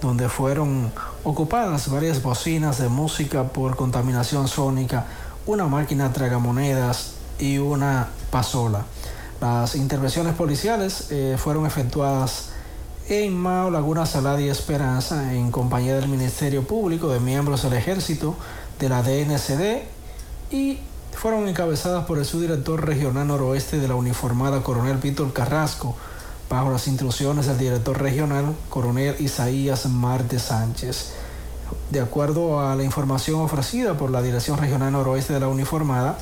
donde 0.00 0.28
fueron 0.28 0.92
ocupadas 1.24 1.90
varias 1.90 2.22
bocinas 2.22 2.78
de 2.78 2.88
música 2.88 3.44
por 3.44 3.76
contaminación 3.76 4.46
sónica, 4.46 5.06
una 5.46 5.66
máquina 5.66 6.12
tragamonedas 6.12 7.14
y 7.38 7.58
una 7.58 8.08
pasola. 8.30 8.84
Las 9.40 9.74
intervenciones 9.74 10.34
policiales 10.34 11.08
eh, 11.10 11.36
fueron 11.38 11.66
efectuadas 11.66 12.50
en 13.08 13.34
Mao, 13.34 13.70
Laguna 13.70 14.06
Salada 14.06 14.40
y 14.40 14.48
Esperanza 14.48 15.34
en 15.34 15.50
compañía 15.50 15.96
del 15.96 16.08
Ministerio 16.08 16.66
Público, 16.66 17.08
de 17.08 17.20
miembros 17.20 17.62
del 17.62 17.74
Ejército, 17.74 18.36
de 18.78 18.88
la 18.88 19.02
DNCD 19.02 19.82
y 20.50 20.78
fueron 21.12 21.48
encabezadas 21.48 22.04
por 22.06 22.18
el 22.18 22.24
subdirector 22.24 22.84
regional 22.84 23.28
noroeste 23.28 23.78
de 23.78 23.88
la 23.88 23.94
uniformada 23.94 24.62
Coronel 24.62 24.98
Víctor 24.98 25.32
Carrasco, 25.32 25.96
bajo 26.48 26.70
las 26.70 26.86
instrucciones 26.86 27.46
del 27.46 27.58
director 27.58 28.00
regional 28.00 28.54
Coronel 28.68 29.16
Isaías 29.18 29.86
Marte 29.86 30.38
Sánchez. 30.38 31.12
De 31.90 32.00
acuerdo 32.00 32.60
a 32.60 32.74
la 32.76 32.84
información 32.84 33.40
ofrecida 33.40 33.96
por 33.96 34.10
la 34.10 34.22
Dirección 34.22 34.58
Regional 34.58 34.92
Noroeste 34.92 35.32
de 35.32 35.40
la 35.40 35.48
Uniformada, 35.48 36.18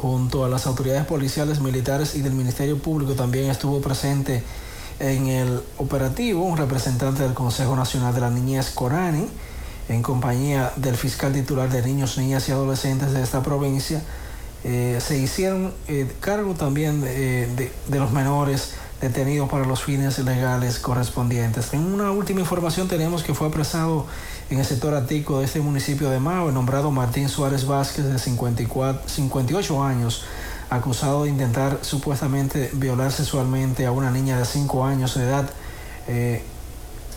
junto 0.00 0.44
a 0.44 0.48
las 0.48 0.66
autoridades 0.66 1.06
policiales, 1.06 1.60
militares 1.60 2.14
y 2.14 2.22
del 2.22 2.32
Ministerio 2.32 2.78
Público 2.78 3.14
también 3.14 3.50
estuvo 3.50 3.80
presente 3.80 4.42
en 4.98 5.26
el 5.28 5.62
operativo 5.78 6.42
un 6.42 6.56
representante 6.56 7.22
del 7.22 7.34
Consejo 7.34 7.76
Nacional 7.76 8.14
de 8.14 8.20
la 8.20 8.30
Niñez 8.30 8.70
Corani, 8.70 9.26
en 9.88 10.02
compañía 10.02 10.72
del 10.76 10.96
fiscal 10.96 11.32
titular 11.32 11.70
de 11.70 11.82
niños, 11.82 12.18
niñas 12.18 12.48
y 12.48 12.52
adolescentes 12.52 13.12
de 13.12 13.22
esta 13.22 13.42
provincia. 13.42 14.02
Eh, 14.64 14.98
se 15.00 15.18
hicieron 15.18 15.72
eh, 15.86 16.10
cargo 16.20 16.54
también 16.54 17.00
de, 17.00 17.46
de, 17.54 17.72
de 17.86 17.98
los 17.98 18.10
menores 18.10 18.72
detenidos 19.00 19.48
para 19.48 19.66
los 19.66 19.82
fines 19.82 20.18
legales 20.18 20.78
correspondientes. 20.78 21.72
En 21.74 21.80
una 21.80 22.10
última 22.10 22.40
información 22.40 22.88
tenemos 22.88 23.22
que 23.22 23.34
fue 23.34 23.48
apresado 23.48 24.06
en 24.48 24.58
el 24.58 24.64
sector 24.64 24.94
atico 24.94 25.40
de 25.40 25.44
este 25.44 25.60
municipio 25.60 26.08
de 26.08 26.20
Mao, 26.20 26.48
el 26.48 26.54
nombrado 26.54 26.90
Martín 26.90 27.28
Suárez 27.28 27.66
Vázquez 27.66 28.06
de 28.06 28.18
54, 28.18 29.08
58 29.08 29.82
años, 29.82 30.24
acusado 30.70 31.24
de 31.24 31.30
intentar 31.30 31.78
supuestamente 31.82 32.70
violar 32.74 33.12
sexualmente 33.12 33.86
a 33.86 33.92
una 33.92 34.10
niña 34.10 34.38
de 34.38 34.44
5 34.44 34.84
años 34.84 35.14
de 35.14 35.24
edad, 35.24 35.50
eh, 36.08 36.42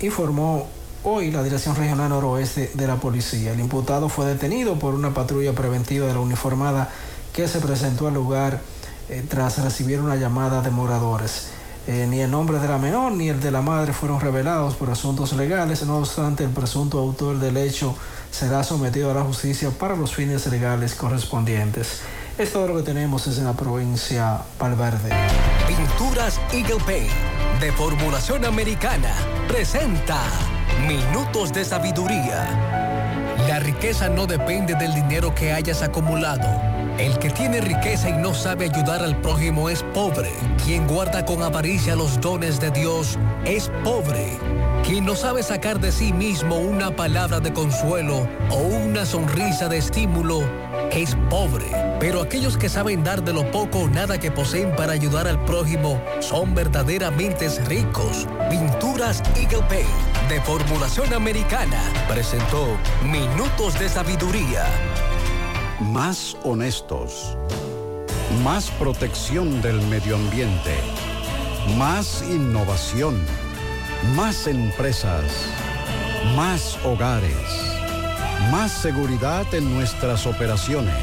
informó 0.02 0.68
hoy 1.04 1.32
la 1.32 1.44
Dirección 1.44 1.76
Regional 1.76 2.10
Noroeste 2.10 2.72
de 2.74 2.88
la 2.88 2.98
Policía. 2.98 3.54
El 3.54 3.60
imputado 3.60 4.10
fue 4.10 4.26
detenido 4.26 4.78
por 4.78 4.96
una 4.96 5.14
patrulla 5.14 5.54
preventiva 5.54 6.08
de 6.08 6.14
la 6.14 6.20
uniformada 6.20 6.90
que 7.32 7.48
se 7.48 7.60
presentó 7.60 8.08
al 8.08 8.16
lugar 8.16 8.62
eh, 9.08 9.24
tras 9.28 9.60
recibir 9.60 10.02
una 10.02 10.16
llamada 10.16 10.62
de 10.62 10.72
moradores. 10.72 11.59
Eh, 11.88 12.06
ni 12.08 12.20
el 12.20 12.30
nombre 12.30 12.60
de 12.60 12.68
la 12.68 12.78
menor 12.78 13.14
ni 13.14 13.30
el 13.30 13.40
de 13.40 13.52
la 13.52 13.62
madre 13.62 13.94
fueron 13.94 14.20
revelados 14.20 14.76
por 14.76 14.90
asuntos 14.92 15.34
legales, 15.34 15.84
no 15.86 15.98
obstante 15.98 16.44
el 16.44 16.52
presunto 16.52 17.00
autor 17.00 17.40
del 17.40 17.58
hecho 17.58 17.96
será 18.32 18.64
sometido 18.64 19.10
a 19.12 19.14
la 19.14 19.24
justicia 19.24 19.72
para 19.72 19.96
los 19.96 20.14
fines 20.14 20.46
legales 20.48 20.94
correspondientes. 20.94 22.02
Es 22.38 22.54
todo 22.54 22.68
lo 22.68 22.78
que 22.78 22.84
tenemos 22.84 23.26
en 23.28 23.44
la 23.44 23.54
provincia 23.54 24.40
Valverde. 24.60 25.10
Pinturas 25.68 26.40
Eagle 26.54 26.84
Paint 26.86 27.12
de 27.60 27.72
formulación 27.74 28.46
americana 28.46 29.14
presenta 29.48 30.22
Minutos 30.88 31.52
de 31.52 31.66
Sabiduría. 31.66 33.36
La 33.48 33.60
riqueza 33.60 34.10
no 34.10 34.26
depende 34.28 34.76
del 34.76 34.94
dinero 34.94 35.34
que 35.36 35.52
hayas 35.52 35.82
acumulado. 35.82 36.69
El 37.00 37.18
que 37.18 37.30
tiene 37.30 37.62
riqueza 37.62 38.10
y 38.10 38.14
no 38.14 38.34
sabe 38.34 38.66
ayudar 38.66 39.02
al 39.02 39.16
prójimo 39.22 39.70
es 39.70 39.84
pobre. 39.94 40.34
Quien 40.66 40.86
guarda 40.86 41.26
con 41.26 41.42
avaricia 41.42 41.96
los 41.96 42.20
dones 42.20 42.60
de 42.60 42.72
Dios 42.72 43.18
es 43.46 43.72
pobre. 43.86 44.38
Quien 44.84 45.06
no 45.06 45.16
sabe 45.16 45.42
sacar 45.42 45.80
de 45.80 45.94
sí 45.94 46.12
mismo 46.12 46.58
una 46.58 46.94
palabra 46.94 47.40
de 47.40 47.54
consuelo 47.54 48.28
o 48.50 48.58
una 48.58 49.06
sonrisa 49.06 49.70
de 49.70 49.78
estímulo 49.78 50.42
es 50.92 51.16
pobre. 51.30 51.68
Pero 52.02 52.22
aquellos 52.22 52.58
que 52.58 52.68
saben 52.68 53.02
dar 53.02 53.24
de 53.24 53.32
lo 53.32 53.50
poco 53.50 53.80
o 53.80 53.90
nada 53.90 54.20
que 54.20 54.30
poseen 54.30 54.76
para 54.76 54.92
ayudar 54.92 55.26
al 55.26 55.42
prójimo 55.46 56.02
son 56.20 56.54
verdaderamente 56.54 57.48
ricos. 57.70 58.28
Pinturas 58.50 59.24
Eagle 59.38 59.64
Paint 59.70 60.28
de 60.28 60.42
formulación 60.42 61.14
americana 61.14 61.82
presentó 62.10 62.68
Minutos 63.06 63.80
de 63.80 63.88
Sabiduría. 63.88 64.66
Más 65.80 66.36
honestos. 66.44 67.38
Más 68.44 68.70
protección 68.72 69.62
del 69.62 69.82
medio 69.84 70.18
ambiente. 70.18 70.76
Más 71.78 72.22
innovación. 72.30 73.18
Más 74.14 74.48
empresas. 74.48 75.24
Más 76.36 76.78
hogares. 76.84 77.32
Más 78.52 78.74
seguridad 78.74 79.46
en 79.54 79.74
nuestras 79.74 80.28
operaciones. 80.28 80.94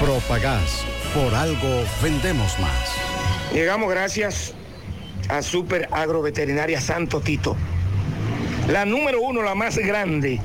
Propagás. 0.00 0.84
Por 1.14 1.32
algo 1.32 1.84
vendemos 2.02 2.58
más. 2.58 3.52
Llegamos 3.52 3.88
gracias 3.88 4.52
a 5.28 5.42
Super 5.42 5.88
Agroveterinaria 5.92 6.80
Santo 6.80 7.20
Tito. 7.20 7.56
La 8.66 8.84
número 8.84 9.20
uno, 9.20 9.42
la 9.42 9.54
más 9.54 9.78
grande. 9.78 10.40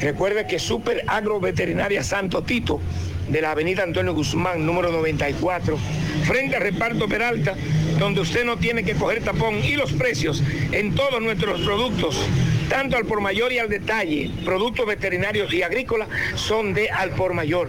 Recuerde 0.00 0.46
que 0.46 0.58
Super 0.58 1.04
Agroveterinaria 1.06 2.02
Santo 2.02 2.42
Tito, 2.42 2.80
de 3.28 3.40
la 3.40 3.52
avenida 3.52 3.82
Antonio 3.82 4.14
Guzmán, 4.14 4.66
número 4.66 4.92
94, 4.92 5.78
frente 6.24 6.56
a 6.56 6.58
Reparto 6.58 7.08
Peralta, 7.08 7.54
donde 7.98 8.20
usted 8.20 8.44
no 8.44 8.56
tiene 8.56 8.84
que 8.84 8.94
coger 8.94 9.22
tapón 9.22 9.56
y 9.64 9.76
los 9.76 9.92
precios 9.92 10.42
en 10.72 10.94
todos 10.94 11.22
nuestros 11.22 11.60
productos, 11.62 12.20
tanto 12.68 12.96
al 12.96 13.04
por 13.04 13.20
mayor 13.20 13.52
y 13.52 13.58
al 13.58 13.68
detalle, 13.68 14.30
productos 14.44 14.86
veterinarios 14.86 15.52
y 15.52 15.62
agrícolas, 15.62 16.08
son 16.34 16.74
de 16.74 16.90
al 16.90 17.10
por 17.10 17.34
mayor. 17.34 17.68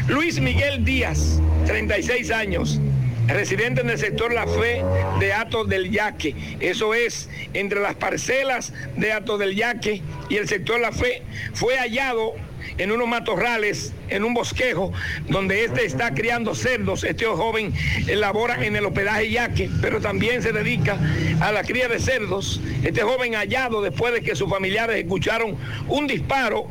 Luis 0.09 0.40
Miguel 0.40 0.85
Díaz, 0.85 1.40
36 1.66 2.32
años 2.32 2.80
residente 3.28 3.82
en 3.82 3.90
el 3.90 3.98
sector 3.98 4.32
La 4.32 4.46
Fe 4.46 4.82
de 5.20 5.32
Ato 5.32 5.64
del 5.64 5.90
Yaque. 5.90 6.34
Eso 6.60 6.94
es 6.94 7.28
entre 7.52 7.80
las 7.80 7.94
parcelas 7.94 8.72
de 8.96 9.12
Ato 9.12 9.38
del 9.38 9.55
Yaque 9.55 10.02
y 10.28 10.36
el 10.36 10.48
sector 10.48 10.80
La 10.80 10.92
Fe. 10.92 11.22
Fue 11.55 11.76
hallado 11.76 12.34
en 12.78 12.92
unos 12.92 13.09
matorrales, 13.09 13.92
en 14.09 14.24
un 14.24 14.34
bosquejo, 14.34 14.92
donde 15.28 15.64
este 15.64 15.84
está 15.84 16.14
criando 16.14 16.55
cerdos. 16.55 17.05
Este 17.05 17.26
joven 17.26 17.72
labora 18.06 18.64
en 18.64 18.76
el 18.76 18.86
hospedaje 18.86 19.30
Yaque, 19.30 19.70
pero 19.80 20.00
también 20.00 20.42
se 20.42 20.52
dedica 20.52 20.98
a 21.40 21.52
la 21.52 21.62
cría 21.62 21.88
de 21.88 21.98
cerdos. 21.98 22.60
Este 22.82 23.02
joven 23.02 23.34
hallado 23.34 23.82
después 23.82 24.12
de 24.12 24.22
que 24.22 24.34
sus 24.34 24.48
familiares 24.48 24.96
escucharon 24.96 25.56
un 25.88 26.06
disparo 26.06 26.66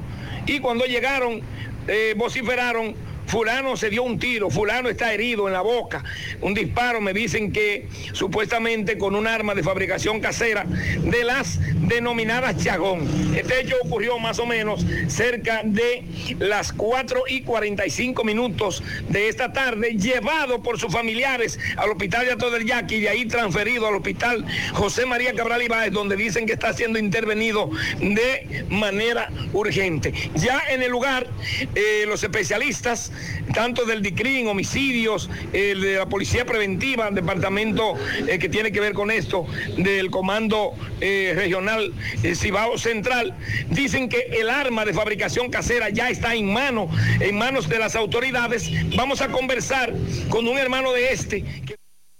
y 0.45 0.59
cuando 0.59 0.85
llegaron 0.85 1.41
eh, 1.87 2.13
vociferaron 2.17 2.95
fulano 3.27 3.77
se 3.77 3.89
dio 3.89 4.03
un 4.03 4.17
tiro, 4.17 4.49
fulano 4.49 4.89
está 4.89 5.13
herido 5.13 5.47
en 5.47 5.53
la 5.53 5.61
boca, 5.61 6.03
un 6.41 6.53
disparo, 6.53 7.01
me 7.01 7.13
dicen 7.13 7.51
que 7.51 7.87
supuestamente 8.13 8.97
con 8.97 9.15
un 9.15 9.27
arma 9.27 9.53
de 9.53 9.63
fabricación 9.63 10.19
casera 10.19 10.65
de 10.65 11.23
las 11.23 11.59
denominadas 11.87 12.63
chagón. 12.63 13.07
Este 13.35 13.61
hecho 13.61 13.75
ocurrió 13.83 14.17
más 14.19 14.39
o 14.39 14.45
menos 14.45 14.85
cerca 15.07 15.61
de 15.63 16.03
las 16.39 16.73
4 16.73 17.23
y 17.27 17.41
45 17.41 18.23
minutos 18.23 18.83
de 19.09 19.27
esta 19.27 19.53
tarde, 19.53 19.97
llevado 19.97 20.63
por 20.63 20.79
sus 20.79 20.91
familiares 20.91 21.59
al 21.75 21.91
hospital 21.91 22.25
de 22.25 22.31
Ato 22.33 22.49
del 22.49 22.65
Yaqui 22.65 22.95
y 22.95 23.01
de 23.01 23.09
ahí 23.09 23.25
transferido 23.25 23.87
al 23.87 23.95
hospital 23.95 24.45
José 24.73 25.05
María 25.05 25.33
Cabral 25.33 25.61
Ibáez, 25.61 25.91
donde 25.91 26.15
dicen 26.15 26.45
que 26.45 26.53
está 26.53 26.73
siendo 26.73 26.99
intervenido 26.99 27.69
de 27.99 28.65
manera 28.69 29.29
urgente. 29.53 30.13
Ya 30.35 30.61
en 30.69 30.81
el 30.81 30.91
lugar, 30.91 31.27
eh, 31.75 32.05
los 32.07 32.23
especialistas 32.23 33.11
tanto 33.53 33.85
del 33.85 34.01
DICRIN, 34.01 34.47
homicidios, 34.47 35.29
el 35.53 35.81
de 35.81 35.95
la 35.95 36.07
Policía 36.07 36.45
Preventiva, 36.45 37.07
el 37.07 37.15
departamento 37.15 37.95
eh, 38.27 38.39
que 38.39 38.49
tiene 38.49 38.71
que 38.71 38.79
ver 38.79 38.93
con 38.93 39.11
esto, 39.11 39.45
del 39.77 40.09
Comando 40.09 40.73
eh, 41.01 41.33
Regional 41.35 41.93
eh, 42.23 42.35
Cibao 42.35 42.77
Central, 42.77 43.35
dicen 43.69 44.09
que 44.09 44.21
el 44.39 44.49
arma 44.49 44.85
de 44.85 44.93
fabricación 44.93 45.49
casera 45.49 45.89
ya 45.89 46.09
está 46.09 46.35
en 46.35 46.51
mano, 46.51 46.89
en 47.19 47.37
manos 47.37 47.69
de 47.69 47.79
las 47.79 47.95
autoridades. 47.95 48.69
Vamos 48.95 49.21
a 49.21 49.29
conversar 49.29 49.93
con 50.29 50.47
un 50.47 50.57
hermano 50.57 50.91
de 50.93 51.11
este. 51.11 51.43
Que 51.65 51.75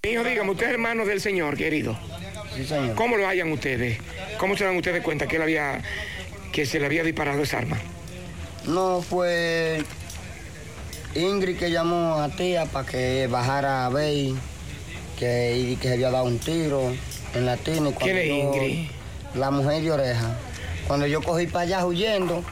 Hijo, 0.10 0.24
dígame, 0.24 0.52
usted 0.52 0.68
es 0.68 0.72
hermano 0.74 1.06
del 1.06 1.19
Señor, 1.19 1.57
querido. 1.57 1.98
Sí, 2.56 2.65
señor. 2.65 2.95
¿Cómo 2.95 3.18
lo 3.18 3.28
hayan 3.28 3.52
ustedes? 3.52 3.99
¿Cómo 4.38 4.56
se 4.56 4.64
dan 4.64 4.78
ustedes 4.78 5.03
cuenta 5.03 5.28
que 5.28 5.36
él 5.36 5.41
había, 5.41 5.82
que 6.53 6.65
se 6.65 6.80
le 6.80 6.86
había 6.86 7.03
disparado 7.03 7.44
esa 7.44 7.57
arma? 7.57 7.78
No, 8.65 9.02
fue 9.02 9.84
Ingrid 11.18 11.57
que 11.57 11.72
llamó 11.72 12.15
a 12.15 12.30
tía 12.30 12.65
para 12.65 12.85
que 12.88 13.27
bajara 13.27 13.85
a 13.85 13.89
ver 13.89 14.34
que, 15.18 15.77
que 15.81 15.88
se 15.88 15.94
había 15.95 16.11
dado 16.11 16.26
un 16.26 16.38
tiro 16.38 16.94
en 17.34 17.45
la 17.45 17.57
tina. 17.57 17.89
y 17.89 17.94
cuando 17.94 17.99
¿Quién 17.99 18.18
es 18.18 18.27
Ingrid? 18.27 18.89
La 19.34 19.52
mujer 19.52 19.81
de 19.81 19.91
oreja. 19.91 20.38
Cuando 20.88 21.07
yo 21.07 21.22
cogí 21.22 21.48
para 21.48 21.64
allá 21.64 21.85
huyendo, 21.85 22.44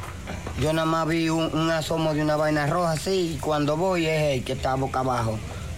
yo 0.60 0.74
nada 0.74 0.86
más 0.86 1.08
vi 1.08 1.30
un, 1.30 1.54
un 1.54 1.70
asomo 1.70 2.14
de 2.14 2.22
una 2.22 2.36
vaina 2.38 2.66
roja 2.66 2.94
así 2.94 3.36
y 3.36 3.38
cuando 3.40 3.78
voy 3.78 4.08
es 4.08 4.22
él 4.34 4.44
que 4.44 4.54
está 4.54 4.76
boca 4.76 5.00
abajo, 5.00 5.38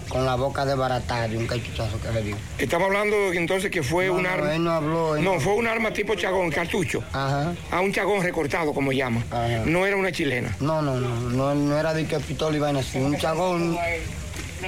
con 0.10 0.26
la 0.26 0.36
boca 0.36 0.66
de 0.66 0.76
baratario, 0.76 1.40
un 1.40 1.48
cachuchazo 1.48 2.00
que 2.02 2.12
le 2.12 2.22
dio. 2.24 2.36
Estamos 2.58 2.88
hablando 2.88 3.34
entonces 3.34 3.70
que 3.72 3.84
fue 3.84 4.08
No, 4.08 4.14
un 4.16 4.24
no, 4.24 4.30
arma. 4.30 4.56
él 4.56 4.64
no 4.64 4.72
habló, 4.72 5.16
él 5.16 5.24
no, 5.24 5.36
no- 5.36 5.40
fue 5.40 5.54
un 5.54 5.68
arma 5.68 5.92
tipo 5.92 6.16
chagón, 6.16 6.50
cartucho. 6.50 7.04
Ajá. 7.14 7.54
A 7.72 7.82
un 7.82 7.92
chagón 7.92 8.22
recortado, 8.24 8.74
como 8.74 8.92
llama. 8.92 9.24
No 9.66 9.86
era 9.86 9.96
una 9.98 10.12
chilena. 10.12 10.56
No, 10.60 10.82
no, 10.82 11.00
no, 11.00 11.10
no, 11.30 11.56
no 11.56 11.78
era 11.78 11.94
de 11.94 12.06
que 12.06 12.20
pistola 12.20 12.56
y 12.58 12.60
vaina 12.60 12.80
así, 12.80 12.98
un 12.98 13.18
chagón, 13.18 13.78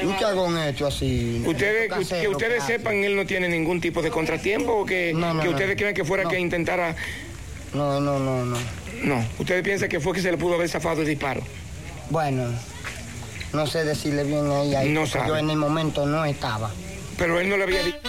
un 0.03 0.17
chagón 0.17 0.57
hecho 0.59 0.87
así. 0.87 1.43
Ustedes, 1.47 1.83
que, 1.83 1.87
casero, 1.89 2.21
que 2.21 2.27
ustedes 2.29 2.59
casi. 2.59 2.73
sepan, 2.73 2.95
él 3.03 3.15
no 3.15 3.25
tiene 3.25 3.47
ningún 3.49 3.81
tipo 3.81 4.01
de 4.01 4.09
contratiempo 4.09 4.73
o 4.73 4.85
que, 4.85 5.13
No, 5.13 5.39
que 5.41 5.49
ustedes 5.49 5.75
creen 5.75 5.93
que 5.95 6.03
fuera 6.05 6.25
que 6.25 6.39
intentara. 6.39 6.95
No, 7.73 7.99
no, 7.99 8.19
no, 8.19 8.45
no. 8.45 8.57
No, 9.03 9.25
ustedes 9.37 9.63
piensan 9.63 9.87
que 9.87 9.99
fue 9.99 10.13
que 10.13 10.21
se 10.21 10.29
le 10.31 10.37
pudo 10.37 10.55
haber 10.55 10.67
zafado 10.67 11.01
el 11.01 11.07
disparo. 11.07 11.41
Bueno, 12.09 12.45
no 13.53 13.67
sé 13.67 13.83
decirle 13.83 14.23
bien 14.23 14.49
a 14.51 14.61
ella. 14.61 14.83
No 14.83 15.01
porque 15.01 15.11
sabe. 15.11 15.27
Yo 15.27 15.37
en 15.37 15.49
el 15.49 15.57
momento 15.57 16.05
no 16.05 16.25
estaba. 16.25 16.71
Pero 17.17 17.39
él 17.39 17.49
no 17.49 17.57
le 17.57 17.63
había 17.63 17.83
dicho. 17.83 18.08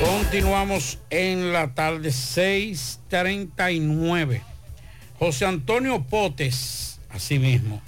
Continuamos 0.00 0.98
en 1.10 1.52
la 1.52 1.74
tarde 1.74 2.10
6:39. 2.10 4.42
José 5.18 5.46
Antonio 5.46 6.04
Potes, 6.04 7.00
asimismo, 7.10 7.82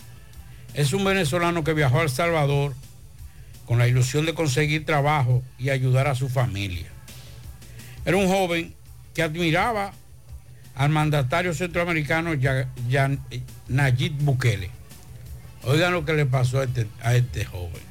es 0.74 0.92
un 0.92 1.04
venezolano 1.04 1.62
que 1.62 1.72
viajó 1.72 2.00
a 2.00 2.02
El 2.02 2.10
Salvador 2.10 2.74
con 3.64 3.78
la 3.78 3.86
ilusión 3.86 4.26
de 4.26 4.34
conseguir 4.34 4.84
trabajo 4.84 5.44
y 5.56 5.70
ayudar 5.70 6.08
a 6.08 6.16
su 6.16 6.28
familia. 6.28 6.88
Era 8.04 8.16
un 8.16 8.26
joven 8.26 8.74
que 9.14 9.22
admiraba 9.22 9.92
al 10.74 10.90
mandatario 10.90 11.54
centroamericano 11.54 12.32
Nayib 13.68 14.14
Bukele. 14.14 14.72
Oigan 15.62 15.92
lo 15.92 16.04
que 16.04 16.14
le 16.14 16.26
pasó 16.26 16.58
a 16.58 16.64
este, 16.64 16.88
a 17.02 17.14
este 17.14 17.44
joven. 17.44 17.82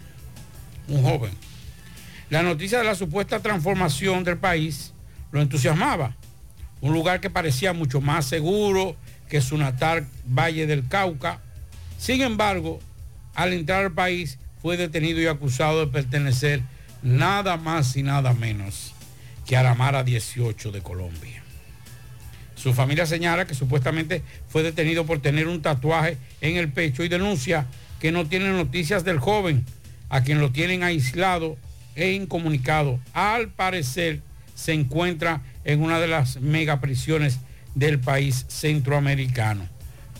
Un 0.90 1.04
joven. 1.04 1.49
La 2.30 2.44
noticia 2.44 2.78
de 2.78 2.84
la 2.84 2.94
supuesta 2.94 3.40
transformación 3.40 4.24
del 4.24 4.38
país 4.38 4.94
lo 5.32 5.42
entusiasmaba. 5.42 6.16
Un 6.80 6.94
lugar 6.94 7.22
que 7.22 7.32
parecía 7.32 7.74
mucho 7.74 8.02
más 8.02 8.26
seguro 8.26 8.96
que 9.30 9.42
su 9.42 9.58
natal 9.58 10.08
Valle 10.26 10.68
del 10.68 10.88
Cauca. 10.88 11.40
Sin 11.98 12.22
embargo, 12.22 12.80
al 13.34 13.54
entrar 13.54 13.84
al 13.84 13.92
país 13.94 14.38
fue 14.62 14.78
detenido 14.78 15.20
y 15.20 15.26
acusado 15.26 15.80
de 15.80 15.92
pertenecer 15.92 16.62
nada 17.02 17.58
más 17.58 17.96
y 17.96 18.04
nada 18.04 18.34
menos 18.34 18.94
que 19.48 19.58
a 19.58 19.64
la 19.64 19.74
Mara 19.74 20.04
18 20.04 20.72
de 20.72 20.82
Colombia. 20.82 21.42
Su 22.56 22.74
familia 22.74 23.08
señala 23.08 23.48
que 23.48 23.56
supuestamente 23.56 24.22
fue 24.50 24.62
detenido 24.62 25.06
por 25.06 25.20
tener 25.20 25.48
un 25.48 25.64
tatuaje 25.64 26.18
en 26.42 26.58
el 26.58 26.72
pecho 26.72 27.04
y 27.04 27.10
denuncia 27.10 27.66
que 28.00 28.12
no 28.12 28.28
tienen 28.28 28.56
noticias 28.56 29.04
del 29.04 29.18
joven, 29.18 29.66
a 30.10 30.22
quien 30.22 30.40
lo 30.40 30.52
tienen 30.52 30.84
aislado 30.84 31.58
e 32.00 32.14
incomunicado. 32.14 33.00
Al 33.14 33.50
parecer 33.50 34.22
se 34.56 34.74
encuentra 34.74 35.42
en 35.66 35.82
una 35.82 36.00
de 36.00 36.08
las 36.08 36.40
megaprisiones 36.40 37.40
del 37.76 38.00
país 38.00 38.46
centroamericano. 38.48 39.68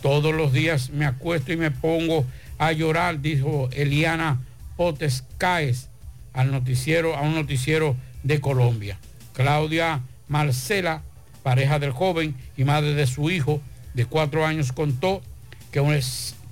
Todos 0.02 0.34
los 0.34 0.52
días 0.52 0.90
me 0.90 1.06
acuesto 1.06 1.52
y 1.52 1.56
me 1.56 1.70
pongo 1.70 2.24
a 2.58 2.72
llorar, 2.72 3.20
dijo 3.20 3.68
Eliana 3.72 4.40
Potes 4.76 5.24
Caes 5.38 5.88
al 6.32 6.52
noticiero, 6.52 7.16
a 7.16 7.22
un 7.22 7.34
noticiero 7.34 7.96
de 8.22 8.40
Colombia. 8.40 8.98
Claudia 9.32 10.00
Marcela, 10.28 11.02
pareja 11.42 11.78
del 11.78 11.92
joven 11.92 12.34
y 12.56 12.64
madre 12.64 12.94
de 12.94 13.06
su 13.06 13.30
hijo 13.30 13.60
de 13.94 14.04
cuatro 14.04 14.46
años, 14.46 14.72
contó 14.72 15.22
que, 15.72 16.00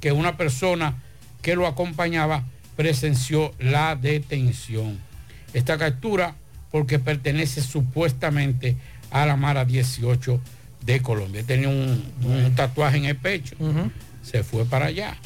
que 0.00 0.12
una 0.12 0.36
persona 0.36 0.96
que 1.42 1.54
lo 1.54 1.66
acompañaba 1.66 2.44
presenció 2.76 3.52
la 3.58 3.96
detención. 3.96 5.07
Esta 5.52 5.78
captura 5.78 6.34
porque 6.70 6.98
pertenece 6.98 7.62
supuestamente 7.62 8.76
a 9.10 9.24
la 9.26 9.36
Mara 9.36 9.64
18 9.64 10.40
de 10.84 11.00
Colombia. 11.02 11.42
Tenía 11.46 11.68
un, 11.68 12.04
un 12.24 12.54
tatuaje 12.54 12.98
en 12.98 13.06
el 13.06 13.16
pecho, 13.16 13.56
se 14.22 14.42
fue 14.42 14.64
para 14.66 14.86
allá. 14.86 15.16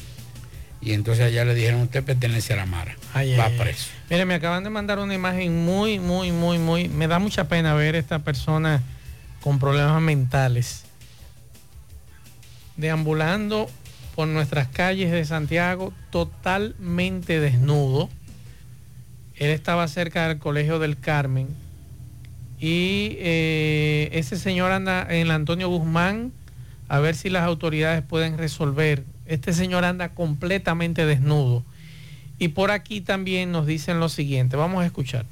Y 0.81 0.91
entonces 0.93 1.23
allá 1.25 1.45
le 1.45 1.55
dijeron, 1.55 1.81
usted 1.81 2.03
pertenece 2.03 2.51
a 2.53 2.57
la 2.57 2.65
Mara, 2.65 2.95
Ay, 3.13 3.35
va 3.37 3.45
ay, 3.45 3.53
ay. 3.53 3.59
preso. 3.59 3.87
Mire, 4.09 4.25
me 4.25 4.33
acaban 4.33 4.63
de 4.65 4.69
mandar 4.69 4.99
una 4.99 5.13
imagen 5.13 5.63
muy, 5.65 5.99
muy, 5.99 6.31
muy, 6.33 6.57
muy. 6.59 6.89
Me 6.89 7.07
da 7.07 7.19
mucha 7.19 7.47
pena 7.47 7.73
ver 7.73 7.95
esta 7.95 8.19
persona 8.19 8.81
con 9.41 9.59
problemas 9.59 10.01
mentales. 10.01 10.83
Deambulando 12.75 13.69
por 14.15 14.27
nuestras 14.27 14.67
calles 14.67 15.11
de 15.11 15.23
Santiago 15.25 15.93
totalmente 16.11 17.39
desnudo. 17.39 18.09
Él 19.43 19.51
estaba 19.51 19.87
cerca 19.87 20.27
del 20.27 20.39
Colegio 20.39 20.79
del 20.79 20.97
Carmen. 20.97 21.47
Y 22.59 23.17
eh, 23.19 24.09
ese 24.13 24.37
señor 24.37 24.71
anda 24.71 25.05
en 25.09 25.31
Antonio 25.31 25.67
Guzmán 25.67 26.31
a 26.87 26.99
ver 26.99 27.15
si 27.15 27.29
las 27.29 27.43
autoridades 27.43 28.01
pueden 28.03 28.37
resolver. 28.37 29.03
Este 29.25 29.51
señor 29.51 29.83
anda 29.83 30.09
completamente 30.09 31.05
desnudo. 31.05 31.63
Y 32.39 32.49
por 32.49 32.71
aquí 32.71 33.01
también 33.01 33.51
nos 33.51 33.65
dicen 33.65 33.99
lo 33.99 34.09
siguiente. 34.09 34.55
Vamos 34.55 34.81
a 34.81 34.85
escuchar. 34.85 35.25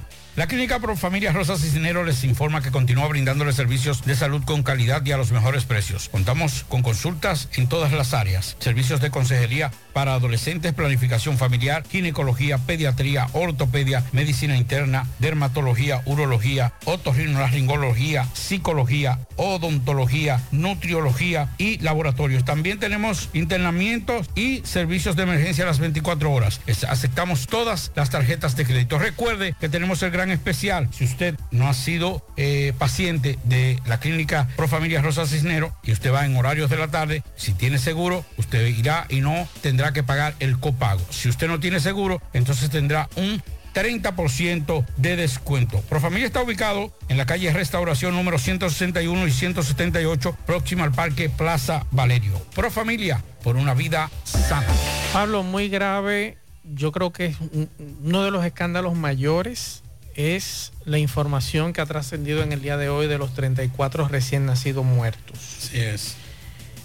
La 0.42 0.48
Clínica 0.48 0.80
Pro 0.80 0.98
Familia 0.98 1.32
Rosa 1.32 1.56
Cisneros 1.56 2.04
les 2.04 2.24
informa 2.24 2.64
que 2.64 2.72
continúa 2.72 3.08
brindándoles 3.08 3.54
servicios 3.54 4.04
de 4.06 4.16
salud 4.16 4.42
con 4.44 4.64
calidad 4.64 5.06
y 5.06 5.12
a 5.12 5.18
los 5.18 5.32
mejores 5.32 5.66
precios. 5.66 6.10
Contamos 6.10 6.66
con 6.68 6.82
consultas 6.82 7.48
en 7.54 7.70
todas 7.70 7.92
las 7.92 8.16
áreas, 8.16 8.58
servicios 8.58 9.02
de 9.02 9.12
consejería 9.12 9.70
para 9.94 10.16
adolescentes, 10.16 10.74
planificación 10.74 11.38
familiar, 11.38 11.84
ginecología, 11.88 12.58
pediatría, 12.58 13.28
ortopedia, 13.34 14.04
medicina 14.14 14.58
interna, 14.58 15.06
dermatología, 15.20 16.02
urología, 16.08 16.74
otorrinolaringología, 16.86 18.28
psicología, 18.34 19.20
odontología, 19.36 20.42
nutriología 20.50 21.50
y 21.60 21.78
laboratorios. 21.84 22.46
También 22.46 22.80
tenemos 22.80 23.30
internamientos 23.34 24.28
y 24.34 24.62
servicios 24.66 25.16
de 25.16 25.22
emergencia 25.22 25.66
a 25.66 25.68
las 25.68 25.78
24 25.78 26.32
horas. 26.32 26.62
Aceptamos 26.90 27.46
todas 27.46 27.92
las 27.94 28.10
tarjetas 28.10 28.56
de 28.56 28.66
crédito. 28.66 28.98
Recuerde 28.98 29.54
que 29.60 29.70
tenemos 29.70 30.02
el 30.02 30.10
gran 30.10 30.31
especial. 30.32 30.88
Si 30.92 31.04
usted 31.06 31.36
no 31.52 31.68
ha 31.70 31.74
sido 31.74 32.26
eh, 32.38 32.74
paciente 32.78 33.38
de 33.44 33.80
la 33.86 34.00
clínica 34.00 34.48
Pro 34.56 34.68
Familia 34.68 35.02
Rosa 35.02 35.26
Cisnero 35.28 35.76
y 35.84 35.92
usted 35.92 36.12
va 36.14 36.26
en 36.26 36.36
horarios 36.36 36.70
de 36.70 36.78
la 36.78 36.88
tarde, 36.90 37.24
si 37.36 37.54
tiene 37.54 37.78
seguro, 37.78 38.26
usted 38.38 38.66
irá 38.68 39.06
y 39.10 39.22
no 39.22 39.48
tendrá 39.62 39.94
que 39.94 40.04
pagar 40.04 40.34
el 40.40 40.60
copago. 40.60 41.02
Si 41.10 41.30
usted 41.30 41.48
no 41.48 41.60
tiene 41.60 41.80
seguro, 41.80 42.22
entonces 42.34 42.70
tendrá 42.70 43.10
un 43.16 43.42
30% 43.74 44.86
de 44.98 45.16
descuento. 45.16 45.80
Profamilia 45.90 46.26
está 46.28 46.42
ubicado 46.42 46.92
en 47.08 47.18
la 47.18 47.26
calle 47.26 47.54
Restauración 47.54 48.14
número 48.16 48.38
161 48.38 49.28
y 49.28 49.32
178, 49.32 50.38
próximo 50.46 50.84
al 50.84 50.92
Parque 50.92 51.30
Plaza 51.30 51.86
Valerio. 51.92 52.34
Profamilia, 52.56 53.24
por 53.44 53.56
una 53.56 53.74
vida 53.74 54.10
sana. 54.24 54.68
Pablo, 55.14 55.44
muy 55.44 55.70
grave. 55.70 56.38
Yo 56.64 56.92
creo 56.92 57.12
que 57.12 57.28
es 57.28 57.38
un- 57.40 57.70
uno 58.04 58.24
de 58.24 58.32
los 58.32 58.46
escándalos 58.46 58.96
mayores 58.96 59.81
es 60.16 60.74
la 60.86 60.98
información 60.98 61.74
que 61.74 61.82
ha 61.82 61.86
trascendido 61.86 62.44
en 62.44 62.52
el 62.52 62.62
día 62.62 62.78
de 62.78 62.90
hoy 62.90 63.08
de 63.08 63.18
los 63.18 63.34
34 63.34 64.08
recién 64.08 64.46
nacidos 64.46 64.86
muertos. 64.86 65.40
Sí 65.40 65.80
es. 65.80 66.16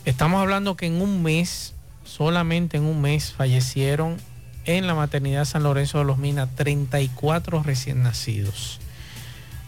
Estamos 0.04 0.40
hablando 0.40 0.76
que 0.76 0.86
en 0.86 1.00
un 1.00 1.22
mes, 1.22 1.74
solamente 2.04 2.76
en 2.76 2.84
un 2.84 3.00
mes, 3.00 3.32
fallecieron 3.32 4.16
en 4.64 4.86
la 4.86 4.94
maternidad 4.94 5.44
San 5.44 5.62
Lorenzo 5.62 5.98
de 5.98 6.04
los 6.04 6.18
Minas 6.18 6.48
34 6.54 7.62
recién 7.62 8.02
nacidos. 8.02 8.80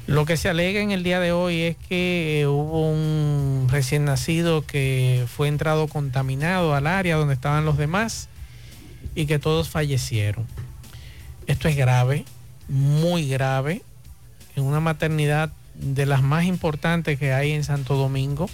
Lo 0.07 0.25
que 0.25 0.37
se 0.37 0.49
alega 0.49 0.81
en 0.81 0.91
el 0.91 1.03
día 1.03 1.21
de 1.21 1.33
hoy 1.33 1.61
es 1.63 1.77
que 1.77 2.41
eh, 2.41 2.47
hubo 2.47 2.91
un 2.91 3.69
recién 3.71 4.07
nacido 4.07 4.65
que 4.65 5.27
fue 5.29 5.49
entrado 5.49 5.87
contaminado 5.87 6.75
al 6.75 6.87
área 6.87 7.17
donde 7.17 7.35
estaban 7.35 7.65
los 7.67 7.77
demás 7.77 8.29
y 9.15 9.27
que 9.27 9.39
todos 9.39 9.69
fallecieron. 9.69 10.47
Esto 11.47 11.69
es 11.69 11.77
grave, 11.77 12.25
muy 12.69 13.29
grave, 13.29 13.83
en 14.57 14.65
una 14.65 14.81
maternidad 14.81 15.51
de 15.75 16.07
las 16.07 16.23
más 16.23 16.45
importantes 16.45 17.19
que 17.19 17.33
hay 17.33 17.53
en 17.53 17.65
Santo 17.65 17.97
Domingo 17.97 18.49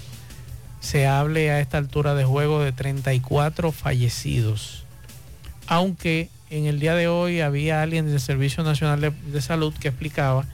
se 0.85 1.07
hable 1.07 1.51
a 1.51 1.61
esta 1.61 1.79
altura 1.79 2.15
de 2.15 2.25
juego 2.25 2.63
de 2.63 2.71
34 2.71 3.73
fallecidos. 3.73 4.85
Aunque 5.67 6.29
en 6.51 6.67
el 6.67 6.79
día 6.79 6.95
de 6.95 7.09
hoy 7.09 7.41
había 7.41 7.81
alguien 7.81 8.07
del 8.07 8.21
Servicio 8.21 8.63
Nacional 8.63 9.01
de, 9.01 9.41
Salud 9.41 9.73
que 9.81 9.89
explicaba 9.89 10.45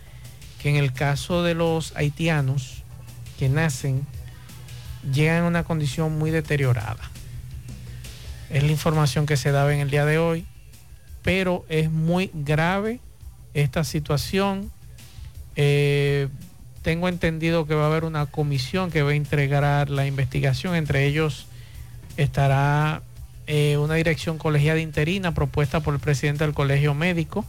que 0.62 0.70
en 0.70 0.76
el 0.76 0.92
caso 0.92 1.42
de 1.42 1.54
los 1.54 1.96
haitianos 1.96 2.84
que 3.40 3.48
nacen, 3.48 4.06
llegan 5.12 5.38
en 5.38 5.44
una 5.44 5.64
condición 5.64 6.16
muy 6.16 6.30
deteriorada. 6.30 7.10
Es 8.50 8.62
la 8.62 8.70
información 8.70 9.26
que 9.26 9.36
se 9.36 9.50
daba 9.50 9.74
en 9.74 9.80
el 9.80 9.90
día 9.90 10.04
de 10.04 10.18
hoy, 10.18 10.46
pero 11.22 11.64
es 11.68 11.90
muy 11.90 12.30
grave 12.34 13.00
esta 13.54 13.84
situación. 13.84 14.70
Eh, 15.56 16.28
tengo 16.82 17.08
entendido 17.08 17.66
que 17.66 17.74
va 17.74 17.84
a 17.84 17.86
haber 17.86 18.04
una 18.04 18.26
comisión 18.26 18.90
que 18.90 19.02
va 19.02 19.10
a 19.10 19.14
entregar 19.14 19.90
la 19.90 20.06
investigación, 20.06 20.74
entre 20.74 21.06
ellos 21.06 21.46
Estará 22.16 23.02
eh, 23.46 23.78
una 23.78 23.94
dirección 23.94 24.36
colegiada 24.36 24.80
interina 24.80 25.32
propuesta 25.32 25.80
por 25.80 25.94
el 25.94 26.00
presidente 26.00 26.44
del 26.44 26.52
Colegio 26.54 26.94
Médico. 26.94 27.44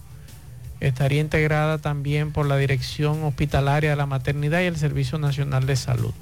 Estaría 0.80 1.20
integrada 1.20 1.78
también 1.78 2.32
por 2.32 2.46
la 2.46 2.58
Dirección 2.58 3.24
Hospitalaria 3.24 3.90
de 3.90 3.96
la 3.96 4.06
Maternidad 4.06 4.62
y 4.62 4.66
el 4.66 4.78
Servicio 4.78 5.20
Nacional 5.20 5.66
de 5.66 5.76
Salud. 5.76 6.14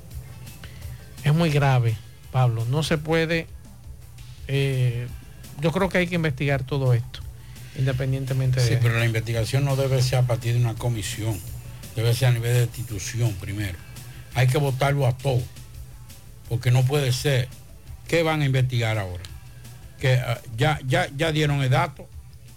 Es 1.24 1.34
muy 1.34 1.50
grave, 1.50 1.96
Pablo. 2.32 2.66
No 2.66 2.82
se 2.82 2.98
puede... 2.98 3.48
eh, 4.48 5.08
yo 5.62 5.72
creo 5.72 5.90
que 5.90 6.00
hay 6.00 6.08
que 6.08 6.16
investigar 6.16 6.64
todo 6.64 6.94
esto, 6.94 7.20
independientemente 7.78 8.62
de... 8.62 8.68
Sí, 8.68 8.78
pero 8.82 8.98
la 9.00 9.06
investigación 9.06 9.66
no 9.66 9.76
debe 9.76 10.02
ser 10.02 10.20
a 10.20 10.24
partir 10.24 10.54
de 10.54 10.62
una 10.62 10.76
comisión, 10.76 11.40
debe 11.96 12.14
ser 12.14 12.30
a 12.30 12.32
nivel 12.32 12.54
de 12.54 12.64
institución 12.64 13.34
primero. 13.34 13.78
Hay 14.36 14.48
que 14.48 14.58
votarlo 14.58 15.08
a 15.08 15.18
todo, 15.18 15.42
porque 16.48 16.72
no 16.72 16.86
puede 16.86 17.12
ser. 17.12 17.48
¿Qué 18.08 18.24
van 18.24 18.42
a 18.42 18.46
investigar 18.46 18.98
ahora? 18.98 19.24
Que 20.00 20.14
ah, 20.14 20.40
ya, 20.58 20.80
ya, 20.86 21.10
ya 21.16 21.32
dieron 21.32 21.62
el 21.62 21.70
dato, 21.70 22.08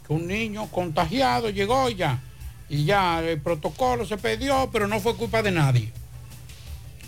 que 0.07 0.13
un 0.13 0.27
niño 0.27 0.69
contagiado 0.71 1.51
llegó 1.51 1.89
ya, 1.91 2.21
y 2.69 2.85
ya 2.85 3.21
el 3.21 3.41
protocolo 3.41 4.07
se 4.07 4.17
perdió, 4.17 4.71
pero 4.73 4.87
no 4.87 5.01
fue 5.01 5.17
culpa 5.17 5.43
de 5.43 5.51
nadie. 5.51 5.93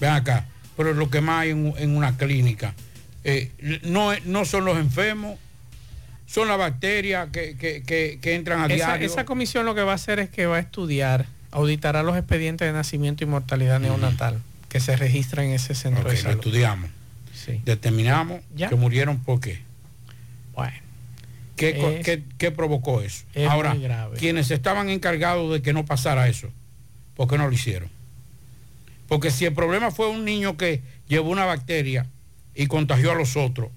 Ven 0.01 0.11
acá, 0.11 0.47
pero 0.77 0.93
lo 0.93 1.09
que 1.09 1.21
más 1.21 1.43
hay 1.43 1.51
en, 1.51 1.73
en 1.79 1.97
una 1.97 2.17
clínica, 2.17 2.75
eh, 3.23 3.81
no, 3.85 4.13
no 4.25 4.45
son 4.45 4.65
los 4.65 4.77
enfermos, 4.77 5.39
son 6.35 6.49
las 6.49 6.59
bacterias 6.59 7.29
que, 7.31 7.57
que- 7.57 7.85
que- 7.85 8.19
que 8.21 8.35
entran 8.35 8.59
a 8.61 8.65
Esa, 8.67 8.75
diario. 8.75 9.07
esa 9.07 9.25
comisión 9.25 9.65
lo 9.67 9.77
que 9.77 9.83
va 9.83 9.93
a 9.93 9.95
hacer 9.95 10.19
es 10.19 10.29
que 10.31 10.47
va 10.47 10.57
a 10.57 10.59
estudiar, 10.59 11.27
auditará 11.53 12.03
los 12.03 12.17
expedientes 12.17 12.67
de 12.67 12.73
nacimiento 12.73 13.23
y 13.23 13.29
mortalidad 13.29 13.79
neonatal 13.79 14.41
que 14.69 14.81
se 14.81 14.97
registran 14.97 15.47
en 15.47 15.53
ese 15.53 15.77
centro 15.77 16.03
de 16.11 16.17
lo 16.17 16.21
salud. 16.21 16.35
estudiamos. 16.41 16.91
Determinamos 17.65 18.41
Ya. 18.57 18.69
que 18.69 18.75
murieron 18.75 19.21
por 19.21 19.39
qué. 19.41 19.61
Bueno. 20.55 20.77
¿Qué, 21.55 21.99
Es- 21.99 22.05
qué- 22.05 22.23
qué 22.37 22.51
provocó 22.51 23.01
eso? 23.01 23.25
es 23.35 23.49
Ahora, 23.49 23.75
grave. 23.77 24.17
quienes 24.19 24.51
estaban 24.51 24.89
encargados 24.91 25.53
de 25.53 25.63
que 25.63 25.73
no 25.73 25.85
pasara 25.85 26.27
eso, 26.29 26.49
¿por 27.15 27.29
qué 27.29 27.39
no 27.39 27.47
lo 27.47 27.53
hicieron? 27.53 27.89
Porque 29.07 29.31
si 29.31 29.45
el 29.45 29.53
problema 29.53 29.93
fue 29.93 30.09
un 30.09 30.25
niño 30.25 30.57
que 30.57 30.83
llevó 31.07 31.31
una 31.31 31.45
bacteria 31.45 32.07
y 32.57 32.67
contagió 32.67 33.13
a 33.13 33.15
los 33.15 33.37
otros, 33.37 33.69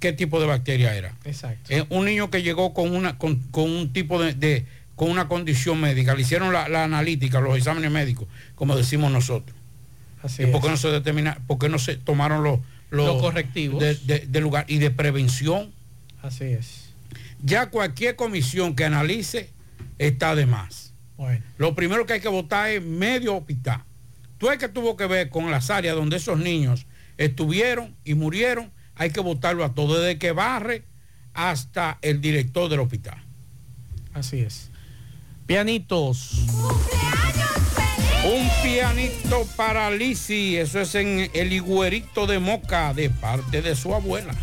¿qué 0.00 0.12
tipo 0.12 0.40
de 0.40 0.46
bacteria 0.46 0.94
era? 0.94 1.14
Exacto. 1.24 1.72
Eh, 1.72 1.84
un 1.90 2.04
niño 2.04 2.30
que 2.30 2.42
llegó 2.42 2.74
con 2.74 2.94
una 2.94 3.18
con, 3.18 3.36
con 3.50 3.70
un 3.70 3.92
tipo 3.92 4.22
de, 4.22 4.34
de- 4.34 4.66
con 4.94 5.10
una 5.10 5.28
condición 5.28 5.78
médica, 5.80 6.14
le 6.14 6.22
hicieron 6.22 6.52
la, 6.54 6.68
la 6.68 6.84
analítica, 6.84 7.40
los 7.40 7.56
exámenes 7.58 7.90
médicos, 7.90 8.28
como 8.54 8.74
decimos 8.76 9.12
nosotros. 9.12 9.54
Así 10.22 10.42
¿Y 10.44 10.46
por 10.46 10.60
qué 10.62 10.68
es. 10.68 10.70
no 10.70 10.76
se 10.78 10.88
determina, 10.88 11.38
por 11.46 11.58
qué 11.58 11.68
no 11.68 11.78
se 11.78 11.96
tomaron 11.96 12.42
los, 12.42 12.60
Los 12.90 13.20
correctivos. 13.20 13.78
de, 13.80 13.94
de- 13.96 14.26
de 14.26 14.40
lugar 14.40 14.64
y 14.68 14.78
de 14.78 14.90
prevención? 14.90 15.70
Así 16.22 16.44
es. 16.44 16.86
Ya 17.42 17.66
cualquier 17.68 18.16
comisión 18.16 18.74
que 18.74 18.84
analice 18.86 19.50
está 19.98 20.34
de 20.34 20.46
más. 20.46 20.94
Bueno. 21.18 21.42
Lo 21.58 21.74
primero 21.74 22.06
que 22.06 22.14
hay 22.14 22.20
que 22.20 22.28
votar 22.28 22.70
es 22.70 22.82
medio 22.82 23.36
hospital. 23.36 23.82
Tú 24.38 24.50
el 24.50 24.58
que 24.58 24.68
tuvo 24.68 24.96
que 24.96 25.06
ver 25.06 25.28
con 25.28 25.50
las 25.50 25.68
áreas 25.70 25.94
donde 25.94 26.16
esos 26.16 26.38
niños 26.38 26.86
estuvieron 27.18 27.94
y 28.04 28.14
murieron, 28.14 28.70
hay 28.96 29.10
que 29.10 29.20
votarlo 29.20 29.64
a 29.64 29.74
todo, 29.74 30.00
desde 30.00 30.18
que 30.18 30.32
barre 30.32 30.84
hasta 31.34 31.98
el 32.02 32.20
director 32.20 32.68
del 32.68 32.80
hospital. 32.80 33.22
Así 34.14 34.40
es. 34.40 34.70
Pianitos. 35.46 36.46
Un 38.24 38.50
pianito 38.62 39.46
para 39.56 39.90
Lisi, 39.90 40.56
eso 40.56 40.80
es 40.80 40.94
en 40.96 41.30
el 41.32 41.52
higuerito 41.52 42.26
de 42.26 42.40
Moca, 42.40 42.92
de 42.92 43.10
parte 43.10 43.62
de 43.62 43.76
su 43.76 43.94
abuela. 43.94 44.34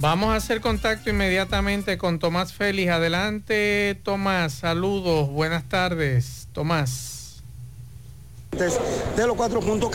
Vamos 0.00 0.30
a 0.30 0.36
hacer 0.36 0.60
contacto 0.60 1.10
inmediatamente 1.10 1.98
con 1.98 2.20
Tomás 2.20 2.52
Félix. 2.52 2.92
Adelante, 2.92 3.98
Tomás. 4.04 4.52
Saludos. 4.52 5.28
Buenas 5.28 5.64
tardes, 5.68 6.48
Tomás. 6.52 7.42
de 8.52 9.26
los 9.26 9.36
cuatro 9.36 9.58
puntos 9.60 9.90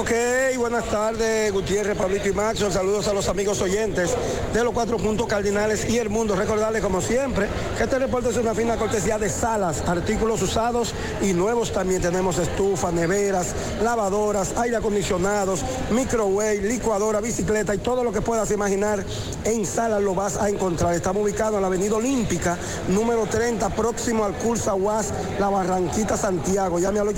Ok, 0.00 0.12
buenas 0.56 0.84
tardes, 0.84 1.52
Gutiérrez, 1.52 1.98
Pablito 1.98 2.28
y 2.28 2.32
Maxo. 2.32 2.70
Saludos 2.70 3.08
a 3.08 3.12
los 3.12 3.28
amigos 3.28 3.60
oyentes 3.60 4.14
de 4.54 4.62
los 4.62 4.72
cuatro 4.72 4.96
puntos 4.96 5.26
cardinales 5.26 5.90
y 5.90 5.98
el 5.98 6.08
mundo. 6.08 6.36
Recordarles, 6.36 6.82
como 6.82 7.00
siempre, 7.00 7.48
que 7.76 7.82
este 7.82 7.98
reporte 7.98 8.28
es 8.28 8.36
una 8.36 8.54
fina 8.54 8.76
cortesía 8.76 9.18
de 9.18 9.28
salas, 9.28 9.82
artículos 9.88 10.40
usados 10.40 10.94
y 11.20 11.32
nuevos 11.32 11.72
también. 11.72 12.00
Tenemos 12.00 12.38
estufas, 12.38 12.92
neveras, 12.92 13.48
lavadoras, 13.82 14.56
aire 14.58 14.76
acondicionados, 14.76 15.64
microwave, 15.90 16.62
licuadora, 16.62 17.20
bicicleta 17.20 17.74
y 17.74 17.78
todo 17.78 18.04
lo 18.04 18.12
que 18.12 18.20
puedas 18.20 18.52
imaginar 18.52 19.04
en 19.42 19.66
salas 19.66 20.00
lo 20.00 20.14
vas 20.14 20.36
a 20.36 20.48
encontrar. 20.48 20.94
Estamos 20.94 21.24
ubicados 21.24 21.56
en 21.56 21.62
la 21.62 21.66
Avenida 21.66 21.96
Olímpica, 21.96 22.56
número 22.86 23.26
30, 23.26 23.68
próximo 23.70 24.24
al 24.24 24.34
Cursa 24.34 24.76
UAS, 24.76 25.08
La 25.40 25.48
Barranquita, 25.48 26.16
Santiago. 26.16 26.78
Llame 26.78 27.00
al 27.00 27.08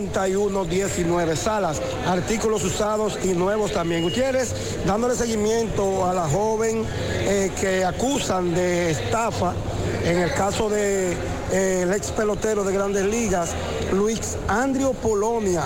809-247-9119. 0.00 1.36
Salas, 1.36 1.80
artículos 2.06 2.64
usados 2.64 3.18
y 3.24 3.28
nuevos 3.28 3.72
también. 3.72 4.02
Gutiérrez, 4.02 4.54
dándole 4.86 5.14
seguimiento 5.14 6.06
a 6.06 6.14
la 6.14 6.28
joven 6.28 6.84
eh, 7.20 7.50
que 7.60 7.84
acusan 7.84 8.54
de 8.54 8.90
estafa 8.90 9.54
en 10.04 10.18
el 10.18 10.32
caso 10.34 10.68
de 10.68 11.12
eh, 11.52 11.82
el 11.82 11.92
ex 11.92 12.10
pelotero 12.10 12.64
de 12.64 12.72
grandes 12.72 13.04
ligas, 13.04 13.50
Luis 13.92 14.36
Andrio 14.48 14.92
Polonia, 14.92 15.64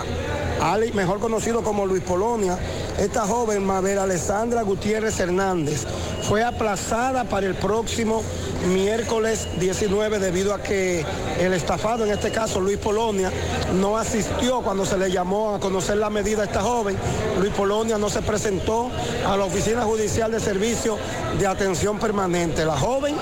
Ali- 0.61 0.93
mejor 0.93 1.20
conocido 1.20 1.62
como 1.62 1.87
Luis 1.87 2.03
Polonia. 2.03 2.59
Esta 2.99 3.27
joven, 3.27 3.65
Mabel 3.65 3.99
Alessandra 3.99 4.62
Gutiérrez 4.62 5.19
Hernández, 5.20 5.85
fue 6.23 6.43
aplazada 6.43 7.24
para 7.24 7.47
el 7.47 7.55
próximo 7.55 8.23
miércoles 8.69 9.47
19 9.61 10.19
debido 10.19 10.55
a 10.55 10.62
que 10.62 11.05
el 11.39 11.53
estafado, 11.53 12.05
en 12.05 12.11
este 12.11 12.31
caso 12.33 12.59
Luis 12.61 12.78
Polonia, 12.78 13.31
no 13.74 13.97
asistió 13.99 14.62
cuando 14.62 14.85
se 14.87 14.97
le 14.97 15.11
llamó 15.11 15.55
a 15.55 15.61
conocer 15.61 15.99
la 15.99 16.11
medida 16.11 16.43
a 16.43 16.45
esta 16.47 16.62
joven. 16.62 16.97
Luis 17.39 17.53
Polonia 17.53 17.99
no 17.99 18.09
se 18.09 18.23
presentó 18.23 18.91
a 19.27 19.37
la 19.37 19.45
Oficina 19.45 19.83
Judicial 19.83 20.33
de 20.33 20.41
Servicio 20.41 20.97
de 21.39 21.47
Atención 21.47 21.99
Permanente. 21.99 22.65
La 22.65 22.77
joven 22.78 23.15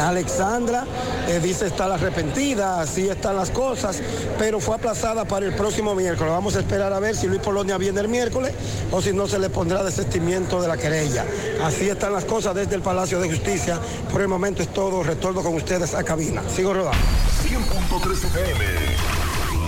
Alexandra 0.00 0.84
eh, 1.28 1.40
dice 1.42 1.66
estar 1.66 1.90
arrepentida, 1.90 2.80
así 2.80 3.08
están 3.08 3.36
las 3.36 3.50
cosas, 3.50 4.00
pero 4.38 4.60
fue 4.60 4.76
aplazada 4.76 5.24
para 5.24 5.46
el 5.46 5.54
próximo 5.54 5.94
miércoles. 5.94 6.32
Vamos 6.32 6.56
a 6.56 6.60
esperar 6.60 6.92
a 6.92 7.00
ver 7.00 7.16
si 7.16 7.26
Luis 7.26 7.40
Polonia 7.40 7.78
viene 7.78 8.00
el 8.00 8.08
miércoles 8.08 8.52
o 8.90 9.00
si 9.00 9.12
no 9.12 9.26
se 9.26 9.38
le 9.38 9.50
pondrá 9.50 9.82
desestimiento 9.82 10.60
de 10.60 10.68
la 10.68 10.76
querella. 10.76 11.24
Así 11.62 11.88
están 11.88 12.12
las 12.12 12.24
cosas 12.24 12.54
desde 12.54 12.74
el 12.74 12.82
Palacio 12.82 13.20
de 13.20 13.28
Justicia. 13.28 13.78
Por 14.10 14.20
el 14.20 14.28
momento 14.28 14.62
es 14.62 14.72
todo. 14.72 15.02
Retorno 15.02 15.42
con 15.42 15.54
ustedes 15.54 15.94
a 15.94 16.02
cabina. 16.02 16.42
Sigo 16.54 16.74
rodando. 16.74 16.98
100.3 17.42 18.12
FM. 18.12 18.64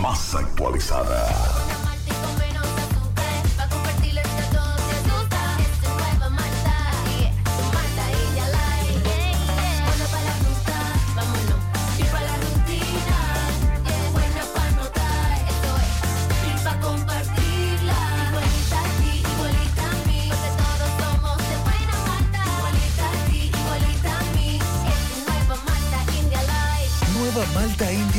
Más 0.00 0.34
actualizada. 0.34 1.65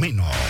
Menos. 0.00 0.49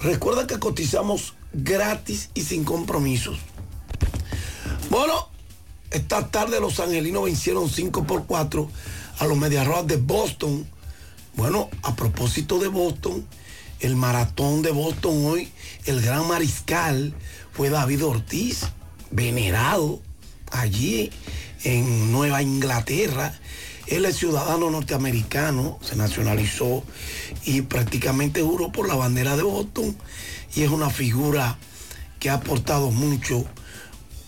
Recuerda 0.00 0.46
que 0.46 0.58
cotizamos 0.58 1.34
gratis 1.52 2.30
y 2.34 2.42
sin 2.42 2.64
compromisos. 2.64 3.38
Bueno, 4.88 5.28
esta 5.90 6.28
tarde 6.28 6.58
los 6.58 6.80
angelinos 6.80 7.24
vencieron 7.24 7.68
5 7.68 8.04
por 8.04 8.24
4 8.24 8.70
a 9.18 9.26
los 9.26 9.36
Mediarroas 9.36 9.86
de 9.86 9.98
Boston. 9.98 10.66
Bueno, 11.34 11.68
a 11.82 11.94
propósito 11.96 12.58
de 12.58 12.68
Boston, 12.68 13.26
el 13.80 13.94
maratón 13.94 14.62
de 14.62 14.70
Boston 14.70 15.26
hoy, 15.26 15.52
el 15.84 16.00
gran 16.00 16.26
mariscal 16.26 17.14
fue 17.52 17.68
David 17.68 18.04
Ortiz, 18.04 18.62
venerado 19.10 20.00
allí 20.50 21.10
en 21.62 22.10
Nueva 22.10 22.42
Inglaterra. 22.42 23.38
Él 23.90 24.04
es 24.04 24.16
ciudadano 24.16 24.70
norteamericano, 24.70 25.76
se 25.82 25.96
nacionalizó 25.96 26.84
y 27.44 27.62
prácticamente 27.62 28.40
juró 28.40 28.70
por 28.70 28.86
la 28.86 28.94
bandera 28.94 29.36
de 29.36 29.42
Boston 29.42 29.96
y 30.54 30.62
es 30.62 30.70
una 30.70 30.90
figura 30.90 31.58
que 32.20 32.30
ha 32.30 32.34
aportado 32.34 32.92
mucho, 32.92 33.44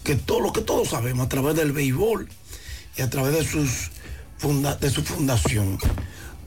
que 0.03 0.17
todo 0.17 0.41
lo 0.41 0.53
que 0.53 0.63
todos 0.63 0.89
sabemos 0.89 1.27
a 1.27 1.29
través 1.29 1.55
del 1.55 1.71
béisbol 1.71 2.29
y 2.97 3.03
a 3.03 3.09
través 3.09 3.35
de, 3.35 3.45
sus 3.45 3.93
funda, 4.37 4.75
de 4.75 4.91
su 4.91 5.05
fundación. 5.05 5.79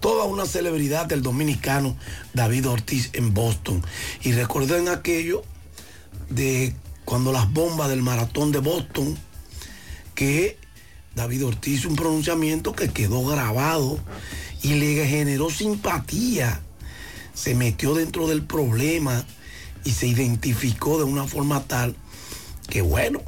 Toda 0.01 0.25
una 0.25 0.45
celebridad 0.45 1.05
del 1.05 1.21
dominicano 1.21 1.95
David 2.33 2.67
Ortiz 2.67 3.11
en 3.13 3.33
Boston. 3.33 3.81
Y 4.23 4.33
recuerden 4.33 4.89
aquello 4.89 5.43
de 6.29 6.75
cuando 7.05 7.31
las 7.31 7.51
bombas 7.51 7.87
del 7.87 8.01
maratón 8.01 8.51
de 8.51 8.59
Boston, 8.59 9.17
que 10.15 10.57
David 11.15 11.45
Ortiz 11.45 11.85
un 11.85 11.95
pronunciamiento 11.95 12.73
que 12.73 12.89
quedó 12.89 13.25
grabado 13.25 13.99
y 14.61 14.73
le 14.75 15.07
generó 15.07 15.49
simpatía. 15.49 16.61
Se 17.33 17.55
metió 17.55 17.95
dentro 17.95 18.27
del 18.27 18.43
problema 18.43 19.25
y 19.85 19.91
se 19.91 20.07
identificó 20.07 20.97
de 20.97 21.05
una 21.05 21.25
forma 21.25 21.63
tal 21.63 21.95
que, 22.69 22.81
bueno, 22.81 23.21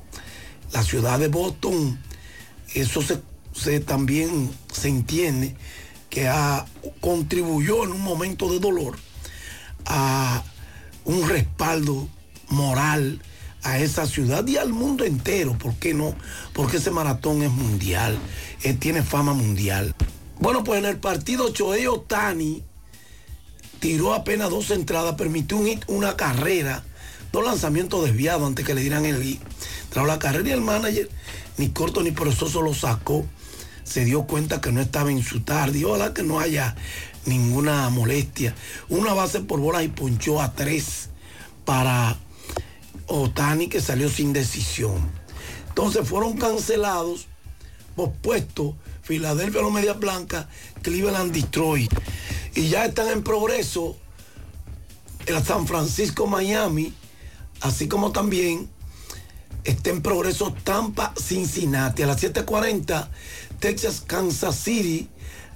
la 0.74 0.84
ciudad 0.84 1.18
de 1.20 1.30
Boston, 1.30 1.98
eso 2.74 3.02
se, 3.02 3.22
se 3.54 3.80
también 3.80 4.52
se 4.72 4.90
entiende 4.90 5.56
que 6.10 6.28
ha, 6.28 6.66
contribuyó 7.00 7.84
en 7.84 7.92
un 7.92 8.02
momento 8.02 8.52
de 8.52 8.60
dolor 8.60 8.98
a 9.86 10.44
un 11.06 11.28
respaldo 11.30 12.10
moral 12.50 13.22
a 13.68 13.80
esa 13.80 14.06
ciudad 14.06 14.48
y 14.48 14.56
al 14.56 14.72
mundo 14.72 15.04
entero. 15.04 15.58
¿Por 15.58 15.76
qué 15.76 15.94
no? 15.94 16.16
Porque 16.54 16.78
ese 16.78 16.90
maratón 16.90 17.44
es 17.44 17.52
mundial, 17.52 18.18
él 18.64 18.80
tiene 18.80 19.04
fama 19.04 19.34
mundial. 19.34 19.94
Bueno, 20.40 20.64
pues 20.64 20.80
en 20.80 20.86
el 20.86 20.98
partido 20.98 21.50
Choey 21.52 21.86
Otani 21.86 22.64
tiró 23.82 24.14
apenas 24.14 24.50
dos 24.50 24.72
entradas, 24.72 25.16
permitió 25.16 25.60
una 25.88 26.16
carrera, 26.16 26.84
dos 27.34 27.44
lanzamientos 27.44 28.06
desviados 28.06 28.48
antes 28.48 28.66
que 28.66 28.74
le 28.74 28.82
dieran 28.82 29.06
el 29.06 29.22
hit. 29.22 29.42
Trajo 29.90 30.08
la 30.08 30.20
carrera 30.20 30.48
y 30.48 30.54
el 30.54 30.62
manager, 30.62 31.10
ni 31.58 31.68
corto 31.70 32.02
ni 32.04 32.12
perezoso, 32.12 32.62
lo 32.62 32.74
sacó. 32.74 33.26
Se 33.84 34.06
dio 34.06 34.24
cuenta 34.24 34.62
que 34.62 34.72
no 34.72 34.80
estaba 34.80 35.12
en 35.12 35.24
su 35.24 35.42
tarde. 35.42 35.84
Ojalá 35.84 36.14
que 36.14 36.24
no 36.24 36.40
haya 36.40 36.76
ninguna 37.26 37.90
molestia. 37.90 38.56
Una 38.88 39.14
base 39.14 39.42
por 39.42 39.60
bolas 39.60 39.84
y 39.84 39.90
ponchó 39.90 40.42
a 40.42 40.54
tres 40.54 41.10
para 41.66 42.18
Otani 43.08 43.68
que 43.68 43.82
salió 43.82 44.10
sin 44.10 44.34
decisión. 44.34 45.10
Entonces 45.70 46.08
fueron 46.08 46.38
cancelados, 46.38 47.28
pospuestos, 47.96 48.76
Filadelfia 49.02 49.62
los 49.62 49.72
Medias 49.72 50.00
Blancas, 50.00 50.48
Cleveland 50.82 51.32
Detroit. 51.32 51.94
Y 52.56 52.70
ya 52.70 52.86
están 52.86 53.08
en 53.10 53.24
progreso 53.24 53.96
el 55.28 55.44
San 55.44 55.68
Francisco 55.68 56.26
Miami, 56.28 56.94
así 57.62 57.88
como 57.88 58.12
también 58.12 58.70
está 59.64 59.90
en 59.90 60.02
progreso 60.02 60.54
Tampa 60.64 61.14
Cincinnati. 61.22 62.04
A 62.04 62.08
las 62.08 62.24
7.40 62.24 63.08
Texas 63.60 64.02
Kansas 64.06 64.56
City. 64.56 65.10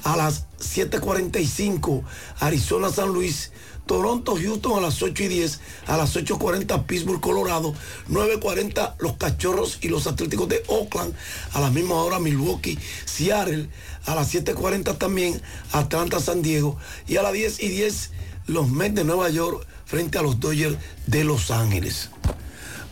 A 0.03 0.17
las 0.17 0.47
7.45 0.59 2.03
Arizona 2.39 2.89
San 2.89 3.09
Luis. 3.09 3.51
Toronto, 3.85 4.35
Houston 4.35 4.77
a 4.77 4.81
las 4.81 5.01
8 5.01 5.23
y 5.23 5.27
10, 5.27 5.59
a 5.87 5.97
las 5.97 6.15
8.40 6.15 6.85
Pittsburgh, 6.85 7.19
Colorado, 7.19 7.73
9.40 8.09 8.95
los 8.99 9.13
Cachorros 9.17 9.79
y 9.81 9.89
los 9.89 10.07
Atléticos 10.07 10.47
de 10.47 10.63
Oakland, 10.67 11.13
a 11.53 11.59
la 11.59 11.69
misma 11.69 11.95
hora 11.95 12.19
Milwaukee, 12.19 12.77
Seattle, 13.05 13.69
a 14.05 14.15
las 14.15 14.33
7.40 14.33 14.97
también 14.97 15.41
Atlanta, 15.71 16.19
San 16.19 16.41
Diego, 16.41 16.77
y 17.07 17.17
a 17.17 17.23
las 17.23 17.33
10 17.33 17.61
y 17.61 17.69
10 17.69 18.11
los 18.47 18.69
Mets 18.69 18.95
de 18.95 19.03
Nueva 19.03 19.29
York 19.29 19.65
frente 19.85 20.17
a 20.17 20.21
los 20.21 20.39
Dodgers 20.39 20.77
de 21.07 21.23
Los 21.23 21.51
Ángeles. 21.51 22.09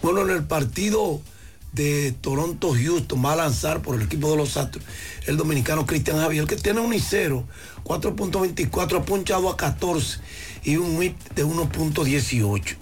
Bueno, 0.01 0.21
en 0.21 0.29
el 0.31 0.43
partido 0.43 1.21
de 1.73 2.13
Toronto 2.19 2.73
Houston 2.73 3.23
va 3.23 3.33
a 3.33 3.35
lanzar 3.35 3.81
por 3.81 3.95
el 3.95 4.01
equipo 4.01 4.31
de 4.31 4.37
los 4.37 4.57
Astros 4.57 4.83
el 5.27 5.37
dominicano 5.37 5.85
Cristian 5.85 6.17
Javier 6.17 6.45
que 6.45 6.55
tiene 6.55 6.79
un 6.79 6.93
y 6.93 6.99
0 6.99 7.45
4.24 7.83 8.97
ha 8.97 9.05
punchado 9.05 9.49
a 9.49 9.57
14 9.57 10.19
y 10.63 10.77
un 10.77 10.97
whip 10.97 11.17
de 11.35 11.45
1.18 11.45 12.77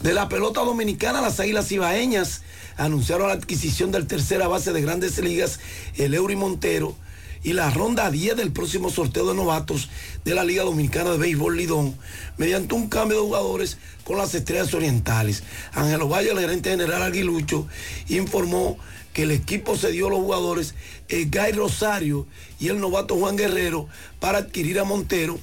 de 0.00 0.12
la 0.12 0.28
pelota 0.28 0.60
dominicana 0.60 1.20
las 1.20 1.40
Águilas 1.40 1.72
Ibaeñas 1.72 2.42
anunciaron 2.76 3.28
la 3.28 3.34
adquisición 3.34 3.90
del 3.90 4.06
tercera 4.06 4.48
base 4.48 4.72
de 4.72 4.82
grandes 4.82 5.18
ligas 5.18 5.60
el 5.96 6.14
Eury 6.14 6.36
Montero 6.36 6.94
y 7.42 7.52
la 7.52 7.70
ronda 7.70 8.10
10 8.10 8.36
del 8.36 8.52
próximo 8.52 8.90
sorteo 8.90 9.28
de 9.28 9.34
novatos 9.34 9.90
de 10.24 10.34
la 10.34 10.44
Liga 10.44 10.64
Dominicana 10.64 11.12
de 11.12 11.18
Béisbol 11.18 11.56
Lidón 11.56 11.94
mediante 12.38 12.74
un 12.74 12.88
cambio 12.88 13.18
de 13.18 13.24
jugadores 13.24 13.78
con 14.02 14.16
las 14.16 14.34
estrellas 14.34 14.72
orientales. 14.74 15.42
Ángelo 15.72 16.08
Valle, 16.08 16.30
el 16.30 16.40
gerente 16.40 16.70
general 16.70 17.02
Aguilucho, 17.02 17.66
informó 18.08 18.78
que 19.14 19.22
el 19.22 19.30
equipo 19.30 19.76
cedió 19.76 20.08
a 20.08 20.10
los 20.10 20.18
jugadores 20.18 20.74
el 21.08 21.30
Guy 21.30 21.52
Rosario 21.52 22.26
y 22.60 22.68
el 22.68 22.80
novato 22.80 23.16
Juan 23.16 23.36
Guerrero 23.36 23.88
para 24.20 24.38
adquirir 24.38 24.80
a 24.80 24.84
Montero 24.84 25.38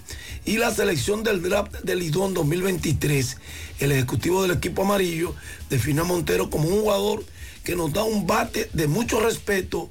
y 0.45 0.57
la 0.57 0.75
selección 0.75 1.23
del 1.23 1.41
draft 1.41 1.73
del 1.83 1.99
Lidón 1.99 2.33
2023. 2.33 3.37
El 3.79 3.93
ejecutivo 3.93 4.41
del 4.41 4.51
equipo 4.51 4.83
amarillo 4.83 5.33
define 5.69 6.01
a 6.01 6.03
Montero 6.03 6.49
como 6.49 6.67
un 6.67 6.81
jugador 6.81 7.23
que 7.63 7.75
nos 7.75 7.93
da 7.93 8.03
un 8.03 8.27
bate 8.27 8.69
de 8.73 8.87
mucho 8.87 9.21
respeto 9.21 9.89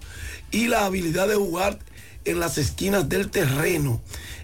y 0.50 0.66
la 0.66 0.84
habilidad 0.84 1.26
de 1.26 1.36
jugar 1.36 1.78
en 2.26 2.38
las 2.38 2.58
esquinas 2.58 3.08
del 3.08 3.30
terreno. 3.30 4.02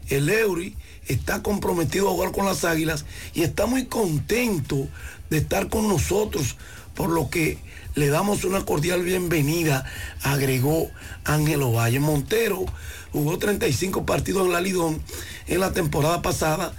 El 0.08 0.30
Eury 0.30 0.76
está 1.08 1.42
comprometido 1.42 2.08
a 2.08 2.12
jugar 2.12 2.32
con 2.32 2.46
las 2.46 2.64
Águilas 2.64 3.04
y 3.34 3.42
está 3.42 3.66
muy 3.66 3.84
contento 3.84 4.88
de 5.28 5.38
estar 5.38 5.68
con 5.68 5.88
nosotros, 5.88 6.56
por 6.94 7.10
lo 7.10 7.28
que 7.28 7.58
le 7.96 8.08
damos 8.08 8.44
una 8.44 8.62
cordial 8.64 9.02
bienvenida, 9.02 9.86
agregó 10.22 10.90
Ángelo 11.24 11.72
Valle. 11.72 11.98
Montero 11.98 12.66
jugó 13.10 13.38
35 13.38 14.04
partidos 14.04 14.46
en 14.46 14.52
la 14.52 14.60
Lidón 14.60 15.02
en 15.46 15.60
la 15.60 15.72
temporada 15.72 16.20
pasada 16.20 16.74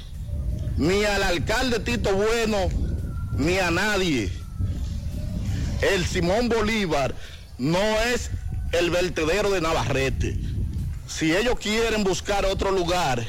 ni 0.77 1.03
al 1.03 1.23
alcalde 1.23 1.79
Tito 1.79 2.13
Bueno 2.15 2.69
ni 3.33 3.59
a 3.59 3.71
nadie. 3.71 4.31
El 5.81 6.05
Simón 6.05 6.49
Bolívar 6.49 7.13
no 7.57 8.01
es 8.01 8.31
el 8.71 8.89
vertedero 8.89 9.51
de 9.51 9.61
Navarrete. 9.61 10.37
Si 11.07 11.35
ellos 11.35 11.55
quieren 11.59 12.03
buscar 12.03 12.45
otro 12.45 12.71
lugar 12.71 13.23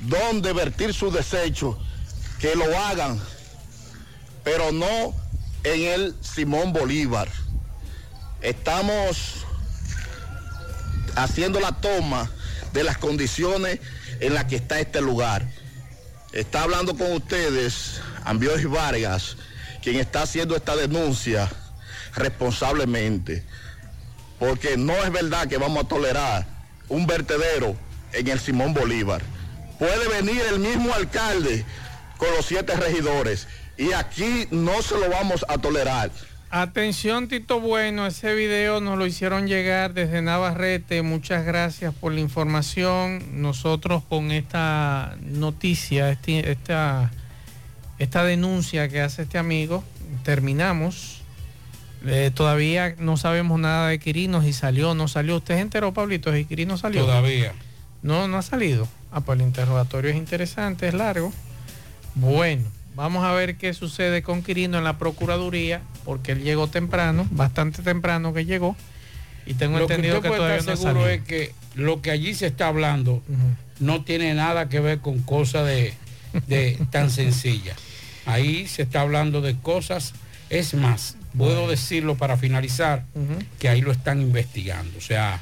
donde 0.00 0.52
vertir 0.52 0.92
su 0.92 1.10
desecho, 1.10 1.78
que 2.38 2.54
lo 2.54 2.78
hagan, 2.78 3.18
pero 4.44 4.72
no 4.72 5.14
en 5.64 5.82
el 5.82 6.14
Simón 6.20 6.72
Bolívar. 6.72 7.28
Estamos 8.42 9.45
haciendo 11.16 11.58
la 11.58 11.72
toma 11.72 12.30
de 12.72 12.84
las 12.84 12.98
condiciones 12.98 13.80
en 14.20 14.34
las 14.34 14.44
que 14.44 14.56
está 14.56 14.78
este 14.78 15.00
lugar. 15.00 15.46
Está 16.32 16.62
hablando 16.62 16.96
con 16.96 17.12
ustedes 17.12 18.00
Ambiois 18.24 18.68
Vargas, 18.68 19.36
quien 19.82 19.96
está 19.96 20.22
haciendo 20.22 20.54
esta 20.54 20.76
denuncia 20.76 21.50
responsablemente, 22.14 23.44
porque 24.38 24.76
no 24.76 24.94
es 25.02 25.10
verdad 25.10 25.48
que 25.48 25.58
vamos 25.58 25.84
a 25.84 25.88
tolerar 25.88 26.46
un 26.88 27.06
vertedero 27.06 27.76
en 28.12 28.28
el 28.28 28.38
Simón 28.38 28.74
Bolívar. 28.74 29.22
Puede 29.78 30.08
venir 30.08 30.40
el 30.50 30.58
mismo 30.58 30.94
alcalde 30.94 31.64
con 32.16 32.30
los 32.34 32.46
siete 32.46 32.74
regidores 32.74 33.46
y 33.76 33.92
aquí 33.92 34.48
no 34.50 34.80
se 34.82 34.98
lo 34.98 35.10
vamos 35.10 35.44
a 35.48 35.58
tolerar. 35.58 36.10
Atención 36.50 37.26
Tito 37.28 37.60
Bueno, 37.60 38.06
ese 38.06 38.34
video 38.34 38.80
nos 38.80 38.96
lo 38.98 39.06
hicieron 39.06 39.48
llegar 39.48 39.94
desde 39.94 40.22
Navarrete. 40.22 41.02
Muchas 41.02 41.44
gracias 41.44 41.92
por 41.92 42.12
la 42.12 42.20
información. 42.20 43.42
Nosotros 43.42 44.02
con 44.08 44.30
esta 44.30 45.16
noticia, 45.22 46.10
este- 46.10 46.50
esta, 46.52 47.10
esta 47.98 48.24
denuncia 48.24 48.88
que 48.88 49.00
hace 49.00 49.22
este 49.22 49.38
amigo, 49.38 49.82
terminamos. 50.22 51.20
Eh, 52.06 52.30
todavía 52.32 52.94
no 52.98 53.16
sabemos 53.16 53.58
nada 53.58 53.88
de 53.88 53.98
Quirinos 53.98 54.44
y 54.44 54.52
salió, 54.52 54.94
no 54.94 55.08
salió. 55.08 55.36
¿Usted 55.38 55.56
se 55.56 55.60
enteró, 55.60 55.92
Pablito? 55.92 56.34
¿Y 56.36 56.44
Quirinos 56.44 56.80
salió? 56.80 57.04
Todavía. 57.04 57.52
No, 58.02 58.28
no 58.28 58.38
ha 58.38 58.42
salido. 58.42 58.86
Ah, 59.10 59.20
pues 59.20 59.40
el 59.40 59.46
interrogatorio 59.46 60.10
es 60.12 60.16
interesante, 60.16 60.86
es 60.86 60.94
largo. 60.94 61.32
Bueno, 62.14 62.62
vamos 62.96 63.24
a 63.24 63.32
ver 63.32 63.56
qué 63.56 63.74
sucede 63.74 64.22
con 64.22 64.42
Quirino 64.42 64.78
en 64.78 64.84
la 64.84 64.98
Procuraduría, 64.98 65.82
porque 66.04 66.32
él 66.32 66.42
llegó 66.42 66.66
temprano, 66.66 67.28
bastante 67.30 67.82
temprano 67.82 68.32
que 68.32 68.46
llegó, 68.46 68.74
y 69.44 69.54
tengo 69.54 69.78
Lo 69.78 69.86
que 69.86 69.94
entendido 69.94 70.22
que, 70.22 70.28
puede 70.28 70.40
todavía 70.40 70.58
estar 70.58 70.74
no 70.76 70.82
seguro 70.82 71.08
es 71.08 71.20
que 71.22 71.52
lo 71.74 72.00
que 72.02 72.10
allí 72.10 72.34
se 72.34 72.46
está 72.46 72.66
hablando 72.66 73.22
no 73.78 74.02
tiene 74.02 74.34
nada 74.34 74.68
que 74.68 74.80
ver 74.80 74.98
con 74.98 75.20
cosas 75.20 75.66
de, 75.66 75.94
de 76.48 76.78
tan 76.90 77.10
sencillas. 77.10 77.76
Ahí 78.24 78.66
se 78.66 78.82
está 78.82 79.02
hablando 79.02 79.42
de 79.42 79.54
cosas, 79.56 80.14
es 80.50 80.74
más, 80.74 81.16
puedo 81.36 81.68
decirlo 81.68 82.16
para 82.16 82.36
finalizar, 82.38 83.04
que 83.60 83.68
ahí 83.68 83.82
lo 83.82 83.92
están 83.92 84.22
investigando. 84.22 84.96
O 84.98 85.02
sea, 85.02 85.40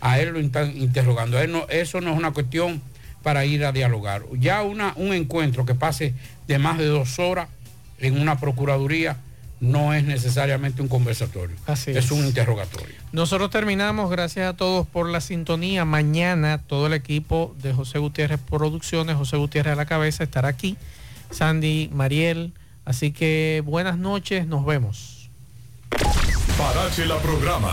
a 0.00 0.18
él 0.18 0.30
lo 0.30 0.40
están 0.40 0.76
interrogando. 0.76 1.36
A 1.36 1.44
él 1.44 1.52
no, 1.52 1.66
eso 1.68 2.00
no 2.00 2.12
es 2.12 2.18
una 2.18 2.32
cuestión 2.32 2.82
para 3.24 3.44
ir 3.44 3.64
a 3.64 3.72
dialogar. 3.72 4.22
Ya 4.38 4.62
una, 4.62 4.92
un 4.94 5.12
encuentro 5.12 5.66
que 5.66 5.74
pase 5.74 6.14
de 6.46 6.58
más 6.58 6.78
de 6.78 6.86
dos 6.86 7.18
horas 7.18 7.48
en 7.98 8.20
una 8.20 8.38
procuraduría 8.38 9.16
no 9.60 9.94
es 9.94 10.04
necesariamente 10.04 10.82
un 10.82 10.88
conversatorio. 10.88 11.56
Así 11.66 11.90
es 11.90 11.96
es. 11.96 12.10
un 12.10 12.24
interrogatorio. 12.26 12.94
Nosotros 13.12 13.50
terminamos, 13.50 14.10
gracias 14.10 14.48
a 14.48 14.56
todos 14.56 14.86
por 14.86 15.08
la 15.08 15.20
sintonía. 15.20 15.84
Mañana 15.84 16.58
todo 16.58 16.86
el 16.86 16.92
equipo 16.92 17.56
de 17.62 17.72
José 17.72 17.98
Gutiérrez 17.98 18.38
Producciones, 18.38 19.16
José 19.16 19.38
Gutiérrez 19.38 19.72
a 19.72 19.76
la 19.76 19.86
cabeza, 19.86 20.22
estará 20.22 20.48
aquí. 20.48 20.76
Sandy, 21.30 21.90
Mariel. 21.92 22.52
Así 22.84 23.10
que 23.10 23.62
buenas 23.64 23.96
noches, 23.96 24.46
nos 24.46 24.66
vemos. 24.66 25.30
Parache 26.58 27.06
la 27.06 27.16
programa. 27.18 27.72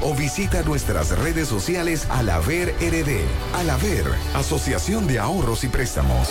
o 0.00 0.14
visita 0.14 0.62
nuestras 0.62 1.10
redes 1.18 1.48
sociales 1.48 2.06
Alaver 2.10 2.74
RD. 2.80 3.24
Alaver, 3.54 4.06
Asociación 4.34 5.06
de 5.06 5.18
Ahorros 5.18 5.64
y 5.64 5.68
Préstamos. 5.68 6.30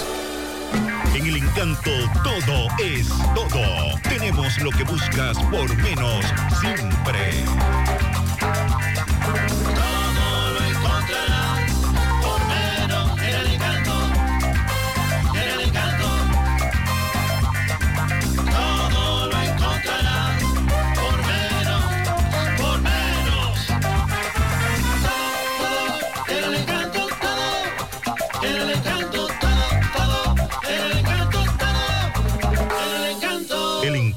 En 1.13 1.25
el 1.25 1.37
encanto 1.37 1.91
todo 2.23 2.67
es 2.83 3.09
todo. 3.35 3.99
Tenemos 4.03 4.57
lo 4.61 4.71
que 4.71 4.83
buscas 4.83 5.37
por 5.37 5.75
menos 5.77 6.25
siempre. 6.61 7.43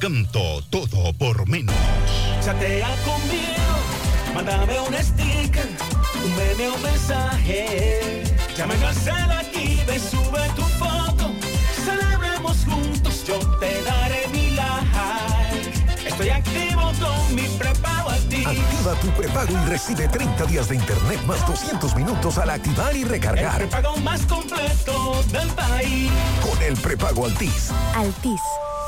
Encanto 0.05 0.63
todo 0.69 1.13
por 1.15 1.49
menos. 1.49 1.75
Chatea 2.45 2.89
conmigo, 3.05 4.35
mándame 4.35 4.79
un 4.81 4.95
sticker, 4.95 5.67
un 6.23 6.37
meme 6.37 6.69
o 6.69 6.79
mensaje. 6.79 8.23
Llama 8.57 8.75
a 8.75 9.39
aquí, 9.41 9.81
ve, 9.87 9.99
sube 9.99 10.43
tu 10.57 10.63
foto. 10.79 11.33
Celebremos 11.85 12.65
juntos, 12.67 13.25
yo 13.27 13.39
te 13.59 13.83
daré 13.83 14.29
mi 14.31 14.51
like. 14.51 16.07
Estoy 16.07 16.29
activo 16.29 16.74
con 17.01 17.35
mi 17.35 17.43
prepago. 17.59 18.11
Activa 18.11 18.95
tu 19.01 19.09
prepago 19.11 19.53
y 19.53 19.69
recibe 19.71 20.09
30 20.09 20.45
días 20.47 20.69
de 20.69 20.75
internet 20.77 21.21
más 21.27 21.47
200 21.47 21.95
minutos 21.97 22.37
al 22.39 22.51
activar 22.51 22.95
y 22.97 23.03
El 23.03 23.09
recargar. 23.09 23.59
prepago 23.59 23.97
más 23.99 24.21
completo 24.27 25.23
del 25.31 25.49
país. 25.51 26.11
Con 26.43 26.61
el 26.62 26.77
prepago 26.77 27.27
Altis. 27.27 27.71
Altis, 27.95 28.41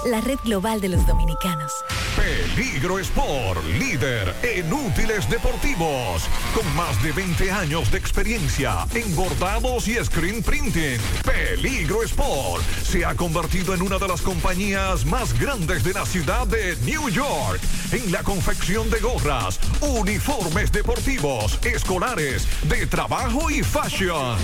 la 0.06 0.20
red 0.20 0.38
global 0.44 0.80
de 0.80 0.88
los 0.90 1.06
dominicanos. 1.06 1.72
Peligro 2.16 2.98
Sport, 2.98 3.62
líder 3.78 4.34
en 4.42 4.72
útiles 4.72 5.28
deportivos, 5.28 6.22
con 6.54 6.74
más 6.74 7.00
de 7.02 7.12
20 7.12 7.50
años 7.52 7.90
de 7.90 7.98
experiencia 7.98 8.86
en 8.94 9.14
bordados 9.14 9.86
y 9.86 10.02
screen 10.02 10.42
printing. 10.42 10.98
Peligro 11.24 12.02
Sport 12.02 12.62
se 12.82 13.04
ha 13.04 13.14
convertido 13.14 13.74
en 13.74 13.82
una 13.82 13.98
de 13.98 14.08
las 14.08 14.22
compañías 14.22 15.04
más 15.04 15.38
grandes 15.38 15.84
de 15.84 15.92
la 15.92 16.06
ciudad 16.06 16.46
de 16.46 16.76
New 16.84 17.08
York 17.10 17.60
en 17.96 18.12
la 18.12 18.22
confección 18.22 18.90
de 18.90 19.00
gorras, 19.00 19.58
uniformes 19.80 20.70
deportivos, 20.70 21.58
escolares, 21.64 22.46
de 22.68 22.86
trabajo 22.86 23.50
y 23.50 23.62
fashion. 23.62 24.36